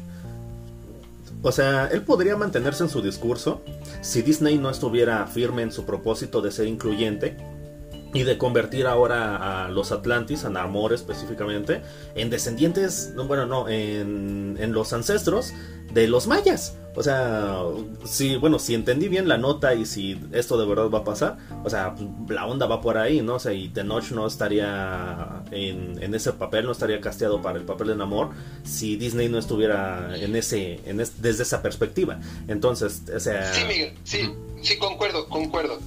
O 1.48 1.52
sea, 1.52 1.86
él 1.92 2.02
podría 2.02 2.36
mantenerse 2.36 2.82
en 2.82 2.90
su 2.90 3.04
discurso 3.04 3.62
si 4.02 4.24
Disney 4.24 4.58
no 4.58 4.72
estuviera 4.72 5.28
firme 5.28 5.62
en 5.62 5.72
su 5.72 5.86
propósito 5.86 6.42
de 6.42 6.52
ser 6.52 6.66
incluyente 6.66 7.38
y 8.16 8.24
de 8.24 8.38
convertir 8.38 8.88
ahora 8.88 9.66
a 9.66 9.70
los 9.70 9.92
Atlantis, 9.92 10.46
a 10.46 10.50
Namor 10.50 10.94
específicamente, 10.94 11.82
en 12.16 12.30
descendientes, 12.30 13.14
bueno, 13.16 13.46
no, 13.46 13.68
en, 13.70 14.58
en 14.60 14.72
los 14.72 14.94
ancestros 14.94 15.54
de 15.94 16.08
los 16.08 16.26
mayas. 16.26 16.78
O 16.98 17.04
sea, 17.04 17.60
si, 18.06 18.38
bueno, 18.38 18.58
si 18.58 18.74
entendí 18.74 19.10
bien 19.10 19.28
la 19.28 19.38
nota 19.38 19.74
y 19.74 19.86
si 19.86 20.18
esto 20.32 20.58
de 20.58 20.66
verdad 20.66 20.90
va 20.90 21.00
a 21.00 21.04
pasar, 21.04 21.38
o 21.66 21.70
sea, 21.70 21.94
la 22.30 22.46
onda 22.46 22.68
va 22.68 22.80
por 22.80 22.98
ahí, 22.98 23.22
¿no? 23.22 23.36
O 23.36 23.40
sea, 23.40 23.52
y 23.52 23.68
Tenoch 23.68 24.12
no 24.12 24.26
estaría 24.26 25.44
en, 25.52 26.02
en 26.02 26.16
ese 26.16 26.32
papel, 26.32 26.66
no 26.66 26.72
estaría 26.72 27.02
casteado 27.02 27.42
para 27.42 27.60
el 27.60 27.66
papel 27.66 27.88
de 27.88 27.96
Namor 27.98 28.30
si 28.64 28.96
Disney 28.96 29.28
no 29.28 29.38
estuviera 29.38 30.16
en 30.16 30.38
ese, 30.38 30.80
en 30.86 30.98
desde 30.98 31.44
esa 31.44 31.62
perspectiva. 31.62 32.22
Entonces, 32.48 33.04
o 33.14 33.20
sea... 33.20 33.54
Sí, 33.54 33.66
Miguel, 33.68 33.94
sí, 34.06 34.32
sí, 34.62 34.78
concuerdo, 34.78 35.28
concuerdo. 35.28 35.80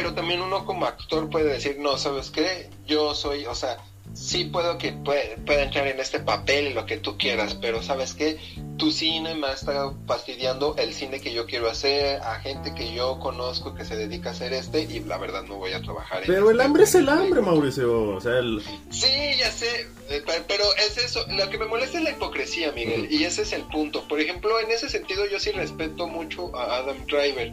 Pero 0.00 0.14
también 0.14 0.40
uno 0.40 0.64
como 0.64 0.86
actor 0.86 1.28
puede 1.28 1.52
decir, 1.52 1.76
no, 1.78 1.98
¿sabes 1.98 2.30
qué? 2.30 2.70
Yo 2.86 3.14
soy, 3.14 3.44
o 3.44 3.54
sea, 3.54 3.76
sí 4.14 4.44
puedo 4.44 4.78
que 4.78 4.92
pueda 4.92 5.62
entrar 5.62 5.88
en 5.88 6.00
este 6.00 6.20
papel 6.20 6.68
y 6.68 6.72
lo 6.72 6.86
que 6.86 6.96
tú 6.96 7.18
quieras, 7.18 7.52
pero 7.60 7.82
sabes 7.82 8.14
qué, 8.14 8.38
tu 8.78 8.92
cine 8.92 9.34
me 9.34 9.48
ha 9.48 9.52
estado 9.52 9.94
fastidiando 10.06 10.74
el 10.78 10.94
cine 10.94 11.20
que 11.20 11.34
yo 11.34 11.44
quiero 11.44 11.68
hacer, 11.68 12.22
a 12.22 12.40
gente 12.40 12.74
que 12.74 12.94
yo 12.94 13.18
conozco 13.20 13.74
que 13.74 13.84
se 13.84 13.94
dedica 13.94 14.30
a 14.30 14.32
hacer 14.32 14.54
este 14.54 14.84
y 14.84 15.00
la 15.00 15.18
verdad 15.18 15.42
no 15.42 15.56
voy 15.56 15.74
a 15.74 15.82
trabajar. 15.82 16.22
Pero 16.26 16.48
el 16.48 16.56
este 16.56 16.64
hambre 16.66 16.84
es 16.84 16.94
el 16.94 17.06
hambre, 17.10 17.42
Mauricio. 17.42 18.16
O 18.16 18.20
sea, 18.22 18.38
el... 18.38 18.62
Sí, 18.88 19.36
ya 19.38 19.50
sé, 19.50 19.86
eh, 20.08 20.22
pero 20.24 20.64
es 20.78 20.96
eso, 20.96 21.26
lo 21.28 21.50
que 21.50 21.58
me 21.58 21.66
molesta 21.66 21.98
es 21.98 22.04
la 22.04 22.12
hipocresía, 22.12 22.72
Miguel, 22.72 23.06
y 23.10 23.24
ese 23.24 23.42
es 23.42 23.52
el 23.52 23.64
punto. 23.64 24.08
Por 24.08 24.18
ejemplo, 24.18 24.58
en 24.60 24.70
ese 24.70 24.88
sentido 24.88 25.26
yo 25.26 25.38
sí 25.38 25.50
respeto 25.50 26.06
mucho 26.06 26.56
a 26.56 26.78
Adam 26.78 27.04
Driver 27.04 27.52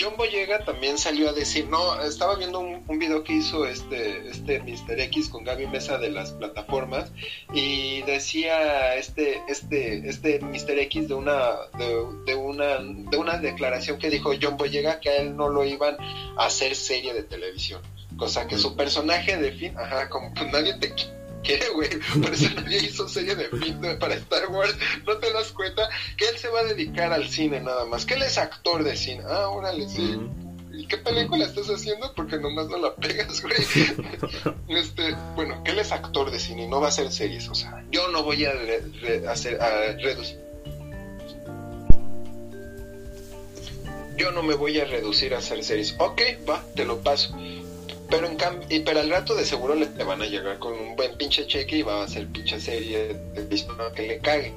John 0.00 0.16
Boyega 0.16 0.64
también 0.64 0.96
salió 0.96 1.28
a 1.28 1.32
decir, 1.34 1.68
no, 1.68 2.00
estaba 2.00 2.36
viendo 2.36 2.60
un, 2.60 2.98
video 2.98 3.22
que 3.22 3.34
hizo 3.34 3.66
este, 3.66 4.28
este 4.28 4.60
Mr. 4.60 4.98
X 5.00 5.28
con 5.28 5.44
Gaby 5.44 5.66
Mesa 5.66 5.98
de 5.98 6.10
las 6.10 6.30
plataformas 6.32 7.12
y 7.52 8.02
decía 8.02 8.94
este, 8.94 9.42
este, 9.48 10.08
este 10.08 10.40
Mr. 10.40 10.78
X 10.78 11.08
de 11.08 11.14
una, 11.14 11.50
de, 12.26 12.34
una, 12.34 12.78
de 12.78 13.16
una 13.16 13.38
declaración 13.38 13.98
que 13.98 14.10
dijo 14.10 14.32
John 14.40 14.56
Boyega 14.56 15.00
que 15.00 15.10
a 15.10 15.16
él 15.16 15.36
no 15.36 15.48
lo 15.50 15.64
iban 15.64 15.96
a 16.36 16.46
hacer 16.46 16.74
serie 16.74 17.12
de 17.12 17.22
televisión. 17.22 17.82
Cosa 18.16 18.46
que 18.46 18.56
su 18.56 18.76
personaje 18.76 19.36
de 19.36 19.52
fin, 19.52 19.78
ajá, 19.78 20.08
como 20.08 20.32
que 20.34 20.44
nadie 20.46 20.74
te 20.78 20.94
¿Qué, 21.42 21.60
güey? 21.74 21.88
Por 22.20 22.32
eso 22.32 22.48
nadie 22.54 22.78
hizo 22.78 23.08
serie 23.08 23.34
de 23.34 23.48
film 23.48 23.98
para 23.98 24.14
Star 24.14 24.48
Wars. 24.48 24.74
¿No 25.06 25.16
te 25.18 25.32
das 25.32 25.52
cuenta 25.52 25.88
que 26.16 26.28
él 26.28 26.38
se 26.38 26.48
va 26.48 26.60
a 26.60 26.64
dedicar 26.64 27.12
al 27.12 27.28
cine 27.28 27.60
nada 27.60 27.84
más? 27.86 28.04
Que 28.04 28.14
él 28.14 28.22
es 28.22 28.38
actor 28.38 28.84
de 28.84 28.96
cine. 28.96 29.22
Ah, 29.26 29.48
órale, 29.48 29.88
sí. 29.88 30.18
¿Y 30.72 30.86
qué 30.86 30.98
película 30.98 31.44
estás 31.44 31.68
haciendo? 31.68 32.12
Porque 32.14 32.38
nomás 32.38 32.68
no 32.68 32.78
la 32.78 32.94
pegas, 32.94 33.42
güey. 33.42 33.54
este, 34.68 35.14
bueno, 35.34 35.62
que 35.64 35.72
él 35.72 35.78
es 35.78 35.92
actor 35.92 36.30
de 36.30 36.38
cine 36.38 36.64
y 36.64 36.68
no 36.68 36.80
va 36.80 36.86
a 36.86 36.90
hacer 36.90 37.10
series. 37.10 37.48
O 37.48 37.54
sea, 37.54 37.84
yo 37.90 38.08
no 38.08 38.22
voy 38.22 38.44
a, 38.44 38.52
hacer, 39.30 39.60
a 39.60 39.92
reducir. 39.92 40.38
Yo 44.16 44.30
no 44.32 44.42
me 44.42 44.54
voy 44.54 44.78
a 44.78 44.84
reducir 44.84 45.34
a 45.34 45.38
hacer 45.38 45.64
series. 45.64 45.96
Ok, 45.98 46.20
va, 46.46 46.62
te 46.74 46.84
lo 46.84 46.98
paso 47.00 47.34
pero 48.10 48.26
en 48.26 48.36
cambio, 48.36 48.66
pero 48.84 49.00
al 49.00 49.10
rato 49.10 49.34
de 49.34 49.44
seguro 49.44 49.74
le, 49.74 49.86
van 50.04 50.20
a 50.20 50.26
llegar 50.26 50.58
con 50.58 50.72
un 50.72 50.96
buen 50.96 51.16
pinche 51.16 51.46
cheque 51.46 51.78
y 51.78 51.82
va 51.82 52.00
a 52.00 52.04
hacer 52.04 52.26
pinche 52.28 52.60
serie 52.60 53.16
de 53.34 53.64
que 53.94 54.02
le 54.02 54.18
cague. 54.18 54.52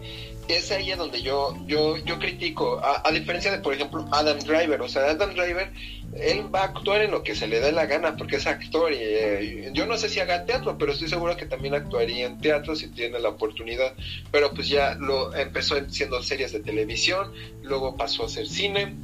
Es 0.47 0.71
ahí 0.71 0.91
donde 0.91 1.21
yo, 1.21 1.55
yo, 1.67 1.95
yo 1.97 2.19
critico, 2.19 2.81
a, 2.83 3.09
diferencia 3.11 3.49
de, 3.49 3.59
por 3.59 3.73
ejemplo, 3.73 4.05
Adam 4.11 4.39
Driver. 4.39 4.81
O 4.81 4.89
sea, 4.89 5.03
Adam 5.03 5.33
Driver, 5.33 5.71
él 6.19 6.53
va 6.53 6.61
a 6.61 6.65
actuar 6.65 7.01
en 7.01 7.11
lo 7.11 7.23
que 7.23 7.33
se 7.33 7.47
le 7.47 7.61
dé 7.61 7.71
la 7.71 7.85
gana 7.85 8.17
porque 8.17 8.37
es 8.37 8.47
actor. 8.47 8.91
Y, 8.91 8.97
eh, 8.99 9.69
yo 9.73 9.85
no 9.85 9.97
sé 9.97 10.09
si 10.09 10.19
haga 10.19 10.45
teatro, 10.45 10.77
pero 10.77 10.91
estoy 10.91 11.07
seguro 11.07 11.37
que 11.37 11.45
también 11.45 11.75
actuaría 11.75 12.25
en 12.25 12.39
teatro 12.39 12.75
si 12.75 12.87
tiene 12.89 13.19
la 13.19 13.29
oportunidad. 13.29 13.93
Pero 14.31 14.53
pues 14.53 14.67
ya 14.67 14.95
lo 14.95 15.33
empezó 15.33 15.77
siendo 15.89 16.21
series 16.21 16.51
de 16.51 16.59
televisión, 16.59 17.31
luego 17.61 17.95
pasó 17.95 18.23
a 18.23 18.25
hacer 18.25 18.47
cine 18.47 18.95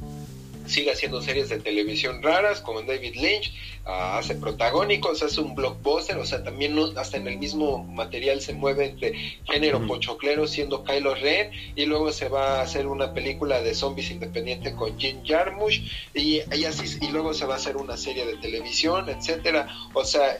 sigue 0.70 0.92
haciendo 0.92 1.20
series 1.20 1.48
de 1.48 1.58
televisión 1.58 2.22
raras 2.22 2.60
como 2.60 2.82
David 2.82 3.16
Lynch, 3.16 3.52
ah, 3.84 4.18
hace 4.18 4.34
protagónicos, 4.34 5.22
hace 5.22 5.40
un 5.40 5.54
blockbuster, 5.54 6.16
o 6.16 6.24
sea, 6.24 6.42
también 6.42 6.78
hasta 6.96 7.16
en 7.16 7.26
el 7.26 7.38
mismo 7.38 7.84
material 7.84 8.40
se 8.40 8.52
mueve 8.54 8.86
entre 8.86 9.12
género 9.44 9.86
pochoclero 9.86 10.46
siendo 10.46 10.84
Kylo 10.84 11.14
Ren 11.14 11.50
y 11.74 11.86
luego 11.86 12.12
se 12.12 12.28
va 12.28 12.58
a 12.58 12.62
hacer 12.62 12.86
una 12.86 13.12
película 13.12 13.60
de 13.60 13.74
zombies 13.74 14.10
independiente 14.10 14.74
con 14.74 14.98
Jim 14.98 15.22
Jarmusch 15.24 15.82
y, 16.14 16.40
y 16.54 16.64
así 16.64 16.98
y 17.00 17.08
luego 17.10 17.34
se 17.34 17.46
va 17.46 17.54
a 17.54 17.56
hacer 17.56 17.76
una 17.76 17.96
serie 17.96 18.24
de 18.24 18.36
televisión, 18.36 19.08
etcétera, 19.08 19.68
o 19.92 20.04
sea, 20.04 20.36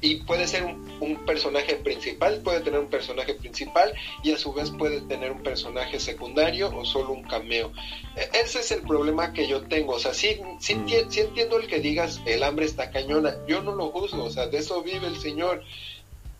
y 0.00 0.16
puede 0.16 0.46
ser 0.46 0.64
un, 0.64 1.16
personaje 1.26 1.76
principal, 1.76 2.40
puede 2.42 2.60
tener 2.60 2.80
un 2.80 2.88
personaje 2.88 3.34
principal 3.34 3.92
y 4.22 4.32
a 4.32 4.38
su 4.38 4.52
vez 4.52 4.70
puede 4.70 5.00
tener 5.02 5.30
un 5.30 5.42
personaje 5.42 6.00
secundario 6.00 6.74
o 6.74 6.84
solo 6.84 7.12
un 7.12 7.22
cameo. 7.22 7.72
E, 8.16 8.28
ese 8.42 8.60
es 8.60 8.70
el 8.72 8.82
problema 8.82 9.32
que 9.32 9.46
yo 9.46 9.62
tengo, 9.70 9.94
o 9.94 9.98
sea, 9.98 10.12
sí, 10.12 10.38
sí, 10.58 10.74
mm. 10.74 10.86
sí 11.08 11.20
entiendo 11.20 11.56
el 11.58 11.66
que 11.66 11.80
digas 11.80 12.20
el 12.26 12.42
hambre 12.42 12.66
está 12.66 12.90
cañona, 12.90 13.34
yo 13.46 13.62
no 13.62 13.74
lo 13.74 13.90
juzgo, 13.90 14.24
o 14.24 14.30
sea, 14.30 14.48
de 14.48 14.58
eso 14.58 14.82
vive 14.82 15.06
el 15.06 15.16
Señor, 15.16 15.64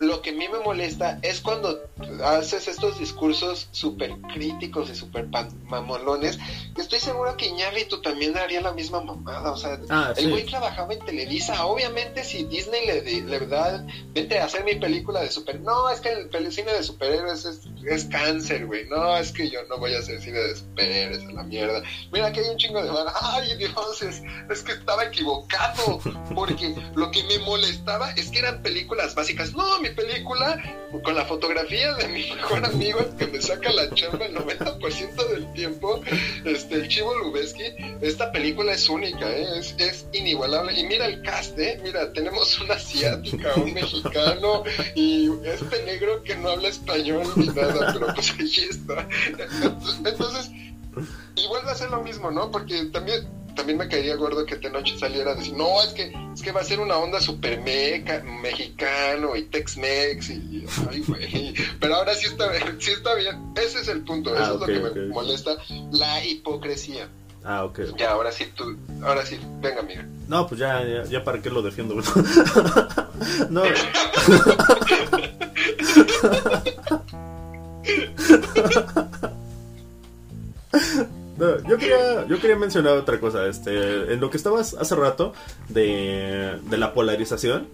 lo 0.01 0.23
que 0.23 0.31
a 0.31 0.33
mí 0.33 0.49
me 0.49 0.59
molesta 0.61 1.19
es 1.21 1.43
cuando 1.43 1.79
haces 2.25 2.69
estos 2.69 2.99
discursos 2.99 3.69
súper 3.71 4.13
críticos 4.33 4.89
y 4.89 4.95
súper 4.95 5.29
mamolones, 5.67 6.39
que 6.75 6.81
estoy 6.81 6.99
seguro 7.01 7.37
que 7.37 7.49
Iñárritu 7.49 8.01
también 8.01 8.37
haría 8.39 8.63
la 8.63 8.73
misma 8.73 9.03
mamada, 9.03 9.53
o 9.53 9.59
sea, 9.59 9.79
ah, 9.91 10.15
el 10.17 10.31
güey 10.31 10.47
trabajaba 10.47 10.95
en 10.95 11.05
Televisa, 11.05 11.67
obviamente 11.67 12.25
si 12.25 12.45
Disney 12.45 12.87
le, 12.87 13.21
le 13.21 13.47
da, 13.47 13.87
vete 14.15 14.39
a 14.39 14.47
hacer 14.47 14.65
mi 14.65 14.75
película 14.77 15.21
de 15.21 15.31
super, 15.31 15.61
no, 15.61 15.91
es 15.91 16.01
que 16.01 16.09
el, 16.33 16.51
cine 16.51 16.73
de 16.73 16.83
superhéroes 16.83 17.45
es, 17.45 17.61
es 17.85 18.05
cáncer, 18.07 18.67
güey, 18.67 18.89
no, 18.89 19.19
es 19.19 19.33
que 19.33 19.51
yo 19.51 19.63
no 19.69 19.77
voy 19.77 19.95
a 19.95 19.99
hacer 19.99 20.19
cine 20.23 20.39
de 20.39 20.57
superhéroes, 20.57 21.27
a 21.27 21.33
la 21.33 21.43
mierda, 21.43 21.83
mira, 22.11 22.29
aquí 22.29 22.41
hay 22.41 22.49
un 22.49 22.57
chingo 22.57 22.83
de 22.83 22.89
banda, 22.89 23.13
ay 23.21 23.55
Dios, 23.59 24.01
es, 24.01 24.23
es 24.49 24.63
que 24.63 24.73
estaba 24.73 25.05
equivocado, 25.05 26.01
porque 26.35 26.75
lo 26.95 27.11
que 27.11 27.23
me 27.25 27.39
molestaba 27.41 28.13
es 28.13 28.31
que 28.31 28.39
eran 28.39 28.63
películas 28.63 29.15
básicas, 29.15 29.53
no, 29.53 29.79
mi 29.81 29.90
película 29.91 30.61
con 31.03 31.15
la 31.15 31.25
fotografía 31.25 31.95
de 31.95 32.09
mi 32.09 32.31
mejor 32.33 32.65
amigo 32.65 32.99
que 33.17 33.27
me 33.27 33.41
saca 33.41 33.71
la 33.73 33.89
chamba 33.95 34.27
el 34.27 34.35
90% 34.35 35.29
del 35.29 35.53
tiempo, 35.53 36.03
este, 36.45 36.75
el 36.77 36.89
Chivo 36.89 37.15
Lubeski. 37.17 37.65
Esta 38.01 38.33
película 38.33 38.73
es 38.73 38.89
única, 38.89 39.31
¿eh? 39.31 39.47
es, 39.59 39.75
es, 39.79 40.07
inigualable. 40.13 40.79
Y 40.79 40.85
mira 40.85 41.07
el 41.07 41.23
cast, 41.23 41.59
¿eh? 41.59 41.81
mira, 41.83 42.13
tenemos 42.13 42.59
una 42.61 42.75
asiática, 42.75 43.55
un 43.57 43.73
mexicano 43.75 44.65
y 44.95 45.31
este 45.45 45.83
negro 45.85 46.23
que 46.23 46.37
no 46.37 46.51
habla 46.51 46.69
español 46.69 47.27
ni 47.37 47.47
nada, 47.47 47.93
pero 47.93 48.15
pues 48.15 48.35
ahí 48.39 48.69
está. 48.69 49.09
Entonces, 50.05 50.51
y 51.37 51.47
vuelve 51.47 51.71
a 51.71 51.75
ser 51.75 51.91
lo 51.91 52.03
mismo, 52.03 52.31
¿no? 52.31 52.51
Porque 52.51 52.85
también 52.87 53.29
también 53.55 53.79
me 53.79 53.89
caería 53.89 54.17
gordo 54.17 54.45
que 54.45 54.57
noche 54.71 54.99
saliera 54.99 55.33
a 55.33 55.35
decir, 55.35 55.55
no, 55.55 55.83
es 55.83 55.89
que, 55.89 56.13
es 56.35 56.43
que 56.43 56.53
va 56.53 56.61
a 56.61 56.65
ser 56.65 56.81
una 56.81 56.97
onda 56.97 57.21
super 57.21 57.61
meca, 57.61 58.23
mexicano 58.23 59.37
y 59.37 59.43
Tex-Mex 59.45 60.31
y, 60.31 60.67
ay, 60.89 61.05
güey. 61.07 61.55
Pero 61.81 61.97
ahora 61.97 62.15
sí 62.15 62.27
está, 62.27 62.51
sí 62.79 62.93
está 62.93 63.15
bien. 63.15 63.53
Ese 63.57 63.81
es 63.81 63.89
el 63.89 64.03
punto, 64.03 64.35
eso 64.35 64.43
ah, 64.43 64.55
es 64.55 64.61
lo 64.61 64.67
que 64.67 64.81
me 64.81 65.07
molesta, 65.09 65.57
la 65.93 66.25
hipocresía. 66.25 67.09
Ah, 67.43 67.65
ok. 67.65 67.97
Ya, 67.97 68.11
ahora 68.11 68.31
sí, 68.33 68.53
tú, 68.55 68.77
ahora 69.03 69.25
sí, 69.25 69.39
venga, 69.61 69.81
amiga. 69.81 70.07
No, 70.29 70.47
pues 70.47 70.61
ya, 70.61 70.85
ya, 70.85 71.05
ya 71.05 71.25
para 71.25 71.41
qué 71.41 71.49
lo 71.51 71.63
defiendo. 71.63 71.95
no. 73.51 73.63
yo 81.69 81.79
quería, 81.79 82.27
yo 82.27 82.41
quería 82.41 82.57
mencionar 82.57 82.97
otra 82.97 83.19
cosa, 83.19 83.47
este, 83.47 84.13
en 84.13 84.21
lo 84.21 84.31
que 84.31 84.37
estabas 84.37 84.75
hace 84.75 84.95
rato 84.95 85.33
de, 85.69 86.59
de 86.69 86.79
la 86.79 86.93
polarización. 86.93 87.69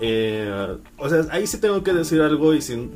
Eh, 0.00 0.76
o 0.96 1.08
sea, 1.08 1.24
ahí 1.30 1.46
sí 1.46 1.58
tengo 1.58 1.82
que 1.82 1.92
decir 1.92 2.20
algo 2.20 2.54
y, 2.54 2.62
sin, 2.62 2.92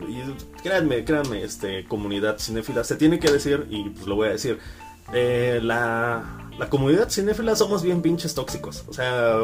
créanme, 0.62 1.04
créanme, 1.04 1.42
este, 1.42 1.84
comunidad 1.84 2.38
cinéfila, 2.38 2.84
se 2.84 2.96
tiene 2.96 3.18
que 3.18 3.30
decir 3.30 3.66
y 3.70 3.90
pues 3.90 4.06
lo 4.06 4.16
voy 4.16 4.28
a 4.28 4.32
decir. 4.32 4.58
Eh, 5.12 5.60
la, 5.62 6.41
la 6.58 6.68
comunidad 6.68 7.08
cinéfila 7.10 7.56
somos 7.56 7.82
bien 7.82 8.02
pinches 8.02 8.34
tóxicos. 8.34 8.84
O 8.88 8.92
sea, 8.92 9.38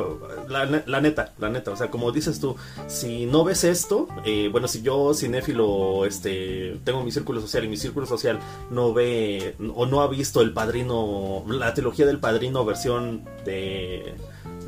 la, 0.48 0.66
neta, 1.01 1.32
la 1.39 1.48
neta. 1.48 1.70
O 1.70 1.76
sea, 1.76 1.90
como 1.90 2.12
dices 2.12 2.40
tú, 2.40 2.56
si 2.86 3.26
no 3.26 3.44
ves 3.44 3.64
esto, 3.64 4.09
eh, 4.24 4.48
bueno, 4.51 4.68
si 4.68 4.82
yo 4.82 5.14
cinéfilo, 5.14 6.05
este, 6.05 6.78
tengo 6.85 7.02
mi 7.02 7.10
círculo 7.10 7.40
social 7.40 7.64
y 7.64 7.68
mi 7.68 7.76
círculo 7.76 8.06
social 8.06 8.39
no 8.70 8.93
ve 8.93 9.56
o 9.74 9.86
no 9.86 10.02
ha 10.02 10.09
visto 10.09 10.43
el 10.43 10.52
padrino, 10.52 11.44
la 11.48 11.74
trilogía 11.74 12.06
del 12.06 12.20
padrino 12.20 12.64
versión 12.64 13.24
de 13.44 14.14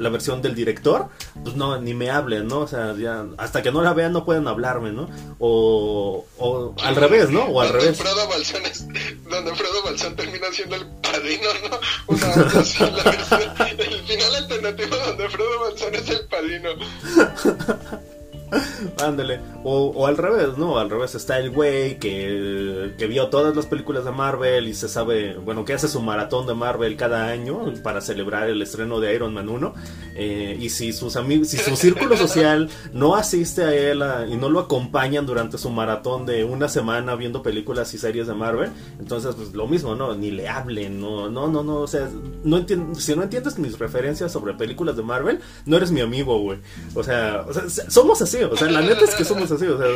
la 0.00 0.08
versión 0.08 0.40
del 0.40 0.54
director, 0.54 1.08
pues 1.44 1.54
no, 1.56 1.78
ni 1.78 1.92
me 1.92 2.10
hablen, 2.10 2.48
¿no? 2.48 2.60
O 2.60 2.66
sea, 2.66 2.94
ya, 2.96 3.26
hasta 3.36 3.62
que 3.62 3.70
no 3.70 3.82
la 3.82 3.92
vean 3.92 4.12
no 4.12 4.24
pueden 4.24 4.48
hablarme, 4.48 4.92
¿no? 4.92 5.10
O, 5.38 6.24
o 6.38 6.74
al 6.82 6.96
revés, 6.96 7.28
¿no? 7.28 7.44
O 7.44 7.60
al 7.60 7.68
revés. 7.68 7.98
Frodo 7.98 8.26
Balsón 8.26 8.64
es, 8.64 8.86
donde 9.28 9.54
Frodo 9.54 9.82
Balsón 9.84 10.16
termina 10.16 10.46
siendo 10.52 10.76
el 10.76 10.86
padrino, 11.02 11.48
¿no? 11.68 11.78
Una 12.06 12.26
así, 12.60 12.82
la 12.82 13.02
versión, 13.04 13.42
el 13.78 14.00
final 14.06 14.34
alternativo 14.36 14.96
donde 14.96 15.28
Frodo 15.28 15.60
Balsón 15.60 15.94
es 15.94 16.08
el 16.08 16.26
padrino. 16.26 16.70
Ándale. 19.02 19.40
O, 19.64 20.06
al 20.06 20.16
revés, 20.16 20.56
¿no? 20.56 20.78
Al 20.78 20.88
revés 20.88 21.14
está 21.14 21.38
el 21.38 21.50
güey 21.50 21.98
que, 21.98 22.94
que, 22.96 23.06
vio 23.06 23.28
todas 23.28 23.54
las 23.54 23.66
películas 23.66 24.04
de 24.04 24.12
Marvel 24.12 24.68
y 24.68 24.74
se 24.74 24.88
sabe, 24.88 25.34
bueno, 25.36 25.64
que 25.64 25.74
hace 25.74 25.88
su 25.88 26.00
maratón 26.00 26.46
de 26.46 26.54
Marvel 26.54 26.96
cada 26.96 27.26
año 27.26 27.72
para 27.82 28.00
celebrar 28.00 28.48
el 28.48 28.62
estreno 28.62 29.00
de 29.00 29.14
Iron 29.14 29.34
Man 29.34 29.48
1. 29.48 29.74
Eh, 30.14 30.56
y 30.60 30.70
si 30.70 30.92
sus 30.92 31.16
amigos, 31.16 31.48
si 31.48 31.58
su 31.58 31.76
círculo 31.76 32.16
social 32.16 32.70
no 32.92 33.16
asiste 33.16 33.64
a 33.64 33.74
él 33.74 34.02
y 34.30 34.36
no 34.36 34.48
lo 34.48 34.60
acompañan 34.60 35.26
durante 35.26 35.58
su 35.58 35.70
maratón 35.70 36.26
de 36.26 36.44
una 36.44 36.68
semana 36.68 37.16
viendo 37.16 37.42
películas 37.42 37.92
y 37.94 37.98
series 37.98 38.26
de 38.26 38.34
Marvel, 38.34 38.70
entonces 38.98 39.34
pues 39.34 39.52
lo 39.52 39.66
mismo, 39.66 39.94
¿no? 39.94 40.14
Ni 40.14 40.30
le 40.30 40.48
hablen, 40.48 41.00
no, 41.00 41.28
no, 41.28 41.48
no, 41.48 41.62
no, 41.62 41.80
o 41.80 41.86
sea, 41.86 42.08
si 42.08 43.14
no 43.14 43.22
entiendes 43.22 43.58
mis 43.58 43.78
referencias 43.78 44.32
sobre 44.32 44.54
películas 44.54 44.96
de 44.96 45.02
Marvel, 45.02 45.40
no 45.66 45.76
eres 45.76 45.90
mi 45.90 46.00
amigo, 46.00 46.38
güey. 46.38 46.58
O 46.94 47.00
o 47.00 47.02
sea, 47.02 47.46
somos 47.88 48.20
así, 48.20 48.39
o 48.44 48.56
sea, 48.56 48.70
la 48.70 48.80
neta 48.80 49.04
es 49.04 49.14
que 49.14 49.24
somos 49.24 49.50
así, 49.50 49.66
o 49.66 49.78
sea, 49.78 49.86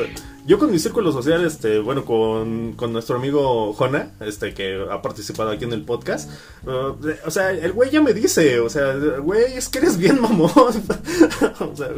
yo 0.46 0.58
con 0.58 0.70
mi 0.70 0.78
círculo 0.78 1.12
social, 1.12 1.44
este, 1.44 1.78
bueno, 1.78 2.04
con, 2.04 2.72
con 2.74 2.92
nuestro 2.92 3.16
amigo 3.16 3.72
Jona, 3.72 4.12
este, 4.20 4.52
que 4.54 4.84
ha 4.90 5.00
participado 5.02 5.50
aquí 5.50 5.64
en 5.64 5.72
el 5.72 5.82
podcast, 5.82 6.30
uh, 6.66 6.96
o 7.26 7.30
sea, 7.30 7.50
el 7.50 7.72
güey 7.72 7.90
ya 7.90 8.02
me 8.02 8.12
dice, 8.12 8.60
o 8.60 8.68
sea, 8.68 8.94
güey, 8.94 9.54
es 9.54 9.68
que 9.68 9.78
eres 9.78 9.96
bien 9.96 10.20
mamón. 10.20 10.52
o 11.60 11.76
sea, 11.76 11.88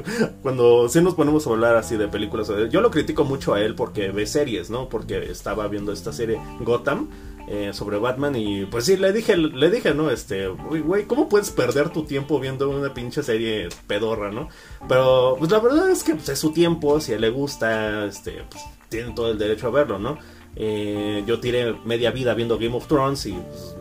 cuando 0.43 0.89
sí 0.89 1.01
nos 1.01 1.14
ponemos 1.14 1.47
a 1.47 1.51
hablar 1.51 1.77
así 1.77 1.97
de 1.97 2.09
películas, 2.09 2.51
yo 2.70 2.81
lo 2.81 2.90
critico 2.90 3.24
mucho 3.24 3.55
a 3.55 3.60
él 3.60 3.74
porque 3.74 4.10
ve 4.10 4.27
series, 4.27 4.70
¿no? 4.70 4.89
Porque 4.89 5.31
estaba 5.31 5.66
viendo 5.68 5.93
esta 5.93 6.12
serie 6.12 6.40
Gotham 6.60 7.09
eh, 7.48 7.70
sobre 7.73 7.98
Batman 7.98 8.35
y 8.35 8.64
pues 8.66 8.86
sí, 8.86 8.97
le 8.97 9.12
dije, 9.12 9.36
le 9.36 9.70
dije, 9.70 9.94
¿no? 9.94 10.10
Este, 10.10 10.48
güey, 10.48 11.05
¿cómo 11.05 11.28
puedes 11.28 11.51
perder 11.51 11.90
tu 11.90 12.05
tiempo 12.05 12.40
viendo 12.40 12.68
una 12.68 12.93
pinche 12.93 13.23
serie 13.23 13.68
pedorra, 13.86 14.32
¿no? 14.32 14.48
Pero 14.89 15.36
pues 15.39 15.51
la 15.51 15.60
verdad 15.60 15.90
es 15.90 16.02
que 16.02 16.14
pues, 16.14 16.28
es 16.28 16.39
su 16.39 16.52
tiempo, 16.52 17.01
si 17.01 17.12
a 17.12 17.16
él 17.16 17.20
le 17.20 17.31
gusta, 17.31 18.06
este, 18.06 18.43
pues 18.51 18.64
tiene 18.89 19.12
todo 19.12 19.31
el 19.31 19.39
derecho 19.39 19.68
a 19.68 19.70
verlo, 19.70 19.98
¿no? 19.98 20.18
Eh, 20.56 21.23
yo 21.27 21.39
tiré 21.39 21.74
media 21.85 22.10
vida 22.10 22.35
viendo 22.35 22.59
Game 22.59 22.74
of 22.74 22.86
Thrones 22.86 23.27
y 23.27 23.32
pues, 23.32 23.77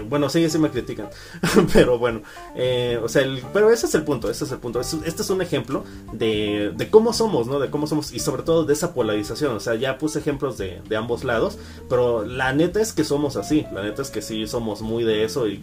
eh, 0.00 0.06
bueno, 0.08 0.28
sí, 0.28 0.48
sí 0.50 0.58
me 0.58 0.70
critican. 0.70 1.08
pero 1.72 1.98
bueno, 1.98 2.22
eh, 2.54 2.98
o 3.02 3.08
sea, 3.08 3.24
pero 3.52 3.70
ese 3.70 3.86
es 3.86 3.94
el 3.94 4.04
punto, 4.04 4.30
ese 4.30 4.44
es 4.44 4.52
el 4.52 4.58
punto. 4.58 4.80
Este 4.80 5.22
es 5.22 5.30
un 5.30 5.42
ejemplo 5.42 5.84
de, 6.12 6.72
de, 6.76 6.90
cómo 6.90 7.12
somos, 7.12 7.46
¿no? 7.46 7.60
De 7.60 7.70
cómo 7.70 7.86
somos 7.86 8.12
y 8.12 8.20
sobre 8.20 8.42
todo 8.42 8.64
de 8.64 8.72
esa 8.72 8.94
polarización. 8.94 9.54
O 9.56 9.60
sea, 9.60 9.74
ya 9.74 9.98
puse 9.98 10.18
ejemplos 10.18 10.58
de, 10.58 10.80
de 10.88 10.96
ambos 10.96 11.24
lados, 11.24 11.58
pero 11.88 12.24
la 12.24 12.52
neta 12.52 12.80
es 12.80 12.92
que 12.92 13.04
somos 13.04 13.36
así. 13.36 13.66
La 13.72 13.82
neta 13.82 14.02
es 14.02 14.10
que 14.10 14.22
sí 14.22 14.46
somos 14.46 14.82
muy 14.82 15.04
de 15.04 15.24
eso 15.24 15.46
y 15.48 15.62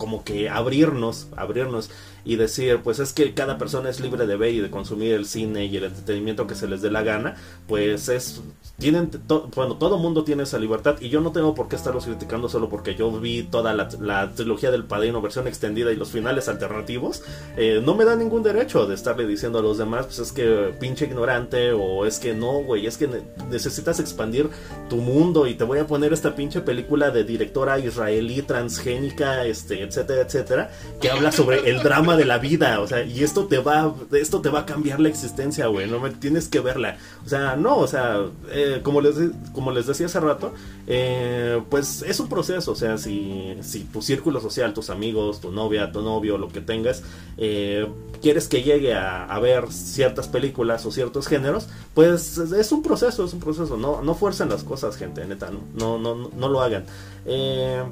como 0.00 0.24
que 0.24 0.48
abrirnos, 0.48 1.28
abrirnos 1.36 1.90
y 2.24 2.36
decir, 2.36 2.80
pues 2.82 2.98
es 3.00 3.12
que 3.12 3.34
cada 3.34 3.58
persona 3.58 3.90
es 3.90 4.00
libre 4.00 4.26
de 4.26 4.36
ver 4.36 4.54
y 4.54 4.60
de 4.60 4.70
consumir 4.70 5.12
el 5.12 5.26
cine 5.26 5.66
y 5.66 5.76
el 5.76 5.84
entretenimiento 5.84 6.46
que 6.46 6.54
se 6.54 6.66
les 6.66 6.80
dé 6.80 6.90
la 6.90 7.02
gana, 7.02 7.36
pues 7.68 8.08
es 8.08 8.40
tienen 8.80 9.10
bueno, 9.54 9.76
todo 9.76 9.98
mundo 9.98 10.24
tiene 10.24 10.42
esa 10.42 10.58
libertad 10.58 10.96
y 11.00 11.10
yo 11.10 11.20
no 11.20 11.30
tengo 11.30 11.54
por 11.54 11.68
qué 11.68 11.76
estarlos 11.76 12.06
criticando 12.06 12.48
solo 12.48 12.68
porque 12.68 12.96
yo 12.96 13.12
vi 13.12 13.44
toda 13.44 13.74
la, 13.74 14.30
trilogía 14.34 14.70
del 14.70 14.84
Padrino 14.84 15.20
versión 15.20 15.46
extendida 15.46 15.92
y 15.92 15.96
los 15.96 16.10
finales 16.10 16.48
alternativos, 16.48 17.22
eh, 17.56 17.80
no 17.84 17.94
me 17.94 18.04
da 18.04 18.16
ningún 18.16 18.42
derecho 18.42 18.86
de 18.86 18.94
estarle 18.94 19.26
diciendo 19.26 19.58
a 19.58 19.62
los 19.62 19.78
demás, 19.78 20.06
pues 20.06 20.18
es 20.18 20.32
que 20.32 20.74
pinche 20.80 21.04
ignorante 21.04 21.72
o 21.72 22.06
es 22.06 22.18
que 22.18 22.34
no, 22.34 22.62
güey, 22.62 22.86
es 22.86 22.96
que 22.96 23.08
necesitas 23.50 24.00
expandir 24.00 24.48
tu 24.88 24.96
mundo 24.96 25.46
y 25.46 25.54
te 25.54 25.64
voy 25.64 25.78
a 25.78 25.86
poner 25.86 26.12
esta 26.12 26.34
pinche 26.34 26.60
película 26.62 27.10
de 27.10 27.24
directora 27.24 27.78
israelí 27.78 28.42
transgénica, 28.42 29.44
este, 29.44 29.82
etcétera, 29.82 30.22
etcétera, 30.22 30.70
que 31.00 31.10
habla 31.10 31.32
sobre 31.32 31.68
el 31.70 31.82
drama 31.82 32.16
de 32.16 32.24
la 32.24 32.38
vida, 32.38 32.80
o 32.80 32.86
sea, 32.86 33.04
y 33.04 33.22
esto 33.22 33.46
te 33.46 33.58
va, 33.58 33.94
esto 34.12 34.40
te 34.40 34.48
va 34.48 34.60
a 34.60 34.66
cambiar 34.66 35.00
la 35.00 35.08
existencia, 35.08 35.66
güey, 35.66 35.88
no 35.88 36.00
me 36.00 36.10
tienes 36.10 36.48
que 36.48 36.60
verla, 36.60 36.96
o 37.24 37.28
sea, 37.28 37.56
no, 37.56 37.76
o 37.76 37.86
sea, 37.86 38.20
eh, 38.50 38.69
como, 38.82 39.00
les, 39.00 39.16
como 39.52 39.72
les 39.72 39.86
decía 39.86 40.06
hace 40.06 40.20
rato, 40.20 40.52
eh, 40.86 41.60
pues 41.70 42.02
es 42.02 42.20
un 42.20 42.28
proceso, 42.28 42.72
o 42.72 42.74
sea, 42.74 42.98
si, 42.98 43.56
si 43.62 43.84
tu 43.84 44.02
círculo 44.02 44.40
social, 44.40 44.74
tus 44.74 44.90
amigos, 44.90 45.40
tu 45.40 45.50
novia, 45.50 45.92
tu 45.92 46.02
novio, 46.02 46.38
lo 46.38 46.48
que 46.48 46.60
tengas, 46.60 47.02
eh, 47.36 47.86
quieres 48.22 48.48
que 48.48 48.62
llegue 48.62 48.94
a, 48.94 49.38
ver 49.40 49.72
ciertas 49.72 50.28
películas 50.28 50.84
o 50.84 50.92
ciertos 50.92 51.26
géneros, 51.26 51.68
pues 51.94 52.38
es 52.38 52.72
un 52.72 52.82
proceso, 52.82 53.24
es 53.24 53.32
un 53.32 53.40
proceso, 53.40 53.76
no, 53.76 54.02
no 54.02 54.14
fuercen 54.14 54.48
las 54.48 54.64
cosas, 54.64 54.96
gente, 54.96 55.24
neta, 55.24 55.50
no, 55.50 55.98
no, 55.98 56.14
no, 56.14 56.30
no 56.36 56.48
lo 56.48 56.60
hagan. 56.60 56.84
Eh, 57.24 57.82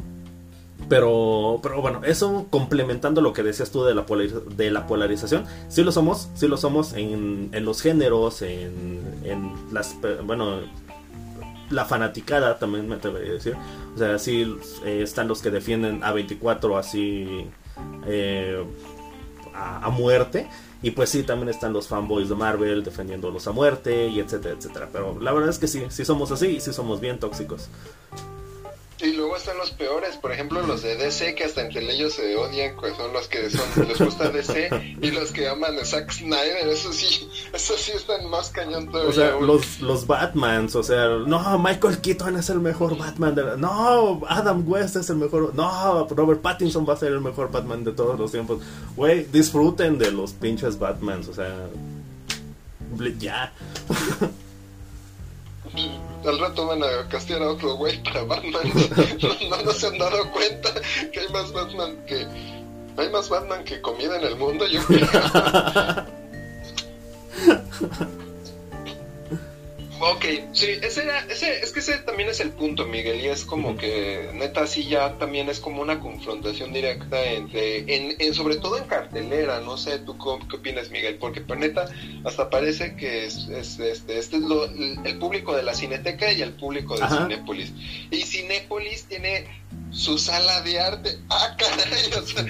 pero, 0.89 1.61
pero 1.63 1.83
bueno, 1.83 2.03
eso 2.05 2.47
complementando 2.51 3.21
lo 3.21 3.33
que 3.33 3.43
decías 3.43 3.71
tú 3.71 3.85
de 3.85 3.95
la, 3.95 4.05
de 4.57 4.71
la 4.71 4.87
polarización, 4.87 5.45
sí 5.69 5.83
lo 5.83 5.93
somos, 5.93 6.29
sí 6.35 6.49
lo 6.49 6.57
somos 6.57 6.93
en, 6.95 7.51
en 7.53 7.65
los 7.65 7.83
géneros, 7.83 8.43
en, 8.43 9.03
en 9.25 9.53
las, 9.73 9.97
bueno, 10.25 10.61
la 11.71 11.85
fanaticada 11.85 12.59
también 12.59 12.89
me 12.89 12.97
atrevería 12.97 13.31
a 13.31 13.35
decir. 13.35 13.57
O 13.95 13.99
sea, 13.99 14.19
sí 14.19 14.57
eh, 14.85 15.01
están 15.03 15.29
los 15.29 15.43
que 15.43 15.51
defienden 15.51 16.03
a 16.03 16.13
24 16.13 16.79
así 16.79 17.47
eh, 18.07 18.65
a, 19.55 19.91
muerte. 19.91 20.49
Y 20.81 20.93
pues 20.93 21.11
sí, 21.11 21.25
también 21.25 21.49
están 21.49 21.73
los 21.73 21.89
fanboys 21.89 22.29
de 22.29 22.37
Marvel 22.37 22.85
defendiéndolos 22.85 23.49
a 23.49 23.53
muerte 23.53 24.07
y 24.07 24.21
etcétera, 24.21 24.55
etcétera. 24.57 24.89
Pero 24.93 25.19
la 25.21 25.33
verdad 25.33 25.51
es 25.51 25.59
que 25.59 25.67
sí, 25.67 25.85
sí 25.89 26.05
somos 26.05 26.31
así 26.31 26.47
y 26.47 26.61
sí 26.61 26.73
somos 26.73 27.01
bien 27.01 27.19
tóxicos. 27.19 27.69
Y 29.01 29.12
luego 29.12 29.37
están 29.37 29.57
los 29.59 29.70
peores, 29.70 30.16
por 30.16 30.33
ejemplo 30.33 30.61
los 30.62 30.83
de 30.83 30.97
DC 30.97 31.37
que 31.37 31.45
hasta 31.45 31.61
entre 31.61 31.89
ellos 31.89 32.15
se 32.15 32.35
odian, 32.37 32.75
pues 32.77 32.97
son 32.97 33.12
los 33.12 33.29
que 33.29 33.49
son, 33.49 33.87
les 33.87 33.99
gusta 33.99 34.31
DC 34.31 34.97
y 35.01 35.11
los 35.12 35.31
que 35.31 35.49
aman 35.49 35.79
a 35.79 35.85
Zack 35.85 36.11
Snyder, 36.11 36.66
eso 36.66 36.93
sí, 36.93 37.29
eso 37.53 37.75
sí 37.77 37.93
están 37.95 38.29
más 38.29 38.51
cañón 38.51 38.91
todavía. 38.91 39.11
O 39.11 39.12
sea, 39.12 39.39
los, 39.39 39.81
los 39.81 40.07
Batmans, 40.07 40.75
o 40.75 40.83
sea, 40.83 41.09
no, 41.09 41.59
Michael 41.59 42.01
Keaton 42.01 42.37
es 42.37 42.51
el 42.51 42.59
mejor 42.59 42.99
Batman, 42.99 43.37
de 43.37 43.57
no, 43.57 44.20
Adam 44.29 44.69
West 44.69 44.97
es 44.97 45.09
el 45.11 45.16
mejor, 45.16 45.55
no, 45.55 46.09
Robert 46.09 46.41
Pattinson 46.41 46.85
va 46.89 46.95
a 46.95 46.97
ser 46.97 47.12
el 47.12 47.20
mejor 47.20 47.53
Batman 47.53 47.85
de 47.85 47.93
todos 47.93 48.19
los 48.19 48.33
tiempos. 48.33 48.61
Güey, 48.97 49.25
disfruten 49.25 49.99
de 49.99 50.11
los 50.11 50.33
pinches 50.33 50.79
Batmans, 50.79 51.29
o 51.29 51.35
sea, 51.35 51.69
ya. 53.19 53.53
al 56.29 56.39
rato 56.39 56.67
van 56.67 56.83
a 56.83 57.09
castear 57.09 57.43
a 57.43 57.51
otro 57.51 57.75
güey 57.75 58.03
para 58.05 58.25
Batman. 58.25 58.73
no, 59.51 59.63
no, 59.63 59.73
se 59.73 59.87
han 59.87 59.99
dado 59.99 60.31
cuenta 60.31 60.71
que 61.13 61.21
hay 61.21 61.29
más 61.29 61.53
Batman 61.53 62.05
que. 62.07 62.27
Hay 62.97 63.11
más 63.11 63.29
Batman 63.29 63.63
que 63.65 63.81
comida 63.81 64.17
en 64.17 64.25
el 64.25 64.37
mundo, 64.37 64.67
yo 64.67 64.85
creo. 64.85 65.09
Ok, 70.01 70.25
sí, 70.53 70.79
ese 70.83 71.03
era, 71.03 71.19
ese, 71.29 71.61
es 71.61 71.73
que 71.73 71.81
ese 71.81 71.99
también 71.99 72.29
es 72.29 72.39
el 72.39 72.51
punto, 72.51 72.87
Miguel, 72.87 73.20
y 73.20 73.27
es 73.27 73.45
como 73.45 73.77
que 73.77 74.31
neta 74.33 74.66
sí 74.66 74.85
ya 74.85 75.19
también 75.19 75.49
es 75.49 75.59
como 75.59 75.83
una 75.83 75.99
confrontación 75.99 76.73
directa 76.73 77.25
entre, 77.25 77.85
en, 77.93 78.35
sobre 78.35 78.57
todo 78.57 78.79
en 78.79 78.85
cartelera, 78.85 79.61
no 79.61 79.77
sé, 79.77 79.99
tú 79.99 80.16
qué 80.16 80.57
opinas, 80.57 80.91
Miguel, 80.91 81.16
porque 81.16 81.41
pues, 81.41 81.59
neta 81.59 81.87
hasta 82.25 82.49
parece 82.49 82.95
que 82.95 83.27
es, 83.27 83.49
este, 83.49 83.91
este 83.91 84.16
es 84.19 84.43
lo, 84.43 84.66
el 84.66 85.19
público 85.19 85.57
de 85.57 85.65
la 85.65 85.75
Cineteca 85.75 86.33
y 86.33 86.43
el 86.43 86.53
público 86.53 86.97
de 86.97 87.09
Cinépolis. 87.09 87.73
Y 88.11 88.23
Cinépolis 88.23 89.05
tiene 89.07 89.47
su 89.91 90.16
sala 90.16 90.61
de 90.62 90.79
arte, 90.79 91.19
ah, 91.29 91.57
caray, 91.59 92.12
o 92.12 92.27
sea, 92.27 92.47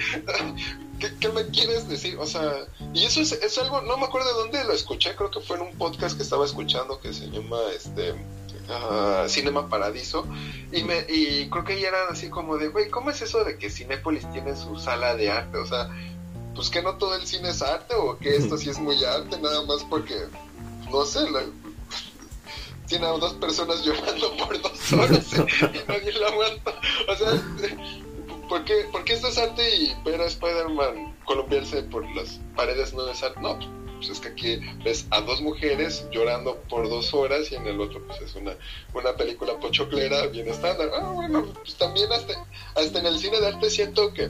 ¿Qué, 0.99 1.29
me 1.29 1.45
quieres 1.47 1.87
decir? 1.87 2.17
O 2.19 2.25
sea, 2.25 2.67
y 2.93 3.05
eso 3.05 3.21
es, 3.21 3.31
es, 3.31 3.57
algo, 3.57 3.81
no 3.81 3.97
me 3.97 4.05
acuerdo 4.05 4.27
de 4.27 4.33
dónde 4.33 4.63
lo 4.65 4.73
escuché, 4.73 5.15
creo 5.15 5.31
que 5.31 5.39
fue 5.39 5.55
en 5.55 5.63
un 5.63 5.77
podcast 5.77 6.17
que 6.17 6.23
estaba 6.23 6.45
escuchando 6.45 6.99
que 6.99 7.13
se 7.13 7.29
llama 7.29 7.57
este 7.73 8.11
uh, 8.11 9.27
Cinema 9.27 9.69
Paradiso, 9.69 10.27
y, 10.71 10.83
me, 10.83 11.05
y 11.07 11.49
creo 11.49 11.63
que 11.63 11.79
ya 11.79 11.87
eran 11.87 12.07
así 12.09 12.29
como 12.29 12.57
de, 12.57 12.67
güey, 12.67 12.89
¿cómo 12.89 13.11
es 13.11 13.21
eso 13.21 13.43
de 13.43 13.57
que 13.57 13.69
Cinépolis 13.69 14.29
tiene 14.31 14.55
su 14.55 14.77
sala 14.77 15.15
de 15.15 15.31
arte? 15.31 15.57
O 15.57 15.65
sea, 15.65 15.89
pues 16.53 16.69
que 16.69 16.81
no 16.81 16.97
todo 16.97 17.15
el 17.15 17.25
cine 17.25 17.49
es 17.49 17.61
arte 17.61 17.95
o 17.95 18.17
que 18.17 18.35
esto 18.35 18.57
sí 18.57 18.69
es 18.69 18.79
muy 18.79 19.03
arte, 19.05 19.39
nada 19.39 19.63
más 19.63 19.85
porque, 19.89 20.15
no 20.91 21.05
sé, 21.05 21.19
tiene 22.87 23.05
a 23.05 23.11
dos 23.11 23.33
personas 23.35 23.83
llorando 23.85 24.35
por 24.35 24.61
dos 24.61 24.93
horas 24.93 25.33
y 25.33 25.87
nadie 25.87 26.11
lo 26.11 26.27
aguanta. 26.27 26.73
O 27.07 27.15
sea, 27.15 27.41
¿por 28.49 28.65
qué, 28.65 29.13
esto 29.13 29.27
es 29.27 29.37
arte 29.37 29.75
y 29.75 29.93
ver 30.03 30.19
a 30.19 30.25
Spider-Man 30.25 31.15
columpiarse 31.23 31.83
por 31.83 32.03
las 32.15 32.39
paredes 32.55 32.93
no 32.93 33.07
es 33.07 33.23
arte? 33.23 33.39
No, 33.39 33.57
pues 33.97 34.09
es 34.09 34.19
que 34.19 34.29
aquí 34.29 34.59
ves 34.83 35.07
a 35.11 35.21
dos 35.21 35.41
mujeres 35.41 36.05
llorando 36.11 36.57
por 36.69 36.89
dos 36.89 37.13
horas 37.13 37.51
y 37.51 37.55
en 37.55 37.67
el 37.67 37.79
otro 37.79 38.05
pues 38.07 38.21
es 38.21 38.35
una, 38.35 38.57
una 38.93 39.15
película 39.15 39.57
pochoclera 39.59 40.27
bien 40.27 40.49
estándar. 40.49 40.89
Ah, 40.93 41.11
bueno, 41.13 41.45
pues 41.53 41.75
también 41.75 42.11
hasta, 42.11 42.33
hasta 42.75 42.99
en 42.99 43.05
el 43.05 43.19
cine 43.19 43.39
de 43.39 43.47
arte 43.47 43.69
siento 43.69 44.13
que 44.13 44.29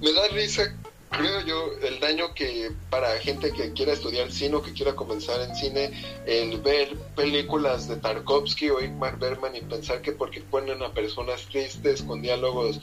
me 0.00 0.12
da 0.12 0.28
risa 0.28 0.76
creo 1.16 1.40
yo, 1.40 1.70
el 1.82 2.00
daño 2.00 2.34
que 2.34 2.70
para 2.90 3.18
gente 3.18 3.52
que 3.52 3.72
quiera 3.72 3.92
estudiar 3.92 4.30
cine 4.30 4.56
o 4.56 4.62
que 4.62 4.72
quiera 4.72 4.94
comenzar 4.94 5.40
en 5.40 5.54
cine, 5.54 5.92
el 6.26 6.60
ver 6.60 6.96
películas 7.16 7.88
de 7.88 7.96
Tarkovsky 7.96 8.70
o 8.70 8.80
Igmar 8.80 9.18
Berman 9.18 9.56
y 9.56 9.60
pensar 9.60 10.02
que 10.02 10.12
porque 10.12 10.40
ponen 10.40 10.82
a 10.82 10.92
personas 10.92 11.46
tristes 11.46 12.02
con 12.02 12.22
diálogos 12.22 12.80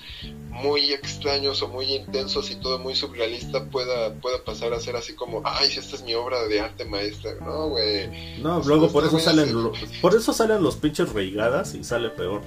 muy 0.50 0.92
extraños 0.92 1.62
o 1.62 1.68
muy 1.68 1.94
intensos 1.94 2.52
y 2.52 2.56
todo 2.56 2.80
muy 2.80 2.96
surrealista 2.96 3.66
pueda, 3.66 4.14
pueda 4.16 4.44
pasar 4.44 4.74
a 4.74 4.80
ser 4.80 4.96
así 4.96 5.16
como, 5.16 5.42
ay, 5.46 5.70
si 5.70 5.80
esta 5.80 5.96
es 5.96 6.04
mi 6.04 6.14
obra 6.14 6.44
de 6.48 6.60
arte 6.60 6.86
maestra. 6.86 7.36
No, 7.42 7.70
güey. 7.70 8.40
No, 8.42 8.62
luego 8.62 8.92
por 8.92 9.06
eso 9.06 9.20
salen, 9.20 9.72
por 10.02 10.16
eso 10.16 10.34
salen 10.34 10.62
los 10.64 10.76
pinches 10.76 11.12
reigadas 11.14 11.74
y 11.76 11.84
sale 11.84 12.10
peor. 12.10 12.42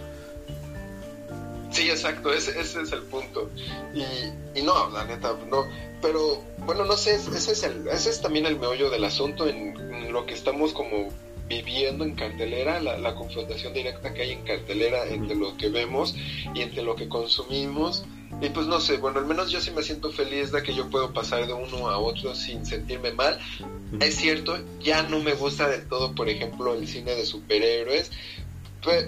Sí, 1.74 1.90
exacto, 1.90 2.32
ese, 2.32 2.52
ese 2.60 2.82
es 2.82 2.92
el 2.92 3.02
punto. 3.02 3.50
Y, 3.92 4.04
y, 4.56 4.62
no, 4.62 4.90
la 4.90 5.04
neta, 5.04 5.34
no. 5.50 5.66
Pero 6.00 6.40
bueno, 6.64 6.84
no 6.84 6.96
sé, 6.96 7.16
ese 7.16 7.50
es, 7.50 7.62
el, 7.64 7.88
ese 7.88 8.10
es 8.10 8.20
también 8.20 8.46
el 8.46 8.60
meollo 8.60 8.90
del 8.90 9.02
asunto 9.02 9.48
en, 9.48 9.74
lo 10.12 10.24
que 10.24 10.34
estamos 10.34 10.72
como 10.72 11.08
viviendo 11.48 12.04
en 12.04 12.14
cartelera, 12.14 12.78
la, 12.80 12.96
la, 12.98 13.16
confrontación 13.16 13.74
directa 13.74 14.14
que 14.14 14.22
hay 14.22 14.30
en 14.30 14.44
cartelera 14.44 15.04
entre 15.06 15.34
lo 15.34 15.56
que 15.56 15.68
vemos 15.68 16.14
y 16.54 16.62
entre 16.62 16.82
lo 16.82 16.94
que 16.94 17.08
consumimos. 17.08 18.04
Y 18.40 18.50
pues 18.50 18.66
no 18.66 18.80
sé, 18.80 18.98
bueno, 18.98 19.18
al 19.18 19.26
menos 19.26 19.50
yo 19.50 19.60
sí 19.60 19.70
me 19.72 19.82
siento 19.82 20.12
feliz 20.12 20.52
de 20.52 20.62
que 20.62 20.74
yo 20.74 20.88
puedo 20.90 21.12
pasar 21.12 21.46
de 21.46 21.52
uno 21.52 21.88
a 21.88 21.98
otro 21.98 22.34
sin 22.36 22.64
sentirme 22.64 23.12
mal. 23.12 23.38
Es 24.00 24.16
cierto, 24.16 24.58
ya 24.80 25.02
no 25.02 25.20
me 25.20 25.34
gusta 25.34 25.68
del 25.68 25.88
todo, 25.88 26.14
por 26.14 26.28
ejemplo, 26.28 26.74
el 26.74 26.86
cine 26.86 27.14
de 27.14 27.26
superhéroes, 27.26 28.10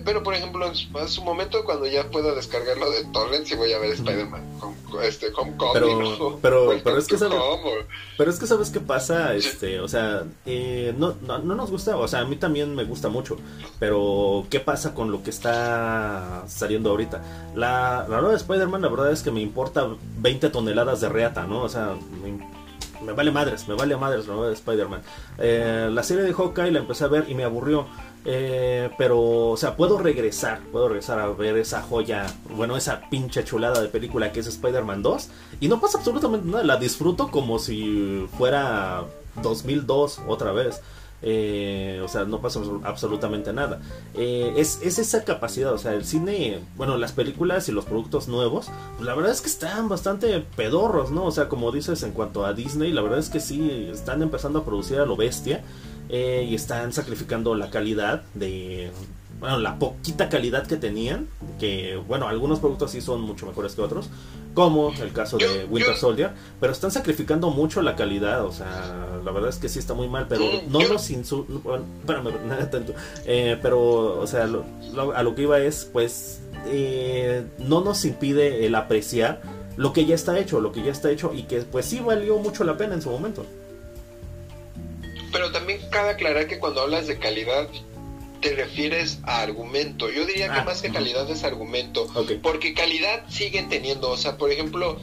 pero, 0.04 0.22
por 0.22 0.34
ejemplo, 0.34 0.66
en 0.66 1.08
su 1.08 1.22
momento, 1.22 1.64
cuando 1.64 1.86
ya 1.86 2.08
pueda 2.10 2.34
descargarlo 2.34 2.90
de 2.90 3.04
Torrent, 3.06 3.46
si 3.46 3.54
voy 3.54 3.72
a 3.72 3.78
ver 3.78 3.92
Spider-Man 3.92 4.42
con, 4.58 4.74
este, 5.02 5.26
pero, 5.74 6.38
pero, 6.40 6.72
pero, 6.84 6.98
es 6.98 7.06
que 7.06 7.18
sabes, 7.18 7.38
pero 8.16 8.30
es 8.30 8.38
que 8.38 8.46
sabes 8.46 8.70
qué 8.70 8.80
pasa, 8.80 9.34
este, 9.34 9.80
o 9.80 9.88
sea, 9.88 10.24
eh, 10.46 10.94
no, 10.96 11.14
no, 11.22 11.38
nos 11.38 11.70
gusta, 11.70 11.96
o 11.96 12.08
sea, 12.08 12.20
a 12.20 12.24
mí 12.24 12.36
también 12.36 12.74
me 12.74 12.84
gusta 12.84 13.08
mucho, 13.08 13.36
pero 13.78 14.46
¿qué 14.48 14.60
pasa 14.60 14.94
con 14.94 15.10
lo 15.10 15.22
que 15.22 15.30
está 15.30 16.44
saliendo 16.48 16.90
ahorita? 16.90 17.22
La, 17.54 18.06
la 18.08 18.16
nueva 18.18 18.30
de 18.30 18.36
Spider-Man, 18.36 18.82
la 18.82 18.88
verdad 18.88 19.12
es 19.12 19.22
que 19.22 19.30
me 19.30 19.40
importa 19.40 19.88
20 20.18 20.50
toneladas 20.50 21.00
de 21.00 21.08
reata, 21.08 21.46
¿no? 21.46 21.62
O 21.62 21.68
sea, 21.68 21.94
me, 22.22 23.12
vale 23.12 23.30
madres, 23.30 23.68
me 23.68 23.74
vale 23.74 23.96
madres 23.96 24.26
la 24.26 24.34
nueva 24.34 24.48
de 24.48 24.54
Spider-Man. 24.54 25.02
Eh, 25.38 25.88
la 25.92 26.02
serie 26.02 26.24
de 26.24 26.32
Hawkeye 26.32 26.70
la 26.70 26.78
empecé 26.78 27.04
a 27.04 27.08
ver 27.08 27.26
y 27.28 27.34
me 27.34 27.44
aburrió. 27.44 27.86
Eh, 28.28 28.90
pero, 28.98 29.50
o 29.50 29.56
sea, 29.56 29.76
puedo 29.76 29.98
regresar, 29.98 30.60
puedo 30.72 30.88
regresar 30.88 31.20
a 31.20 31.28
ver 31.28 31.56
esa 31.56 31.80
joya, 31.82 32.26
bueno, 32.56 32.76
esa 32.76 33.08
pinche 33.08 33.44
chulada 33.44 33.80
de 33.80 33.86
película 33.86 34.32
que 34.32 34.40
es 34.40 34.48
Spider-Man 34.48 35.02
2. 35.02 35.28
Y 35.60 35.68
no 35.68 35.80
pasa 35.80 35.98
absolutamente 35.98 36.48
nada, 36.48 36.64
la 36.64 36.76
disfruto 36.76 37.30
como 37.30 37.60
si 37.60 38.26
fuera 38.36 39.04
2002 39.42 40.22
otra 40.26 40.50
vez. 40.50 40.82
Eh, 41.22 42.00
o 42.04 42.08
sea, 42.08 42.24
no 42.24 42.40
pasa 42.40 42.60
absolutamente 42.82 43.52
nada. 43.52 43.80
Eh, 44.14 44.52
es, 44.56 44.80
es, 44.82 44.98
esa 44.98 45.24
capacidad, 45.24 45.72
o 45.72 45.78
sea, 45.78 45.94
el 45.94 46.04
cine, 46.04 46.60
bueno, 46.76 46.98
las 46.98 47.12
películas 47.12 47.68
y 47.68 47.72
los 47.72 47.84
productos 47.84 48.28
nuevos, 48.28 48.70
pues 48.96 49.06
la 49.06 49.14
verdad 49.14 49.32
es 49.32 49.40
que 49.40 49.48
están 49.48 49.88
bastante 49.88 50.40
pedorros, 50.56 51.10
¿no? 51.10 51.24
O 51.24 51.30
sea, 51.30 51.48
como 51.48 51.72
dices 51.72 52.02
en 52.02 52.10
cuanto 52.10 52.44
a 52.44 52.52
Disney, 52.52 52.92
la 52.92 53.02
verdad 53.02 53.18
es 53.18 53.30
que 53.30 53.40
sí, 53.40 53.88
están 53.90 54.22
empezando 54.22 54.58
a 54.58 54.64
producir 54.64 54.98
a 54.98 55.06
lo 55.06 55.16
bestia. 55.16 55.64
Eh, 56.08 56.46
y 56.48 56.54
están 56.54 56.92
sacrificando 56.92 57.54
la 57.54 57.70
calidad 57.70 58.22
de 58.34 58.90
bueno, 59.40 59.58
la 59.58 59.78
poquita 59.78 60.28
calidad 60.28 60.66
que 60.66 60.76
tenían, 60.76 61.28
que 61.58 62.00
bueno, 62.08 62.28
algunos 62.28 62.60
productos 62.60 62.92
sí 62.92 63.00
son 63.00 63.20
mucho 63.20 63.46
mejores 63.46 63.74
que 63.74 63.82
otros, 63.82 64.08
como 64.54 64.92
el 64.92 65.12
caso 65.12 65.36
de 65.36 65.66
Winter 65.66 65.94
Soldier, 65.96 66.30
pero 66.58 66.72
están 66.72 66.90
sacrificando 66.90 67.50
mucho 67.50 67.82
la 67.82 67.96
calidad, 67.96 68.46
o 68.46 68.52
sea, 68.52 69.20
la 69.22 69.30
verdad 69.32 69.50
es 69.50 69.56
que 69.56 69.68
sí 69.68 69.78
está 69.78 69.92
muy 69.92 70.08
mal, 70.08 70.26
pero 70.28 70.44
no 70.68 70.80
nos 70.88 71.10
insultan, 71.10 71.60
bueno, 72.06 72.30
nada 72.46 72.70
tanto, 72.70 72.94
eh, 73.26 73.58
pero, 73.60 74.18
o 74.18 74.26
sea, 74.26 74.44
a 74.44 75.22
lo 75.22 75.34
que 75.34 75.42
iba 75.42 75.58
es, 75.58 75.90
pues, 75.92 76.40
eh, 76.68 77.44
no 77.58 77.82
nos 77.82 78.04
impide 78.06 78.64
el 78.64 78.74
apreciar 78.74 79.42
lo 79.76 79.92
que 79.92 80.06
ya 80.06 80.14
está 80.14 80.38
hecho, 80.38 80.60
lo 80.60 80.72
que 80.72 80.82
ya 80.82 80.90
está 80.90 81.10
hecho 81.10 81.32
y 81.34 81.42
que 81.42 81.60
pues 81.60 81.84
sí 81.84 82.00
valió 82.00 82.38
mucho 82.38 82.64
la 82.64 82.78
pena 82.78 82.94
en 82.94 83.02
su 83.02 83.10
momento. 83.10 83.44
Pero 85.32 85.52
también 85.52 85.65
cabe 85.96 86.10
aclarar 86.10 86.46
que 86.46 86.58
cuando 86.58 86.82
hablas 86.82 87.06
de 87.06 87.18
calidad, 87.18 87.68
te 88.42 88.54
refieres 88.54 89.18
a 89.22 89.40
argumento. 89.40 90.10
Yo 90.10 90.26
diría 90.26 90.52
que 90.52 90.60
Ah, 90.60 90.64
más 90.64 90.82
que 90.82 90.92
calidad 90.92 91.28
es 91.30 91.42
argumento. 91.42 92.06
Porque 92.42 92.74
calidad 92.74 93.24
siguen 93.30 93.70
teniendo. 93.70 94.10
O 94.10 94.16
sea, 94.18 94.36
por 94.36 94.52
ejemplo, 94.52 94.98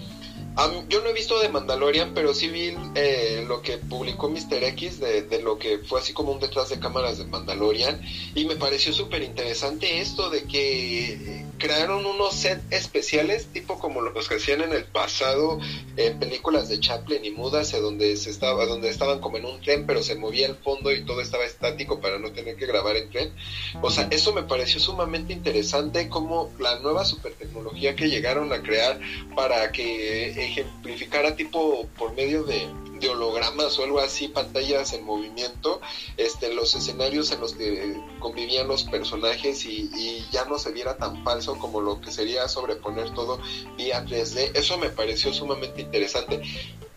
am- 0.55 0.88
yo 0.89 1.01
no 1.01 1.09
he 1.09 1.13
visto 1.13 1.39
de 1.39 1.49
Mandalorian, 1.49 2.13
pero 2.13 2.34
sí 2.34 2.47
vi 2.49 2.73
eh, 2.95 3.43
lo 3.47 3.61
que 3.61 3.77
publicó 3.77 4.30
Mr. 4.30 4.63
X 4.63 4.99
de, 4.99 5.41
lo 5.41 5.57
que 5.57 5.80
fue 5.80 5.99
así 5.99 6.13
como 6.13 6.31
un 6.31 6.39
detrás 6.39 6.69
de 6.69 6.80
cámaras 6.80 7.17
de 7.17 7.25
Mandalorian. 7.25 8.01
Y 8.35 8.45
me 8.45 8.55
pareció 8.55 8.93
súper 8.93 9.23
interesante 9.23 9.99
esto 9.99 10.30
de 10.30 10.45
que 10.45 11.13
eh, 11.13 11.45
crearon 11.57 12.05
unos 12.05 12.35
sets 12.35 12.63
especiales, 12.71 13.47
tipo 13.51 13.80
como 13.80 14.01
los 14.01 14.27
que 14.27 14.35
hacían 14.35 14.61
en 14.61 14.73
el 14.73 14.85
pasado 14.85 15.59
en 15.97 16.19
películas 16.19 16.69
de 16.69 16.80
Chaplin 16.80 17.23
y 17.25 17.31
Mudas, 17.31 17.73
eh, 17.73 17.80
donde 17.80 18.15
se 18.17 18.30
estaba, 18.30 18.65
donde 18.65 18.89
estaban 18.89 19.19
como 19.19 19.38
en 19.38 19.45
un 19.45 19.61
tren, 19.61 19.85
pero 19.85 20.01
se 20.03 20.15
movía 20.15 20.47
el 20.47 20.55
fondo 20.55 20.91
y 20.91 21.05
todo 21.05 21.21
estaba 21.21 21.45
estático 21.45 21.99
para 22.01 22.19
no 22.19 22.31
tener 22.31 22.55
que 22.55 22.65
grabar 22.65 22.95
en 22.97 23.09
tren. 23.09 23.34
O 23.81 23.89
sea, 23.89 24.07
eso 24.11 24.34
me 24.34 24.43
pareció 24.43 24.80
sumamente 24.80 25.34
interesante, 25.34 26.09
como 26.09 26.51
la 26.59 26.80
nueva 26.80 27.05
super 27.05 27.34
tecnología 27.34 27.95
que 27.95 28.09
llegaron 28.09 28.51
a 28.53 28.61
crear 28.61 28.99
para 29.35 29.71
que 29.71 30.43
ejemplificara 30.44 31.36
tipo 31.36 31.88
por 31.98 32.14
medio 32.14 32.44
de, 32.44 32.70
hologramas 33.03 33.78
o 33.78 33.84
algo 33.84 33.99
así, 33.99 34.30
pantallas 34.30 34.94
en 34.94 35.03
movimiento, 35.03 35.82
este, 36.15 36.53
los 36.53 36.74
escenarios 36.74 37.34
en 37.34 37.41
los 37.41 37.53
que 37.53 38.02
convivían 38.20 38.70
los 38.70 38.86
personajes 38.86 39.65
y, 39.65 39.90
y 39.94 40.26
ya 40.32 40.45
no 40.45 40.57
se 40.57 40.72
viera 40.72 40.95
tan 40.95 41.22
falso 41.22 41.60
como 41.60 41.82
lo 41.82 41.99
que 41.99 42.11
sería 42.11 42.48
sobreponer 42.48 43.14
todo 43.14 43.41
vía 43.76 44.06
3D. 44.06 44.52
Eso 44.53 44.78
me 44.78 44.90
pareció 44.90 45.34
sumamente 45.34 45.82
interesante. 45.82 46.41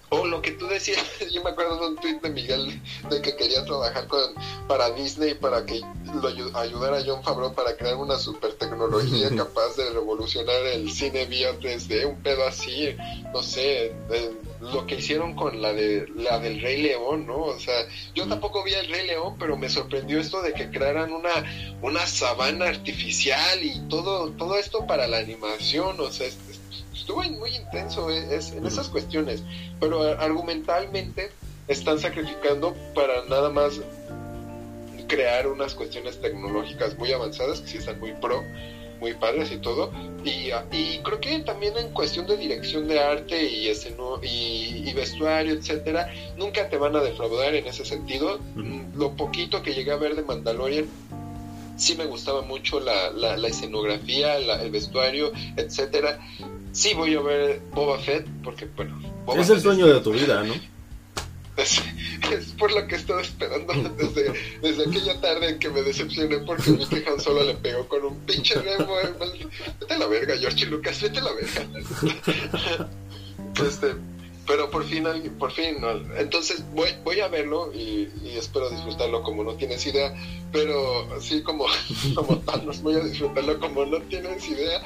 O 0.09 0.25
lo 0.25 0.41
que 0.41 0.53
tú 0.53 0.67
decías, 0.69 1.03
yo 1.33 1.43
me 1.43 1.51
acuerdo 1.51 1.81
de 1.81 1.87
un 1.89 1.97
tweet 1.97 2.21
de 2.21 2.31
Miguel 2.31 2.81
de 3.11 3.21
que 3.23 3.35
quería 3.37 3.65
trabajar 3.65 4.07
con 4.07 4.21
para 4.69 4.91
Disney 4.91 5.35
para 5.35 5.67
que 5.67 5.81
lo 5.81 6.23
ayu- 6.31 6.55
ayudara 6.55 6.99
a 6.99 7.03
John 7.05 7.23
Favreau 7.25 7.53
para 7.55 7.77
crear 7.77 7.97
una 7.97 8.17
super 8.19 8.53
tecnología 8.55 9.29
capaz 9.37 9.77
de 9.77 9.91
revolucionar 9.91 10.61
el 10.67 10.91
cine 10.93 11.25
vía 11.27 11.59
3D, 11.59 12.07
un 12.07 12.23
pedo 12.23 12.47
así, 12.47 12.97
no 13.33 13.43
sé, 13.43 13.93
lo 14.61 14.87
que 14.87 14.95
hicieron 14.97 15.35
con 15.35 15.61
la 15.61 15.73
de 15.73 16.07
la 16.17 16.39
del 16.39 16.61
Rey 16.61 16.81
León, 16.83 17.27
¿no? 17.27 17.43
O 17.43 17.59
sea, 17.59 17.75
yo 18.15 18.27
tampoco 18.27 18.65
vi 18.65 18.73
el 18.75 18.89
Rey 18.89 19.07
León, 19.07 19.37
pero 19.39 19.57
me 19.57 19.69
sorprendió 19.69 20.19
esto 20.21 20.41
de 20.43 20.53
que 20.55 20.71
crearan 20.71 21.13
una 21.13 21.77
una 21.83 22.07
sabana 22.07 22.67
artificial 22.67 23.63
y 23.63 23.81
todo 23.89 24.31
todo 24.33 24.57
esto 24.57 24.87
para 24.87 25.07
la 25.07 25.19
animación, 25.19 26.01
o 26.01 26.11
sea, 26.11 26.27
es- 26.27 26.39
es- 27.07 27.27
estuvo 27.27 27.39
muy 27.39 27.55
intenso 27.57 28.11
eh, 28.11 28.37
es- 28.37 28.53
en 28.53 28.67
esas 28.67 28.89
cuestiones, 28.89 29.43
pero 29.81 30.03
argumentalmente 30.03 31.31
están 31.69 31.99
sacrificando 31.99 32.75
para 32.95 33.25
nada 33.29 33.51
más 33.51 33.81
crear 35.09 35.47
unas 35.47 35.75
cuestiones 35.75 36.21
tecnológicas 36.21 36.97
muy 36.99 37.13
avanzadas 37.13 37.61
que 37.61 37.69
sí 37.69 37.77
están 37.79 38.01
muy 38.01 38.13
pro, 38.15 38.43
muy 39.01 39.15
padres 39.15 39.53
y 39.53 39.59
todo. 39.59 39.93
Y, 40.25 40.51
y 40.73 40.99
creo 41.05 41.21
que 41.21 41.39
también 41.41 41.77
en 41.79 41.93
cuestión 41.93 42.27
de 42.27 42.37
dirección 42.37 42.89
de 42.89 42.99
arte 43.01 43.45
y, 43.49 43.69
esceno, 43.69 44.19
y, 44.23 44.83
y 44.89 44.93
vestuario, 44.95 45.55
etcétera, 45.55 46.09
nunca 46.37 46.69
te 46.69 46.77
van 46.77 46.97
a 46.97 47.01
defraudar 47.03 47.55
en 47.55 47.67
ese 47.69 47.85
sentido. 47.85 48.41
Lo 48.97 49.15
poquito 49.17 49.63
que 49.63 49.75
llegué 49.75 49.93
a 49.93 49.97
ver 49.97 50.17
de 50.17 50.23
Mandalorian 50.23 50.87
sí 51.77 51.95
me 51.95 52.07
gustaba 52.07 52.41
mucho 52.43 52.81
la, 52.81 53.11
la, 53.11 53.37
la 53.37 53.49
escenografía, 53.49 54.39
la- 54.41 54.63
el 54.63 54.71
vestuario, 54.71 55.31
etcétera. 55.57 56.19
Sí 56.77 56.93
voy 56.93 57.15
a 57.15 57.21
ver 57.23 57.63
Boba 57.73 57.99
Fett 57.99 58.27
porque 58.45 58.67
bueno, 58.77 59.01
Boba 59.25 59.41
Es 59.41 59.49
el 59.49 59.61
sueño 59.63 59.87
de 59.87 59.99
tu 60.01 60.13
vida, 60.13 60.43
¿no? 60.45 60.53
es, 61.57 61.81
es 62.31 62.53
por 62.59 62.71
lo 62.71 62.87
que 62.87 62.97
estaba 62.97 63.23
esperando 63.23 63.73
desde, 63.97 64.31
desde 64.61 64.83
aquella 64.87 65.19
tarde 65.23 65.49
en 65.49 65.59
que 65.59 65.71
me 65.71 65.81
decepcioné 65.81 66.37
porque 66.41 66.73
vi 66.73 66.85
que 66.85 67.09
Han 67.09 67.19
Solo 67.19 67.45
le 67.45 67.55
pegó 67.55 67.89
con 67.89 68.05
un 68.05 68.17
pinche 68.27 68.57
remo. 68.57 68.93
eh, 69.01 69.47
Vete 69.81 69.95
a 69.95 69.99
la 69.99 70.07
verga, 70.07 70.37
George 70.37 70.67
Lucas, 70.67 71.01
vete 71.01 71.19
a 71.21 71.23
la 71.23 71.33
verga. 71.33 72.91
este, 73.67 73.95
pero 74.47 74.71
por 74.71 74.85
fin, 74.85 75.05
por 75.39 75.51
fin, 75.51 75.79
entonces 76.19 76.63
voy, 76.75 76.91
voy 77.05 77.21
a 77.21 77.29
verlo 77.29 77.73
y, 77.73 78.11
y 78.23 78.37
espero 78.37 78.69
disfrutarlo 78.69 79.23
como 79.23 79.43
no 79.43 79.55
tienes 79.55 79.87
idea, 79.87 80.15
pero 80.53 81.09
sí 81.23 81.43
como, 81.43 81.65
como 82.15 82.37
Thanos, 82.41 82.83
voy 82.83 82.97
a 82.97 83.01
disfrutarlo 83.01 83.59
como 83.59 83.87
no 83.87 83.99
tienes 84.03 84.47
idea. 84.47 84.83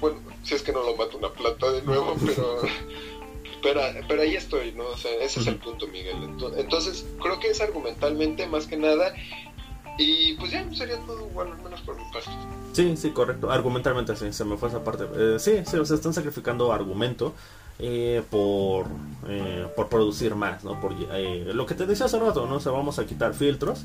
Bueno, 0.00 0.18
si 0.42 0.54
es 0.54 0.62
que 0.62 0.72
no 0.72 0.82
lo 0.82 0.96
mata 0.96 1.16
una 1.16 1.32
plata 1.32 1.70
de 1.72 1.82
nuevo, 1.82 2.14
pero 2.26 2.60
pero, 3.62 3.80
pero 4.06 4.22
ahí 4.22 4.36
estoy, 4.36 4.72
¿no? 4.72 4.86
O 4.86 4.96
sea, 4.96 5.10
ese 5.20 5.40
es 5.40 5.46
el 5.48 5.56
punto, 5.56 5.86
Miguel. 5.88 6.16
Ento- 6.18 6.54
Entonces, 6.56 7.04
creo 7.20 7.40
que 7.40 7.48
es 7.48 7.60
argumentalmente 7.60 8.46
más 8.46 8.66
que 8.66 8.76
nada. 8.76 9.12
Y 10.00 10.34
pues 10.34 10.52
ya 10.52 10.64
sería 10.72 10.96
todo, 11.06 11.26
bueno, 11.26 11.54
al 11.54 11.62
menos 11.64 11.80
por 11.80 11.96
mi 11.96 12.04
parte. 12.12 12.30
Sí, 12.72 12.96
sí, 12.96 13.10
correcto. 13.10 13.50
Argumentalmente 13.50 14.14
sí, 14.14 14.32
se 14.32 14.44
me 14.44 14.56
fue 14.56 14.68
esa 14.68 14.84
parte. 14.84 15.06
Eh, 15.16 15.36
sí, 15.40 15.62
sí, 15.66 15.76
o 15.76 15.84
sea, 15.84 15.96
están 15.96 16.14
sacrificando 16.14 16.72
argumento 16.72 17.34
eh, 17.80 18.22
por, 18.30 18.86
eh, 19.28 19.66
por 19.74 19.88
producir 19.88 20.36
más, 20.36 20.62
¿no? 20.62 20.80
Por, 20.80 20.92
eh, 21.12 21.50
lo 21.52 21.66
que 21.66 21.74
te 21.74 21.84
decía 21.84 22.06
hace 22.06 22.16
rato, 22.20 22.46
¿no? 22.46 22.56
O 22.56 22.60
sea, 22.60 22.70
vamos 22.70 23.00
a 23.00 23.06
quitar 23.06 23.34
filtros 23.34 23.80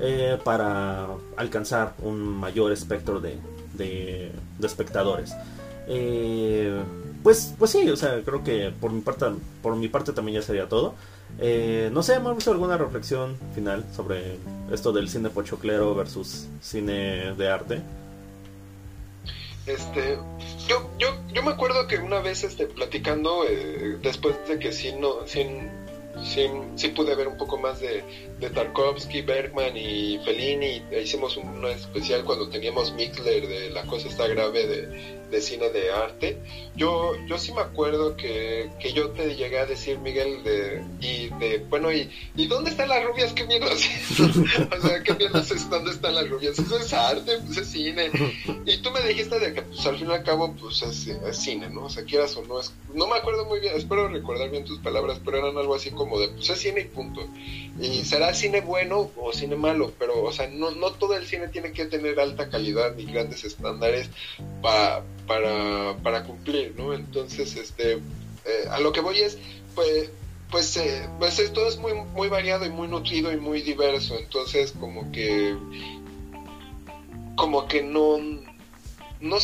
eh, 0.00 0.38
para 0.42 1.06
alcanzar 1.36 1.92
un 1.98 2.18
mayor 2.18 2.72
espectro 2.72 3.20
de, 3.20 3.36
de, 3.74 4.32
de 4.58 4.66
espectadores. 4.66 5.34
Eh, 5.88 6.82
pues, 7.22 7.54
pues 7.58 7.70
sí, 7.70 7.88
o 7.88 7.96
sea, 7.96 8.22
creo 8.24 8.44
que 8.44 8.72
por 8.78 8.92
mi 8.92 9.00
parte, 9.00 9.26
por 9.62 9.74
mi 9.76 9.88
parte 9.88 10.12
también 10.12 10.40
ya 10.40 10.46
sería 10.46 10.68
todo. 10.68 10.94
Eh, 11.40 11.90
no 11.92 12.02
sé, 12.02 12.18
Mauricio, 12.20 12.52
alguna 12.52 12.76
reflexión 12.76 13.36
final 13.54 13.84
sobre 13.94 14.36
esto 14.72 14.92
del 14.92 15.08
cine 15.08 15.30
pochoclero 15.30 15.94
versus 15.94 16.46
cine 16.60 17.34
de 17.34 17.48
arte. 17.48 17.82
Este, 19.66 20.18
yo, 20.66 20.90
yo, 20.98 21.08
yo 21.32 21.42
me 21.42 21.50
acuerdo 21.50 21.86
que 21.86 21.98
una 21.98 22.20
vez 22.20 22.44
este, 22.44 22.66
platicando, 22.66 23.44
eh, 23.46 23.98
después 24.02 24.36
de 24.48 24.58
que 24.58 24.72
sí, 24.72 24.94
no, 24.98 25.26
sí, 25.26 25.46
sí 26.76 26.88
pude 26.88 27.14
ver 27.14 27.28
un 27.28 27.36
poco 27.36 27.58
más 27.58 27.80
de, 27.80 28.02
de 28.40 28.50
Tarkovsky, 28.50 29.22
Bergman 29.22 29.76
y 29.76 30.18
Fellini, 30.24 30.82
hicimos 31.02 31.36
un 31.36 31.64
especial 31.66 32.24
cuando 32.24 32.48
teníamos 32.48 32.92
Mixler 32.92 33.46
de 33.46 33.70
La 33.70 33.82
cosa 33.82 34.08
está 34.08 34.28
grave 34.28 34.66
de, 34.66 35.18
de 35.30 35.40
cine 35.40 35.70
de 35.70 35.90
arte. 35.90 36.38
Yo, 36.76 37.14
yo 37.26 37.38
sí 37.38 37.52
me 37.52 37.60
acuerdo 37.60 38.16
que, 38.16 38.70
que 38.78 38.92
yo 38.92 39.10
te 39.10 39.34
llegué 39.34 39.58
a 39.58 39.66
decir, 39.66 39.98
Miguel, 39.98 40.42
de, 40.44 40.82
y 41.00 41.28
de, 41.38 41.58
bueno, 41.68 41.92
y, 41.92 42.10
¿y 42.36 42.46
dónde 42.46 42.70
están 42.70 42.88
las 42.88 43.04
rubias? 43.04 43.32
¿Qué 43.32 43.44
mierda 43.44 43.72
es 43.72 44.20
o 44.20 44.80
sea, 44.80 45.02
¿qué 45.02 45.14
mierda 45.14 45.40
es? 45.40 45.70
¿Dónde 45.70 45.90
están 45.90 46.14
las 46.14 46.28
rubias? 46.28 46.58
Eso 46.58 46.78
es 46.78 46.92
arte, 46.92 47.38
pues 47.44 47.58
es 47.58 47.68
cine. 47.68 48.10
Y 48.64 48.78
tú 48.78 48.90
me 48.90 49.00
dijiste 49.02 49.38
de 49.38 49.52
que, 49.52 49.62
pues 49.62 49.84
al 49.86 49.98
fin 49.98 50.10
y 50.10 50.14
al 50.14 50.22
cabo, 50.22 50.54
pues 50.54 50.82
es, 50.82 51.06
es 51.08 51.36
cine, 51.36 51.68
¿no? 51.70 51.86
O 51.86 51.90
sea, 51.90 52.04
quieras 52.04 52.36
o 52.36 52.42
no, 52.42 52.60
es, 52.60 52.72
no 52.94 53.06
me 53.06 53.16
acuerdo 53.16 53.44
muy 53.44 53.60
bien, 53.60 53.74
espero 53.76 54.08
recordar 54.08 54.50
bien 54.50 54.64
tus 54.64 54.78
palabras, 54.78 55.20
pero 55.24 55.38
eran 55.38 55.56
algo 55.56 55.74
así 55.74 55.90
como 55.90 56.18
de, 56.20 56.28
pues 56.28 56.48
es 56.50 56.58
cine 56.58 56.82
y 56.82 56.84
punto. 56.84 57.26
Y 57.80 58.04
será 58.04 58.27
cine 58.34 58.60
bueno 58.60 59.10
o 59.16 59.32
cine 59.32 59.56
malo, 59.56 59.92
pero, 59.98 60.22
o 60.22 60.32
sea, 60.32 60.48
no, 60.48 60.70
no 60.72 60.92
todo 60.92 61.16
el 61.16 61.26
cine 61.26 61.48
tiene 61.48 61.72
que 61.72 61.86
tener 61.86 62.18
alta 62.20 62.48
calidad 62.50 62.94
ni 62.94 63.04
grandes 63.04 63.44
estándares 63.44 64.08
pa- 64.62 65.02
para, 65.26 65.96
para 66.02 66.24
cumplir, 66.24 66.74
¿no? 66.76 66.92
Entonces, 66.94 67.56
este, 67.56 67.94
eh, 67.94 68.00
a 68.70 68.80
lo 68.80 68.92
que 68.92 69.00
voy 69.00 69.20
es, 69.20 69.38
pues, 69.74 70.10
pues, 70.50 70.76
eh, 70.78 71.08
pues 71.18 71.38
esto 71.38 71.66
es 71.66 71.76
muy, 71.76 71.92
muy 71.92 72.28
variado 72.28 72.64
y 72.64 72.70
muy 72.70 72.88
nutrido 72.88 73.32
y 73.32 73.36
muy 73.36 73.60
diverso, 73.62 74.18
entonces 74.18 74.72
como 74.80 75.10
que, 75.12 75.54
como 77.36 77.66
que 77.68 77.82
no, 77.82 78.18
no, 79.20 79.36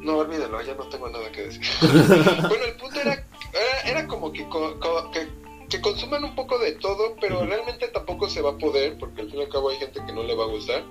no 0.00 0.16
olvídalo, 0.18 0.60
ya 0.62 0.74
no 0.74 0.84
tengo 0.88 1.08
nada 1.08 1.30
que 1.30 1.42
decir. 1.42 1.62
bueno, 2.48 2.64
el 2.64 2.74
punto 2.76 3.00
era, 3.00 3.12
era, 3.52 3.90
era 3.90 4.06
como 4.08 4.32
que, 4.32 4.48
co- 4.48 4.78
co- 4.80 5.10
que, 5.12 5.26
que 5.68 5.80
consuman 5.80 6.24
un 6.24 6.34
poco 6.34 6.58
de 6.58 6.72
todo, 6.72 7.16
pero 7.20 7.44
realmente 7.44 7.88
tampoco 7.88 8.28
se 8.28 8.40
va 8.40 8.50
a 8.50 8.58
poder, 8.58 8.98
porque 8.98 9.22
al 9.22 9.30
fin 9.30 9.40
y 9.40 9.42
al 9.42 9.48
cabo 9.48 9.70
hay 9.70 9.76
gente 9.76 10.00
que 10.04 10.12
no 10.12 10.22
le 10.22 10.34
va 10.34 10.44
a 10.44 10.48
gustar. 10.48 10.84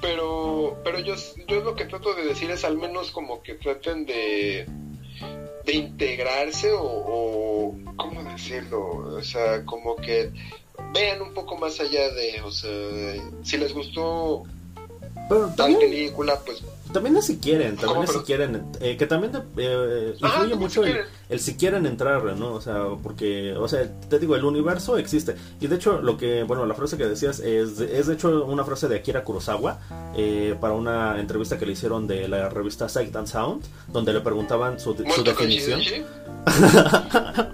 Pero, 0.00 0.78
pero 0.84 0.98
yo, 1.00 1.14
yo 1.48 1.60
lo 1.60 1.74
que 1.74 1.86
trato 1.86 2.14
de 2.14 2.24
decir 2.24 2.50
es 2.50 2.64
al 2.64 2.76
menos 2.76 3.10
como 3.10 3.42
que 3.42 3.54
traten 3.54 4.04
de, 4.04 4.66
de 5.64 5.72
integrarse 5.72 6.70
o, 6.72 6.82
o, 6.82 7.74
¿cómo 7.96 8.22
decirlo? 8.24 9.16
O 9.16 9.22
sea, 9.22 9.64
como 9.64 9.96
que 9.96 10.30
vean 10.92 11.22
un 11.22 11.34
poco 11.34 11.56
más 11.56 11.80
allá 11.80 12.10
de, 12.10 12.40
o 12.42 12.50
sea, 12.50 12.70
si 13.42 13.56
les 13.56 13.72
gustó 13.72 14.44
Pero 15.28 15.46
tal 15.46 15.56
también, 15.56 15.80
película, 15.80 16.38
pues 16.44 16.62
también 16.92 17.16
es 17.16 17.26
si 17.26 17.38
quieren, 17.38 17.76
también 17.76 17.88
¿Cómo, 17.88 18.04
es 18.04 18.12
si 18.12 18.18
quieren, 18.20 18.64
eh, 18.80 18.96
que 18.96 19.06
también 19.06 19.32
eh, 19.56 20.12
influye 20.14 20.32
también 20.32 20.58
mucho 20.58 20.84
si 20.84 20.90
el, 21.28 21.40
si 21.40 21.56
quieren 21.56 21.84
entrar, 21.84 22.22
¿no? 22.36 22.54
O 22.54 22.60
sea, 22.60 22.84
porque, 23.02 23.52
o 23.54 23.66
sea, 23.68 23.90
te 24.08 24.18
digo, 24.20 24.36
el 24.36 24.44
universo 24.44 24.96
existe. 24.96 25.34
Y 25.60 25.66
de 25.66 25.76
hecho, 25.76 26.00
lo 26.00 26.16
que, 26.16 26.44
bueno, 26.44 26.64
la 26.64 26.74
frase 26.74 26.96
que 26.96 27.06
decías 27.06 27.40
es, 27.40 27.76
de- 27.78 27.98
es 27.98 28.06
de 28.06 28.14
hecho 28.14 28.44
una 28.46 28.64
frase 28.64 28.86
de 28.88 28.96
Akira 28.96 29.24
Kurosawa 29.24 29.80
eh, 30.16 30.56
para 30.60 30.74
una 30.74 31.18
entrevista 31.20 31.58
que 31.58 31.66
le 31.66 31.72
hicieron 31.72 32.06
de 32.06 32.28
la 32.28 32.48
revista 32.48 32.88
Sight 32.88 33.14
and 33.16 33.26
Sound, 33.26 33.64
donde 33.88 34.12
le 34.12 34.20
preguntaban 34.20 34.78
su, 34.78 34.94
su 34.94 35.02
¿Muerto 35.02 35.24
definición. 35.24 35.80
¿A 36.46 37.50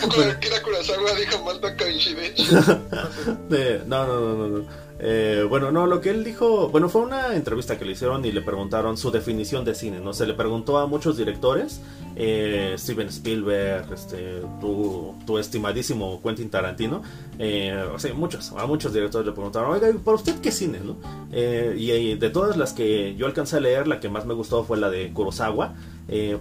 poco 0.00 0.16
Bueno. 0.16 0.32
Akira 0.32 0.62
Kurosawa 0.62 1.14
dijo 1.14 1.44
Malta 1.44 1.76
no, 3.86 4.06
no, 4.06 4.20
no, 4.20 4.36
no. 4.36 4.48
no. 4.58 4.89
Eh, 5.02 5.46
bueno, 5.48 5.72
no, 5.72 5.86
lo 5.86 6.02
que 6.02 6.10
él 6.10 6.24
dijo, 6.24 6.68
bueno, 6.68 6.90
fue 6.90 7.00
una 7.00 7.34
entrevista 7.34 7.78
que 7.78 7.86
le 7.86 7.92
hicieron 7.92 8.22
y 8.24 8.32
le 8.32 8.42
preguntaron 8.42 8.98
su 8.98 9.10
definición 9.10 9.64
de 9.64 9.74
cine, 9.74 9.98
¿no? 9.98 10.12
Se 10.12 10.26
le 10.26 10.34
preguntó 10.34 10.76
a 10.76 10.86
muchos 10.86 11.16
directores, 11.16 11.80
eh, 12.16 12.74
Steven 12.76 13.08
Spielberg, 13.08 13.90
este, 13.94 14.42
tu, 14.60 15.14
tu, 15.24 15.38
estimadísimo 15.38 16.20
Quentin 16.22 16.50
Tarantino, 16.50 17.02
eh, 17.38 17.82
o 17.94 17.98
sea, 17.98 18.12
muchos, 18.12 18.52
a 18.52 18.66
muchos 18.66 18.92
directores 18.92 19.26
le 19.26 19.32
preguntaron, 19.32 19.70
oiga, 19.70 19.88
¿para 20.04 20.16
usted 20.16 20.38
qué 20.40 20.52
cine, 20.52 20.80
no? 20.84 20.96
Eh, 21.32 21.74
y, 21.78 22.16
de 22.16 22.30
todas 22.30 22.58
las 22.58 22.74
que 22.74 23.14
yo 23.16 23.24
alcancé 23.24 23.56
a 23.56 23.60
leer, 23.60 23.88
la 23.88 24.00
que 24.00 24.10
más 24.10 24.26
me 24.26 24.34
gustó 24.34 24.64
fue 24.64 24.76
la 24.76 24.90
de 24.90 25.12
Kurosawa, 25.14 25.74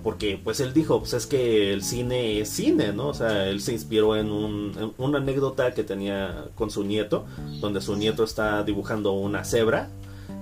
porque 0.03 0.41
pues 0.43 0.59
él 0.61 0.73
dijo, 0.73 0.97
pues 0.97 1.13
es 1.13 1.27
que 1.27 1.71
el 1.71 1.83
cine 1.83 2.39
es 2.39 2.49
cine, 2.49 2.91
¿no? 2.91 3.09
O 3.09 3.13
sea, 3.13 3.47
él 3.47 3.61
se 3.61 3.71
inspiró 3.71 4.15
en, 4.15 4.31
un, 4.31 4.73
en 4.75 4.93
una 4.97 5.19
anécdota 5.19 5.75
que 5.75 5.83
tenía 5.83 6.45
con 6.55 6.71
su 6.71 6.83
nieto, 6.83 7.27
donde 7.61 7.79
su 7.79 7.95
nieto 7.95 8.23
está 8.23 8.48
dibujando 8.63 9.13
una 9.13 9.43
cebra 9.43 9.89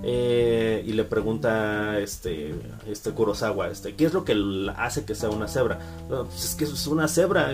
eh, 0.04 0.84
y 0.86 0.94
le 0.94 1.04
pregunta 1.06 1.98
este 2.00 2.54
este 2.88 3.12
Kurosawa 3.12 3.70
este 3.70 3.96
qué 3.96 4.06
es 4.06 4.14
lo 4.14 4.24
que 4.24 4.36
hace 4.78 5.06
que 5.06 5.16
sea 5.16 5.30
una 5.30 5.48
cebra 5.48 5.80
pues 6.08 6.46
es 6.46 6.56
que 6.56 6.66
es 6.66 6.86
una 6.86 7.08
cebra 7.08 7.52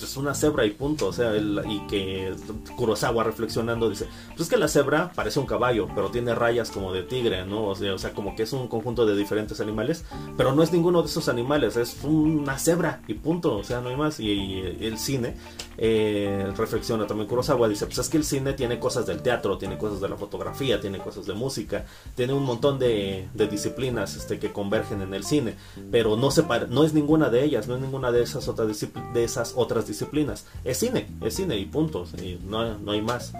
es, 0.00 0.16
una 0.16 0.34
cebra 0.34 0.64
y 0.64 0.70
punto 0.70 1.08
o 1.08 1.12
sea 1.12 1.36
y 1.36 1.86
que 1.88 2.32
Kurosawa 2.76 3.24
reflexionando 3.24 3.90
dice 3.90 4.06
pues 4.28 4.42
es 4.42 4.48
que 4.48 4.56
la 4.56 4.68
cebra 4.68 5.10
parece 5.16 5.40
un 5.40 5.46
caballo 5.46 5.88
pero 5.92 6.10
tiene 6.10 6.32
rayas 6.32 6.70
como 6.70 6.92
de 6.92 7.02
tigre 7.02 7.44
no 7.44 7.64
o 7.64 7.74
sea, 7.74 7.92
o 7.92 7.98
sea 7.98 8.12
como 8.12 8.36
que 8.36 8.44
es 8.44 8.52
un 8.52 8.68
conjunto 8.68 9.04
de 9.04 9.16
diferentes 9.16 9.60
animales 9.60 10.04
pero 10.36 10.52
no 10.52 10.62
es 10.62 10.72
ninguno 10.72 11.02
de 11.02 11.08
esos 11.08 11.28
animales 11.28 11.76
es 11.76 11.98
una 12.04 12.56
cebra 12.58 13.00
y 13.08 13.14
punto 13.14 13.56
o 13.56 13.64
sea 13.64 13.80
no 13.80 13.88
hay 13.88 13.96
más 13.96 14.20
y, 14.20 14.60
el 14.80 14.96
cine 14.96 15.34
eh, 15.82 16.52
reflexiona 16.56 17.06
también 17.06 17.26
Kurosawa 17.26 17.66
dice 17.66 17.86
pues 17.86 17.98
es 17.98 18.08
que 18.10 18.18
el 18.18 18.24
cine 18.24 18.52
tiene 18.52 18.78
cosas 18.78 19.06
del 19.06 19.22
teatro 19.22 19.56
tiene 19.56 19.78
cosas 19.78 20.00
de 20.00 20.10
la 20.10 20.16
fotografía 20.16 20.78
tiene 20.78 20.98
cosas 20.98 21.24
de 21.24 21.32
música 21.32 21.86
tiene 22.14 22.34
un 22.34 22.44
montón 22.44 22.78
de, 22.78 23.28
disciplinas 23.34 24.14
este, 24.14 24.38
que 24.38 24.52
convergen 24.52 25.02
en 25.02 25.14
el 25.14 25.24
cine, 25.24 25.54
pero 25.90 26.16
no, 26.16 26.28
no 26.68 26.84
es 26.84 26.92
ninguna 26.92 27.30
de 27.30 27.44
ellas, 27.44 27.66
no 27.66 27.76
es 27.76 27.80
ninguna 27.80 28.12
de 28.12 28.22
esas, 28.22 28.48
otras 28.48 28.86
de 29.14 29.24
esas 29.24 29.54
otras 29.56 29.86
disciplinas. 29.86 30.46
Es 30.64 30.78
cine, 30.78 31.08
es 31.22 31.34
cine 31.34 31.56
y 31.56 31.64
punto, 31.64 32.06
y 32.22 32.38
no, 32.44 32.78
no 32.78 32.92
hay 32.92 33.02
más. 33.02 33.32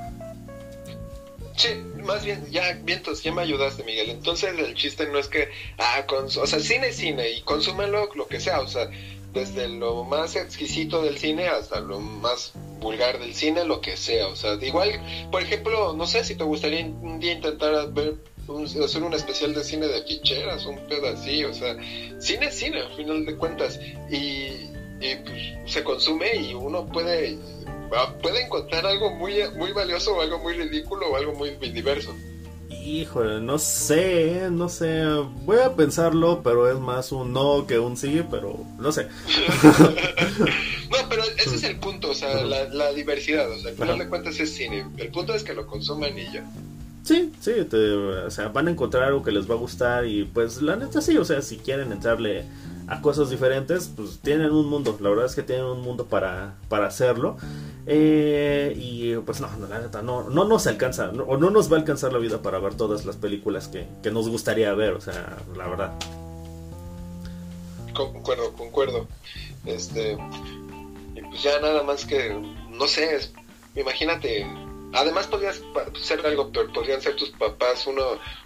Sí, 1.57 1.69
más 2.05 2.25
bien, 2.25 2.47
ya, 2.51 2.73
vientos, 2.85 3.23
ya 3.23 3.33
me 3.33 3.43
ayudaste, 3.43 3.85
Miguel. 3.85 4.09
Entonces 4.11 4.55
el 4.59 4.75
chiste 4.75 5.07
no 5.09 5.19
es 5.19 5.29
que, 5.29 5.51
ah, 5.79 6.07
o 6.09 6.47
sea, 6.47 6.59
cine 6.59 6.89
es 6.89 6.97
cine 6.97 7.31
y 7.33 7.43
consúmelo 7.43 8.09
lo 8.15 8.27
que 8.27 8.41
sea, 8.41 8.61
o 8.61 8.69
sea, 8.69 8.89
desde 9.33 9.69
lo 9.69 10.05
más 10.05 10.37
exquisito 10.37 11.03
del 11.03 11.19
cine 11.19 11.49
hasta 11.49 11.81
lo 11.81 12.01
más 12.01 12.53
vulgar 12.81 13.19
del 13.19 13.35
cine, 13.35 13.65
lo 13.65 13.81
que 13.81 13.97
sea, 13.97 14.29
o 14.29 14.37
sea, 14.37 14.55
igual, 14.61 14.91
por 15.31 15.43
ejemplo, 15.43 15.95
no 15.95 16.07
sé 16.07 16.25
si 16.25 16.35
te 16.35 16.45
gustaría 16.45 16.85
un 16.85 17.21
día 17.21 17.33
intentar 17.33 17.93
ver 17.93 18.17
hacer 18.85 19.03
un 19.03 19.15
especial 19.15 19.55
de 19.55 19.63
cine 19.63 19.87
de 19.87 20.03
ficheras, 20.03 20.67
un 20.67 20.77
pedo 20.89 21.09
así, 21.09 21.45
o 21.45 21.55
sea, 21.55 21.77
cine 22.19 22.47
es 22.47 22.59
cine 22.59 22.81
al 22.81 22.97
final 22.97 23.25
de 23.25 23.37
cuentas 23.37 23.79
y, 24.11 24.69
pues, 24.99 25.73
se 25.73 25.85
consume 25.85 26.35
y 26.37 26.55
uno 26.55 26.87
puede 26.87 27.39
ah, 27.95 28.15
puede 28.21 28.43
encontrar 28.43 28.87
algo 28.87 29.11
muy 29.11 29.35
muy 29.57 29.73
valioso 29.73 30.17
o 30.17 30.21
algo 30.21 30.39
muy 30.39 30.55
ridículo 30.55 31.11
o 31.11 31.17
algo 31.17 31.33
muy 31.35 31.51
diverso. 31.51 32.15
Híjole, 32.83 33.41
no 33.41 33.59
sé, 33.59 34.49
no 34.51 34.69
sé. 34.69 35.05
Voy 35.45 35.59
a 35.59 35.75
pensarlo, 35.77 36.43
pero 36.43 36.71
es 36.71 36.79
más 36.79 37.13
un 37.13 37.33
no 37.33 37.67
que 37.67 37.79
un 37.79 37.97
sí, 37.97 38.23
pero 38.31 38.65
no 38.79 38.91
sé. 38.91 39.07
no, 40.91 40.97
pero 41.09 41.23
ese 41.37 41.57
es 41.57 41.63
el 41.65 41.79
punto, 41.79 42.11
o 42.11 42.15
sea, 42.15 42.43
la, 42.43 42.93
diversidad. 42.93 43.51
O 43.51 43.59
sea, 43.59 43.71
al 43.71 43.77
final 43.77 43.99
de 43.99 44.09
cuentas 44.09 44.41
es 44.41 44.55
cine. 44.55 44.87
El 44.97 45.09
punto 45.09 45.35
es 45.35 45.45
que 45.45 45.55
lo 45.55 45.67
consuman 45.67 46.19
y 46.19 46.33
ya. 46.33 46.45
Sí, 47.03 47.33
sí, 47.41 47.53
o 47.61 48.31
sea, 48.31 48.49
van 48.49 48.69
a 48.69 48.71
encontrar 48.71 49.05
algo 49.05 49.23
que 49.23 49.33
les 49.33 49.51
va 49.51 49.55
a 49.55 49.59
gustar 49.59 50.07
y 50.07 50.25
pues 50.25 50.61
la 50.61 50.77
neta 50.77 51.01
sí, 51.01 51.17
o 51.17 51.25
sea, 51.25 51.41
si 51.41 51.57
quieren 51.57 51.93
entrarle 51.93 52.45
a 52.89 53.01
cosas 53.01 53.31
diferentes, 53.31 53.91
pues 53.97 54.19
tienen 54.21 54.51
un 54.51 54.69
mundo, 54.69 54.99
la 55.01 55.09
verdad 55.09 55.25
es 55.25 55.35
que 55.35 55.43
tienen 55.43 55.65
un 55.65 55.81
mundo 55.81 56.07
para, 56.07 56.57
para 56.69 56.87
hacerlo. 56.87 57.37
Eh, 57.87 58.75
y 58.77 59.17
pues 59.17 59.41
no, 59.41 59.49
la 59.69 59.81
neta, 59.81 60.03
no, 60.03 60.29
no 60.29 60.45
nos 60.45 60.67
alcanza, 60.67 61.11
o 61.11 61.37
no 61.39 61.51
nos 61.51 61.73
va 61.73 61.77
a 61.77 61.81
alcanzar 61.81 62.13
la 62.13 62.19
vida 62.19 62.43
para 62.43 62.59
ver 62.59 62.75
todas 62.75 63.07
las 63.07 63.17
películas 63.17 63.69
que, 63.69 63.87
que 64.03 64.11
nos 64.11 64.29
gustaría 64.29 64.73
ver, 64.75 64.93
o 64.93 65.01
sea, 65.01 65.39
la 65.57 65.69
verdad. 65.69 65.93
Concuerdo, 67.95 68.53
concuerdo. 68.53 69.07
Este, 69.65 70.19
y 71.15 71.23
pues 71.23 71.43
ya 71.43 71.61
nada 71.61 71.83
más 71.83 72.05
que, 72.05 72.39
no 72.71 72.87
sé, 72.87 73.31
imagínate 73.75 74.47
Además 74.93 75.27
podrías 75.27 75.61
ser 76.01 76.25
algo 76.27 76.51
peor, 76.51 76.73
podrían 76.73 77.01
ser 77.01 77.17
tus 77.17 77.31
papás 77.31 77.87
uno 77.87 78.03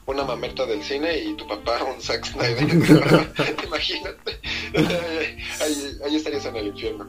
una 0.07 0.25
mamerta 0.25 0.67
del 0.67 0.83
cine 0.83 1.19
y 1.19 1.35
tu 1.35 1.47
papá 1.47 1.83
un 1.85 2.01
Zack 2.01 2.27
Snyder. 2.27 2.69
Imagínate. 3.65 4.41
ahí, 5.61 5.99
ahí, 6.05 6.17
estarías 6.17 6.45
en 6.47 6.57
el 6.57 6.67
infierno. 6.69 7.09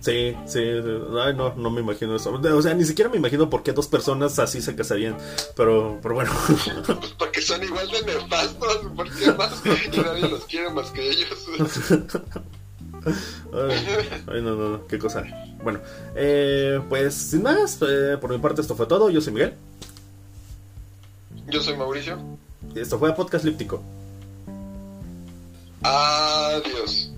Sí, 0.00 0.34
sí, 0.46 0.60
ay 0.60 1.34
no, 1.34 1.54
no 1.54 1.70
me 1.70 1.80
imagino 1.80 2.14
eso. 2.16 2.32
O 2.32 2.62
sea, 2.62 2.72
ni 2.72 2.84
siquiera 2.84 3.10
me 3.10 3.16
imagino 3.16 3.50
por 3.50 3.62
qué 3.62 3.72
dos 3.72 3.88
personas 3.88 4.38
así 4.38 4.62
se 4.62 4.74
casarían. 4.74 5.18
Pero, 5.56 5.98
pero 6.00 6.14
bueno. 6.14 6.32
Pues 6.86 7.12
porque 7.18 7.42
son 7.42 7.62
igual 7.62 7.90
de 7.90 8.02
nefastos, 8.02 8.80
porque 8.96 9.32
más 9.32 9.62
y 9.66 9.98
nadie 9.98 10.28
los 10.28 10.44
quiere 10.46 10.70
más 10.70 10.90
que 10.92 11.10
ellos. 11.10 11.46
Ay, 13.04 14.42
no, 14.42 14.54
no, 14.54 14.68
no, 14.70 14.86
qué 14.86 14.98
cosa. 14.98 15.24
Bueno, 15.62 15.80
eh, 16.14 16.80
pues 16.88 17.14
sin 17.14 17.42
más, 17.42 17.78
eh, 17.82 18.16
por 18.20 18.30
mi 18.30 18.38
parte 18.38 18.60
esto 18.60 18.74
fue 18.74 18.86
todo. 18.86 19.10
Yo 19.10 19.20
soy 19.20 19.32
Miguel. 19.32 19.54
Yo 21.48 21.62
soy 21.62 21.76
Mauricio. 21.76 22.18
Y 22.74 22.80
esto 22.80 22.98
fue 22.98 23.14
Podcast 23.14 23.44
Líptico. 23.44 23.82
Adiós. 25.82 27.12